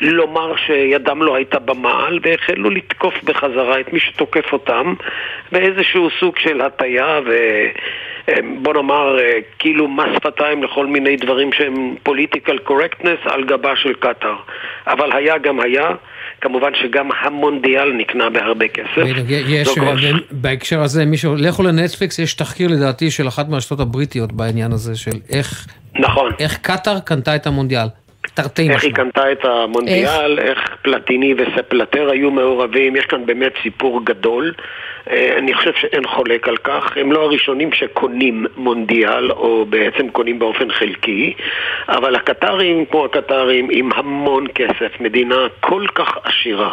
מלומר 0.00 0.56
שידם 0.56 1.22
לא 1.22 1.34
הייתה 1.34 1.58
במעל, 1.58 2.18
והחלו 2.22 2.70
לתקוף 2.70 3.14
בחזרה 3.24 3.80
את 3.80 3.92
מי 3.92 4.00
שתוקף 4.00 4.52
אותם 4.52 4.94
באיזשהו 5.52 6.08
סוג 6.20 6.38
של 6.38 6.60
הטיה 6.60 7.20
ו... 7.26 7.36
אה, 8.28 8.34
בוא 8.62 8.74
נאמר, 8.74 9.18
אה, 9.18 9.38
כאילו 9.58 9.88
מס 9.88 10.06
שפתיים 10.14 10.62
לכל 10.62 10.86
מיני 10.86 11.16
דברים 11.16 11.52
שהם 11.52 11.94
political 12.08 12.70
correctness 12.70 13.32
על 13.32 13.44
גבה 13.44 13.76
של 13.76 13.94
קטאר. 13.94 14.36
אבל 14.86 15.12
היה 15.12 15.38
גם 15.38 15.60
היה, 15.60 15.90
כמובן 16.46 16.70
שגם 16.82 17.08
המונדיאל 17.20 17.92
נקנה 17.92 18.30
בהרבה 18.30 18.68
כסף. 18.68 19.02
יש, 19.28 19.78
אה, 19.78 19.92
בהקשר 20.30 20.80
הזה, 20.80 21.04
מישהו, 21.04 21.36
לכו 21.36 21.62
לנטפליקס, 21.62 22.18
יש 22.18 22.34
תחקיר 22.34 22.68
לדעתי 22.68 23.10
של 23.10 23.28
אחת 23.28 23.48
מהרשתות 23.48 23.80
הבריטיות 23.80 24.32
בעניין 24.32 24.72
הזה, 24.72 24.96
של 24.96 25.10
איך, 25.32 25.66
נכון. 25.98 26.32
איך 26.40 26.58
קטאר 26.62 27.00
קנתה 27.00 27.36
את 27.36 27.46
המונדיאל. 27.46 27.86
תרתי 28.34 28.70
איך 28.70 28.84
היא 28.84 28.92
משמע. 28.92 29.04
קנתה 29.04 29.32
את 29.32 29.44
המונדיאל, 29.44 30.38
איך 30.38 30.58
פלטיני 30.82 31.34
וספלטר 31.34 32.10
היו 32.10 32.30
מעורבים, 32.30 32.96
יש 32.96 33.04
כאן 33.04 33.26
באמת 33.26 33.52
סיפור 33.62 34.04
גדול. 34.04 34.52
אה, 35.10 35.38
אני 35.38 35.54
חושב 35.54 35.72
שאין 35.74 36.06
חולק 36.06 36.48
על 36.48 36.56
כך. 36.56 36.96
הם 36.96 37.12
לא 37.12 37.22
הראשונים 37.22 37.72
שקונים 37.72 38.46
מונדיאל, 38.56 39.32
או 39.32 39.66
בעצם 39.68 40.10
קונים 40.10 40.38
באופן 40.38 40.72
חלקי, 40.72 41.34
אבל 41.88 42.14
הקטרים, 42.14 42.86
כמו 42.86 43.04
הקטרים, 43.04 43.68
עם 43.70 43.90
המון 43.94 44.46
כסף, 44.54 45.00
מדינה 45.00 45.36
כל 45.60 45.84
כך 45.94 46.18
עשירה, 46.24 46.72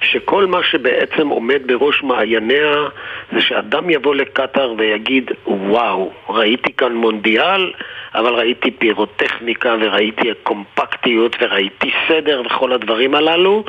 שכל 0.00 0.46
מה 0.46 0.62
שבעצם 0.62 1.28
עומד 1.28 1.66
בראש 1.66 2.02
מעייניה 2.02 2.84
זה 3.32 3.40
שאדם 3.40 3.90
יבוא 3.90 4.14
לקטר 4.14 4.74
ויגיד, 4.78 5.30
וואו, 5.46 6.12
ראיתי 6.28 6.72
כאן 6.72 6.92
מונדיאל, 6.92 7.72
אבל 8.16 8.34
ראיתי 8.34 8.70
פירוטכניקה 8.70 9.76
וראיתי 9.80 10.28
קומפקטיות 10.42 11.36
וראיתי 11.40 11.90
סדר 12.08 12.42
וכל 12.46 12.72
הדברים 12.72 13.14
הללו, 13.14 13.64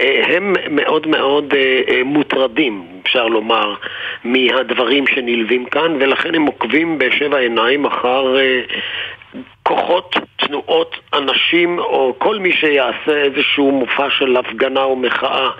אה, 0.00 0.36
הם 0.36 0.54
מאוד 0.70 1.06
מאוד 1.06 1.54
אה, 1.56 1.80
אה, 1.88 2.04
מוטרדים, 2.04 2.86
אפשר 3.02 3.26
לומר, 3.26 3.74
מהדברים 4.24 5.06
שנלווים 5.06 5.64
כאן, 5.64 5.96
ולכן 6.00 6.34
הם 6.34 6.46
עוקבים 6.46 6.98
בשבע 6.98 7.38
עיניים 7.38 7.84
אחר 7.84 8.36
כוחות, 9.62 10.16
תנועות, 10.36 10.96
אנשים, 11.14 11.78
או 11.78 12.14
כל 12.18 12.38
מי 12.38 12.52
שיעשה 12.52 13.22
איזשהו 13.22 13.70
מופע 13.70 14.10
של 14.10 14.36
הפגנה 14.36 14.82
או 14.82 14.96
מחאה, 14.96 15.50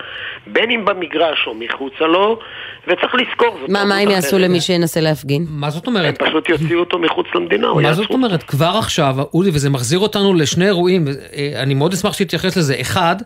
בין 0.53 0.71
אם 0.71 0.85
במגרש 0.85 1.47
או 1.47 1.55
מחוצה 1.55 2.05
לו, 2.05 2.39
וצריך 2.87 3.15
לזכור, 3.15 3.59
זאת 3.61 3.71
מה, 3.71 3.85
מה 3.85 3.97
הם 3.97 4.11
יעשו. 4.11 4.39
למי 4.39 4.61
שינסה 4.61 5.01
להפגין? 5.01 5.47
מה 5.49 5.71
זאת 5.71 5.87
אומרת? 5.87 6.23
הם 6.23 6.29
פשוט 6.29 6.49
יוציאו 6.49 6.81
אותו 6.81 6.99
מחוץ 6.99 7.27
למדינה, 7.35 7.75
מה 7.75 7.95
זאת 7.95 8.11
אומרת? 8.11 8.43
כבר 8.43 8.75
עכשיו, 8.79 9.17
אודי, 9.35 9.51
וזה 9.51 9.71
מחזיר 9.71 9.99
אותנו 9.99 10.35
לשני 10.35 10.67
אירועים, 10.67 11.09
אה, 11.09 11.53
אני 11.63 11.75
מאוד 11.75 11.93
אשמח 11.93 12.13
שתתייחס 12.13 12.57
לזה. 12.57 12.77
אחד, 12.81 13.17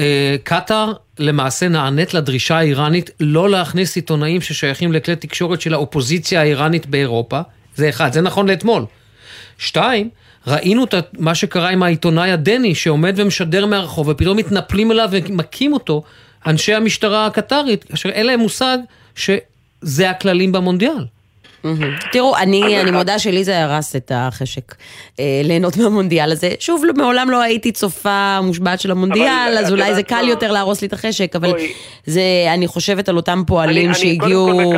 אה, 0.00 0.36
קטאר 0.44 0.92
למעשה 1.18 1.68
נענית 1.68 2.14
לדרישה 2.14 2.58
האיראנית 2.58 3.10
לא 3.20 3.50
להכניס 3.50 3.96
עיתונאים 3.96 4.40
ששייכים 4.40 4.92
לכלי 4.92 5.16
תקשורת 5.16 5.60
של 5.60 5.74
האופוזיציה 5.74 6.40
האיראנית 6.40 6.86
באירופה. 6.86 7.40
זה 7.74 7.88
אחד, 7.88 8.12
זה 8.12 8.20
נכון 8.20 8.48
לאתמול. 8.48 8.84
שתיים, 9.58 10.08
ראינו 10.46 10.84
את 10.84 10.94
מה 11.18 11.34
שקרה 11.34 11.68
עם 11.68 11.82
העיתונאי 11.82 12.32
הדני 12.32 12.74
שעומד 12.74 13.14
ומשדר 13.16 13.66
מהרחוב 13.66 14.08
ופתאום 14.08 14.36
מתנפלים 14.36 14.92
אליו 14.92 15.08
ומכים 15.12 15.72
אותו 15.72 16.02
אנשי 16.46 16.74
המשטרה 16.74 17.26
הקטרית, 17.26 17.84
אשר 17.94 18.08
אין 18.08 18.26
להם 18.26 18.40
מושג 18.40 18.78
שזה 19.16 20.10
הכללים 20.10 20.52
במונדיאל. 20.52 21.04
תראו, 22.12 22.36
אני, 22.36 22.80
אני 22.80 22.90
מודה 22.90 23.18
שלי 23.18 23.44
זה 23.44 23.62
הרס 23.64 23.96
את 23.96 24.12
החשק 24.14 24.74
אה, 25.20 25.40
ליהנות 25.44 25.76
מהמונדיאל 25.76 26.32
הזה. 26.32 26.50
שוב, 26.60 26.84
לא- 26.84 26.92
מעולם 26.96 27.30
לא 27.30 27.42
הייתי 27.42 27.72
צופה 27.72 28.40
מושבעת 28.42 28.80
של 28.80 28.90
המונדיאל, 28.90 29.56
אז 29.58 29.70
אולי 29.72 29.94
זה 29.94 30.02
קל? 30.02 30.24
יותר 30.28 30.52
להרוס 30.52 30.80
לי 30.82 30.88
את 30.88 30.92
החשק, 30.92 31.36
אבל. 31.36 31.52
זה, 32.06 32.20
אני 32.54 32.66
חושבת 32.66 33.08
על 33.08 33.16
אותם 33.16 33.42
פועלים 33.46 33.94
שהגיעו 33.94 34.72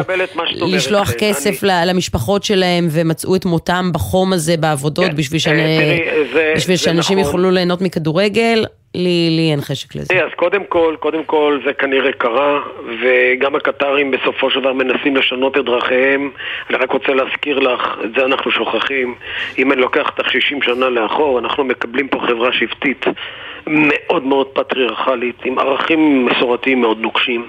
לשלוח 0.61 1.09
חן. 1.09 1.15
כסף 1.19 1.63
למשפחות 1.63 2.45
שלהם 2.45 2.89
ומצאו 2.91 3.37
את 3.37 3.45
מותם 3.45 3.91
בחום 3.95 4.33
הזה 4.33 4.57
בעבודות 4.57 5.15
בשביל, 5.15 5.41
אה, 5.47 5.99
זה- 6.33 6.53
בשביל 6.57 6.77
זה 6.77 6.83
שאנשים 6.83 7.19
נכון. 7.19 7.29
יוכלו 7.29 7.51
ליהנות 7.51 7.81
מכדורגל. 7.81 8.65
לי, 8.95 9.31
לי 9.31 9.51
אין 9.51 9.61
חשק 9.61 9.95
לזה. 9.95 10.25
אז 10.25 10.31
קודם 10.37 10.65
כל, 10.65 10.97
קודם 11.01 11.25
כל 11.25 11.61
זה 11.65 11.73
כנראה 11.73 12.13
קרה, 12.13 12.61
וגם 13.03 13.55
הקטרים 13.55 14.11
בסופו 14.11 14.51
של 14.51 14.61
דבר 14.61 14.73
מנסים 14.73 15.17
לשנות 15.17 15.57
את 15.57 15.65
דרכיהם. 15.65 16.31
אני 16.71 16.79
רק 16.79 16.93
רוצה 16.93 17.15
להזכיר 17.15 17.59
לך, 17.59 17.99
את 18.05 18.15
זה 18.17 18.25
אנחנו 18.25 18.51
שוכחים. 18.51 19.15
אם 19.59 19.73
אני 19.73 19.81
לוקח 19.81 20.07
אותך 20.07 20.31
60 20.31 20.63
שנה 20.63 20.89
לאחור, 20.89 21.39
אנחנו 21.39 21.65
מקבלים 21.65 22.09
פה 22.09 22.21
חברה 22.27 22.53
שבטית 22.53 23.07
מאוד 23.67 24.25
מאוד 24.25 24.47
פטריארכלית, 24.47 25.37
עם 25.45 25.59
ערכים 25.59 26.27
מסורתיים 26.27 26.81
מאוד 26.81 27.01
נוקשים. 27.01 27.47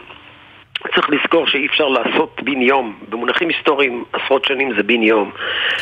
צריך 0.95 1.09
לזכור 1.09 1.47
שאי 1.47 1.65
אפשר 1.65 1.87
לעשות 1.87 2.41
בן 2.43 2.61
יום, 2.61 2.95
במונחים 3.09 3.49
היסטוריים 3.49 4.03
עשרות 4.13 4.45
שנים 4.45 4.73
זה 4.77 4.83
בן 4.83 5.03
יום. 5.03 5.31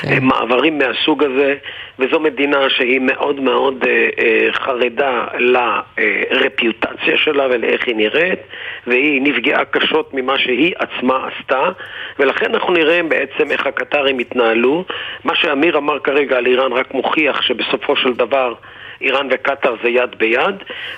כן. 0.02 0.18
מעברים 0.22 0.78
מהסוג 0.78 1.24
הזה, 1.24 1.56
וזו 2.00 2.20
מדינה 2.20 2.70
שהיא 2.70 3.00
מאוד 3.00 3.40
מאוד 3.40 3.84
אה, 3.88 4.10
אה, 4.20 4.54
חרדה 4.54 5.26
לרפיוטציה 5.40 7.18
שלה 7.18 7.46
ולאיך 7.50 7.88
היא 7.88 7.96
נראית, 7.96 8.40
והיא 8.88 9.22
נפגעה 9.22 9.66
קשות 9.66 10.14
ממה 10.14 10.38
שהיא 10.38 10.74
עצמה 10.80 11.28
עשתה, 11.28 11.70
ולכן 12.20 12.54
אנחנו 12.54 12.74
נראה 12.74 13.04
בעצם 13.04 13.52
איך 13.52 13.68
הקטרים 13.68 14.20
התנהלו. 14.20 14.86
מה 15.24 15.36
שאמיר 15.36 15.78
אמר 15.78 16.00
כרגע 16.00 16.38
על 16.38 16.46
איראן 16.46 16.72
רק 16.72 16.94
מוכיח 16.94 17.42
שבסופו 17.42 17.96
של 17.96 18.14
דבר 18.14 18.54
איראן 19.04 19.28
וקטאר 19.32 19.76
זה 19.84 19.90
יד 19.90 20.16
ביד. 20.18 20.56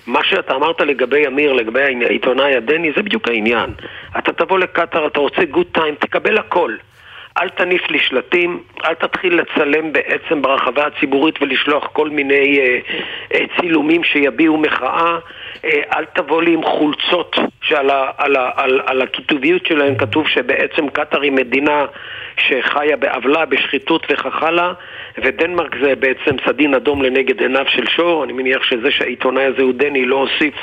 מה 0.08 0.20
שאתה 0.24 0.56
אמרת 0.56 0.82
לגבי 0.82 1.28
אמיר, 1.28 1.54
לגבי 1.54 1.82
העיתונאי 1.82 2.56
הדני, 2.56 2.92
זה 2.96 3.02
בדיוק 3.02 3.28
העניין. 3.28 3.70
אתה 4.18 4.34
תבוא 4.34 4.60
לקטאר, 4.60 5.08
אתה 5.08 5.20
רוצה 5.20 5.46
גוד 5.46 5.68
טיים, 5.72 5.96
תקבל 5.96 6.38
הכל. 6.38 6.76
אל 7.38 7.50
תניף 7.50 7.90
לי 7.90 8.00
שלטים, 8.00 8.60
אל 8.86 8.94
תתחיל 8.94 9.42
לצלם 9.42 9.94
בעצם 9.94 10.42
ברחבה 10.42 10.86
הציבורית 10.86 11.42
ולשלוח 11.42 11.88
כל 11.94 12.10
מיני 12.10 12.60
אה, 12.60 12.80
אה, 13.34 13.46
צילומים 13.60 14.04
שיביעו 14.04 14.58
מחאה. 14.58 15.18
אה, 15.66 15.82
אל 15.94 16.06
תבוא 16.06 16.44
לי 16.44 16.54
עם 16.54 16.64
חולצות 16.64 17.36
שעל 17.62 17.90
ה, 17.90 18.12
על 18.18 18.36
ה, 18.36 18.52
על, 18.56 18.82
על 18.86 19.02
הכיתוביות 19.02 19.66
שלהן 19.66 19.98
כתוב 19.98 20.28
שבעצם 20.28 20.90
קטאר 20.90 21.22
היא 21.22 21.32
מדינה 21.32 21.86
שחיה 22.38 22.98
בעוולה, 22.98 23.46
בשחיתות 23.46 24.08
וכך 24.10 24.44
הלאה, 24.44 24.74
ודנמרק 25.18 25.76
זה 25.82 25.96
בעצם 25.96 26.36
סדין 26.46 26.74
אדום 26.74 27.02
לנגד 27.02 27.42
עיניו 27.42 27.66
של 27.68 27.88
שור. 27.88 28.24
אני 28.24 28.34
מניח 28.34 28.64
שזה 28.64 28.92
שהעיתונאי 28.92 29.44
הזה 29.44 29.62
הוא 29.62 29.74
דני 29.74 30.06
לא 30.06 30.16
הוסיף 30.16 30.56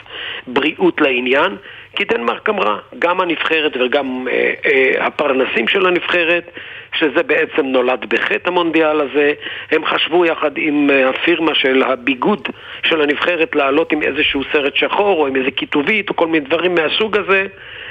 בריאות 0.46 1.00
לעניין. 1.00 1.56
כי 1.96 2.04
דנמרק 2.04 2.48
אמרה, 2.48 2.78
גם 2.98 3.20
הנבחרת 3.20 3.72
וגם 3.80 4.28
אה, 4.30 4.52
אה, 4.66 5.06
הפרנסים 5.06 5.68
של 5.68 5.86
הנבחרת, 5.86 6.50
שזה 6.94 7.22
בעצם 7.22 7.66
נולד 7.66 8.06
בחטא 8.08 8.48
המונדיאל 8.48 9.00
הזה, 9.00 9.32
הם 9.70 9.84
חשבו 9.84 10.26
יחד 10.26 10.50
עם 10.56 10.90
אה, 10.90 11.08
הפירמה 11.08 11.54
של 11.54 11.82
הביגוד 11.82 12.48
של 12.82 13.00
הנבחרת 13.00 13.54
לעלות 13.54 13.92
עם 13.92 14.02
איזשהו 14.02 14.42
סרט 14.52 14.76
שחור 14.76 15.20
או 15.20 15.26
עם 15.26 15.36
איזה 15.36 15.50
כיתובית 15.50 16.10
או 16.10 16.16
כל 16.16 16.26
מיני 16.26 16.46
דברים 16.46 16.74
מהסוג 16.74 17.16
הזה, 17.16 17.46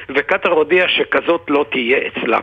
וקטר 0.09 0.51
הודיעה 0.51 0.89
שכזאת 0.89 1.45
לא 1.49 1.65
תהיה 1.69 1.97
אצלה. 2.07 2.39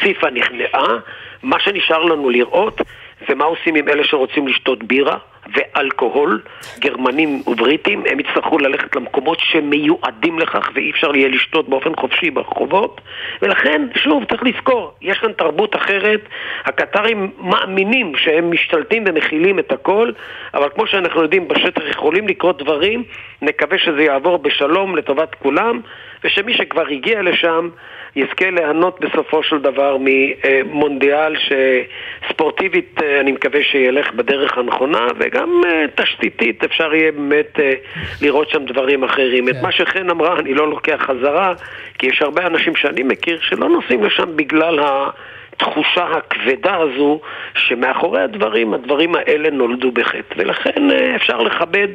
פיפ"א 0.00 0.30
נכנעה, 0.30 0.98
מה 1.42 1.60
שנשאר 1.60 2.02
לנו 2.02 2.30
לראות 2.30 2.80
זה 3.28 3.34
מה 3.34 3.44
עושים 3.44 3.74
עם 3.74 3.88
אלה 3.88 4.04
שרוצים 4.04 4.48
לשתות 4.48 4.82
בירה 4.82 5.18
ואלכוהול, 5.52 6.42
גרמנים 6.78 7.42
ובריטים, 7.46 8.02
הם 8.10 8.20
יצטרכו 8.20 8.58
ללכת 8.58 8.96
למקומות 8.96 9.38
שמיועדים 9.40 10.38
לכך 10.38 10.70
ואי 10.74 10.90
אפשר 10.90 11.16
יהיה 11.16 11.28
לשתות 11.28 11.68
באופן 11.68 11.96
חופשי 11.96 12.30
ברחובות. 12.30 13.00
ולכן, 13.42 13.82
שוב, 13.96 14.24
צריך 14.24 14.42
לזכור, 14.42 14.94
יש 15.02 15.18
כאן 15.18 15.32
תרבות 15.32 15.76
אחרת, 15.76 16.20
הקטרים 16.64 17.30
מאמינים 17.38 18.12
שהם 18.16 18.50
משתלטים 18.50 19.04
ומכילים 19.06 19.58
את 19.58 19.72
הכל, 19.72 20.10
אבל 20.54 20.68
כמו 20.74 20.86
שאנחנו 20.86 21.22
יודעים, 21.22 21.48
בשטח 21.48 21.82
יכולים 21.90 22.28
לקרות 22.28 22.62
דברים, 22.62 23.04
נקווה 23.42 23.78
שזה 23.78 24.02
יעבור 24.02 24.38
בשלום 24.38 24.96
לטובת 24.96 25.34
כולם 25.34 25.80
ושמי 26.24 26.54
שכבר 26.54 26.86
הגיע 26.90 27.22
לשם 27.22 27.68
יזכה 28.16 28.50
ליהנות 28.50 29.00
בסופו 29.00 29.42
של 29.42 29.58
דבר 29.58 29.96
ממונדיאל 30.00 31.34
שספורטיבית 31.36 33.00
אה, 33.02 33.20
אני 33.20 33.32
מקווה 33.32 33.62
שילך 33.62 34.12
בדרך 34.12 34.58
הנכונה 34.58 35.06
וגם 35.18 35.60
אה, 35.66 35.84
תשתיתית 35.94 36.64
אפשר 36.64 36.94
יהיה 36.94 37.12
באמת 37.12 37.60
אה, 37.60 37.74
לראות 38.22 38.50
שם 38.50 38.64
דברים 38.64 39.04
אחרים. 39.04 39.48
את 39.48 39.54
כן. 39.54 39.62
מה 39.62 39.72
שחן 39.72 40.10
אמרה 40.10 40.38
אני 40.38 40.54
לא 40.54 40.70
לוקח 40.70 41.00
חזרה 41.06 41.52
כי 41.98 42.06
יש 42.06 42.22
הרבה 42.22 42.46
אנשים 42.46 42.76
שאני 42.76 43.02
מכיר 43.02 43.38
שלא 43.42 43.68
נוסעים 43.68 44.04
לשם 44.04 44.36
בגלל 44.36 44.78
ה... 44.78 45.10
התחושה 45.56 46.04
הכבדה 46.04 46.76
הזו 46.76 47.20
שמאחורי 47.54 48.22
הדברים, 48.22 48.74
הדברים 48.74 49.14
האלה 49.14 49.50
נולדו 49.50 49.92
בחטא. 49.92 50.34
ולכן 50.36 50.90
אפשר 51.16 51.38
לכבד 51.38 51.88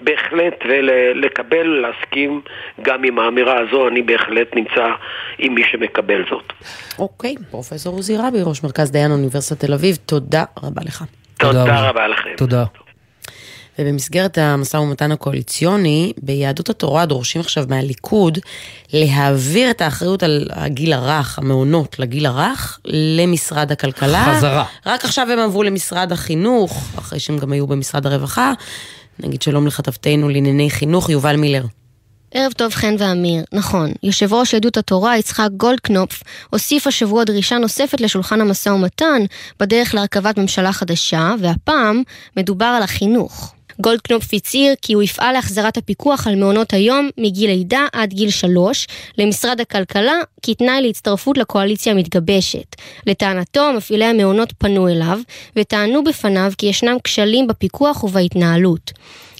בהחלט 0.00 0.54
ולקבל, 0.68 1.66
להסכים 1.66 2.40
גם 2.82 3.04
עם 3.04 3.18
האמירה 3.18 3.60
הזו, 3.60 3.88
אני 3.88 4.02
בהחלט 4.02 4.48
נמצא 4.56 4.86
עם 5.38 5.54
מי 5.54 5.62
שמקבל 5.70 6.24
זאת. 6.30 6.52
אוקיי, 6.98 7.34
פרופסור 7.50 7.96
עוזי 7.96 8.16
רבי, 8.16 8.38
ראש 8.42 8.62
מרכז 8.64 8.90
דיין 8.90 9.10
אוניברסיטת 9.10 9.64
תל 9.64 9.72
אביב, 9.72 9.96
תודה 10.06 10.44
רבה 10.62 10.82
לך. 10.84 11.04
תודה, 11.38 11.60
תודה 11.60 11.88
רבה 11.88 12.08
לכם. 12.08 12.30
תודה. 12.36 12.64
ובמסגרת 13.78 14.38
המשא 14.38 14.76
ומתן 14.76 15.12
הקואליציוני, 15.12 16.12
ביהדות 16.22 16.70
התורה 16.70 17.06
דורשים 17.06 17.40
עכשיו 17.40 17.64
מהליכוד 17.68 18.38
להעביר 18.92 19.70
את 19.70 19.80
האחריות 19.80 20.22
על 20.22 20.48
הגיל 20.50 20.92
הרך, 20.92 21.38
המעונות 21.38 21.98
לגיל 21.98 22.26
הרך, 22.26 22.80
למשרד 22.84 23.72
הכלכלה. 23.72 24.24
חזרה. 24.24 24.64
רק 24.86 25.04
עכשיו 25.04 25.30
הם 25.30 25.38
עברו 25.38 25.62
למשרד 25.62 26.12
החינוך, 26.12 26.84
אחרי 26.98 27.20
שהם 27.20 27.38
גם 27.38 27.52
היו 27.52 27.66
במשרד 27.66 28.06
הרווחה. 28.06 28.52
נגיד 29.18 29.42
שלום 29.42 29.66
לכתבתנו 29.66 30.28
לענייני 30.28 30.70
חינוך, 30.70 31.10
יובל 31.10 31.36
מילר. 31.36 31.64
ערב 32.30 32.52
טוב 32.52 32.72
חן 32.72 32.94
ואמיר, 32.98 33.44
נכון, 33.52 33.92
יושב 34.02 34.34
ראש 34.34 34.54
עדות 34.54 34.76
התורה 34.76 35.18
יצחק 35.18 35.48
גולדקנופף 35.56 36.22
הוסיף 36.50 36.86
השבוע 36.86 37.24
דרישה 37.24 37.58
נוספת 37.58 38.00
לשולחן 38.00 38.40
המשא 38.40 38.68
ומתן 38.68 39.22
בדרך 39.60 39.94
להרכבת 39.94 40.38
ממשלה 40.38 40.72
חדשה, 40.72 41.34
והפעם 41.40 42.02
מדובר 42.36 42.64
על 42.64 42.82
החינוך. 42.82 43.53
גולדקנופ 43.80 44.34
הצהיר 44.34 44.74
כי 44.82 44.92
הוא 44.92 45.02
יפעל 45.02 45.32
להחזרת 45.32 45.76
הפיקוח 45.76 46.26
על 46.26 46.34
מעונות 46.34 46.72
היום 46.72 47.10
מגיל 47.18 47.50
לידה 47.50 47.86
עד 47.92 48.12
גיל 48.12 48.30
שלוש 48.30 48.86
למשרד 49.18 49.60
הכלכלה 49.60 50.14
כתנאי 50.42 50.82
להצטרפות 50.82 51.38
לקואליציה 51.38 51.92
המתגבשת. 51.92 52.76
לטענתו, 53.06 53.72
מפעילי 53.76 54.04
המעונות 54.04 54.52
פנו 54.58 54.88
אליו 54.88 55.18
וטענו 55.56 56.04
בפניו 56.04 56.52
כי 56.58 56.66
ישנם 56.66 56.96
כשלים 57.04 57.46
בפיקוח 57.46 58.04
ובהתנהלות. 58.04 58.92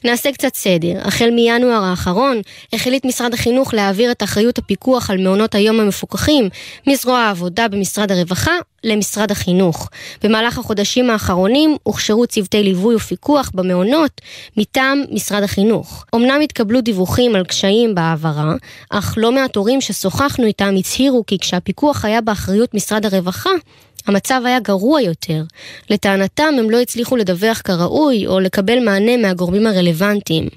נעשה 0.04 0.32
קצת 0.32 0.54
סדר. 0.54 1.00
החל 1.02 1.30
מינואר 1.30 1.84
האחרון 1.84 2.40
החליט 2.72 3.04
משרד 3.04 3.34
החינוך 3.34 3.74
להעביר 3.74 4.10
את 4.10 4.22
אחריות 4.22 4.58
הפיקוח 4.58 5.10
על 5.10 5.18
מעונות 5.18 5.54
היום 5.54 5.80
המפוקחים 5.80 6.48
מזרוע 6.86 7.18
העבודה 7.18 7.68
במשרד 7.68 8.12
הרווחה 8.12 8.52
למשרד 8.84 9.30
החינוך. 9.30 9.88
במהלך 10.24 10.58
החודשים 10.58 11.10
האחרונים 11.10 11.76
הוכשרו 11.82 12.26
צוותי 12.26 12.62
ליווי 12.62 12.94
ופיקוח 12.94 13.50
במעונות 13.54 14.20
מטעם 14.56 15.02
משרד 15.10 15.42
החינוך. 15.42 16.04
אמנם 16.14 16.40
התקבלו 16.44 16.80
דיווחים 16.80 17.34
על 17.34 17.44
קשיים 17.44 17.94
בהעברה, 17.94 18.54
אך 18.90 19.14
לא 19.16 19.32
מעט 19.32 19.56
הורים 19.56 19.80
ששוחחנו 19.80 20.46
איתם 20.46 20.74
הצהירו 20.78 21.26
כי 21.26 21.38
כשהפיקוח 21.38 22.04
היה 22.04 22.20
באחריות 22.20 22.74
משרד 22.74 23.06
הרווחה, 23.06 23.50
המצב 24.06 24.42
היה 24.44 24.60
גרוע 24.60 25.00
יותר. 25.00 25.42
לטענתם 25.90 26.54
הם 26.58 26.70
לא 26.70 26.80
הצליחו 26.80 27.16
לדווח 27.16 27.60
כראוי 27.64 28.26
או 28.26 28.40
לקבל 28.40 28.84
מענה 28.84 29.16
מהגורמים 29.16 29.66
הרלוונטיים. 29.66 30.48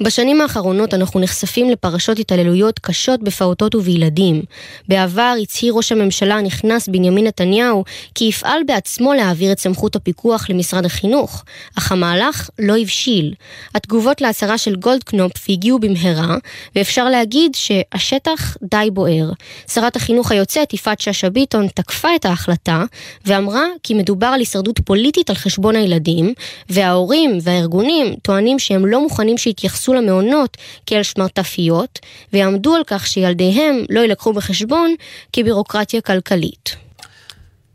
בשנים 0.00 0.40
האחרונות 0.40 0.94
אנחנו 0.94 1.20
נחשפים 1.20 1.70
לפרשות 1.70 2.18
התעללויות 2.18 2.78
קשות 2.78 3.22
בפעוטות 3.22 3.74
ובילדים. 3.74 4.42
בעבר 4.88 5.34
הצהיר 5.42 5.72
ראש 5.72 5.92
הממשלה 5.92 6.34
הנכנס 6.34 6.88
בנימין 6.88 7.26
נתניהו 7.26 7.84
כי 8.14 8.24
יפעל 8.24 8.60
בעצמו 8.66 9.12
להעביר 9.12 9.52
את 9.52 9.58
סמכות 9.58 9.96
הפיקוח 9.96 10.50
למשרד 10.50 10.84
החינוך, 10.84 11.44
אך 11.78 11.92
המהלך 11.92 12.50
לא 12.58 12.76
הבשיל. 12.76 13.34
התגובות 13.74 14.20
להצהרה 14.20 14.58
של 14.58 14.76
גולדקנופ 14.76 15.32
הגיעו 15.48 15.78
במהרה, 15.78 16.36
ואפשר 16.76 17.08
להגיד 17.08 17.54
שהשטח 17.54 18.56
די 18.62 18.88
בוער. 18.92 19.30
שרת 19.70 19.96
החינוך 19.96 20.32
היוצאת 20.32 20.74
יפעת 20.74 21.00
שאשא 21.00 21.28
ביטון 21.28 21.68
תקפה 21.68 22.08
את 22.16 22.24
ההחלטה 22.24 22.84
ואמרה 23.26 23.64
כי 23.82 23.94
מדובר 23.94 24.26
על 24.26 24.40
הישרדות 24.40 24.80
פוליטית 24.84 25.30
על 25.30 25.36
חשבון 25.36 25.76
הילדים, 25.76 26.34
וההורים 26.70 27.38
והארגונים 27.42 28.14
טוענים 28.22 28.58
שהם 28.58 28.86
לא 28.86 29.02
מוכנים 29.02 29.38
שיתייחסו 29.38 29.94
למעונות 29.94 30.56
כאל 30.86 31.02
שמרטפיות, 31.02 31.98
ויעמדו 32.32 32.74
על 32.74 32.82
כך 32.86 33.06
שילדיהם 33.06 33.76
לא 33.90 34.00
יילקחו 34.00 34.32
בחשבון 34.32 34.94
כבירוקרטיה 35.32 36.00
כלכלית. 36.00 36.76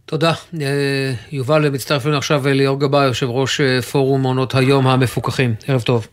תודה. 0.05 0.31
אה, 0.61 1.11
יובל, 1.31 1.69
מצטרף 1.69 2.05
אלינו 2.05 2.17
עכשיו 2.17 2.41
ליאור 2.45 2.79
גבאי, 2.79 3.05
יושב 3.05 3.29
ראש 3.29 3.61
אה, 3.61 3.81
פורום 3.81 4.21
מעונות 4.21 4.55
היום 4.55 4.87
המפוקחים. 4.87 5.53
ערב 5.67 5.81
טוב. 5.81 6.07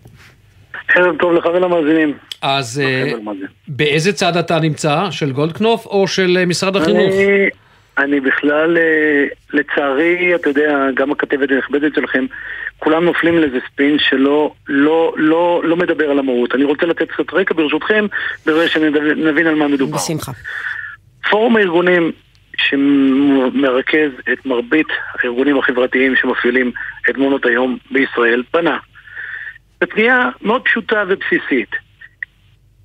ערב 0.97 1.17
טוב 1.21 1.33
לך 1.33 1.47
ולמאזינים. 1.47 2.15
אז 2.43 2.83
אה, 2.85 3.13
באיזה 3.69 4.13
צד 4.13 4.37
אתה 4.37 4.61
נמצא? 4.61 5.11
של 5.11 5.33
גולדקנופ 5.33 5.87
או 5.87 6.09
של 6.09 6.45
משרד 6.47 6.77
החינוך? 6.77 7.15
אני 7.15 7.49
בכלל, 7.99 8.79
אה, 8.79 9.25
לצערי, 9.53 10.35
אתה 10.35 10.49
יודע, 10.49 10.89
גם 10.95 11.13
הכתבת 11.13 11.51
הנכבדת 11.51 11.95
שלכם, 11.95 12.27
כולם 12.79 13.05
נופלים 13.05 13.39
לאיזה 13.39 13.59
ספין 13.73 13.99
שלא 13.99 14.53
לא, 14.69 15.15
לא, 15.17 15.63
לא 15.65 15.77
מדבר 15.77 16.11
על 16.11 16.19
המהות. 16.19 16.55
אני 16.55 16.65
רוצה 16.65 16.87
לתת 16.87 17.11
קצת 17.11 17.35
רקע 17.35 17.55
ברשותכם, 17.55 18.07
ברגע 18.47 18.69
שנבין 18.69 19.47
על 19.47 19.55
מה 19.55 19.69
מדובר. 19.69 19.97
בשמחה. 19.97 20.33
פורום 21.31 21.57
הארגונים 21.57 22.13
שמרכז 22.57 24.11
את 24.33 24.47
מרבית 24.47 24.87
הארגונים 25.15 25.59
החברתיים 25.59 26.17
שמפעילים 26.17 26.73
את 27.11 27.17
מעונות 27.17 27.47
היום 27.47 27.79
בישראל, 27.91 28.43
פנה. 28.51 28.79
בפנייה 29.81 30.29
מאוד 30.43 30.63
פשוטה 30.63 31.05
ובסיסית. 31.09 31.71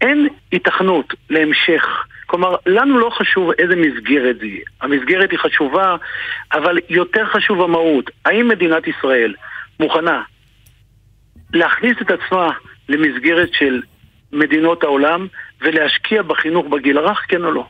אין 0.02 0.28
התכנות 0.54 1.14
להמשך. 1.30 2.06
כלומר, 2.30 2.56
לנו 2.66 3.00
לא 3.00 3.10
חשוב 3.10 3.52
איזה 3.60 3.76
מסגרת 3.76 4.36
זה 4.40 4.46
יהיה. 4.46 4.66
המסגרת 4.82 5.32
היא 5.32 5.40
חשובה, 5.40 5.96
אבל 6.54 6.78
יותר 6.90 7.26
חשוב 7.26 7.62
המהות. 7.62 8.10
האם 8.26 8.48
מדינת 8.48 8.84
ישראל 8.88 9.34
מוכנה 9.80 10.22
להכניס 11.54 11.98
את 12.02 12.12
עצמה 12.12 12.50
למסגרת 12.90 13.50
של 13.54 13.82
מדינות 14.32 14.84
העולם 14.84 15.28
ולהשקיע 15.62 16.22
בחינוך 16.22 16.66
בגיל 16.68 16.98
הרך, 16.98 17.26
כן 17.28 17.44
או 17.44 17.52
לא? 17.52 17.66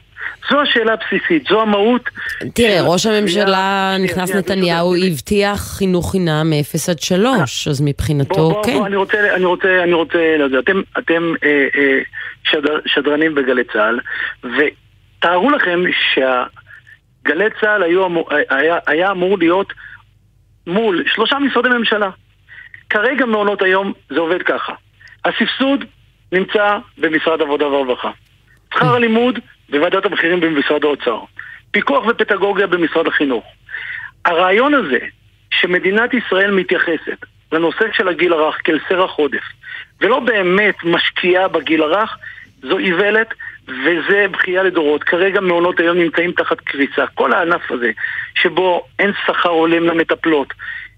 זו 0.49 0.61
השאלה 0.61 0.93
הבסיסית, 0.93 1.47
זו 1.49 1.61
המהות. 1.61 2.09
תראה, 2.53 2.81
ראש 2.81 3.05
הממשלה 3.05 3.95
נכנס 4.03 4.35
נתניהו 4.35 4.95
הבטיח 4.95 5.59
חינוך 5.59 6.11
חינם 6.11 6.49
מ-0 6.49 6.91
עד 6.91 6.99
3, 6.99 7.67
אז 7.67 7.81
מבחינתו 7.81 8.61
כן. 8.65 8.73
בוא, 8.73 8.87
אני 8.87 8.95
רוצה, 8.95 9.35
אני 9.35 9.45
רוצה, 9.45 9.83
אני 9.83 9.93
רוצה 9.93 10.37
לדעת, 10.39 10.63
אתם, 10.63 10.81
אתם 10.97 11.33
אה, 11.43 11.67
אה, 11.75 11.99
שדר, 12.43 12.79
שדרנים 12.85 13.35
בגלי 13.35 13.63
צה"ל, 13.63 13.99
ותארו 14.43 15.49
לכם 15.51 15.83
שהגלי 16.13 17.49
צה"ל 17.61 17.83
היו 17.83 18.07
היה, 18.49 18.77
היה 18.87 19.11
אמור 19.11 19.37
להיות 19.37 19.73
מול 20.67 21.03
שלושה 21.07 21.39
משרדי 21.39 21.69
ממשלה. 21.69 22.09
כרגע 22.89 23.25
מעונות 23.25 23.61
היום 23.61 23.93
זה 24.09 24.19
עובד 24.19 24.41
ככה. 24.41 24.73
הסבסוד 25.25 25.85
נמצא 26.31 26.77
במשרד 26.97 27.41
העבודה 27.41 27.67
והרווחה. 27.67 28.11
שכר 28.73 28.95
הלימוד 28.95 29.39
בוועדת 29.69 30.05
המחירים 30.05 30.39
במשרד 30.39 30.83
האוצר. 30.83 31.19
פיקוח 31.71 32.05
ופדגוגיה 32.07 32.67
במשרד 32.67 33.07
החינוך. 33.07 33.45
הרעיון 34.25 34.73
הזה 34.73 34.99
שמדינת 35.51 36.13
ישראל 36.13 36.51
מתייחסת 36.51 37.25
לנושא 37.51 37.85
של 37.93 38.07
הגיל 38.07 38.33
הרך 38.33 38.57
כאל 38.63 38.79
סרח 38.89 39.11
עודף 39.11 39.43
ולא 40.01 40.19
באמת 40.19 40.75
משקיעה 40.83 41.47
בגיל 41.47 41.83
הרך 41.83 42.17
זו 42.61 42.77
איוולת 42.77 43.33
וזה 43.67 44.25
בכייה 44.31 44.63
לדורות. 44.63 45.03
כרגע 45.03 45.41
מעונות 45.41 45.79
היום 45.79 45.97
נמצאים 45.97 46.31
תחת 46.31 46.59
קריסה. 46.59 47.07
כל 47.13 47.33
הענף 47.33 47.71
הזה 47.71 47.91
שבו 48.35 48.85
אין 48.99 49.11
שכר 49.25 49.49
הולם 49.49 49.83
למטפלות, 49.83 50.53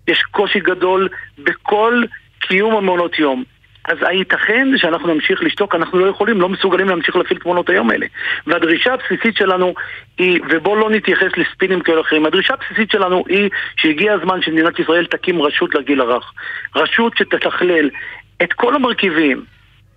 יש 0.08 0.22
קושי 0.32 0.60
גדול 0.60 1.10
בכל 1.38 2.04
קיום 2.40 2.76
המעונות 2.76 3.20
יום. 3.20 3.44
אז 3.86 3.98
הייתכן 4.02 4.68
שאנחנו 4.78 5.14
נמשיך 5.14 5.44
לשתוק, 5.44 5.76
אנחנו 5.76 6.00
לא 6.00 6.06
יכולים, 6.06 6.42
לא 6.42 6.50
מסוגלים 6.50 6.90
להמשיך 6.90 7.16
להפעיל 7.16 7.38
את 7.38 7.44
תמונות 7.44 7.70
היום 7.70 7.90
האלה. 7.90 8.06
והדרישה 8.48 8.94
הבסיסית 8.94 9.38
שלנו 9.38 9.74
היא, 10.18 10.42
ובואו 10.50 10.76
לא 10.76 10.90
נתייחס 10.90 11.38
לספינים 11.38 11.82
כאלה 11.82 12.02
אחרים, 12.02 12.26
הדרישה 12.26 12.54
הבסיסית 12.54 12.92
שלנו 12.92 13.24
היא 13.28 13.50
שהגיע 13.78 14.14
הזמן 14.14 14.42
שמדינת 14.42 14.80
ישראל 14.80 15.06
תקים 15.06 15.42
רשות 15.42 15.76
לגיל 15.76 16.02
הרך. 16.02 16.34
רשות 16.76 17.18
שתתכלל 17.18 17.90
את 18.44 18.54
כל 18.54 18.76
המרכיבים, 18.76 19.46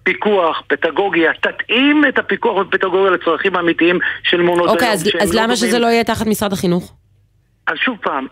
פיקוח, 0.03 0.63
פדגוגיה, 0.67 1.33
תתאים 1.41 2.05
את 2.09 2.19
הפיקוח 2.19 2.57
והפדגוגיה 2.57 3.11
לצרכים 3.11 3.57
האמיתיים 3.57 3.99
של 4.23 4.43
מעונות 4.43 4.69
אוקיי, 4.69 4.89
היום. 4.89 4.95
אז, 4.95 5.11
אז 5.21 5.35
למה 5.35 5.57
שזה 5.57 5.79
לא 5.79 5.87
יהיה 5.87 6.05
תחת 6.05 6.27
משרד 6.27 6.53
החינוך? 6.53 6.93
אז 7.67 7.77
שוב 7.79 7.97
פעם, 8.03 8.27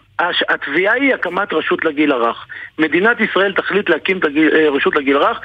התביעה 0.48 0.94
היא 0.94 1.14
הקמת 1.14 1.52
רשות 1.52 1.84
לגיל 1.84 2.12
הרך. 2.12 2.46
מדינת 2.78 3.20
ישראל 3.20 3.52
תחליט 3.52 3.88
להקים 3.88 4.20
אה, 4.38 4.70
רשות 4.70 4.96
לגיל 4.96 5.16
הרך. 5.16 5.40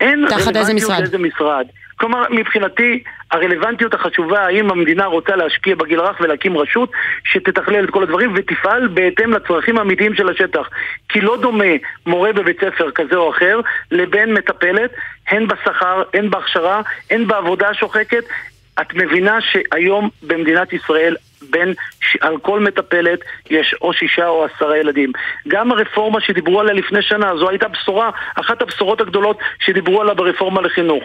אין 0.00 0.24
רלוונטיות 0.24 0.74
משרד? 0.74 1.00
לאיזה 1.00 1.18
משרד. 1.18 1.66
כלומר, 1.96 2.24
מבחינתי, 2.30 3.02
הרלוונטיות 3.30 3.94
החשובה, 3.94 4.46
האם 4.46 4.70
המדינה 4.70 5.06
רוצה 5.06 5.36
להשקיע 5.36 5.74
בגיל 5.74 6.00
הרך 6.00 6.20
ולהקים 6.20 6.58
רשות 6.58 6.90
שתתכלל 7.24 7.84
את 7.84 7.90
כל 7.90 8.02
הדברים 8.02 8.32
ותפעל 8.36 8.88
בהתאם 8.88 9.32
לצרכים 9.32 9.78
האמיתיים 9.78 10.14
של 10.14 10.28
השטח. 10.28 10.68
כי 11.08 11.20
לא 11.20 11.36
דומה 11.40 11.74
מורה 12.06 12.32
בבית 12.32 12.60
ספר 12.60 12.90
כזה 12.90 13.16
או 13.16 13.30
אחר 13.30 13.60
לבין 13.90 14.34
מטפלת, 14.34 14.90
הן 15.28 15.46
בשכר, 15.48 16.02
הן 16.14 16.30
בהכשרה, 16.30 16.82
הן 17.10 17.26
בעבודה 17.26 17.68
השוחקת. 17.68 18.24
את 18.80 18.94
מבינה 18.94 19.38
שהיום 19.40 20.08
במדינת 20.22 20.72
ישראל 20.72 21.16
בין, 21.50 21.74
על 22.20 22.38
כל 22.38 22.60
מטפלת 22.60 23.20
יש 23.50 23.74
או 23.80 23.92
שישה 23.92 24.28
או 24.28 24.44
עשרה 24.44 24.78
ילדים. 24.78 25.12
גם 25.48 25.72
הרפורמה 25.72 26.20
שדיברו 26.20 26.60
עליה 26.60 26.74
לפני 26.74 27.02
שנה, 27.02 27.36
זו 27.36 27.48
הייתה 27.50 27.68
בשורה, 27.68 28.10
אחת 28.34 28.62
הבשורות 28.62 29.00
הגדולות 29.00 29.38
שדיברו 29.60 30.00
עליה 30.00 30.14
ברפורמה 30.14 30.60
לחינוך. 30.60 31.04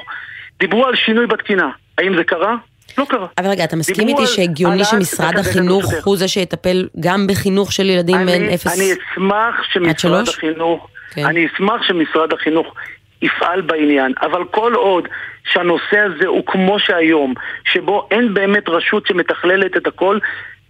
דיברו 0.60 0.86
על 0.86 0.96
שינוי 0.96 1.28
בתקינה. 1.28 1.70
האם 1.98 2.18
זה 2.18 2.24
קרה? 2.24 2.56
לא 2.98 3.06
קרה. 3.10 3.28
אבל 3.38 3.50
רגע, 3.50 3.64
אתה 3.64 3.76
מסכים 3.76 4.08
איתי 4.08 4.28
שהגיוני 4.28 4.86
שמשרד 4.86 5.38
החינוך. 5.40 5.94
הוא 6.04 6.18
זה 6.18 6.28
שיטפל 6.28 6.88
גם 7.00 7.28
בחינוך 7.28 7.72
של 7.72 7.90
ילדים 7.90 8.26
בין 8.26 8.44
אני, 8.44 8.56
0 8.56 8.68
אני 8.68 8.92
אשמח 8.94 9.56
עד 9.60 9.66
שמשרד 9.74 10.00
שלוש? 10.00 10.30
החינוך, 10.30 10.88
כן. 11.12 11.26
אני 11.26 11.48
אשמח 11.48 11.84
שמשרד 11.88 12.34
החינוך 12.34 12.76
יפעל 13.24 13.62
בעניין, 13.62 14.14
אבל 14.22 14.44
כל 14.52 14.74
עוד 14.74 15.08
שהנושא 15.52 16.00
הזה 16.00 16.28
הוא 16.28 16.46
כמו 16.46 16.80
שהיום, 16.80 17.34
שבו 17.66 18.08
אין 18.12 18.34
באמת 18.34 18.70
רשות 18.70 19.08
שמתכללת 19.08 19.78
את 19.78 19.88
הכל, 19.88 20.18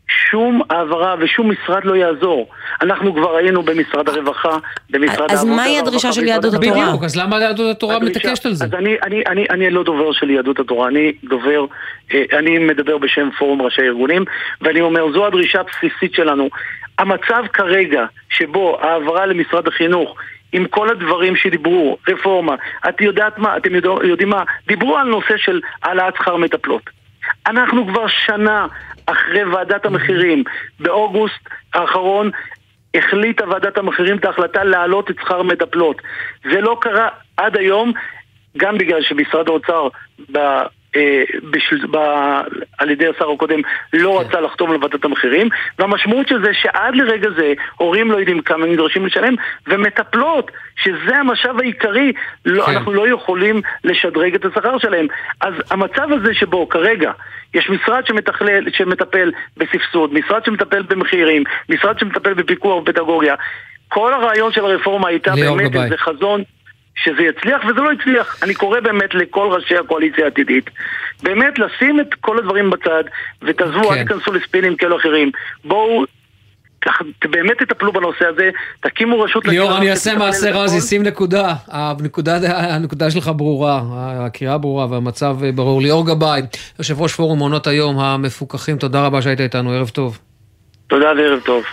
שום 0.08 0.62
העברה 0.70 1.16
ושום 1.20 1.52
משרד 1.52 1.86
לא 1.86 1.96
יעזור. 1.96 2.50
אנחנו 2.82 3.16
כבר 3.16 3.36
היינו 3.36 3.64
במשרד 3.64 4.10
הרווחה, 4.10 4.58
במשרד 4.90 5.32
אז 5.32 5.40
העבודה 5.40 5.56
מהי 5.56 5.72
והרווחה, 5.72 5.88
הדרישה 5.88 6.14
של 6.14 6.24
יהדות. 6.24 6.54
התורה? 6.54 6.86
בדיוק, 6.88 7.04
אז 7.04 7.16
למה 7.16 7.40
יהדות 7.40 7.78
התורה 7.78 8.00
מתעקשת 8.00 8.46
על 8.46 8.54
זה? 8.54 8.66
אז 8.66 8.74
אני, 8.74 8.96
אני, 9.04 9.24
אני, 9.28 9.46
אני 9.50 9.70
לא 9.70 9.84
דובר 9.84 10.12
של 10.12 10.30
יהדות 10.30 10.60
התורה, 10.60 10.88
אני 10.88 11.14
דובר, 11.24 11.66
אה, 12.14 12.24
אני 12.40 12.58
מדבר 12.58 12.98
בשם 12.98 13.30
פורום 13.38 13.62
ראשי 13.62 13.82
הארגונים, 13.82 14.26
ואני 14.62 14.82
אומר, 14.82 15.12
זו 15.14 15.26
הדרישה 15.26 15.60
הבסיסית 15.60 16.14
שלנו. 16.14 16.50
המצב 17.00 17.44
כרגע, 17.54 18.06
שבו 18.30 18.78
העברה 18.82 19.26
למשרד 19.26 19.68
החינוך, 19.68 20.16
עם 20.54 20.66
כל 20.68 20.90
הדברים 20.90 21.36
שדיברו, 21.36 21.98
רפורמה, 22.08 22.56
את 22.90 23.02
יודעת 23.02 23.38
מה, 23.38 23.58
אתם 23.58 23.76
יודע, 23.76 23.90
יודעים 24.04 24.30
מה, 24.30 24.44
דיברו 24.68 24.98
על 24.98 25.08
נושא 25.08 25.38
של 25.38 25.62
העלאת 25.84 26.16
שכר 26.16 26.38
מטפלות. 26.38 26.90
אנחנו 27.48 27.88
כבר 27.88 28.08
שנה 28.08 28.68
אחרי 29.06 29.44
ועדת 29.44 29.86
המחירים, 29.86 30.44
באוגוסט 30.80 31.50
האחרון 31.74 32.32
החליטה 32.96 33.50
ועדת 33.50 33.78
המחירים 33.78 34.18
את 34.18 34.26
ההחלטה 34.26 34.64
להעלות 34.64 35.12
את 35.12 35.16
שכר 35.20 35.40
המטפלות. 35.40 36.02
זה 36.52 36.62
לא 36.62 36.78
קרה 36.82 37.08
עד 37.38 37.58
היום, 37.58 37.92
גם 38.58 38.78
בגלל 38.78 39.02
שמשרד 39.02 39.48
האוצר 39.48 39.88
בשל, 41.52 41.88
ב, 41.92 41.98
על 42.78 42.90
ידי 42.90 43.08
השר 43.08 43.32
הקודם 43.32 43.60
לא 43.94 44.20
רצה 44.20 44.42
לחתום 44.42 44.72
על 44.72 44.78
ועדת 44.82 45.06
המחירים, 45.06 45.50
והמשמעות 45.80 46.28
של 46.28 46.44
זה 46.44 46.52
שעד 46.54 46.96
לרגע 46.96 47.30
זה 47.38 47.54
הורים 47.78 48.12
לא 48.12 48.18
יודעים 48.18 48.42
כמה 48.42 48.66
נדרשים 48.66 49.06
לשלם, 49.06 49.36
ומטפלות, 49.68 50.52
שזה 50.76 51.18
המשאב 51.18 51.60
העיקרי, 51.60 52.14
לא, 52.46 52.66
כן. 52.66 52.72
אנחנו 52.72 52.94
לא 52.94 53.08
יכולים 53.08 53.62
לשדרג 53.84 54.36
את 54.36 54.46
השכר 54.46 54.78
שלהם. 54.78 55.08
אז 55.42 55.54
המצב 55.72 56.08
הזה 56.12 56.34
שבו 56.34 56.70
כרגע 56.70 57.12
יש 57.54 57.70
משרד 57.70 58.06
שמתכלל, 58.08 58.64
שמטפל 58.74 59.32
בסבסוד, 59.58 60.14
משרד 60.14 60.46
שמטפל 60.46 60.82
במחירים, 60.82 61.44
משרד 61.70 62.00
שמטפל 62.00 62.34
בפיקוח 62.34 62.82
ופדגוגיה, 62.82 63.36
כל 63.90 64.14
הרעיון 64.14 64.52
של 64.52 64.66
הרפורמה 64.66 65.08
הייתה 65.08 65.34
באמת. 65.36 65.76
איזה 65.76 65.98
חזון 65.98 66.44
שזה 66.96 67.22
יצליח, 67.22 67.62
וזה 67.66 67.82
לא 67.82 67.92
הצליח. 67.92 68.44
אני 68.44 68.54
קורא 68.54 68.80
באמת 68.80 69.14
לכל 69.14 69.48
ראשי 69.52 69.78
הקואליציה 69.78 70.26
העתידית, 70.26 70.70
באמת 71.24 71.60
לשים 71.60 72.00
את 72.00 72.14
כל 72.22 72.38
הדברים 72.38 72.70
בצד, 72.70 73.04
ותעזבו, 73.42 73.90
כן. 73.90 73.94
אל 73.94 74.04
תיכנסו 74.04 74.34
לספינים 74.34 74.76
כאלו 74.76 74.98
אחרים. 75.00 75.32
בואו, 75.66 76.06
באמת 77.32 77.58
תטפלו 77.58 77.94
בנושא 77.94 78.26
הזה, 78.26 78.50
תקימו 78.80 79.22
רשות... 79.22 79.46
ליאור, 79.46 79.78
אני 79.78 79.92
אעשה 79.92 80.16
מעשה 80.16 80.50
בכל. 80.50 80.58
רז, 80.58 80.90
שים 80.90 81.04
נקודה. 81.04 81.54
הנקודה, 81.68 82.38
הנקודה 82.76 83.12
שלך 83.12 83.32
ברורה, 83.36 83.82
הקריאה 84.26 84.58
ברורה 84.58 84.88
והמצב 84.90 85.38
ברור. 85.56 85.82
ליאור 85.82 86.08
גבאי, 86.08 86.42
יושב 86.80 87.02
ראש 87.02 87.14
פורום 87.14 87.38
מעונות 87.38 87.68
היום 87.68 88.00
המפוקחים, 88.00 88.78
תודה 88.78 89.06
רבה 89.06 89.22
שהיית 89.22 89.42
איתנו, 89.42 89.72
ערב 89.72 89.90
טוב. 89.90 90.20
תודה 90.88 91.12
וערב 91.18 91.40
טוב. 91.40 91.64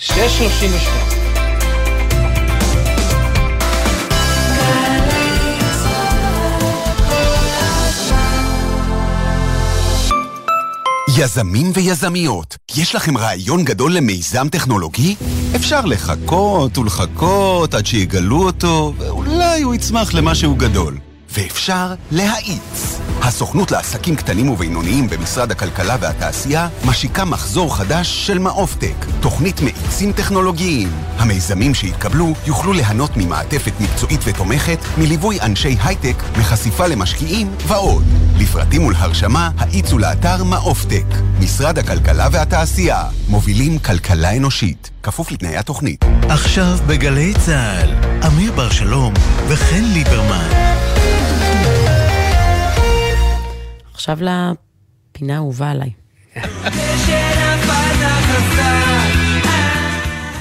6.32. 0.00 1.25
יזמים 11.18 11.70
ויזמיות, 11.74 12.56
יש 12.76 12.94
לכם 12.94 13.16
רעיון 13.18 13.64
גדול 13.64 13.94
למיזם 13.94 14.48
טכנולוגי? 14.48 15.14
אפשר 15.56 15.80
לחכות 15.84 16.78
ולחכות 16.78 17.74
עד 17.74 17.86
שיגלו 17.86 18.42
אותו, 18.42 18.92
ואולי 18.98 19.62
הוא 19.62 19.74
יצמח 19.74 20.14
למשהו 20.14 20.54
גדול. 20.54 20.98
ואפשר 21.36 21.94
להאיץ. 22.10 22.98
הסוכנות 23.22 23.70
לעסקים 23.70 24.16
קטנים 24.16 24.48
ובינוניים 24.48 25.08
במשרד 25.08 25.50
הכלכלה 25.50 25.96
והתעשייה 26.00 26.68
משיקה 26.84 27.24
מחזור 27.24 27.76
חדש 27.76 28.26
של 28.26 28.38
מעופטק, 28.38 29.06
תוכנית 29.20 29.60
מאיצים 29.60 30.12
טכנולוגיים. 30.12 30.88
המיזמים 31.18 31.74
שיתקבלו 31.74 32.32
יוכלו 32.46 32.72
ליהנות 32.72 33.16
ממעטפת 33.16 33.72
מקצועית 33.80 34.20
ותומכת, 34.24 34.78
מליווי 34.98 35.40
אנשי 35.40 35.76
הייטק, 35.84 36.22
מחשיפה 36.38 36.86
למשקיעים 36.86 37.54
ועוד. 37.66 38.04
לפרטים 38.38 38.84
ולהרשמה, 38.84 39.50
האיצו 39.58 39.98
לאתר 39.98 40.44
מעופטק. 40.44 41.06
משרד 41.40 41.78
הכלכלה 41.78 42.28
והתעשייה, 42.32 43.04
מובילים 43.28 43.78
כלכלה 43.78 44.36
אנושית, 44.36 44.90
כפוף 45.02 45.32
לתנאי 45.32 45.56
התוכנית. 45.56 46.04
עכשיו 46.28 46.78
בגלי 46.86 47.34
צה"ל, 47.46 47.90
אמיר 48.26 48.52
בר 48.52 48.70
שלום 48.70 49.14
וחן 49.48 49.84
ליברמן. 49.84 50.95
עכשיו 53.96 54.18
לפינה 54.20 55.34
האהובה 55.34 55.70
עליי. 55.70 55.90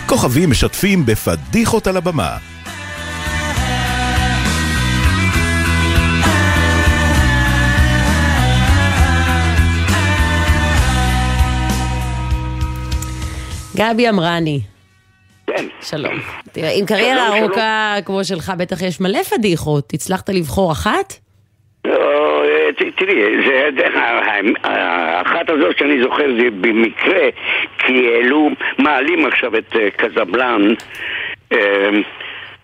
כוכבים 0.07 0.51
משתפים 0.51 1.05
בפדיחות 1.05 1.87
על 1.87 1.97
הבמה. 1.97 2.37
גבי 13.75 14.09
אמרני. 14.09 14.61
כן. 15.47 15.65
שלום. 15.81 16.13
תראה, 16.51 16.71
עם 16.71 16.85
קריירה 16.85 17.37
ארוכה 17.37 17.95
כמו 18.05 18.23
שלך, 18.23 18.53
בטח 18.57 18.81
יש 18.81 18.99
מלא 19.01 19.23
פדיחות. 19.23 19.93
הצלחת 19.93 20.29
לבחור 20.29 20.71
אחת? 20.71 21.24
לא, 21.85 22.43
אה, 22.45 22.69
תראי, 22.95 23.15
זה, 23.47 23.69
זה, 23.77 23.87
ה- 23.87 24.21
ה- 24.63 25.19
האחת 25.19 25.49
הזאת 25.49 25.77
שאני 25.77 26.03
זוכר 26.03 26.25
זה 26.39 26.47
במקרה, 26.61 27.27
כי 27.79 28.07
העלו, 28.13 28.49
מעלים 28.79 29.25
עכשיו 29.25 29.57
את 29.57 29.75
אה, 29.75 29.89
קזבלן, 29.91 30.61
אה, 31.53 31.89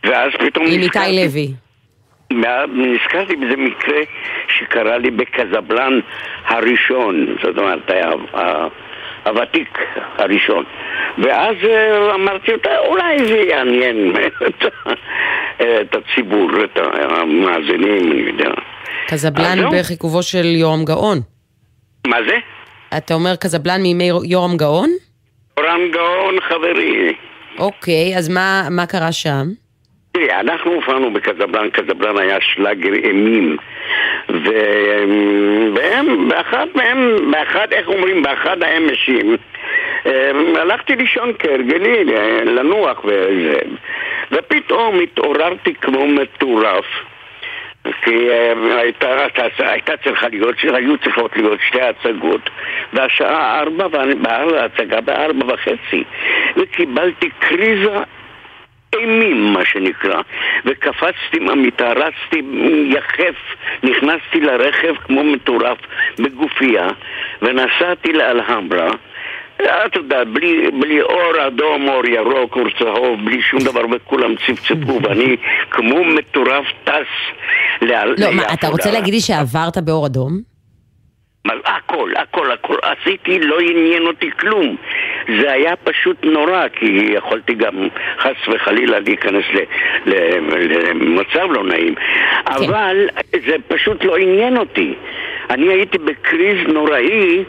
ואז 0.04 0.32
פתאום 0.40 0.66
עם 0.66 0.82
איתי 0.82 1.00
לוי. 1.26 1.48
נזכרתי 2.74 3.36
בזה 3.36 3.58
מקרה 3.58 4.00
שקרה 4.48 4.98
לי 4.98 5.12
בקזבלן 5.12 6.00
הראשון, 6.46 7.36
זאת 7.44 7.58
אומרת, 7.58 7.92
הוותיק 9.26 9.78
הראשון. 10.18 10.64
ואז 11.18 11.56
אה, 11.64 12.14
אמרתי, 12.16 12.52
"טוב, 12.64 12.74
אולי 12.86 13.26
זה 13.26 13.38
יעניין 13.38 14.12
את 15.82 15.96
הציבור, 15.96 16.50
את 16.64 16.80
המאזינים, 16.94 18.12
אני 18.12 18.22
יודע. 18.22 18.52
קזבלן. 19.08 19.58
בחיכובו 19.72 20.24
של 20.24 20.46
יורם 20.46 20.86
גאון. 20.86 21.18
מה 22.08 22.18
זה? 22.28 22.36
אתה 22.98 23.14
אומר 23.14 23.36
קזבלן 23.36 23.82
מימי 23.82 24.10
יורם 24.24 24.58
גאון? 24.58 24.90
אורן 25.58 25.92
גאון 25.92 26.36
חברי. 26.42 27.14
אוקיי, 27.60 28.18
אז 28.18 28.30
מה, 28.30 28.68
מה 28.70 28.86
קרה 28.86 29.12
שם? 29.12 29.46
תראי, 30.12 30.32
אנחנו 30.40 30.72
הופענו 30.72 31.14
בקזבלן, 31.14 31.70
קזבלן 31.70 32.18
היה 32.18 32.38
שלאגר 32.42 32.94
אימים 32.94 33.58
ו- 34.30 35.04
והם, 35.76 36.30
באחד 36.30 36.68
מהם, 36.76 37.32
באחד, 37.32 37.68
איך 37.72 37.88
אומרים, 37.88 38.24
באחד 38.24 38.64
האמשים 38.64 39.36
אה, 40.06 40.32
הלכתי 40.62 40.96
לישון 40.96 41.32
כהרגלי, 41.40 42.16
אה, 42.16 42.44
לנוח 42.44 43.06
וזה 43.06 43.60
ופתאום 44.32 45.00
התעוררתי 45.00 45.74
כמו 45.74 46.08
מטורף 46.08 46.86
כי 47.84 48.30
אה, 48.30 48.78
הייתה, 48.78 49.08
הייתה 49.58 49.98
צריכה 50.04 50.28
להיות, 50.28 50.56
היו 50.74 50.98
צריכות 50.98 51.38
להיות 51.38 51.60
שתי 51.68 51.82
הצגות 51.82 52.50
והשעה 52.94 53.60
ארבע, 53.60 53.88
ואני 53.92 54.16
בהצגה 54.16 55.02
בארבע 55.02 55.54
וחצי 55.54 56.04
וקיבלתי 56.58 57.30
קריזה 57.40 57.98
אימים, 58.96 59.54
מה 59.54 59.66
שנקרא, 59.66 60.22
וקפצתי 60.66 61.40
מהמיטה, 61.40 61.92
רצתי 61.92 62.42
יחף, 62.86 63.36
נכנסתי 63.84 64.40
לרכב 64.40 64.96
כמו 64.96 65.24
מטורף 65.24 65.78
בגופייה, 66.20 66.88
ונסעתי 67.42 68.14
לאלהמברה. 68.14 68.92
אתה 69.66 70.00
יודע, 70.00 70.24
בלי, 70.24 70.72
בלי 70.80 71.02
אור 71.02 71.48
אדום, 71.48 71.90
אור 71.90 72.06
ירוק, 72.06 72.56
אור 72.56 72.68
צהוב, 72.80 73.26
בלי 73.26 73.42
שום 73.42 73.60
דבר, 73.60 73.82
וכולם 73.92 74.36
צפצפו, 74.36 75.00
ואני 75.04 75.36
כמו 75.72 76.04
מטורף 76.04 76.66
טס 76.84 77.42
לאל... 77.82 78.16
לא, 78.18 78.32
מה, 78.32 78.44
אתה 78.54 78.68
רוצה 78.68 78.92
להגיד 78.92 79.14
לי 79.14 79.20
שעברת 79.20 79.78
באור 79.78 80.06
אדום? 80.06 80.52
מה, 81.46 81.54
הכל, 81.66 82.12
הכל, 82.18 82.52
הכל. 82.52 82.76
עשיתי, 82.82 83.40
לא 83.40 83.60
עניין 83.60 84.08
אותי 84.08 84.30
כלום. 84.40 84.76
זה 85.42 85.52
היה 85.52 85.76
פשוט 85.76 86.18
נורא, 86.24 86.68
כי 86.68 86.86
יכולתי 87.14 87.54
גם 87.54 87.88
חס 88.20 88.48
וחלילה 88.48 89.00
להיכנס 89.00 89.44
ל- 89.54 89.60
ל- 90.10 90.90
למצב 90.90 91.48
לא 91.52 91.64
נעים. 91.64 91.96
אבל 92.48 93.08
זה 93.48 93.56
פשוט 93.68 94.04
לא 94.04 94.18
עניין 94.18 94.58
אותי. 94.58 94.94
אני 95.54 95.68
הייתי 95.74 95.98
בקריז 95.98 96.58
נוראי, 96.74 97.44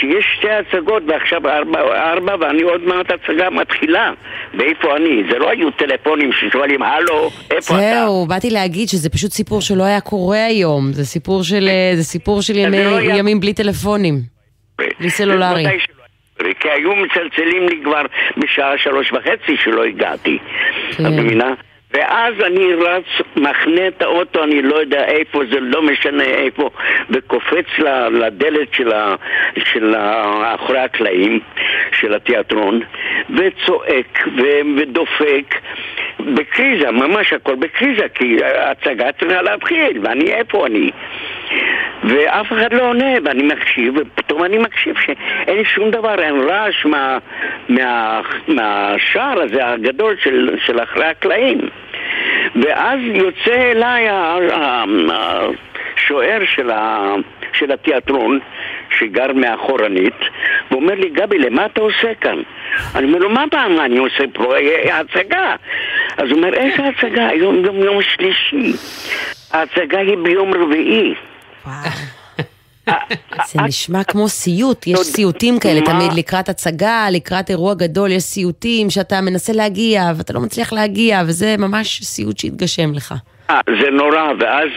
שיש 0.00 0.24
שתי 0.36 0.48
הצגות 0.50 1.02
ועכשיו 1.06 1.48
ארבע, 1.48 1.80
ארבע 2.12 2.34
ואני 2.40 2.62
עוד 2.62 2.80
מעט 2.80 3.06
הצגה 3.10 3.50
מתחילה. 3.50 4.12
ואיפה 4.58 4.96
אני? 4.96 5.22
זה 5.30 5.38
לא 5.38 5.50
היו 5.50 5.70
טלפונים 5.70 6.30
ששואלים, 6.32 6.82
הלו, 6.82 7.30
איפה 7.50 7.74
אתה? 7.74 7.82
זהו, 7.82 8.26
באתי 8.26 8.50
להגיד 8.50 8.88
שזה 8.88 9.10
פשוט 9.10 9.30
סיפור 9.30 9.60
שלא 9.60 9.82
היה 9.82 10.00
קורה 10.00 10.44
היום. 10.46 10.92
זה 10.92 11.04
סיפור 11.04 11.42
של, 11.42 11.68
אה, 11.68 11.96
זה 11.96 12.02
סיפור 12.04 12.42
של 12.42 12.56
ימי, 12.58 12.84
לא 12.84 12.96
היה- 12.96 13.16
ימים 13.16 13.40
בלי 13.40 13.52
טלפונים. 13.54 14.14
בלי 15.00 15.10
סלולרי. 15.10 15.64
כי 16.60 16.68
היו 16.70 16.90
מצלצלים 16.96 17.68
לי 17.68 17.80
כבר 17.84 18.02
בשעה 18.36 18.78
שלוש 18.78 19.12
וחצי 19.12 19.56
שלא 19.64 19.84
הגעתי. 19.84 20.38
את 20.90 21.00
מבינה? 21.00 21.54
ואז 21.94 22.34
אני 22.46 22.74
רץ, 22.74 23.04
מחנה 23.36 23.88
את 23.88 24.02
האוטו, 24.02 24.44
אני 24.44 24.62
לא 24.62 24.76
יודע 24.76 25.04
איפה, 25.04 25.42
זה 25.52 25.60
לא 25.60 25.82
משנה 25.82 26.24
איפה, 26.24 26.70
וקופץ 27.10 27.66
לדלת 28.10 28.74
של, 28.74 28.92
ה, 28.92 29.14
של 29.64 29.94
ה, 29.94 30.54
אחורי 30.54 30.78
הקלעים 30.78 31.40
של 31.92 32.14
התיאטרון, 32.14 32.80
וצועק 33.30 34.26
ודופק, 34.76 35.54
בקריזה, 36.20 36.90
ממש 36.90 37.32
הכל 37.32 37.54
בקריזה, 37.54 38.08
כי 38.14 38.44
ההצגה 38.44 39.12
צריכה 39.12 39.42
להתחיל, 39.42 39.98
ואני, 40.02 40.32
איפה 40.32 40.66
אני? 40.66 40.90
ואף 42.04 42.52
אחד 42.52 42.72
לא 42.72 42.82
עונה, 42.88 43.14
ואני 43.24 43.42
מקשיב, 43.42 43.94
ופתאום 43.96 44.44
אני 44.44 44.58
מקשיב 44.58 44.96
שאין 44.98 45.64
שום 45.64 45.90
דבר, 45.90 46.22
אין 46.22 46.40
רעש 46.40 46.86
מה, 46.86 47.18
מה, 47.68 48.20
מהשער 48.48 49.40
הזה 49.40 49.66
הגדול 49.66 50.16
של, 50.22 50.56
של 50.66 50.82
אחרי 50.82 51.06
הקלעים. 51.06 51.58
ואז 52.56 53.00
יוצא 53.02 53.70
אליי 53.70 54.08
השוער 55.10 56.38
של, 56.54 56.70
של 57.52 57.72
התיאטרון, 57.72 58.38
שגר 58.98 59.32
מאחורנית, 59.34 60.20
ואומר 60.70 60.94
לי, 60.94 61.08
גבי, 61.08 61.38
למה 61.38 61.66
אתה 61.66 61.80
עושה 61.80 62.14
כאן? 62.20 62.38
אני 62.94 63.06
אומר 63.06 63.18
לו, 63.18 63.30
מה 63.30 63.44
פעם 63.50 63.80
אני 63.80 63.98
עושה 63.98 64.24
פה? 64.32 64.56
אה, 64.56 65.00
הצגה. 65.00 65.56
אז 66.16 66.30
הוא 66.30 66.38
אומר, 66.38 66.54
איזה 66.54 66.82
הצגה? 66.88 67.28
היום 67.28 67.62
גם 67.62 67.76
יום 67.76 68.02
שלישי. 68.02 68.72
ההצגה 69.52 69.98
היא 69.98 70.16
ביום 70.22 70.54
רביעי. 70.54 71.14
זה 73.46 73.62
נשמע 73.66 74.04
כמו 74.04 74.28
סיוט, 74.28 74.86
יש 74.86 74.98
סיוטים 74.98 75.58
כאלה 75.60 75.80
תמיד 75.80 76.12
לקראת 76.16 76.48
הצגה, 76.48 77.06
לקראת 77.12 77.50
אירוע 77.50 77.74
גדול, 77.74 78.10
יש 78.10 78.22
סיוטים 78.22 78.90
שאתה 78.90 79.20
מנסה 79.20 79.52
להגיע 79.52 80.02
ואתה 80.16 80.32
לא 80.32 80.40
מצליח 80.40 80.72
להגיע, 80.72 81.22
וזה 81.26 81.54
ממש 81.58 82.02
סיוט 82.02 82.38
שהתגשם 82.38 82.92
לך. 82.94 83.14
אה, 83.50 83.60
זה 83.82 83.90
נורא, 83.90 84.32
ואז 84.40 84.68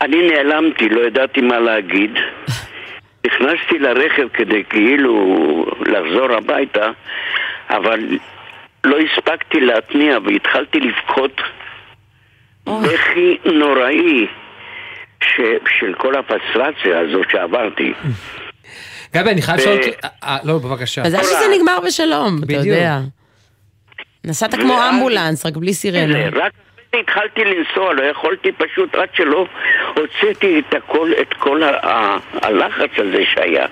אני 0.00 0.16
נעלמתי, 0.28 0.88
לא 0.88 1.06
ידעתי 1.06 1.40
מה 1.40 1.58
להגיד. 1.58 2.10
נכנסתי 3.26 3.78
לרכב 3.78 4.28
כדי 4.32 4.64
כאילו 4.70 5.66
לחזור 5.86 6.32
הביתה, 6.32 6.90
אבל 7.70 8.18
לא 8.84 8.96
הספקתי 8.98 9.60
להתניע 9.60 10.18
והתחלתי 10.24 10.80
לבכות. 10.80 11.40
בכי 12.66 13.38
נוראי 13.44 14.26
ש... 15.24 15.40
של 15.78 15.94
כל 15.98 16.14
הפסטרציה 16.16 16.98
הזאת 17.00 17.26
שעברתי. 17.30 17.92
גבי, 19.14 19.30
אני 19.30 19.42
חייב 19.42 19.58
לשאול... 19.58 19.76
אותך- 19.76 20.06
אה, 20.24 20.36
לא, 20.44 20.58
בבקשה. 20.58 21.02
מזל 21.02 21.22
שזה 21.22 21.44
נגמר 21.56 21.78
בשלום, 21.86 22.38
אתה. 22.44 22.52
יודע. 22.52 22.98
נסעת 24.24 24.54
כמו 24.54 24.78
אמבולנס, 24.88 25.46
רק 25.46 25.56
בלי 25.56 25.74
סירנה. 25.74 26.28
רק 26.32 26.52
התחלתי 27.00 27.40
לנסוע, 27.44 27.94
לא 27.94 28.02
יכולתי 28.02 28.52
פשוט, 28.52 28.94
עד 28.94 29.08
שלא 29.14 29.46
הוצאתי 29.96 30.58
את 30.68 30.74
הכל, 30.74 31.12
את 31.22 31.34
כל 31.34 31.62
ה- 31.62 31.86
ה- 31.90 32.18
הלחץ 32.42 32.90
הזה 32.98 33.22
שהיה. 33.34 33.66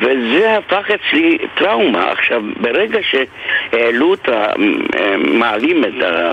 וזה 0.00 0.56
הפך 0.58 0.84
אצלי 0.94 1.38
טראומה. 1.58 2.10
עכשיו, 2.10 2.42
ברגע 2.60 2.98
שהעלו 3.02 4.14
את 4.14 4.28
ה... 4.28 4.46
מעלים 5.18 5.84
את 5.84 6.02
ה... 6.02 6.30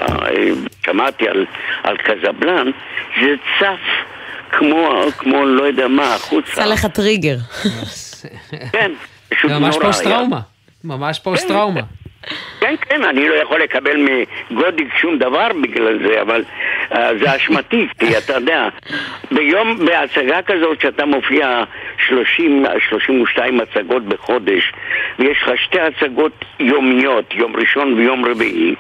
שמעתי 0.86 1.28
על, 1.28 1.46
על 1.84 1.98
קזבלן, 1.98 2.72
זה 3.22 3.36
צף 3.60 3.80
כמו, 4.52 5.02
כמו 5.18 5.46
לא 5.46 5.64
יודע 5.64 5.88
מה, 5.88 6.14
החוצה. 6.16 6.52
עשה 6.52 6.66
לך 6.66 6.86
טריגר. 6.86 7.36
כן, 8.74 8.92
פשוט 9.30 9.52
זה 9.52 9.60
ממש 9.60 9.76
נורא 9.76 9.86
פוסט 9.86 10.06
היה. 10.06 10.16
טראומה. 10.16 10.40
ממש 10.84 11.20
פוסט 11.20 11.48
טראומה. 11.48 11.82
כן, 12.60 12.76
כן, 12.82 13.04
אני 13.04 13.30
לא 13.30 13.34
יכול 13.34 13.62
לקבל 13.62 13.98
מגודיק 14.52 14.88
שום 15.02 15.18
דבר 15.18 15.48
בגלל 15.62 16.00
זה, 16.08 16.22
אבל 16.22 16.44
uh, 16.90 16.96
זה 17.20 17.36
אשמתי, 17.36 17.88
כי 18.00 18.18
אתה 18.18 18.34
יודע, 18.34 18.68
ביום, 19.32 19.86
בהצגה 19.86 20.42
כזאת 20.42 20.82
שאתה 20.82 21.06
מופיע 21.06 21.64
30, 22.08 22.66
32 22.90 23.60
הצגות 23.62 24.06
בחודש, 24.06 24.72
ויש 25.20 25.38
לך 25.44 25.52
שתי 25.64 25.80
הצגות 25.80 26.46
יומיות, 26.60 27.34
יום 27.34 27.56
ראשון 27.56 27.94
ויום 27.94 28.26
רביעי, 28.26 28.76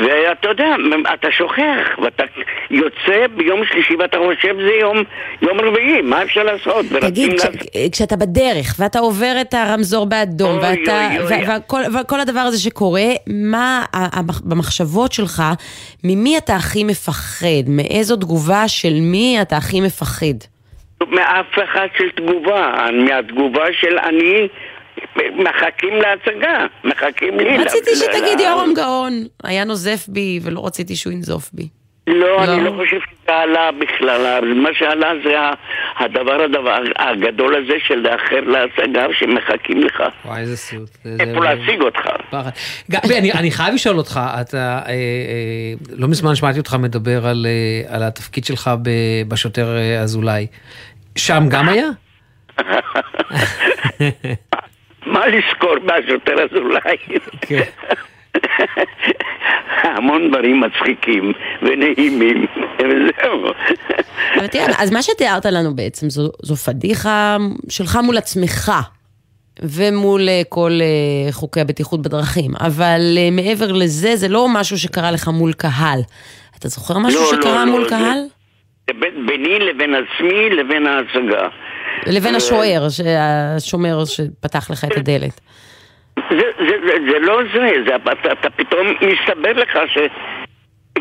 ואתה 0.00 0.48
יודע, 0.48 0.66
אתה 1.14 1.28
שוכח, 1.30 1.98
ואתה 2.04 2.22
יוצא 2.70 3.26
ביום 3.36 3.60
שלישי 3.72 3.94
ואתה 3.96 4.16
חושב 4.18 4.56
זה 4.56 4.72
יום, 4.80 4.96
יום 5.42 5.60
רביעי, 5.60 6.02
מה 6.02 6.22
אפשר 6.22 6.42
לעשות? 6.42 6.86
תגיד, 7.00 7.32
כש- 7.40 7.46
כשאתה 7.92 8.16
בדרך 8.16 8.74
ואתה 8.78 8.98
עובר 8.98 9.32
את 9.40 9.54
הרמזור 9.54 10.06
באדום 10.06 10.50
אוי, 10.50 10.58
ואתה, 10.80 11.06
אוי, 11.08 11.18
אוי. 11.18 11.26
ו- 11.44 11.48
והכל 11.48 11.80
וכל 12.00 12.20
הדבר 12.20 12.40
הזה 12.40 12.58
שקורה, 12.58 13.02
מה 13.26 13.84
במחשבות 14.44 15.12
שלך, 15.12 15.42
ממי 16.04 16.38
אתה 16.38 16.56
הכי 16.56 16.84
מפחד? 16.84 17.46
מאיזו 17.68 18.16
תגובה 18.16 18.68
של 18.68 18.94
מי 19.00 19.38
אתה 19.42 19.56
הכי 19.56 19.80
מפחד? 19.80 20.26
מאף 21.10 21.46
אחד 21.64 21.86
של 21.98 22.10
תגובה, 22.16 22.72
מהתגובה 23.08 23.64
של 23.80 23.98
אני, 23.98 24.48
מחכים 25.16 25.94
להצגה, 25.94 26.58
מחכים 26.84 27.38
לי. 27.40 27.56
רציתי 27.58 27.90
ל- 27.90 27.94
שתגיד 27.94 28.40
ל- 28.40 28.42
יורם 28.42 28.74
גאון, 28.76 29.12
היה 29.44 29.64
נוזף 29.64 30.04
בי 30.08 30.40
ולא 30.42 30.66
רציתי 30.66 30.96
שהוא 30.96 31.12
ינזוף 31.12 31.50
בי. 31.52 31.68
לא, 32.06 32.44
אני 32.44 32.64
לא 32.64 32.70
חושב 32.70 32.96
שזה 33.10 33.36
עלה 33.36 33.70
בכלל, 33.80 34.54
מה 34.54 34.68
שעלה 34.78 35.10
זה 35.24 35.34
הדבר 35.98 36.42
הדבר 36.42 36.76
הגדול 36.98 37.54
הזה 37.56 37.74
של 37.86 37.94
לאחר 37.94 38.40
להצגה 38.40 39.06
שמחכים 39.12 39.80
לך. 39.82 40.02
וואי, 40.24 40.40
איזה 40.40 40.56
סיוט. 40.56 40.88
זה- 41.04 41.16
איפה 41.20 41.44
להשיג 41.44 41.80
אותך? 41.80 42.00
גבי, 42.90 43.18
אני, 43.18 43.32
אני 43.32 43.50
חייב 43.50 43.74
לשאול 43.74 43.96
אותך, 43.98 44.20
אתה, 44.40 44.56
אה, 44.86 44.90
אה, 44.90 44.94
לא 45.96 46.08
מזמן 46.08 46.34
שמעתי 46.34 46.58
אותך 46.58 46.74
מדבר 46.78 47.26
על, 47.26 47.46
אה, 47.48 47.94
על 47.96 48.02
התפקיד 48.02 48.44
שלך 48.44 48.70
ב, 48.82 48.90
בשוטר 49.28 49.76
אה, 49.76 50.00
אזולאי. 50.00 50.46
שם 51.16 51.42
גם 51.50 51.68
היה? 51.68 51.86
מה 55.06 55.26
לזכור 55.26 55.74
מהשוטר 55.82 56.34
אזולאי? 56.44 56.96
כן. 57.40 57.62
המון 59.82 60.28
דברים 60.28 60.60
מצחיקים 60.60 61.32
ונעימים, 61.62 62.46
וזהו. 62.78 63.52
אבל 64.36 64.46
תראה, 64.46 64.66
אז 64.78 64.92
מה 64.92 65.02
שתיארת 65.02 65.46
לנו 65.46 65.76
בעצם 65.76 66.10
זו, 66.10 66.30
זו 66.42 66.56
פדיחה 66.56 67.36
שלך 67.68 67.98
מול 68.04 68.16
עצמך. 68.18 68.72
ומול 69.62 70.28
אה, 70.28 70.42
כל 70.48 70.70
אה, 70.80 71.32
חוקי 71.32 71.60
הבטיחות 71.60 72.02
בדרכים, 72.02 72.50
אבל 72.60 73.00
אה, 73.18 73.28
מעבר 73.32 73.72
לזה, 73.72 74.16
זה 74.16 74.28
לא 74.28 74.48
משהו 74.48 74.78
שקרה 74.78 75.10
לך 75.10 75.28
מול 75.28 75.52
קהל. 75.52 76.00
אתה 76.58 76.68
זוכר 76.68 76.98
משהו 76.98 77.20
לא, 77.20 77.26
שקרה 77.26 77.64
לא, 77.64 77.70
מול 77.70 77.82
לא, 77.82 77.88
קהל? 77.88 78.18
זה 78.86 78.92
ביני 79.26 79.58
לבין 79.58 79.94
עצמי 79.94 80.50
לבין 80.50 80.86
ההצגה. 80.86 81.48
לבין 82.06 82.32
אה, 82.32 82.36
השוער, 82.36 82.86
השומר 83.56 84.04
שפתח 84.04 84.70
לך 84.70 84.84
את 84.84 84.96
הדלת. 84.96 85.40
זה, 86.30 86.46
זה, 86.58 86.76
זה, 86.86 86.92
זה 87.12 87.18
לא 87.18 87.38
זה, 87.52 87.70
זה 87.86 87.96
אתה, 87.96 88.32
אתה 88.32 88.50
פתאום 88.50 88.86
מסתבר 89.02 89.52
לך 89.52 89.78
ש... 89.86 89.98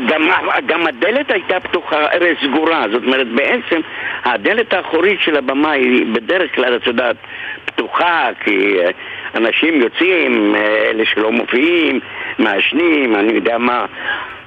גם, 0.07 0.21
גם 0.65 0.87
הדלת 0.87 1.31
הייתה 1.31 1.59
פתוחה, 1.59 2.05
הרי 2.11 2.35
סגורה, 2.43 2.85
זאת 2.91 3.03
אומרת 3.03 3.27
בעצם 3.27 3.81
הדלת 4.23 4.73
האחורית 4.73 5.19
של 5.21 5.37
הבמה 5.37 5.71
היא 5.71 6.05
בדרך 6.13 6.55
כלל, 6.55 6.75
את 6.75 6.87
יודעת, 6.87 7.15
פתוחה 7.65 8.29
כי 8.39 8.79
אה, 8.79 8.89
אנשים 9.35 9.81
יוצאים, 9.81 10.55
אה, 10.55 10.61
אלה 10.89 11.05
שלא 11.05 11.31
מופיעים, 11.31 11.99
מעשנים, 12.39 13.15
אני 13.15 13.33
יודע 13.33 13.57
מה 13.57 13.85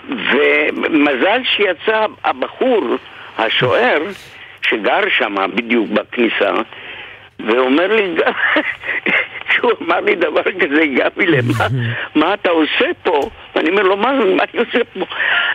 ומזל 0.09 1.41
שיצא 1.45 2.07
הבחור, 2.25 2.97
השוער, 3.39 3.99
שגר 4.69 5.09
שם 5.09 5.35
בדיוק 5.55 5.89
בכניסה 5.91 6.53
ואומר 7.41 7.95
לי, 7.95 8.15
שהוא 9.53 9.73
אמר 9.83 10.01
לי 10.01 10.15
דבר 10.15 10.43
כזה, 10.43 10.87
גבי, 10.87 11.27
למה, 11.27 11.67
מה 12.15 12.35
אתה 12.35 12.51
עושה 12.51 12.87
פה? 13.03 13.31
ואני 13.55 13.71
אומר 13.71 13.83
לו, 13.83 13.97
מה, 13.97 14.13
מה 14.13 14.43
אני 14.53 14.61
עושה 14.65 14.79
פה? 14.85 15.05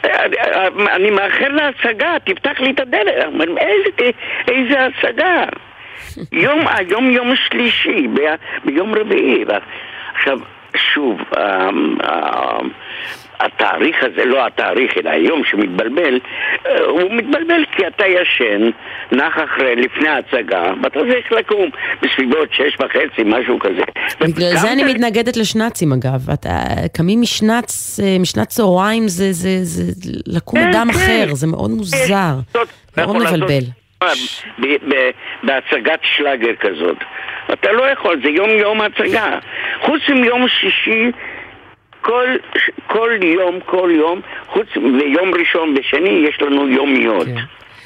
אני, 0.04 0.36
אני 0.92 1.10
מאחר 1.10 1.48
להצגה, 1.48 2.14
תפתח 2.24 2.60
לי 2.60 2.72
את 2.72 2.80
הדלת. 2.80 3.26
הוא 3.26 3.34
אומר, 3.34 3.46
איזה, 3.58 4.12
איזה 4.48 4.86
הצגה? 4.86 5.44
יום, 6.46 6.60
היום 6.68 7.12
יום 7.12 7.36
שלישי, 7.36 8.08
ב- 8.08 8.66
ביום 8.66 8.96
רביעי. 8.96 9.46
עכשיו, 10.16 10.38
שוב, 10.76 11.22
אה, 11.38 11.70
אה, 12.04 12.58
התאריך 13.46 13.96
הזה, 14.02 14.26
לא 14.26 14.48
התאריך, 14.48 14.98
אלא 14.98 15.10
היום 15.10 15.42
שמתבלבל, 15.52 16.20
אה, 16.66 16.80
הוא 16.82 17.12
מתבלבל 17.14 17.64
כי 17.76 17.88
אתה 17.88 18.06
ישן, 18.08 18.70
נח 19.12 19.38
אחרי, 19.44 19.76
לפני 19.76 20.08
ההצגה, 20.08 20.64
ואתה 20.84 21.00
צריך 21.00 21.32
לקום 21.32 21.70
בסביבות 22.02 22.54
שש 22.54 22.76
וחצי, 22.80 23.22
משהו 23.26 23.60
כזה. 23.60 23.82
בגלל 24.22 24.56
זה 24.58 24.72
אני 24.72 24.84
מתנגדת 24.84 25.38
לשנ"צים 25.38 25.94
אגב. 25.94 26.30
אתה, 26.34 26.50
קמים 26.98 27.22
משנ"צ, 27.22 28.00
אה, 28.04 28.18
משנת 28.20 28.48
צהריים 28.48 29.08
זה, 29.08 29.32
זה, 29.32 29.50
זה 29.62 29.84
לקום 30.28 30.60
כן, 30.60 30.68
אדם 30.70 30.88
כן. 30.92 30.98
אחר, 31.00 31.34
זה 31.34 31.48
מאוד 31.48 31.72
מוזר, 31.72 32.34
מאוד 32.98 33.22
לעשות- 33.22 33.38
מבלבל. 33.40 33.64
בהצגת 35.44 36.00
שלאגר 36.04 36.56
כזאת. 36.60 36.98
אתה 37.54 37.72
לא 37.72 37.84
יכול, 37.84 38.22
זה 38.24 38.30
יום 38.30 38.50
יום 38.50 38.82
הצגה. 38.82 39.40
חוץ 39.86 40.02
מיום 40.10 40.48
שישי, 40.48 41.12
כל, 42.02 42.26
כל 42.88 43.10
יום, 43.22 43.60
כל 43.66 43.90
יום, 43.94 44.22
חוץ 44.48 44.68
מיום 44.76 45.34
ראשון 45.40 45.76
ושני, 45.78 46.26
יש 46.30 46.42
לנו 46.42 46.70
יומיות. 46.70 47.28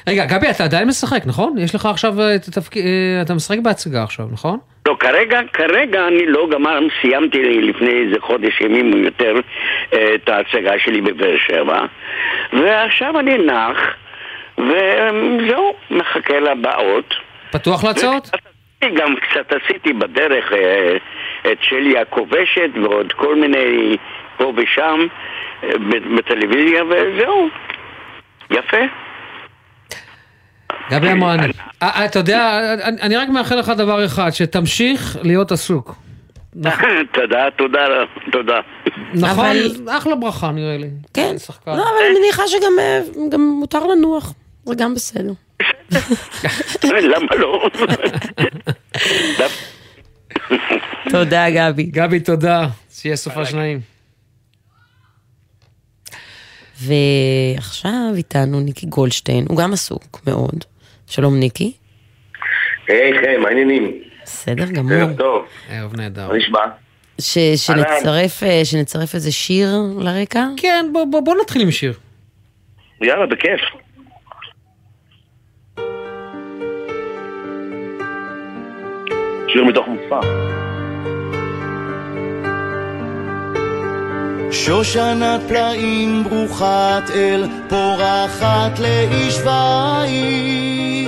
רגע, 0.08 0.26
גבי, 0.26 0.50
אתה 0.50 0.64
עדיין 0.64 0.88
משחק, 0.88 1.22
נכון? 1.26 1.58
יש 1.58 1.76
לך 1.76 1.86
עכשיו 1.86 2.22
אה, 2.22 2.36
את 2.36 2.48
התפקיד, 2.48 2.86
אה, 2.86 3.22
אתה 3.22 3.34
משחק 3.34 3.58
בהצגה 3.60 4.04
עכשיו, 4.04 4.26
נכון? 4.32 4.60
לא, 4.88 4.96
כרגע, 5.00 5.40
כרגע 5.54 6.08
אני 6.08 6.26
לא 6.26 6.48
גמר, 6.52 6.80
סיימתי 7.02 7.62
לפני 7.62 7.90
איזה 7.90 8.16
חודש 8.20 8.62
ימים 8.62 8.94
או 8.94 8.98
יותר 8.98 9.36
אה, 9.94 10.16
את 10.16 10.30
ההצגה 10.30 10.72
שלי 10.80 11.02
בבאר 11.02 11.38
שבע 11.48 11.86
ועכשיו 12.54 13.20
אני 13.20 13.38
נח 13.38 13.78
וזהו, 14.58 15.74
מחכה 15.92 16.40
לבאות. 16.40 17.14
פתוח 17.52 17.84
להצעות? 17.84 18.30
אני 18.34 18.55
גם 18.98 19.16
קצת 19.16 19.54
עשיתי 19.64 19.94
בדרך 19.94 20.54
אה, 20.54 20.98
את 21.52 21.58
שלי 21.62 21.98
הכובשת 21.98 22.70
ועוד 22.84 23.14
כל 23.14 23.36
מיני 23.36 23.98
פה 24.38 24.54
ושם 24.58 25.00
אה, 25.64 25.70
בטלוויזיה 26.18 26.84
וזהו, 26.84 27.48
יפה. 28.52 28.78
גבי 30.92 31.12
אמרני, 31.12 31.48
אה, 31.84 32.06
אתה 32.06 32.20
יודע, 32.20 32.60
אני- 33.02 33.18
רק 33.18 33.30
מאחל 33.30 33.56
לך 33.60 33.70
דבר 33.70 34.06
אחד, 34.06 34.30
שתמשיך 34.32 35.18
להיות 35.24 35.52
עסוק. 35.52 35.96
תודה, 37.14 37.48
תודה, 37.58 37.86
תודה. 38.32 38.60
נכון? 39.14 39.46
אחלה 39.98 40.16
ברכה 40.16 40.52
נראה 40.52 40.78
לי. 40.78 40.88
כן, 41.14 41.38
שחקן. 41.38 41.72
לא, 41.72 41.84
אבל 41.84 42.06
אני 42.10 42.20
מניחה 42.20 42.48
שגם 42.48 42.72
אה, 42.80 43.00
גם 43.30 43.42
מותר 43.42 43.88
לנוח, 43.88 44.34
זה 44.66 44.76
גם 44.76 44.94
בסדר. 44.94 45.32
למה 46.84 47.36
לא? 47.40 47.70
תודה, 51.10 51.46
גבי. 51.50 51.84
גבי, 51.84 52.20
תודה. 52.20 52.68
שיהיה 52.92 53.16
סופה 53.16 53.46
שניים. 53.46 53.80
ועכשיו 56.82 57.92
איתנו 58.16 58.60
ניקי 58.60 58.86
גולדשטיין, 58.86 59.46
הוא 59.50 59.58
גם 59.58 59.74
עסוק 59.74 60.20
מאוד. 60.28 60.66
שלום 61.08 61.40
ניקי. 61.40 61.74
היי 62.88 63.14
חן, 63.14 63.42
מה 63.42 63.48
העניינים? 63.48 63.92
בסדר 64.24 64.66
גמור. 64.72 64.94
ערב 64.94 65.18
טוב. 65.18 65.46
ערב 65.70 65.96
נהדר. 65.96 66.28
מה 66.28 66.38
נשמע? 66.38 66.60
ש- 67.22 67.38
שנצרף, 67.56 68.44
אה, 68.44 68.62
שנצרף 68.66 69.16
איזה 69.16 69.32
שיר 69.32 69.70
לרקע? 70.00 70.46
כן, 70.58 70.86
בוא, 70.94 71.06
בוא, 71.12 71.22
בוא 71.22 71.36
נתחיל 71.42 71.62
עם 71.62 71.72
שיר. 71.72 71.94
יאללה, 73.02 73.26
בכיף. 73.26 73.62
שיר 79.56 79.64
מתוך 79.64 79.86
מופע. 79.88 80.20
שושנת 84.52 85.42
פלאים 85.48 86.24
ברוכת 86.24 87.04
אל, 87.16 87.48
פורחת 87.70 88.80
לאיש 88.80 89.40
ואיש. 89.46 91.06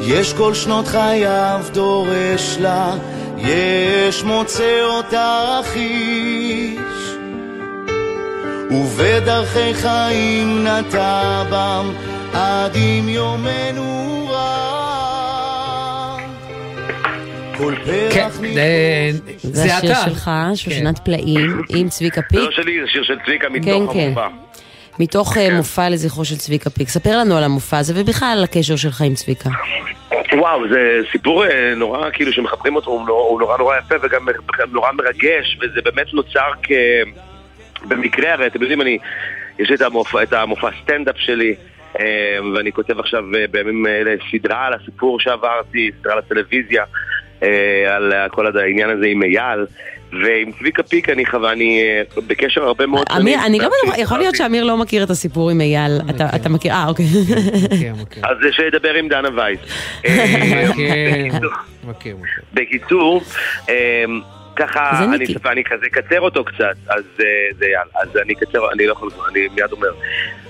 יש 0.00 0.32
כל 0.32 0.54
שנות 0.54 0.86
חייו 0.86 1.60
דורש 1.72 2.58
לה, 2.60 2.94
יש 3.38 4.24
מוצא 4.24 4.82
אותך 4.82 5.74
איש. 5.74 7.14
ובדרכי 8.70 9.74
חיים 9.74 10.66
נטע 10.66 11.42
בם, 11.50 11.92
עד 12.32 12.76
אם 12.76 13.08
יומנו 13.08 14.28
רע. 14.30 14.89
כל 17.60 17.74
כן, 17.84 18.28
פרח 18.28 18.32
זה- 18.32 19.10
זה 19.42 19.50
זה 19.52 19.74
השיר 19.76 19.92
אתה. 19.92 20.00
שלך, 20.10 20.30
שושנת 20.54 20.98
פלאים, 20.98 21.62
עם 21.76 21.88
צביקה 21.88 22.22
פיק. 22.22 22.38
זה 22.40 22.44
לא 22.46 22.50
שלי, 22.50 22.80
זה 22.80 22.88
שיר 22.88 23.02
של 23.02 23.14
צביקה 23.26 23.46
כן, 23.48 23.52
מתוך 23.52 23.92
כן. 23.92 23.98
המופע. 24.06 24.28
מתוך 24.98 25.34
כן. 25.34 25.40
אה, 25.50 25.56
מופע 25.56 25.88
לזכרו 25.90 26.24
של 26.24 26.36
צביקה 26.36 26.70
פיק. 26.70 26.88
ספר 26.88 27.18
לנו 27.18 27.36
על 27.36 27.44
המופע 27.44 27.78
הזה 27.78 27.92
ובכלל 27.96 28.34
על 28.38 28.44
הקשר 28.44 28.76
שלך 28.76 29.00
עם 29.00 29.14
צביקה. 29.14 29.50
וואו, 30.32 30.68
זה 30.68 30.78
סיפור 31.12 31.44
אה, 31.46 31.74
נורא, 31.76 32.10
כאילו, 32.12 32.32
שמחברים 32.32 32.76
אותו, 32.76 32.90
הוא 32.90 33.40
נורא- 33.40 33.56
נורא 33.58 33.76
יפה 33.78 33.94
וגם 34.02 34.26
גם 34.58 34.68
נורא 34.72 34.92
מרגש, 34.92 35.58
וזה 35.60 35.80
באמת 35.84 36.14
נוצר 36.14 36.50
כ... 36.62 36.70
במקרה, 37.88 38.32
הרי 38.32 38.46
אתם 38.46 38.60
יודעים, 38.62 38.80
אני... 38.80 38.98
יש 39.58 39.68
לי 39.70 39.74
את 39.76 39.80
המופע, 39.80 40.22
את 40.22 40.32
המופע 40.32 40.68
סטנדאפ 40.82 41.14
שלי, 41.18 41.54
אה, 42.00 42.04
ואני 42.56 42.72
כותב 42.72 42.98
עכשיו 43.00 43.22
בימים 43.50 43.86
אלה 43.86 44.14
סדרה 44.32 44.66
על 44.66 44.72
הסיפור 44.74 45.20
שעברתי, 45.20 45.90
סדרה 46.00 46.16
לטלוויזיה, 46.16 46.84
על 47.88 48.12
כל 48.30 48.58
העניין 48.58 48.90
הזה 48.90 49.06
עם 49.06 49.22
אייל, 49.22 49.66
ועם 50.12 50.52
צביקה 50.58 50.82
פיק 50.82 51.08
אני 51.08 51.26
חווה, 51.26 51.52
אני 51.52 51.82
אה, 51.82 52.02
בקשר 52.26 52.62
הרבה 52.64 52.86
מאוד 52.86 53.06
שנים. 53.08 53.22
אמיר, 53.22 53.38
אני 53.46 53.58
לא 53.58 53.68
בטוחה, 53.82 54.00
יכול 54.00 54.18
להיות 54.18 54.36
שאמיר 54.36 54.64
לא 54.64 54.76
מכיר 54.76 55.02
את 55.04 55.10
הסיפור 55.10 55.50
עם 55.50 55.60
אייל. 55.60 55.92
אתה- 56.10 56.28
אתה 56.36 56.48
מכיר? 56.48 56.72
אה, 56.72 56.88
אוקיי. 56.88 57.04
אז 58.22 58.36
זה 58.42 58.52
שידבר 58.52 58.94
עם 58.94 59.08
דנה 59.08 59.28
וייס. 59.36 59.60
בקיצור, 62.54 63.22
ככה, 64.56 65.04
אני 65.14 65.24
אני 65.46 65.64
כזה 65.64 65.86
אקצר 65.86 66.20
אותו 66.20 66.44
קצת, 66.44 66.64
אז 66.88 67.02
אה, 67.20 67.24
זה 67.58 67.64
יאללה, 67.66 67.90
אז 68.02 68.08
אני 68.24 68.32
אקצר, 68.32 68.72
אני 68.72 68.86
לא 68.86 68.92
יכול, 68.92 69.10
אני 69.32 69.48
מיד 69.54 69.72
אומר. 69.72 69.88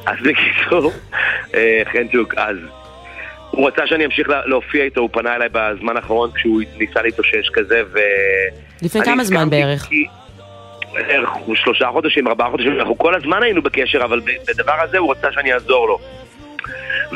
אז 0.06 0.16
בקיצור, 0.24 0.92
אה, 1.54 1.82
חנצ'וק, 1.92 2.34
אז 2.36 2.56
הוא 3.50 3.68
רצה 3.68 3.86
שאני 3.86 4.04
אמשיך 4.04 4.28
לה- 4.28 4.46
להופיע 4.46 4.84
איתו, 4.84 5.00
הוא 5.00 5.08
פנה 5.12 5.34
אליי 5.36 5.48
בזמן 5.52 5.96
האחרון 5.96 6.30
כשהוא 6.34 6.62
ניסה 6.76 7.02
להתאושש 7.02 7.50
כזה, 7.52 7.82
ו... 7.92 7.98
לפני 8.82 9.02
כמה 9.04 9.24
זמן 9.24 9.50
בערך? 9.50 9.82
כי- 9.82 10.06
בערך 10.94 11.28
שלושה 11.54 11.88
חודשים, 11.92 12.28
ארבעה 12.28 12.50
חודשים, 12.50 12.72
אנחנו 12.78 12.98
כל 12.98 13.14
הזמן 13.14 13.42
היינו 13.42 13.62
בקשר, 13.62 14.04
אבל 14.04 14.20
בדבר 14.48 14.72
הזה 14.82 14.98
הוא 14.98 15.10
רצה 15.12 15.32
שאני 15.32 15.52
אעזור 15.52 15.88
לו. 15.88 15.98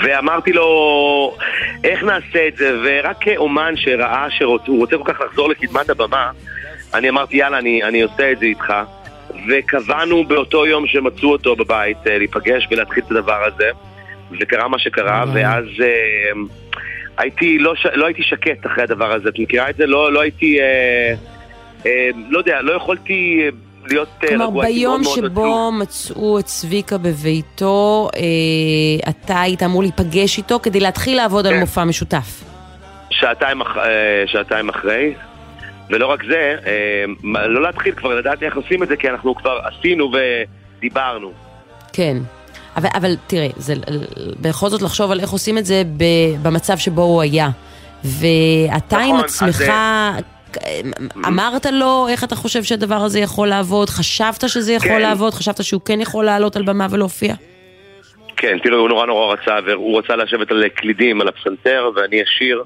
ואמרתי 0.03 0.53
לו, 0.53 1.37
איך 1.85 2.03
נעשה 2.03 2.49
את 2.49 2.57
זה? 2.57 2.77
ורק 2.85 3.17
כאומן 3.21 3.77
שראה 3.77 4.27
שהוא 4.31 4.59
רוצה 4.81 4.97
כל 4.99 5.13
כך 5.13 5.21
לחזור 5.21 5.49
לקדמת 5.49 5.91
הבמה, 5.91 6.31
אני 6.95 7.09
אמרתי, 7.09 7.37
יאללה, 7.37 7.59
אני, 7.59 7.83
אני 7.85 8.03
עושה 8.03 8.33
את 8.33 8.39
זה 8.39 8.45
איתך. 8.47 8.73
וקבענו 9.49 10.25
באותו 10.25 10.67
יום 10.67 10.87
שמצאו 10.87 11.33
אותו 11.33 11.57
בבית 11.57 11.97
אה, 12.07 12.19
להיפגש 12.19 12.69
ולהתחיל 12.71 13.03
את 13.07 13.11
הדבר 13.11 13.45
הזה. 13.45 13.71
וקרה 14.41 14.69
מה 14.69 14.79
שקרה, 14.79 15.25
ואז 15.35 15.65
אה, 15.83 16.33
הייתי, 17.19 17.59
לא. 17.59 17.75
לא 17.95 18.07
הייתי 18.07 18.23
שקט 18.23 18.67
אחרי 18.67 18.83
הדבר 18.83 19.13
הזה. 19.13 19.29
את 19.29 19.39
מכירה 19.39 19.71
את 19.71 19.77
זה? 19.77 19.87
לא, 19.87 20.13
לא 20.13 20.21
הייתי, 20.21 20.61
אה, 20.61 21.15
אה, 21.87 22.09
לא 22.29 22.39
יודע, 22.39 22.63
לא 22.63 22.73
יכולתי 22.73 23.41
אה, 23.43 23.49
להיות 23.91 24.09
אה, 24.23 24.29
כלומר, 24.29 24.45
רגוע. 24.45 24.65
הייתי 24.65 24.81
ביום 24.81 25.05
שבו 25.05 25.73
מצאו 25.73 26.39
את 26.39 26.45
צביקה 26.45 26.99
בביתו, 26.99 28.11
אה, 28.17 29.11
אתה 29.11 29.41
היית 29.41 29.63
אמור 29.63 29.83
להיפגש 29.83 30.39
איתו 30.39 30.61
כדי 30.63 30.81
להתחיל 30.81 31.17
לעבוד 31.17 31.47
כן. 31.47 31.53
על 31.53 31.61
מופע 31.61 31.85
משותף. 31.85 32.45
שעתיים, 33.11 33.61
אח... 33.61 33.77
אה, 33.77 34.25
שעתיים 34.27 34.69
אחרי. 34.69 35.15
ולא 35.91 36.07
רק 36.07 36.25
זה, 36.25 36.57
אה, 36.67 37.05
לא 37.47 37.63
להתחיל 37.63 37.95
כבר 37.95 38.15
לדעת 38.15 38.43
איך 38.43 38.57
עושים 38.57 38.83
את 38.83 38.89
זה, 38.89 38.97
כי 38.97 39.11
אנחנו 39.11 39.35
כבר 39.35 39.59
עשינו 39.65 40.13
ודיברנו. 40.13 41.33
כן. 41.93 42.17
אבל, 42.77 42.89
אבל 42.95 43.15
תראה, 43.27 43.49
זה 43.57 43.75
בכל 44.41 44.69
זאת 44.69 44.83
לחשוב 44.83 45.11
על 45.11 45.21
איך 45.21 45.31
עושים 45.31 45.59
את 45.59 45.67
זה 45.67 45.83
ב- 45.97 46.37
במצב 46.43 46.79
שבו 46.79 47.03
הוא 47.03 47.23
היה. 47.23 47.49
ואתה 48.05 48.99
עם 48.99 49.15
נכון, 49.15 49.25
עצמך, 49.25 49.61
אז, 49.61 50.23
אמרת 51.27 51.67
לו 51.67 52.07
איך 52.09 52.25
אתה 52.25 52.37
חושב 52.37 52.63
שהדבר 52.63 52.95
הזה 52.95 53.21
יכול 53.21 53.49
לעבוד? 53.49 53.91
חשבת 53.91 54.49
שזה 54.49 54.73
יכול 54.73 54.89
כן. 54.89 55.01
לעבוד? 55.01 55.35
חשבת 55.35 55.65
שהוא 55.65 55.81
כן 55.85 56.01
יכול 56.01 56.25
לעלות 56.25 56.57
על 56.57 56.63
במה 56.63 56.87
ולהופיע? 56.91 57.35
כן, 58.37 58.59
תראו, 58.63 58.79
הוא 58.79 58.89
נורא 58.89 59.07
נורא 59.07 59.33
רצה, 59.33 59.59
והוא 59.67 59.99
רצה 59.99 60.17
לשבת 60.17 60.51
על 60.51 60.69
קלידים, 60.69 61.21
על 61.21 61.29
הפסנתר, 61.29 61.91
ואני 61.97 62.23
אשיר, 62.23 62.63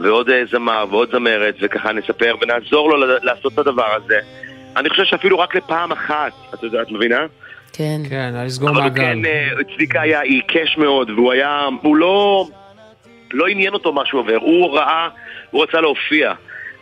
ועוד 0.00 0.30
אה, 0.30 0.42
זמר, 0.50 0.84
ועוד 0.90 1.08
זמרת, 1.12 1.54
וככה 1.62 1.92
נספר, 1.92 2.34
ונעזור 2.40 2.90
לו 2.90 3.06
לעשות 3.22 3.52
את 3.52 3.58
הדבר 3.58 3.94
הזה. 3.94 4.18
אני 4.76 4.90
חושב 4.90 5.04
שאפילו 5.04 5.38
רק 5.38 5.54
לפעם 5.54 5.92
אחת, 5.92 6.32
את 6.54 6.62
יודעת, 6.62 6.86
את 6.86 6.92
מבינה? 6.92 7.26
כן. 7.76 8.00
כן, 8.08 8.30
היה 8.34 8.44
לסגור 8.44 8.68
אבל 8.70 8.80
מעגל. 8.80 9.02
כן, 9.02 9.18
אה, 9.24 9.48
צביקה 9.74 10.00
היה 10.00 10.20
עיקש 10.20 10.76
מאוד, 10.78 11.10
והוא 11.10 11.32
היה, 11.32 11.60
הוא 11.82 11.96
לא, 11.96 12.46
לא 13.32 13.46
עניין 13.46 13.72
אותו 13.72 13.92
מה 13.92 14.02
שהוא 14.06 14.20
עובר, 14.20 14.36
הוא 14.40 14.76
ראה, 14.76 15.08
הוא 15.50 15.62
רצה 15.62 15.80
להופיע. 15.80 16.32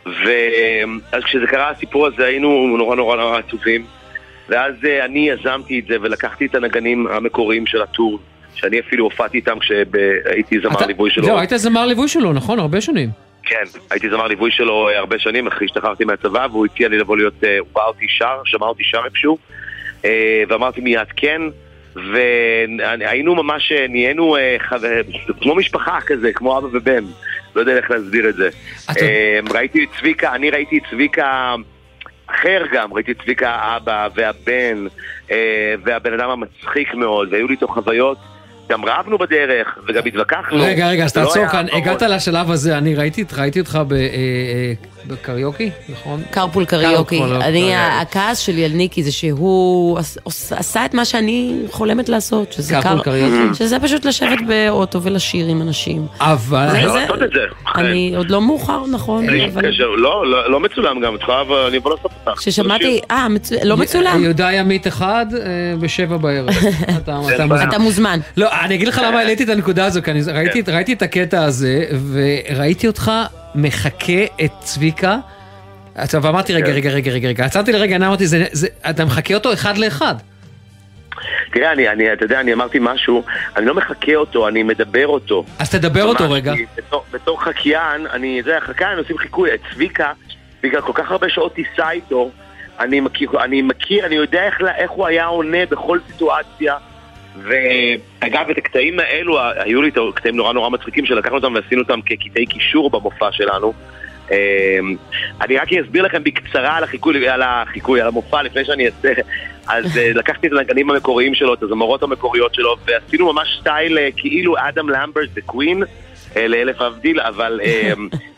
ואז 0.06 1.24
כשזה 1.24 1.46
קרה 1.46 1.70
הסיפור 1.70 2.06
הזה 2.06 2.24
היינו 2.26 2.76
נורא 2.78 2.96
נורא 2.96 3.16
נורא 3.16 3.38
עצובים 3.38 3.84
ואז 4.48 4.74
אה, 4.84 5.04
אני 5.04 5.28
יזמתי 5.30 5.78
את 5.78 5.86
זה 5.86 5.96
ולקחתי 6.02 6.46
את 6.46 6.54
הנגנים 6.54 7.06
המקוריים 7.06 7.66
של 7.66 7.82
הטור 7.82 8.18
שאני 8.54 8.80
אפילו 8.80 9.04
הופעתי 9.04 9.36
איתם 9.36 9.58
כשהייתי 9.58 10.58
זמר 10.60 10.72
אתה- 10.72 10.86
ליווי 10.86 11.10
שלו 11.10 11.24
זהו, 11.24 11.38
היית 11.38 11.50
זמר 11.56 11.86
ליווי 11.86 12.08
שלו, 12.08 12.32
נכון? 12.32 12.58
הרבה 12.58 12.80
שנים. 12.80 13.08
כן, 13.42 13.64
הייתי 13.90 14.10
זמר 14.10 14.26
ליווי 14.26 14.50
שלו 14.50 14.88
אה, 14.88 14.98
הרבה 14.98 15.18
שנים 15.18 15.46
אחרי 15.46 15.68
שהשתחררתי 15.68 16.04
מהצבא 16.04 16.46
והוא 16.50 16.66
הציע 16.66 16.88
לי 16.88 16.98
לבוא 16.98 17.16
להיות, 17.16 17.34
הוא 17.58 17.68
ראה 17.76 17.86
אותי 17.86 18.06
שר, 18.08 18.40
שמע 18.44 18.66
אותי 18.66 18.84
שר 18.84 19.00
איפשהו 19.04 19.38
ואמרתי 20.48 20.80
מיד 20.80 21.08
כן. 21.16 21.42
והיינו 21.94 23.34
ממש, 23.34 23.72
אה, 23.72 23.86
נהיינו 23.88 24.36
אה, 24.36 24.56
כמו 25.40 25.54
משפחה 25.54 25.98
כזה, 26.06 26.32
כמו 26.32 26.58
אבא 26.58 26.66
ובן. 26.72 27.04
לא 27.56 27.60
יודע 27.60 27.76
איך 27.76 27.90
להסביר 27.90 28.28
את 28.28 28.34
זה. 28.34 28.48
אה, 29.00 29.38
ראיתי 29.50 29.84
את 29.84 29.88
צביקה, 29.98 30.34
אני 30.34 30.50
ראיתי 30.50 30.78
את 30.78 30.82
צביקה 30.90 31.54
אחר 32.26 32.62
גם, 32.72 32.92
ראיתי 32.92 33.12
את 33.12 33.22
צביקה 33.22 33.50
האבא 33.50 34.08
והבן 34.14 34.86
אה, 35.30 35.74
והבן 35.84 36.12
אדם 36.12 36.30
המצחיק 36.30 36.94
מאוד 36.94 37.32
והיו 37.32 37.46
לי 37.46 37.54
איתו 37.54 37.68
חוויות 37.68 38.18
גם 38.70 38.84
רבנו 38.84 39.18
בדרך 39.18 39.78
וגם 39.88 40.02
התווכחנו 40.06 40.56
רגע, 40.62 40.88
רגע, 40.88 41.04
אז 41.04 41.16
לא 41.16 41.24
תעצור 41.24 41.46
כאן. 41.48 41.66
הגעת 41.72 42.02
לשלב 42.02 42.50
הזה, 42.50 42.78
אני 42.78 42.94
ראיתי 42.94 43.24
אותך 43.60 43.80
ב- 43.88 43.92
אה, 43.92 43.98
אה, 43.98 44.72
בקריוקי, 45.06 45.70
נכון? 45.88 46.22
קרפול 46.30 46.64
קריוקי. 46.64 47.22
אני. 47.40 47.72
הכעס 47.76 48.38
שלי 48.38 48.64
על 48.64 48.70
ניקי 48.72 49.02
זה 49.02 49.12
שהוא 49.12 49.98
עש- 49.98 50.18
עש- 50.26 50.52
עשה 50.52 50.84
את 50.84 50.94
מה 50.94 51.04
שאני 51.04 51.62
חולמת 51.70 52.08
לעשות, 52.08 52.52
שזה 52.52 52.74
קרפול 52.74 52.90
קר- 52.98 53.02
קריוקי. 53.02 53.54
שזה 53.54 53.78
פשוט 53.80 54.04
לשבת 54.04 54.38
באוטו 54.46 55.02
ולשיר 55.02 55.46
עם 55.46 55.62
אנשים. 55.62 56.06
אבל... 56.20 56.68
זה- 56.70 56.76
אפשר 56.78 56.92
זה- 56.92 56.98
לעשות 56.98 57.22
את 57.22 57.30
זה. 57.30 57.40
אני 57.76 58.14
עוד 58.16 58.30
לא 58.30 58.40
מאוחר, 58.42 58.82
נכון, 58.92 59.26
לא, 59.96 60.26
לא 60.26 60.50
לא 60.50 60.60
מצולם 60.60 61.00
גם, 61.00 61.14
את 61.14 61.20
יכולה, 61.20 61.40
אבל 61.40 61.56
אני 61.68 61.78
אבוא 61.78 61.90
לעשות 61.90 62.10
אותך. 62.26 62.38
כששמעתי, 62.40 63.00
אה, 63.10 63.26
לא 63.64 63.76
מצולם? 63.76 64.22
יהודה 64.22 64.52
ימית 64.52 64.86
אחד 64.86 65.26
אה, 65.34 65.40
בשבע 65.80 66.16
בערב. 66.16 66.48
אתה 67.68 67.78
מוזמן. 67.78 68.18
לא, 68.36 68.48
אני 68.60 68.74
אגיד 68.74 68.88
לך 68.88 69.00
למה 69.04 69.18
העליתי 69.18 69.44
את 69.44 69.48
הנקודה 69.48 69.84
הזו, 69.84 70.02
כי 70.02 70.10
אני 70.10 70.20
ראיתי- 70.34 70.62
ראיתי 70.72 70.92
את 70.92 71.02
הקטע 71.02 71.44
הזה, 71.44 71.84
וראיתי 72.12 72.86
אותך 72.86 73.10
מחקה 73.54 74.22
את 74.44 74.50
צביקה. 74.60 75.16
עכשיו 75.94 76.28
אמרתי, 76.28 76.54
רגע, 76.54 76.72
רגע, 76.72 76.90
רגע, 76.90 77.10
רגע, 77.10 77.28
רגע, 77.28 77.44
עצרתי 77.44 77.72
לרגע, 77.72 77.96
אני 77.96 78.06
אמרתי, 78.06 78.26
"זה- 78.26 78.44
זה- 78.52 78.66
אתה 78.90 79.04
מחקה 79.04 79.34
אותו 79.34 79.52
אחד 79.52 79.78
לאחד. 79.78 80.14
תראה, 81.52 81.72
אני, 81.72 81.88
אני, 81.88 82.12
אתה 82.12 82.24
יודע, 82.24 82.40
אני 82.40 82.52
אמרתי 82.52 82.78
משהו, 82.80 83.24
אני 83.56 83.66
לא 83.66 83.74
מחקה 83.74 84.14
אותו, 84.14 84.48
אני 84.48 84.62
מדבר 84.62 85.06
אותו. 85.06 85.44
אז 85.58 85.70
תדבר 85.70 86.02
אותו 86.04 86.30
רגע. 86.30 86.54
בתור, 86.76 87.04
בתור 87.12 87.42
חקיין, 87.44 88.06
אני, 88.12 88.42
זה 88.44 88.56
חקיין, 88.66 88.98
עושים 88.98 89.18
חיקוי, 89.18 89.54
את 89.54 89.60
צביקה, 89.74 90.12
בגלל 90.62 90.80
כל 90.80 90.92
כך 90.94 91.10
הרבה 91.10 91.28
שעות 91.28 91.54
טיסה 91.54 91.90
איתו, 91.90 92.30
אני 92.80 93.00
מכיר, 93.00 93.30
אני 93.44 93.62
מכיר, 93.62 94.06
אני 94.06 94.14
יודע 94.14 94.44
איך, 94.44 94.54
איך 94.76 94.90
הוא 94.90 95.06
היה 95.06 95.24
עונה 95.26 95.58
בכל 95.70 95.98
סיטואציה. 96.12 96.74
ואגב, 97.36 98.50
את 98.50 98.58
הקטעים 98.58 99.00
האלו, 99.00 99.38
היו 99.56 99.82
לי 99.82 99.88
את 99.88 99.98
הקטעים 100.08 100.36
נורא 100.36 100.52
נורא 100.52 100.70
מצחיקים 100.70 101.06
שלקחנו 101.06 101.36
אותם 101.36 101.54
ועשינו 101.54 101.82
אותם 101.82 102.00
כקטעי 102.02 102.46
קישור 102.46 102.90
במופע 102.90 103.32
שלנו. 103.32 103.72
אמ, 104.30 104.96
אני 105.40 105.56
רק 105.56 105.72
אסביר 105.72 106.02
לכם 106.02 106.24
בקצרה 106.24 106.76
על 106.76 106.84
החיקוי, 106.84 107.28
על 107.28 107.42
החיקוי, 107.42 108.00
על 108.00 108.08
המופע 108.08 108.42
לפני 108.42 108.64
שאני 108.64 108.86
אעשה. 108.86 109.12
אז 109.68 109.98
אה, 109.98 110.10
לקחתי 110.20 110.46
את 110.46 110.52
הנגנים 110.52 110.90
המקוריים 110.90 111.34
שלו, 111.34 111.54
את 111.54 111.62
הזמרות 111.62 112.02
המקוריות 112.02 112.54
שלו, 112.54 112.76
ועשינו 112.86 113.32
ממש 113.32 113.58
סטייל 113.60 113.98
אה, 113.98 114.08
כאילו 114.16 114.54
אדם 114.58 114.88
למברט 114.88 115.30
זה 115.34 115.40
קווין, 115.46 115.82
אה, 116.36 116.48
לאלף 116.48 116.80
להבדיל, 116.80 117.20
אבל 117.20 117.60
אה, 117.64 117.92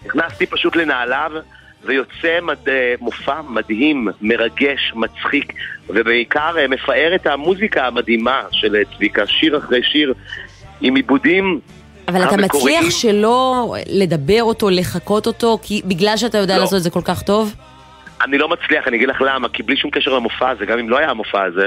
נכנסתי 0.06 0.46
פשוט 0.46 0.76
לנעליו, 0.76 1.32
ויוצא 1.86 2.40
מד, 2.42 2.68
אה, 2.68 2.94
מופע 3.00 3.40
מדהים, 3.48 4.08
מרגש, 4.22 4.92
מצחיק, 4.94 5.52
ובעיקר 5.88 6.58
אה, 6.58 6.68
מפאר 6.68 7.14
את 7.14 7.26
המוזיקה 7.26 7.86
המדהימה 7.86 8.42
של 8.50 8.76
אה, 8.76 8.82
צביקה, 8.96 9.26
שיר 9.26 9.58
אחרי 9.58 9.82
שיר, 9.82 10.14
עם 10.80 10.94
עיבודים 10.94 11.60
אבל 12.08 12.22
אתה 12.22 12.34
המקוריים. 12.34 12.78
מצליח 12.78 13.00
שלא 13.00 13.74
לדבר 13.88 14.42
אותו, 14.42 14.70
לחקות 14.70 15.26
אותו, 15.26 15.58
כי 15.62 15.82
בגלל 15.84 16.16
שאתה 16.16 16.38
יודע 16.38 16.54
לא. 16.56 16.60
לעשות 16.60 16.78
את 16.78 16.82
זה 16.82 16.90
כל 16.90 17.00
כך 17.04 17.22
טוב? 17.22 17.54
אני 18.24 18.38
לא 18.38 18.48
מצליח, 18.48 18.88
אני 18.88 18.96
אגיד 18.96 19.08
לך 19.08 19.22
למה, 19.26 19.48
כי 19.48 19.62
בלי 19.62 19.76
שום 19.76 19.90
קשר 19.90 20.14
למופע 20.14 20.50
הזה, 20.50 20.66
גם 20.66 20.78
אם 20.78 20.88
לא 20.88 20.98
היה 20.98 21.10
המופע 21.10 21.42
הזה, 21.42 21.66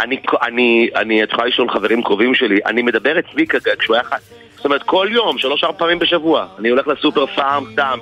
אני, 0.00 0.20
אני, 0.42 0.90
אני, 0.96 1.22
את 1.22 1.30
יכולה 1.32 1.46
לשאול 1.46 1.70
חברים 1.70 2.02
קרובים 2.02 2.34
שלי, 2.34 2.58
אני 2.66 2.82
מדבר 2.82 3.18
את 3.18 3.24
צביקה 3.32 3.58
כשהוא 3.78 3.96
היה 3.96 4.04
חי... 4.04 4.16
זאת 4.56 4.64
אומרת, 4.64 4.82
כל 4.82 5.08
יום, 5.10 5.38
שלוש-ארבע 5.38 5.78
פעמים 5.78 5.98
בשבוע. 5.98 6.46
אני 6.58 6.68
הולך 6.68 6.86
לסופר 6.86 7.26
פארם 7.26 7.64
סתם. 7.72 7.98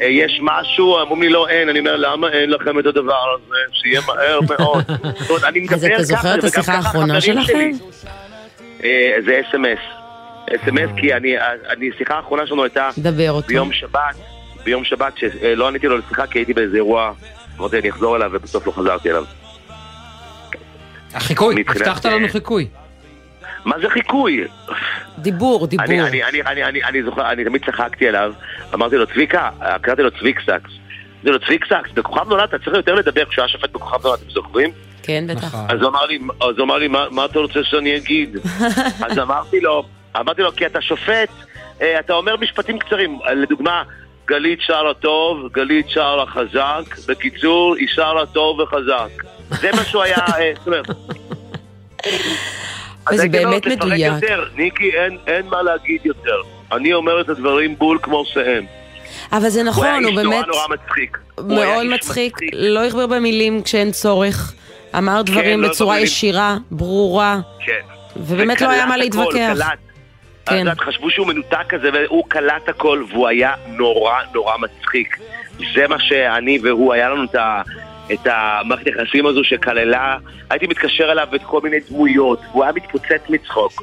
אה, 0.00 0.06
יש 0.06 0.40
משהו, 0.42 0.98
אומרים 0.98 1.22
לי 1.22 1.28
לא 1.28 1.48
אין, 1.48 1.68
אני 1.68 1.78
אומר 1.78 1.96
למה 1.96 2.28
אין 2.32 2.50
לכם 2.50 2.78
את 2.78 2.86
הדבר 2.86 3.34
הזה, 3.34 3.54
שיהיה 3.72 4.00
מהר 4.06 4.40
מאוד. 4.40 4.84
זאת 5.18 5.30
אומרת, 5.30 5.44
אני 5.44 5.60
מדבר 5.60 5.76
אז 5.76 5.84
אתה 5.84 6.02
זוכר 6.02 6.20
ככה, 6.20 6.34
את 6.34 6.38
וגם 6.38 6.46
השיחה 6.46 6.62
ככה 6.62 6.76
האחרונה 6.76 7.20
שלכם? 7.20 7.44
שלי. 7.46 7.72
אה, 8.84 9.16
זה 9.24 9.40
אס.אם.אס. 9.40 9.78
אס.אם.אס 10.54 10.90
כי 10.96 11.14
אני, 11.14 11.34
אני, 11.68 11.90
השיחה 11.94 12.14
האחרונה 12.14 12.46
שלנו 12.46 12.62
הייתה 12.64 12.90
דבר 12.98 13.30
אותו. 13.30 13.48
ביום 13.48 13.72
שבת, 13.72 14.16
ביום 14.64 14.84
שבת, 14.84 15.12
שלא 15.18 15.68
עניתי 15.68 15.86
לו 15.86 15.98
לשיחה 15.98 16.26
כי 16.26 16.38
הייתי 16.38 16.54
באיזה 16.54 16.76
אירוע, 16.76 17.12
אמרתי 17.58 17.78
אני 17.78 17.90
אחזור 17.90 18.16
אליו 18.16 18.30
ובסוף 18.32 18.66
לא 18.66 18.72
חזרתי 18.72 19.10
אליו. 19.10 19.24
החיקוי, 21.14 21.64
הבטחת 21.68 22.04
לנו 22.04 22.28
חיקוי. 22.28 22.68
מה 23.64 23.78
זה 23.82 23.90
חיקוי? 23.90 24.44
דיבור, 25.18 25.66
דיבור. 25.66 25.84
אני, 25.86 26.02
אני, 26.02 26.22
אני, 26.22 26.42
אני, 26.42 26.64
אני, 26.64 26.84
אני 26.84 27.02
זוכר, 27.02 27.32
אני 27.32 27.44
תמיד 27.44 27.64
צחקתי 27.64 28.08
עליו, 28.08 28.32
אמרתי 28.74 28.96
לו 28.96 29.06
צביקה, 29.06 29.50
קראתי 29.80 30.02
לו 30.02 30.10
צביק 30.10 30.40
סאקס. 30.46 30.70
אמרתי 31.14 31.30
לו 31.30 31.46
צביק 31.46 31.64
סאקס, 31.68 31.90
בכוכב 31.94 32.28
נולד 32.28 32.42
אתה 32.42 32.58
צריך 32.58 32.76
יותר 32.76 32.94
לדבר 32.94 33.24
כשהוא 33.24 33.42
היה 33.42 33.48
שופט 33.48 33.70
בכוכב 33.70 34.06
נולד, 34.06 34.18
אתם 34.22 34.30
זוכרים? 34.30 34.70
כן, 35.02 35.24
בטח. 35.28 35.54
אז 35.68 35.80
הוא 35.80 35.88
אמר 35.88 36.06
לי, 36.06 36.18
אז 36.40 36.56
הוא 36.56 36.64
אמר 36.64 36.78
לי, 36.78 36.88
מה, 36.88 37.06
מה 37.10 37.24
אתה 37.24 37.38
רוצה 37.38 37.64
שאני 37.64 37.96
אגיד? 37.96 38.36
אז 39.06 39.18
אמרתי 39.18 39.60
לו, 39.60 39.84
אמרתי 40.16 40.42
לו, 40.42 40.52
כי 40.52 40.66
אתה 40.66 40.80
שופט, 40.80 41.28
אה, 41.82 42.00
אתה 42.00 42.12
אומר 42.12 42.36
משפטים 42.36 42.78
קצרים, 42.78 43.18
לדוגמה, 43.36 43.82
גלית 44.26 44.58
שרה 44.62 44.94
טוב, 44.94 45.52
גלית 45.52 45.90
שרה 45.90 46.26
חזק, 46.26 46.96
בקיצור, 47.08 47.74
היא 47.76 47.88
שרה 47.88 48.26
טוב 48.26 48.60
וחזק. 48.60 49.24
זה 49.48 49.70
מה 49.72 49.84
שהוא 49.84 50.02
היה, 50.02 50.16
אה, 50.16 50.52
זאת 50.58 50.66
אומרת. 50.66 50.86
אז 53.06 53.14
וזה 53.14 53.28
באמת 53.28 53.62
"תפרט 53.62 53.72
מדויק. 53.72 54.12
יותר, 54.22 54.44
ניקי, 54.56 54.90
אין, 54.90 55.18
אין 55.26 55.46
מה 55.46 55.62
להגיד 55.62 56.00
יותר. 56.06 56.40
אני 56.72 56.94
אומר 56.94 57.20
את 57.20 57.28
הדברים 57.28 57.76
בול 57.78 57.98
כמו 58.02 58.24
שהם. 58.26 58.64
אבל 59.32 59.48
זה 59.48 59.62
נכון, 59.62 59.84
הוא 59.86 59.92
הוא 59.92 59.98
היה 60.00 60.08
איש 60.08 60.16
באמת 60.16 60.46
נורא 60.46 60.46
נורא 60.46 60.68
מצחיק. 60.68 61.18
הוא 61.38 61.46
מאוד 61.54 61.82
איש 61.84 61.92
מצחיק, 61.92 62.36
לא 62.52 62.84
הכביר 62.84 63.06
במילים 63.06 63.62
כשאין 63.62 63.90
צורך. 63.90 64.54
אמר 64.98 65.22
דברים 65.22 65.60
לא 65.60 65.68
בצורה 65.68 65.90
במילים. 65.94 66.04
ישירה, 66.06 66.56
ברורה, 66.70 67.40
כן. 67.66 67.72
ובאמת 68.16 68.60
לא 68.60 68.70
היה 68.70 68.86
מה 68.86 68.96
להתווכח. 68.96 69.52
קלט. 69.56 69.66
כן. 70.46 70.68
אז 70.68 70.78
חשבו 70.78 71.10
שהוא 71.10 71.26
מנותק 71.26 71.56
כזה, 71.68 71.88
והוא 71.92 72.24
קלט 72.28 72.68
הכל, 72.68 73.04
והוא 73.10 73.28
היה 73.28 73.52
נורא 73.66 74.14
נורא 74.34 74.56
מצחיק. 74.56 75.16
זה 75.74 75.88
מה 75.88 75.96
שאני 76.00 76.58
והוא, 76.62 76.92
היה 76.92 77.10
לנו 77.10 77.24
את 77.24 77.34
ה... 77.34 77.62
את 78.12 78.26
המערכת 78.26 78.86
היחסים 78.86 79.26
הזו 79.26 79.44
שכללה, 79.44 80.16
הייתי 80.50 80.66
מתקשר 80.66 81.12
אליו 81.12 81.28
את 81.34 81.40
כל 81.42 81.60
מיני 81.60 81.76
דמויות, 81.90 82.40
והוא 82.50 82.64
היה 82.64 82.72
מתפוצץ 82.72 83.22
מצחוק. 83.28 83.82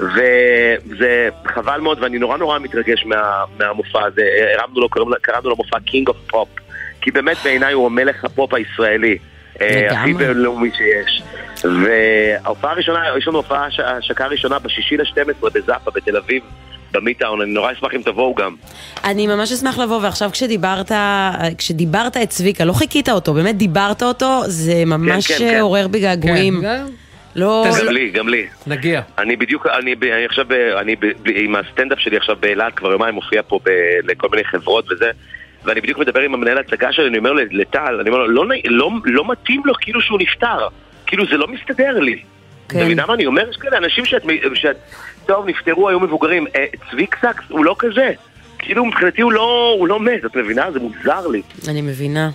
וזה 0.00 1.28
חבל 1.46 1.80
מאוד, 1.80 1.98
ואני 2.02 2.18
נורא 2.18 2.36
נורא 2.36 2.58
מתרגש 2.58 3.04
מה, 3.04 3.22
מהמופע 3.58 4.04
הזה. 4.04 4.22
הרמנו 4.58 4.80
לו, 4.80 4.88
קראנו, 5.22 5.48
לו 5.50 5.56
מופע 5.56 5.76
King 5.86 6.10
of 6.10 6.32
Pop, 6.34 6.60
כי 7.00 7.10
באמת 7.10 7.36
בעיניי 7.44 7.72
הוא 7.72 7.90
מלך 7.90 8.24
הפופ 8.24 8.54
הישראלי. 8.54 9.18
אה. 9.60 9.88
הכי 10.00 10.14
בינלאומי 10.14 10.70
שיש. 10.76 11.22
וההופעה 11.64 12.72
הראשונה, 12.72 13.04
יש 13.18 13.28
לנו 13.28 13.36
הופעה, 13.36 13.66
הש- 13.66 13.80
השקה 13.80 14.24
הראשונה 14.24 14.58
בשישי 14.58 14.96
ל-12 14.96 15.50
בזאפה 15.54 15.90
בתל 15.90 16.16
אביב, 16.16 16.42
במיטאון, 16.92 17.40
אני 17.40 17.50
נורא 17.52 17.72
אשמח 17.72 17.94
אם 17.94 18.02
תבואו 18.02 18.34
גם. 18.34 18.54
אני 19.04 19.26
ממש 19.26 19.52
אשמח 19.52 19.78
לבוא, 19.78 20.00
ועכשיו 20.02 20.30
כשדיברת, 20.32 20.92
כשדיברת 21.58 22.16
את 22.16 22.28
צביקה, 22.30 22.64
לא 22.64 22.72
חיכית 22.72 23.08
אותו, 23.08 23.34
באמת 23.34 23.56
דיברת 23.56 24.02
אותו, 24.02 24.40
זה 24.46 24.82
ממש 24.86 25.26
כן, 25.32 25.38
כן. 25.38 25.58
עורר 25.60 25.88
בי 25.88 26.00
געגועים. 26.00 26.60
כן, 26.62 26.84
לא... 27.36 27.64
גם 27.80 27.88
לי, 27.92 28.10
גם 28.10 28.28
לי. 28.28 28.46
נגיע. 28.66 29.00
אני 29.18 29.36
בדיוק, 29.36 29.66
אני, 29.66 29.94
ב- 29.94 30.04
אני 30.04 30.24
עכשיו, 30.24 30.46
אני 30.80 30.96
ב- 30.96 31.06
ב- 31.06 31.30
עם 31.34 31.54
הסטנדאפ 31.56 31.98
שלי 32.00 32.16
עכשיו 32.16 32.36
באילת, 32.40 32.74
כבר 32.74 32.92
יומיים 32.92 33.14
מופיע 33.14 33.42
פה 33.48 33.58
ב- 33.64 33.70
לכל 34.10 34.28
מיני 34.32 34.44
חברות 34.44 34.92
וזה, 34.92 35.10
ואני 35.64 35.80
בדיוק 35.80 35.98
מדבר 35.98 36.20
עם 36.20 36.34
המנהל 36.34 36.56
ההצגה 36.56 36.92
שלי, 36.92 37.08
אני 37.08 37.18
אומר 37.18 37.32
לטל, 37.32 37.98
אני 38.00 38.08
אומר 38.10 38.18
לו, 38.18 38.28
לא, 38.28 38.46
נעים- 38.46 38.62
לא, 38.66 38.90
לא 39.04 39.24
מתאים 39.30 39.62
לו 39.64 39.74
כאילו 39.80 40.00
שהוא 40.00 40.18
נפטר, 40.20 40.68
כאילו 41.06 41.24
זה 41.30 41.36
לא 41.36 41.46
מסתדר 41.48 41.98
לי. 42.00 42.22
אתה 42.66 42.78
מבינה 42.78 43.06
מה 43.06 43.14
אני 43.14 43.26
אומר? 43.26 43.48
יש 43.50 43.56
כאלה 43.56 43.76
אנשים 43.78 44.04
שאת, 44.04 44.22
שאת, 44.54 44.76
טוב, 45.28 45.46
נפטרו, 45.46 45.88
היו 45.88 46.00
מבוגרים, 46.00 46.46
אה, 46.56 46.64
צביק 46.90 47.16
סאקס 47.20 47.42
הוא 47.48 47.64
לא 47.64 47.76
כזה. 47.78 48.10
כאילו 48.58 48.84
מבחינתי 48.84 49.22
הוא 49.22 49.32
לא, 49.32 49.74
הוא 49.78 49.88
לא 49.88 50.00
מת, 50.00 50.24
את 50.26 50.36
מבינה? 50.36 50.70
זה 50.72 50.78
מוזר 50.80 51.26
לי. 51.26 51.42
אני 51.68 51.82
מבינה. 51.82 52.30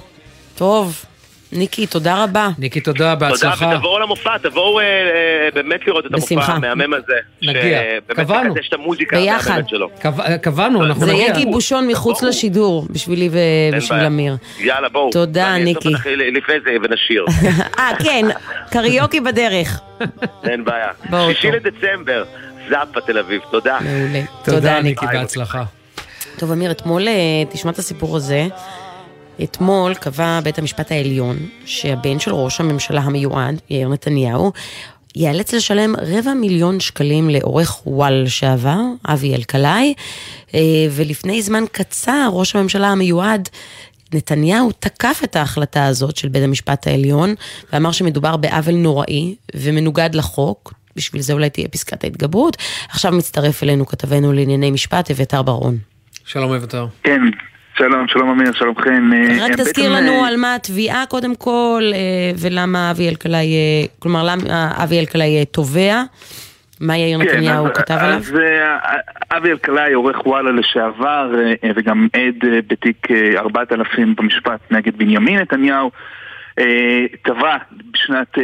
טוב, 0.55 1.05
ניקי, 1.51 1.87
תודה 1.87 2.23
רבה. 2.23 2.49
ניקי, 2.59 2.81
תודה, 2.81 3.15
בהצלחה. 3.15 3.65
תודה, 3.65 3.75
ותבואו 3.75 3.99
למופע, 3.99 4.37
תבואו 4.37 4.79
אה, 4.79 4.83
אה, 4.85 4.89
באמת 5.53 5.87
לראות 5.87 6.05
את 6.05 6.11
המופע. 6.13 6.51
המהמם 6.53 6.93
הזה. 6.93 7.13
נגיע. 7.41 7.61
שבאמת 7.61 8.19
קבענו. 8.19 8.51
מקדש 8.53 8.67
את 8.69 8.73
המוזיקה 8.73 9.17
ביחד. 9.17 9.49
המהממת 9.51 9.69
שלו. 9.69 9.89
קבע- 9.99 10.37
קבענו, 10.37 10.83
אנחנו 10.85 11.05
זה 11.05 11.11
נגיע. 11.11 11.21
יהיה 11.23 11.33
גיבושון 11.35 11.87
מחוץ 11.87 12.23
לשידור, 12.23 12.85
בשבילי 12.89 13.29
ובשביל. 13.71 13.99
אמיר. 13.99 14.35
יאללה, 14.59 14.89
בואו. 14.89 15.11
תודה, 15.11 15.51
ואני 15.53 15.71
אאסוף 15.71 15.85
ניקי. 15.85 15.95
אותך 15.95 16.05
לפני 16.37 16.55
זה 16.63 16.69
ונשיר. 16.83 17.25
אה, 17.79 17.91
כן, 18.03 18.25
קריוקי 18.71 19.19
בדרך. 19.19 19.79
אין 20.43 20.63
בעיה. 20.65 20.87
שישי 21.33 21.51
לדצמבר, 21.51 22.23
זאפה 22.69 23.01
תל 23.01 23.17
אביב, 23.17 23.41
תודה. 23.51 23.77
מעולה. 23.81 24.21
תודה, 24.43 24.57
תודה, 24.57 24.81
ניקי. 24.81 25.05
בהצלחה. 25.13 25.63
טוב, 26.37 26.51
אמיר, 26.51 26.71
אתמול, 26.71 27.07
אה, 27.07 27.13
תשמע 27.49 27.71
את 27.71 27.79
הסיפור 27.79 28.17
הזה. 28.17 28.47
אתמול 29.43 29.93
קבע 29.93 30.39
בית 30.43 30.59
המשפט 30.59 30.91
העליון 30.91 31.37
שהבן 31.65 32.19
של 32.19 32.33
ראש 32.33 32.59
הממשלה 32.59 33.01
המיועד, 33.01 33.61
יאיר 33.69 33.87
נתניהו, 33.87 34.51
ייאלץ 35.15 35.53
לשלם 35.53 35.95
רבע 35.95 36.33
מיליון 36.33 36.79
שקלים 36.79 37.29
לעורך 37.29 37.87
וואל 37.87 38.13
לשעבר, 38.23 38.79
אבי 39.05 39.35
אלקלעי, 39.35 39.93
אה, 40.53 40.59
ולפני 40.91 41.41
זמן 41.41 41.63
קצר 41.71 42.29
ראש 42.31 42.55
הממשלה 42.55 42.87
המיועד 42.87 43.49
נתניהו 44.13 44.71
תקף 44.79 45.21
את 45.23 45.35
ההחלטה 45.35 45.85
הזאת 45.85 46.17
של 46.17 46.27
בית 46.27 46.43
המשפט 46.43 46.87
העליון, 46.87 47.35
ואמר 47.73 47.91
שמדובר 47.91 48.37
בעוול 48.37 48.75
נוראי 48.75 49.35
ומנוגד 49.55 50.15
לחוק, 50.15 50.73
בשביל 50.95 51.21
זה 51.21 51.33
אולי 51.33 51.49
תהיה 51.49 51.67
פסקת 51.67 52.03
ההתגברות. 52.03 52.57
עכשיו 52.89 53.11
מצטרף 53.11 53.63
אלינו 53.63 53.85
כתבנו 53.85 54.33
לענייני 54.33 54.71
משפט, 54.71 55.11
אביתר 55.11 55.41
ברון. 55.41 55.77
שלום 56.25 56.53
אביתר. 56.53 56.85
כן, 57.03 57.21
שלום, 57.77 58.07
שלום 58.07 58.29
אמיר, 58.29 58.53
שלום 58.53 58.75
חן. 58.81 59.13
אה, 59.13 59.45
רק 59.45 59.51
אה, 59.51 59.57
תזכיר 59.57 59.89
בעצם, 59.89 60.03
לנו 60.03 60.23
אה, 60.23 60.27
על 60.27 60.37
מה 60.37 60.55
התביעה 60.55 61.03
קודם 61.09 61.35
כל, 61.35 61.83
אה, 61.93 61.99
ולמה 62.39 62.91
אבי 62.91 63.09
אלקלעי, 63.09 63.53
אה, 63.53 63.85
כלומר 63.99 64.23
למה 64.23 64.43
אבי 64.83 64.99
אלקלעי 64.99 65.39
אה, 65.39 65.45
תובע, 65.45 66.03
מה 66.79 66.97
יאיר 66.97 67.19
כן, 67.19 67.25
נתניהו 67.25 67.65
אז- 67.67 67.71
כתב 67.75 67.93
עליו? 67.99 68.17
אז 68.17 68.33
אה, 68.35 68.77
אבי 69.37 69.51
אלקלעי, 69.51 69.93
עורך 69.93 70.25
וואלה 70.25 70.51
לשעבר, 70.51 71.31
אה, 71.63 71.71
וגם 71.75 72.07
עד 72.13 72.45
אה, 72.53 72.59
בתיק 72.67 73.07
אה, 73.11 73.39
4000 73.39 74.15
במשפט 74.17 74.59
נגד 74.71 74.97
בנימין 74.97 75.39
נתניהו, 75.39 75.91
אה, 76.59 76.65
תבע 77.23 77.57
בשנת... 77.93 78.37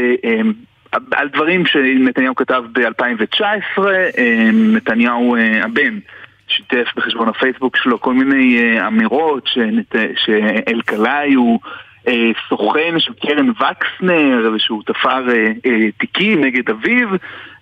אה, 0.94 1.00
אה, 1.14 1.20
על 1.20 1.30
דברים 1.30 1.66
שנתניהו 1.66 2.36
כתב 2.36 2.64
ב-2019, 2.74 3.82
נתניהו 4.54 5.36
אה, 5.36 5.64
הבן 5.66 6.00
שיתף 6.48 6.88
בחשבון 6.96 7.30
הפייסבוק 7.30 7.78
שלו 7.78 8.02
כל 8.02 8.14
מיני 8.14 8.60
אה, 8.60 8.88
אמירות 8.88 9.48
שנת- 9.48 9.96
שאלקלעי 10.16 11.34
הוא 11.34 11.60
אה, 12.08 12.32
סוכן 12.50 12.96
של 13.00 13.14
קרן 13.14 13.50
וקסנר 13.50 14.52
ושהוא 14.56 14.84
תפר 14.86 15.30
אה, 15.30 15.52
אה, 15.66 15.92
תיקים 16.00 16.44
נגד 16.44 16.70
אביו 16.70 17.08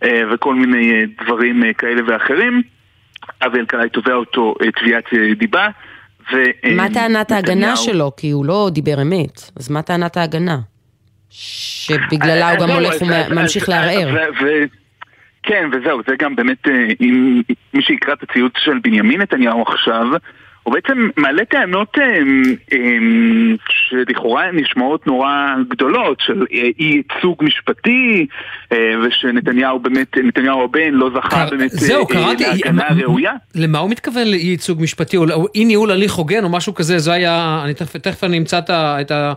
אה, 0.04 0.22
וכל 0.34 0.56
מיני 0.56 0.92
אה, 0.94 1.02
דברים 1.26 1.64
אה, 1.64 1.74
כאלה 1.74 2.02
ואחרים. 2.08 2.62
אבי 3.46 3.60
אלקלעי 3.60 3.90
תובע 3.90 4.14
אותו 4.14 4.56
אה, 4.62 4.72
תביעת 4.72 5.04
אה, 5.14 5.34
דיבה. 5.34 5.68
ו- 6.34 6.38
אה, 6.66 6.76
מה 6.76 6.88
טענת 6.94 7.32
ההגנה 7.32 7.76
שלו? 7.76 8.12
כי 8.18 8.32
הוא 8.32 8.46
לא 8.46 8.70
דיבר 8.72 9.02
אמת, 9.02 9.52
אז 9.60 9.72
מה 9.72 9.82
טענת 9.82 10.18
ההגנה? 10.18 10.58
שבגללה 11.30 12.50
הוא 12.52 12.60
גם 12.60 12.68
זהו, 12.68 12.78
הולך 12.78 12.94
אז- 12.94 13.32
וממשיך 13.32 13.70
לערער. 13.70 14.16
כן, 15.44 15.70
וזהו, 15.74 16.02
זה 16.08 16.16
גם 16.20 16.36
באמת, 16.36 16.68
אה, 16.68 16.74
אם 17.02 17.42
מי 17.74 17.82
שיקרא 17.82 18.14
את 18.14 18.24
הציוץ 18.24 18.54
של 18.58 18.80
בנימין 18.84 19.22
נתניהו 19.22 19.62
עכשיו, 19.68 20.06
הוא 20.68 20.74
בעצם 20.74 21.10
מעלה 21.18 21.46
טענות 21.46 21.98
אה, 21.98 22.04
אה, 22.74 22.98
שלכאורה 23.70 24.52
נשמעות 24.52 25.08
נורא 25.08 25.30
גדולות, 25.70 26.18
של 26.20 26.46
אה, 26.54 26.58
אי 26.80 27.04
ייצוג 27.14 27.44
משפטי, 27.44 28.28
אה, 28.72 28.78
ושנתניהו 29.08 29.80
באמת, 29.80 30.18
נתניהו 30.24 30.64
הבן 30.64 30.94
לא 30.94 31.10
זכה 31.16 31.46
באמת 31.52 31.72
אה, 31.72 31.78
זהו, 31.78 32.08
קראתי, 32.08 32.44
להגנה 32.44 32.88
ראויה. 32.98 33.32
למה 33.56 33.80
הוא 33.80 33.90
מתכוון 33.90 34.28
לאי 34.28 34.38
ייצוג 34.38 34.82
משפטי, 34.82 35.18
או 35.18 35.46
אי 35.56 35.66
ניהול 35.66 35.92
הליך 35.92 36.14
הוגן 36.14 36.44
או 36.44 36.50
משהו 36.50 36.74
כזה, 36.74 37.00
זה 37.00 37.14
היה, 37.14 37.62
אני 37.64 37.74
תכף, 37.74 37.98
תכף 37.98 38.24
אני 38.24 38.38
אמצא 38.38 38.60
את 38.70 39.12
ה... 39.12 39.34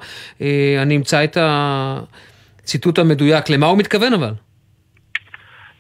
אני 0.83 0.97
אמצא 0.97 1.25
את 1.25 1.37
הציטוט 1.41 2.99
המדויק, 2.99 3.51
למה 3.51 3.67
הוא 3.67 3.79
מתכוון 3.79 4.13
אבל? 4.13 4.33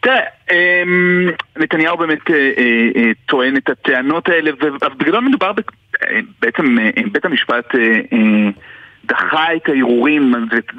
תראה, 0.00 0.20
אמ, 0.52 1.30
נתניהו 1.56 1.96
באמת 1.96 2.30
אה, 2.30 2.36
אה, 2.36 2.88
אה, 2.96 3.10
טוען 3.26 3.56
את 3.56 3.68
הטענות 3.68 4.28
האלה, 4.28 4.50
ובגדול 4.60 5.20
מדובר 5.20 5.52
בעצם 6.42 6.76
בית 7.12 7.24
המשפט 7.24 7.74
דחה 9.04 9.54
את 9.54 9.68
הערעורים, 9.68 10.34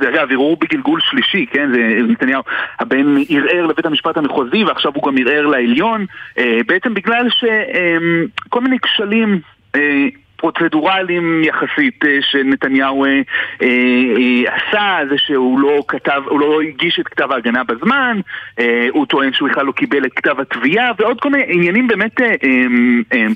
אגב, 0.10 0.32
ערעור 0.32 0.58
בגלגול 0.62 1.00
שלישי, 1.04 1.46
כן, 1.52 1.70
זה 1.74 1.80
נתניהו, 2.08 2.44
הבן 2.80 3.16
ערער 3.30 3.66
לבית 3.66 3.86
המשפט 3.86 4.18
המחוזי 4.18 4.64
ועכשיו 4.64 4.92
הוא 4.96 5.12
גם 5.12 5.18
ערער 5.18 5.48
לעליון, 5.48 6.06
בעצם 6.68 6.94
בגלל 6.94 7.30
שכל 7.30 8.60
אה, 8.60 8.62
מיני 8.62 8.80
כשלים 8.80 9.40
פרוצדורליים 10.42 11.44
יחסית 11.44 12.06
אה, 12.06 12.18
שנתניהו 12.22 13.06
אה, 13.06 13.22
אה, 13.62 14.56
עשה, 14.56 14.98
זה 15.10 15.16
שהוא 15.18 15.60
לא 15.60 15.84
כתב, 15.88 16.22
הוא 16.26 16.40
לא 16.40 16.62
הגיש 16.62 17.00
את 17.00 17.08
כתב 17.08 17.32
ההגנה 17.32 17.64
בזמן, 17.64 18.20
הוא 18.90 19.06
טוען 19.06 19.34
שהוא 19.34 19.50
בכלל 19.50 19.66
לא 19.66 19.72
קיבל 19.72 20.06
את 20.06 20.14
כתב 20.16 20.40
התביעה 20.40 20.92
ועוד 21.00 21.22
כל 21.22 21.30
מיני 21.30 21.44
עניינים 21.48 21.88
באמת 21.88 22.16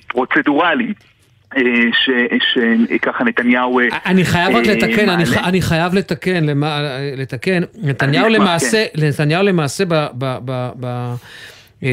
פרוצדורליים. 0.07 0.93
שככה 1.91 3.23
נתניהו... 3.23 3.79
אני 4.05 4.25
חייב 4.25 4.55
רק 4.55 4.67
לתקן, 4.67 5.09
אני, 5.09 5.23
אני 5.43 5.61
חייב 5.61 5.93
לתקן, 5.93 6.45
למה, 6.45 6.79
לתקן, 7.17 7.61
נתניהו 7.83 8.29
למעשה, 8.29 8.85
כן. 8.93 9.07
נתניהו 9.07 9.43
למעשה 9.43 9.85
ב... 9.85 9.93
ב, 9.93 10.37
ב, 10.45 10.69
ב 10.79 11.15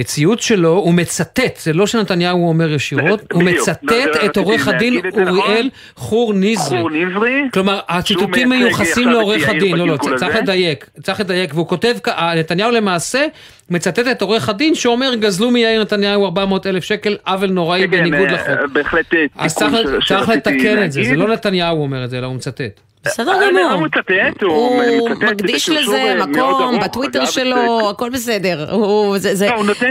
ציוץ 0.05 0.41
שלו, 0.41 0.71
הוא 0.71 0.95
מצטט, 0.95 1.57
זה 1.63 1.73
לא 1.73 1.87
שנתניהו 1.87 2.49
אומר 2.49 2.73
ישירות, 2.73 3.33
הוא 3.33 3.43
מצטט 3.43 3.93
את 4.25 4.37
עורך 4.37 4.69
הדין 4.69 5.01
אוריאל 5.29 5.71
חור 5.97 6.33
נזרי. 6.35 6.79
חור 6.79 6.91
נזרי. 6.91 7.43
כלומר, 7.53 7.81
הציטוטים 7.89 8.49
מיוחסים 8.49 9.09
לעורך 9.09 9.49
הדין, 9.49 9.77
לא, 9.77 9.87
לא, 9.87 9.97
צריך 10.17 10.37
לדייק, 10.37 10.91
צריך 11.03 11.21
לדייק, 11.21 11.55
והוא 11.55 11.69
כותב, 11.69 11.95
נתניהו 12.37 12.71
למעשה 12.71 13.27
מצטט 13.71 14.09
את 14.11 14.23
עורך 14.23 14.49
הדין 14.49 14.75
שאומר, 14.75 15.15
גזלו 15.15 15.51
מיאיר 15.51 15.81
נתניהו 15.81 16.25
400 16.25 16.67
אלף 16.67 16.85
שקל, 16.85 17.17
עוול 17.27 17.51
נוראי 17.51 17.81
כן, 17.81 17.91
בניגוד 17.91 18.29
כן, 18.29 18.35
לחוק. 18.35 18.73
בהחלט 18.73 19.05
תיקון 19.11 19.49
שרציתי 19.49 19.65
להגיד. 19.65 19.95
אז 19.95 20.07
צריך 20.09 20.29
לתקן 20.29 20.85
את 20.85 20.93
זה, 20.93 21.05
זה 21.05 21.17
לא 21.17 21.29
נתניהו 21.29 21.83
אומר 21.83 22.05
את 22.05 22.11
זה, 22.11 22.19
אלא 22.19 22.27
הוא 22.27 22.35
מצטט. 22.35 22.81
בסדר 23.05 23.33
גמור. 23.51 23.73
הוא 23.73 23.83
מצטט, 23.83 24.43
הוא 24.43 25.11
מקדיש 25.11 25.69
לזה 25.69 26.15
מקום 26.19 26.81
בטוויטר 26.81 27.27
שלו, 27.27 27.91
הכל 27.91 28.11
בסדר. 28.11 28.77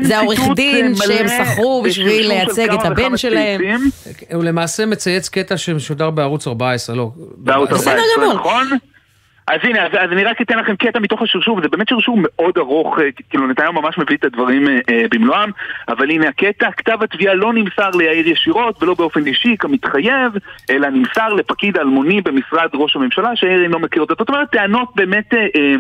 זה 0.01 0.17
העורך 0.17 0.41
דין 0.55 0.95
שהם 0.95 1.27
שכרו 1.27 1.81
בשביל 1.85 2.27
לייצג 2.27 2.73
את 2.73 2.85
הבן 2.85 3.17
שלהם. 3.17 3.61
הוא 4.33 4.43
למעשה 4.43 4.85
מצייץ 4.85 5.29
קטע 5.29 5.57
שמשודר 5.57 6.09
בערוץ 6.09 6.47
14, 6.47 6.95
לא. 6.95 7.11
בערוץ 7.38 7.69
14, 7.71 7.93
נכון? 8.33 8.67
אז 9.52 9.60
הנה, 9.64 9.86
אז, 9.86 9.91
אז 9.99 10.11
אני 10.11 10.23
רק 10.23 10.41
אתן 10.41 10.60
לכם 10.60 10.76
קטע 10.76 10.99
מתוך 10.99 11.22
השרשור, 11.22 11.57
וזה 11.57 11.68
באמת 11.68 11.90
שרשור 11.90 12.18
מאוד 12.22 12.57
ארוך, 12.57 12.99
אה, 12.99 13.06
כאילו 13.30 13.48
נתניהו 13.48 13.73
ממש 13.73 13.98
מביא 13.98 14.18
את 14.18 14.23
הדברים 14.23 14.68
אה, 14.68 14.80
אה, 14.90 15.06
במלואם, 15.11 15.49
אבל 15.90 16.10
הנה 16.10 16.28
הקטע, 16.28 16.72
כתב 16.72 17.03
התביעה 17.03 17.34
לא 17.34 17.53
נמסר 17.53 17.90
ליאיר 17.90 18.28
ישירות 18.28 18.84
ולא 18.84 18.94
באופן 18.94 19.26
אישי 19.26 19.56
כמתחייב, 19.60 20.34
אלא 20.69 20.90
נמסר 20.90 21.34
לפקיד 21.34 21.78
אלמוני 21.78 22.22
במשרד 22.22 22.69
ראש 22.73 22.95
הממשלה, 22.95 23.36
שיאיר 23.36 23.64
אינו 23.64 23.80
מכיר 23.80 24.02
אותה. 24.02 24.14
זאת 24.19 24.30
אומרת, 24.30 24.49
טענות 24.49 24.90
באמת 24.95 25.34
אה, 25.34 25.40
אה, 25.40 25.76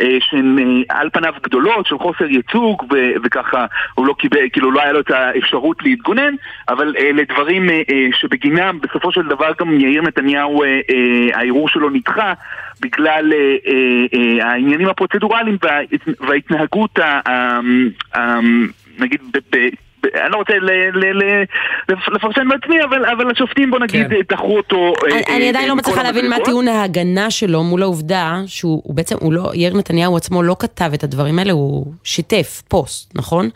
אה, 0.00 0.16
שהן 0.20 0.58
אה, 0.58 0.98
על 1.00 1.10
פניו 1.10 1.32
גדולות, 1.42 1.86
של 1.86 1.98
חוסר 1.98 2.24
ייצוג, 2.24 2.82
ו, 2.92 2.96
וככה 3.24 3.66
הוא 3.94 4.06
לא 4.06 4.14
קיבל, 4.18 4.40
כאילו 4.52 4.70
לא 4.70 4.82
היה 4.82 4.92
לו 4.92 5.00
את 5.00 5.10
האפשרות 5.10 5.82
להתגונן, 5.82 6.34
אבל 6.68 6.94
אלה 6.98 7.20
אה, 7.20 7.34
דברים 7.34 7.70
אה, 7.70 7.82
אה, 7.90 8.06
שבגינם 8.12 8.78
בסופו 8.82 9.12
של 9.12 9.22
דבר 9.22 9.52
גם 9.60 9.80
יאיר 9.80 10.02
נתניהו, 10.02 10.62
אה, 10.62 10.68
אה, 10.68 11.38
הערעור 11.38 11.68
שלו 11.68 11.90
נדחה. 11.90 12.32
בגלל 12.80 13.32
אה, 13.32 13.38
אה, 13.66 13.72
אה, 14.14 14.50
העניינים 14.50 14.88
הפרוצדורליים 14.88 15.58
וההתנהגות, 16.20 16.98
נגיד, 18.98 19.20
אני 20.04 20.30
לא 20.30 20.36
רוצה 20.36 20.52
לפרסם 21.88 22.48
בעצמי, 22.48 22.76
אבל 22.84 23.30
השופטים 23.30 23.70
בוא 23.70 23.78
נגיד 23.78 24.08
כן. 24.08 24.16
דחו 24.28 24.56
אותו. 24.56 24.92
אני 25.36 25.48
עדיין 25.48 25.68
לא 25.68 25.76
מצליחה 25.76 26.02
להבין 26.02 26.30
מה 26.30 26.36
טיעון 26.44 26.68
ההגנה 26.68 27.30
שלו 27.30 27.64
מול 27.64 27.82
העובדה 27.82 28.40
שהוא 28.46 28.94
בעצם, 28.94 29.16
יאיר 29.54 29.76
נתניהו 29.76 30.16
עצמו 30.16 30.42
לא 30.42 30.56
כתב 30.58 30.90
את 30.94 31.04
הדברים 31.04 31.38
האלה, 31.38 31.52
הוא 31.52 31.86
שיתף 32.04 32.62
פוסט, 32.68 33.12
נכון? 33.16 33.48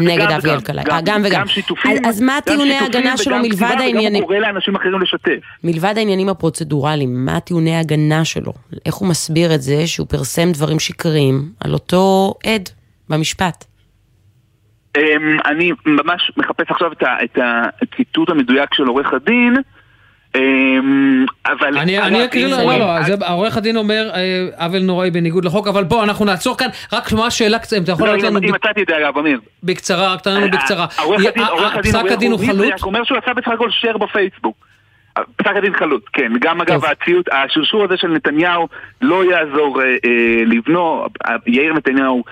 נגד 0.00 0.30
אבי 0.30 0.50
אלקלעי. 0.50 0.84
גם, 0.84 1.00
גם 1.04 1.22
וגם. 1.24 1.40
גם 1.40 1.48
שיתופים. 1.48 2.04
אז 2.06 2.20
מה 2.20 2.38
טיעוני 2.44 2.74
ההגנה 2.74 3.16
שלו 3.16 3.38
מלבד 3.38 3.76
העניינים... 3.78 4.22
גם 4.22 4.28
קורא 4.28 4.38
לאנשים 4.38 4.76
אחרים 4.76 5.00
לשתף. 5.00 5.40
מלבד 5.64 5.94
העניינים 5.96 6.28
הפרוצדורליים, 6.28 7.24
מה 7.24 7.40
טיעוני 7.40 7.76
ההגנה 7.76 8.24
שלו? 8.24 8.52
איך 8.86 8.94
הוא 8.94 9.08
מסביר 9.08 9.54
את 9.54 9.62
זה 9.62 9.86
שהוא 9.86 10.06
פרסם 10.06 10.52
דברים 10.52 10.78
שקריים 10.78 11.42
על 11.60 11.72
אותו 11.72 12.34
עד 12.46 12.68
במשפט? 13.08 13.64
אמ, 14.96 15.02
אני 15.44 15.72
ממש 15.86 16.32
מחפש 16.36 16.70
עכשיו 16.70 16.92
את 16.92 17.38
הציטוט 17.82 18.28
המדויק 18.30 18.74
של 18.74 18.86
עורך 18.86 19.12
הדין. 19.12 19.56
אמ, 20.36 21.24
אבל... 21.46 21.78
אני 21.78 22.24
אקריא 22.24 22.46
לו, 22.46 22.56
לא, 22.56 22.78
לא, 22.78 23.24
העורך 23.26 23.56
הדין 23.56 23.76
אומר 23.76 24.10
אה, 24.14 24.46
עוול 24.64 24.82
נוראי 24.82 25.10
בניגוד 25.10 25.44
לחוק, 25.44 25.68
אבל 25.68 25.84
בוא, 25.84 26.04
אנחנו 26.04 26.24
נעצור 26.24 26.58
כאן, 26.58 26.68
רק 26.92 27.12
מה 27.12 27.26
השאלה 27.26 27.58
קצת, 27.58 27.76
אם 27.76 27.82
אתה 27.82 27.92
יכול 27.92 28.06
לא, 28.06 28.16
לענות 28.16 28.32
לנו... 28.32 28.48
אם 28.48 28.54
מצאתי 28.54 28.82
את 28.82 28.86
זה 28.88 28.98
אגב, 28.98 29.18
אמיר. 29.18 29.40
בקצרה, 29.62 30.12
רק 30.12 30.20
תענה 30.20 30.40
לנו 30.40 30.50
בקצרה. 30.50 30.86
פסק 31.82 32.10
הדין 32.10 32.32
הוא 32.32 32.40
חלוט? 32.46 32.80
הוא 32.80 32.88
אומר 32.88 33.04
שהוא 33.04 33.18
עשה 33.18 33.34
בסך 33.34 33.48
הכל 33.48 33.70
שייר 33.70 33.98
בפייסבוק. 33.98 34.56
פסק 35.36 35.56
הדין 35.56 35.74
חלוט, 35.74 36.04
כן. 36.12 36.32
גם 36.40 36.60
אגב, 36.60 36.84
הציוט, 36.84 37.28
השרשור 37.32 37.84
הזה 37.84 37.96
של 37.96 38.08
נתניהו 38.08 38.68
לא 39.02 39.24
יעזור 39.24 39.82
אה, 39.82 39.86
אה, 39.86 40.44
לבנו. 40.46 41.06
יאיר 41.46 41.74
נתניהו, 41.74 42.24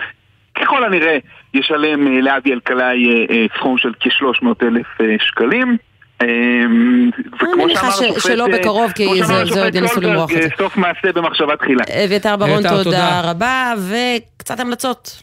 ככל 0.60 0.84
הנראה, 0.84 1.18
ישלם 1.54 2.22
לאבי 2.22 2.52
אלקלעי 2.52 3.26
סכום 3.56 3.78
של 3.78 3.92
כ-300 4.00 4.46
אלף 4.62 4.86
שקלים. 5.20 5.76
אמ, 6.22 7.10
אני 7.42 7.64
מניחה 7.64 7.90
שלא 8.18 8.46
אה, 8.46 8.58
בקרוב, 8.58 8.92
כי 8.92 9.06
זה 9.24 9.64
עוד 9.64 9.74
ינסו 9.74 10.00
למרוח 10.00 10.30
את 10.32 10.42
זה. 10.42 10.48
סוף 10.58 10.76
מעשה 10.76 11.12
במחשבה 11.14 11.56
תחילה. 11.56 11.84
אביתר 12.04 12.36
ברון, 12.36 12.68
תודה 12.68 13.20
רבה, 13.24 13.74
וקצת 13.88 14.60
המלצות 14.60 15.22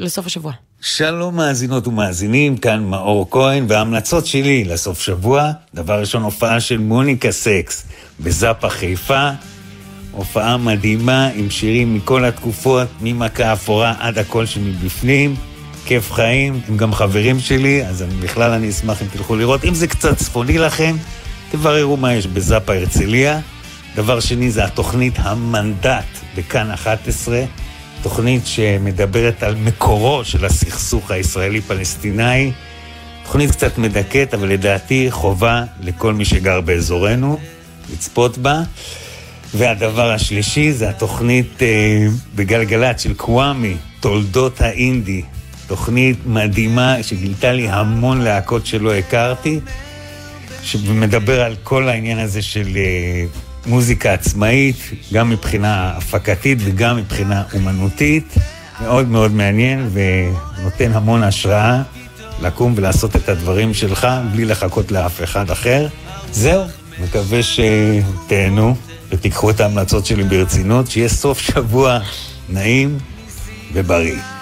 לסוף 0.00 0.26
השבוע. 0.26 0.52
שלום 0.80 1.36
מאזינות 1.36 1.86
ומאזינים, 1.86 2.56
כאן 2.56 2.84
מאור 2.84 3.30
כהן, 3.30 3.64
וההמלצות 3.68 4.26
שלי 4.26 4.64
לסוף 4.64 5.00
שבוע, 5.00 5.50
דבר 5.74 6.00
ראשון 6.00 6.22
הופעה 6.22 6.60
של 6.60 6.78
מוניקה 6.78 7.30
סקס 7.30 7.86
בזאפה 8.20 8.68
חיפה, 8.68 9.30
הופעה 10.12 10.56
מדהימה 10.56 11.28
עם 11.34 11.50
שירים 11.50 11.94
מכל 11.94 12.24
התקופות, 12.24 12.88
ממכה 13.00 13.52
אפורה 13.52 13.94
עד 13.98 14.18
הכל 14.18 14.46
שמבפנים. 14.46 15.34
כיף 15.86 16.12
חיים, 16.12 16.60
הם 16.68 16.76
גם 16.76 16.92
חברים 16.92 17.40
שלי, 17.40 17.86
אז 17.86 18.02
אני, 18.02 18.14
בכלל 18.14 18.50
אני 18.50 18.70
אשמח 18.70 19.02
אם 19.02 19.06
תלכו 19.12 19.36
לראות. 19.36 19.64
אם 19.64 19.74
זה 19.74 19.86
קצת 19.86 20.16
צפוני 20.16 20.58
לכם, 20.58 20.96
תבררו 21.50 21.96
מה 21.96 22.14
יש 22.14 22.26
בזאפה 22.26 22.74
הרצליה. 22.74 23.40
דבר 23.96 24.20
שני 24.20 24.50
זה 24.50 24.64
התוכנית 24.64 25.14
המנדט 25.18 26.04
בכאן 26.36 26.70
11, 26.70 27.42
תוכנית 28.02 28.46
שמדברת 28.46 29.42
על 29.42 29.54
מקורו 29.54 30.24
של 30.24 30.44
הסכסוך 30.44 31.10
הישראלי-פלסטיני. 31.10 32.52
תוכנית 33.24 33.50
קצת 33.50 33.78
מדכאת, 33.78 34.34
אבל 34.34 34.48
לדעתי 34.48 35.06
חובה 35.10 35.64
לכל 35.80 36.14
מי 36.14 36.24
שגר 36.24 36.60
באזורנו 36.60 37.38
לצפות 37.92 38.38
בה. 38.38 38.62
והדבר 39.54 40.10
השלישי 40.10 40.72
זה 40.72 40.88
התוכנית 40.88 41.62
אה, 41.62 42.06
בגלגלצ 42.34 43.02
של 43.02 43.14
קוואמי, 43.14 43.76
תולדות 44.00 44.60
האינדי, 44.60 45.22
תוכנית 45.66 46.18
מדהימה 46.26 46.96
שגילתה 47.02 47.52
לי 47.52 47.68
המון 47.68 48.20
להקות 48.20 48.66
שלא 48.66 48.94
הכרתי, 48.94 49.60
שמדבר 50.62 51.42
על 51.42 51.54
כל 51.62 51.88
העניין 51.88 52.18
הזה 52.18 52.42
של 52.42 52.66
uh, 52.66 53.68
מוזיקה 53.68 54.12
עצמאית, 54.12 54.76
גם 55.12 55.30
מבחינה 55.30 55.92
הפקתית 55.96 56.58
וגם 56.64 56.96
מבחינה 56.96 57.42
אומנותית. 57.54 58.34
מאוד 58.80 59.08
מאוד 59.08 59.32
מעניין 59.32 59.88
ונותן 59.92 60.92
המון 60.92 61.22
השראה 61.22 61.82
לקום 62.42 62.72
ולעשות 62.76 63.16
את 63.16 63.28
הדברים 63.28 63.74
שלך 63.74 64.08
בלי 64.32 64.44
לחכות 64.44 64.92
לאף 64.92 65.22
אחד 65.22 65.50
אחר. 65.50 65.86
זהו, 66.32 66.64
מקווה 67.02 67.40
שתהנו 67.42 68.76
ותיקחו 69.08 69.50
את 69.50 69.60
ההמלצות 69.60 70.06
שלי 70.06 70.24
ברצינות, 70.24 70.90
שיהיה 70.90 71.08
סוף 71.08 71.38
שבוע 71.38 71.98
נעים 72.48 72.98
ובריא. 73.72 74.33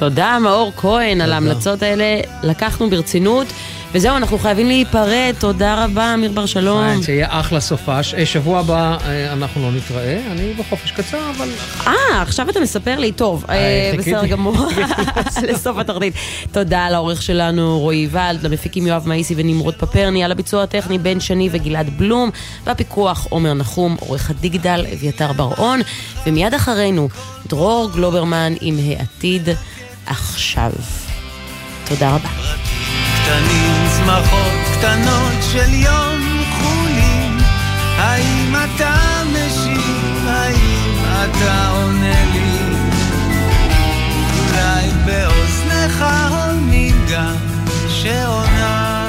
תודה, 0.00 0.38
מאור 0.42 0.72
כהן, 0.76 1.20
על 1.20 1.32
ההמלצות 1.32 1.82
האלה. 1.82 2.20
לקחנו 2.42 2.90
ברצינות. 2.90 3.46
וזהו, 3.92 4.16
אנחנו 4.16 4.38
חייבים 4.38 4.66
להיפרד. 4.66 5.34
תודה 5.38 5.84
רבה, 5.84 6.14
אמיר 6.14 6.32
בר 6.32 6.46
שלום. 6.46 7.02
שיהיה 7.02 7.26
אחלה 7.30 7.60
סופש. 7.60 8.14
אה, 8.14 8.26
שבוע 8.26 8.60
הבא 8.60 8.96
אה, 9.04 9.32
אנחנו 9.32 9.62
לא 9.62 9.72
נתראה, 9.76 10.20
אני 10.30 10.52
בחופש 10.58 10.90
קצר, 10.90 11.30
אבל... 11.36 11.48
אה, 11.86 12.22
עכשיו 12.22 12.50
אתה 12.50 12.60
מספר 12.60 12.98
לי, 12.98 13.12
טוב, 13.12 13.44
אה, 13.48 13.92
בסדר 13.98 14.26
גמור. 14.26 14.56
לסוף 15.48 15.78
התרדית. 15.78 16.14
תודה 16.52 16.90
לעורך 16.90 17.22
שלנו, 17.22 17.78
רועי 17.78 18.08
ולד, 18.10 18.42
למפיקים 18.42 18.86
יואב 18.86 19.08
מאיסי 19.08 19.34
ונמרוד 19.36 19.74
פפרני, 19.74 20.24
על 20.24 20.32
הביצוע 20.32 20.62
הטכני 20.62 20.98
בן 20.98 21.20
שני 21.20 21.48
וגלעד 21.52 21.90
בלום, 21.98 22.30
והפיקוח 22.64 23.26
עומר 23.30 23.54
נחום, 23.54 23.96
עורך 24.00 24.30
הדיגדל 24.30 24.86
אביתר 24.92 25.32
בר-און, 25.32 25.80
ומיד 26.26 26.54
אחרינו, 26.54 27.08
דרור 27.48 27.90
גלוברמן 27.94 28.52
עם 28.60 28.76
העתיד. 28.78 29.48
עכשיו. 30.10 30.70
תודה 31.84 32.10
רבה. 32.10 32.28
קטנים, 33.22 33.88
צמחות 33.96 34.78
קטנות 34.78 35.42
של 35.52 35.74
יום 35.74 36.42
כחולים, 36.50 37.38
האם 37.98 38.54
אתה 38.56 39.22
משיב? 39.32 40.26
האם 40.26 40.98
אתה 41.24 41.68
עונה 41.68 42.24
לי? 42.32 42.58
אולי 44.50 44.90
באוזניך 45.06 46.04
שעונה 47.88 48.99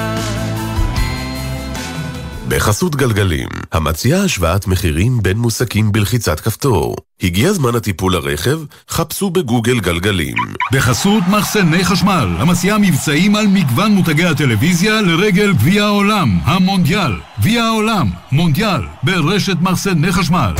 בחסות 2.54 2.96
גלגלים, 2.96 3.48
המציעה 3.72 4.24
השוואת 4.24 4.66
מחירים 4.66 5.22
בין 5.22 5.38
מוסקים 5.38 5.92
בלחיצת 5.92 6.40
כפתור. 6.40 6.96
הגיע 7.22 7.52
זמן 7.52 7.74
הטיפול 7.74 8.12
לרכב? 8.12 8.60
חפשו 8.88 9.30
בגוגל 9.30 9.80
גלגלים. 9.80 10.36
בחסות 10.72 11.22
מחסני 11.30 11.84
חשמל, 11.84 12.28
המציעה 12.38 12.78
מבצעים 12.78 13.36
על 13.36 13.46
מגוון 13.46 13.92
מותגי 13.92 14.24
הטלוויזיה 14.24 15.00
לרגל 15.00 15.52
גביע 15.52 15.84
העולם, 15.84 16.38
המונדיאל. 16.44 17.12
גביע 17.40 17.64
העולם, 17.64 18.10
מונדיאל, 18.32 18.80
ברשת 19.02 19.56
מחסני 19.60 20.12
חשמל. 20.12 20.54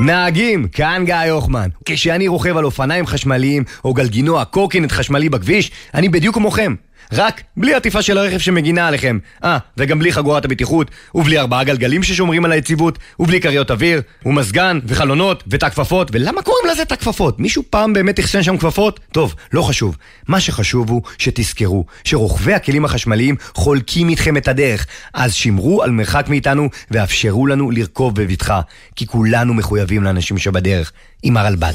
נהגים, 0.00 0.68
כאן 0.68 1.02
גיא 1.04 1.14
הוחמן. 1.14 1.68
כשאני 1.84 2.28
רוכב 2.28 2.56
על 2.56 2.64
אופניים 2.64 3.06
חשמליים 3.06 3.64
או 3.84 3.94
גלגינוע 3.94 4.44
קורקינט 4.44 4.92
חשמלי 4.92 5.28
בכביש, 5.28 5.70
אני 5.94 6.08
בדיוק 6.08 6.34
כמוכם. 6.34 6.74
רק 7.12 7.42
בלי 7.56 7.74
עטיפה 7.74 8.02
של 8.02 8.18
הרכב 8.18 8.38
שמגינה 8.38 8.88
עליכם. 8.88 9.18
אה, 9.44 9.58
וגם 9.76 9.98
בלי 9.98 10.12
חגורת 10.12 10.44
הבטיחות, 10.44 10.90
ובלי 11.14 11.38
ארבעה 11.38 11.64
גלגלים 11.64 12.02
ששומרים 12.02 12.44
על 12.44 12.52
היציבות, 12.52 12.98
ובלי 13.18 13.40
כריות 13.40 13.70
אוויר, 13.70 14.02
ומזגן, 14.26 14.78
וחלונות, 14.86 15.44
ותא 15.46 15.68
כפפות, 15.68 16.10
ולמה 16.12 16.42
קוראים 16.42 16.66
לזה 16.70 16.84
תא 16.84 16.96
כפפות? 16.96 17.40
מישהו 17.40 17.62
פעם 17.70 17.92
באמת 17.92 18.20
אחסן 18.20 18.42
שם 18.42 18.56
כפפות? 18.56 19.00
טוב, 19.12 19.34
לא 19.52 19.62
חשוב. 19.62 19.96
מה 20.28 20.40
שחשוב 20.40 20.90
הוא 20.90 21.02
שתזכרו 21.18 21.84
שרוכבי 22.04 22.54
הכלים 22.54 22.84
החשמליים 22.84 23.36
חולקים 23.54 24.08
איתכם 24.08 24.36
את 24.36 24.48
הדרך, 24.48 24.86
אז 25.14 25.34
שמרו 25.34 25.82
על 25.82 25.90
מרחק 25.90 26.28
מאיתנו 26.28 26.68
ואפשרו 26.90 27.46
לנו 27.46 27.70
לרכוב 27.70 28.14
בבטחה, 28.14 28.60
כי 28.96 29.06
כולנו 29.06 29.54
מחויבים 29.54 30.04
לאנשים 30.04 30.38
שבדרך, 30.38 30.92
עם 31.22 31.36
הרלב"ד. 31.36 31.72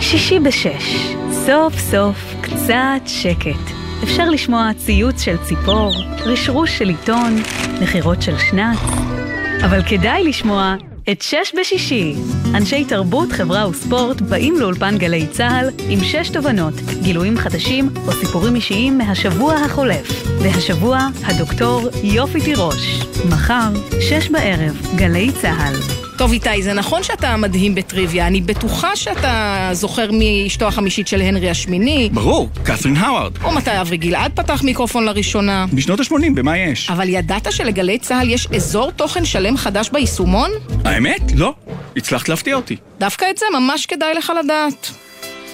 שישי 0.00 0.38
בשש, 0.38 1.14
סוף 1.46 1.78
סוף 1.78 2.34
קצת 2.40 3.00
שקט. 3.06 3.74
אפשר 4.02 4.30
לשמוע 4.30 4.70
ציוץ 4.78 5.20
של 5.20 5.36
ציפור, 5.44 5.92
רשרוש 6.24 6.78
של 6.78 6.88
עיתון, 6.88 7.36
נחירות 7.80 8.22
של 8.22 8.38
שנץ, 8.38 8.78
אבל 9.64 9.82
כדאי 9.82 10.24
לשמוע 10.24 10.74
את 11.10 11.22
שש 11.22 11.54
בשישי. 11.60 12.14
אנשי 12.54 12.84
תרבות, 12.84 13.32
חברה 13.32 13.68
וספורט 13.68 14.20
באים 14.20 14.54
לאולפן 14.60 14.98
גלי 14.98 15.26
צה"ל 15.26 15.70
עם 15.88 15.98
שש 16.04 16.28
תובנות, 16.28 16.74
גילויים 17.02 17.38
חדשים 17.38 17.88
או 18.06 18.12
סיפורים 18.12 18.54
אישיים 18.54 18.98
מהשבוע 18.98 19.54
החולף. 19.54 20.26
והשבוע, 20.42 20.98
הדוקטור 21.24 21.88
יופי 22.02 22.40
תירוש. 22.40 23.00
מחר, 23.28 23.70
שש 24.00 24.30
בערב, 24.30 24.96
גלי 24.96 25.30
צה"ל. 25.42 25.99
טוב 26.20 26.32
איתי, 26.32 26.62
זה 26.62 26.72
נכון 26.72 27.02
שאתה 27.02 27.36
מדהים 27.36 27.74
בטריוויה, 27.74 28.26
אני 28.26 28.40
בטוחה 28.40 28.96
שאתה 28.96 29.68
זוכר 29.72 30.12
מי 30.12 30.44
אשתו 30.46 30.66
החמישית 30.66 31.08
של 31.08 31.20
הנרי 31.20 31.50
השמיני. 31.50 32.08
ברור, 32.12 32.48
קת'רין 32.62 32.96
האווארד. 32.96 33.32
או 33.44 33.52
מתי 33.52 33.80
אברי 33.80 33.96
גלעד 33.96 34.32
פתח 34.34 34.62
מיקרופון 34.62 35.04
לראשונה. 35.04 35.66
בשנות 35.72 36.00
ה-80, 36.00 36.34
במה 36.34 36.58
יש? 36.58 36.90
אבל 36.90 37.08
ידעת 37.08 37.52
שלגלי 37.52 37.98
צה"ל 37.98 38.30
יש 38.30 38.46
אזור 38.46 38.90
תוכן 38.90 39.24
שלם 39.24 39.56
חדש 39.56 39.90
ביישומון? 39.92 40.50
האמת? 40.84 41.32
לא. 41.34 41.54
הצלחת 41.96 42.28
להפתיע 42.28 42.56
אותי. 42.56 42.76
דווקא 42.98 43.26
את 43.30 43.38
זה 43.38 43.46
ממש 43.58 43.86
כדאי 43.86 44.14
לך 44.14 44.32
לדעת. 44.44 44.90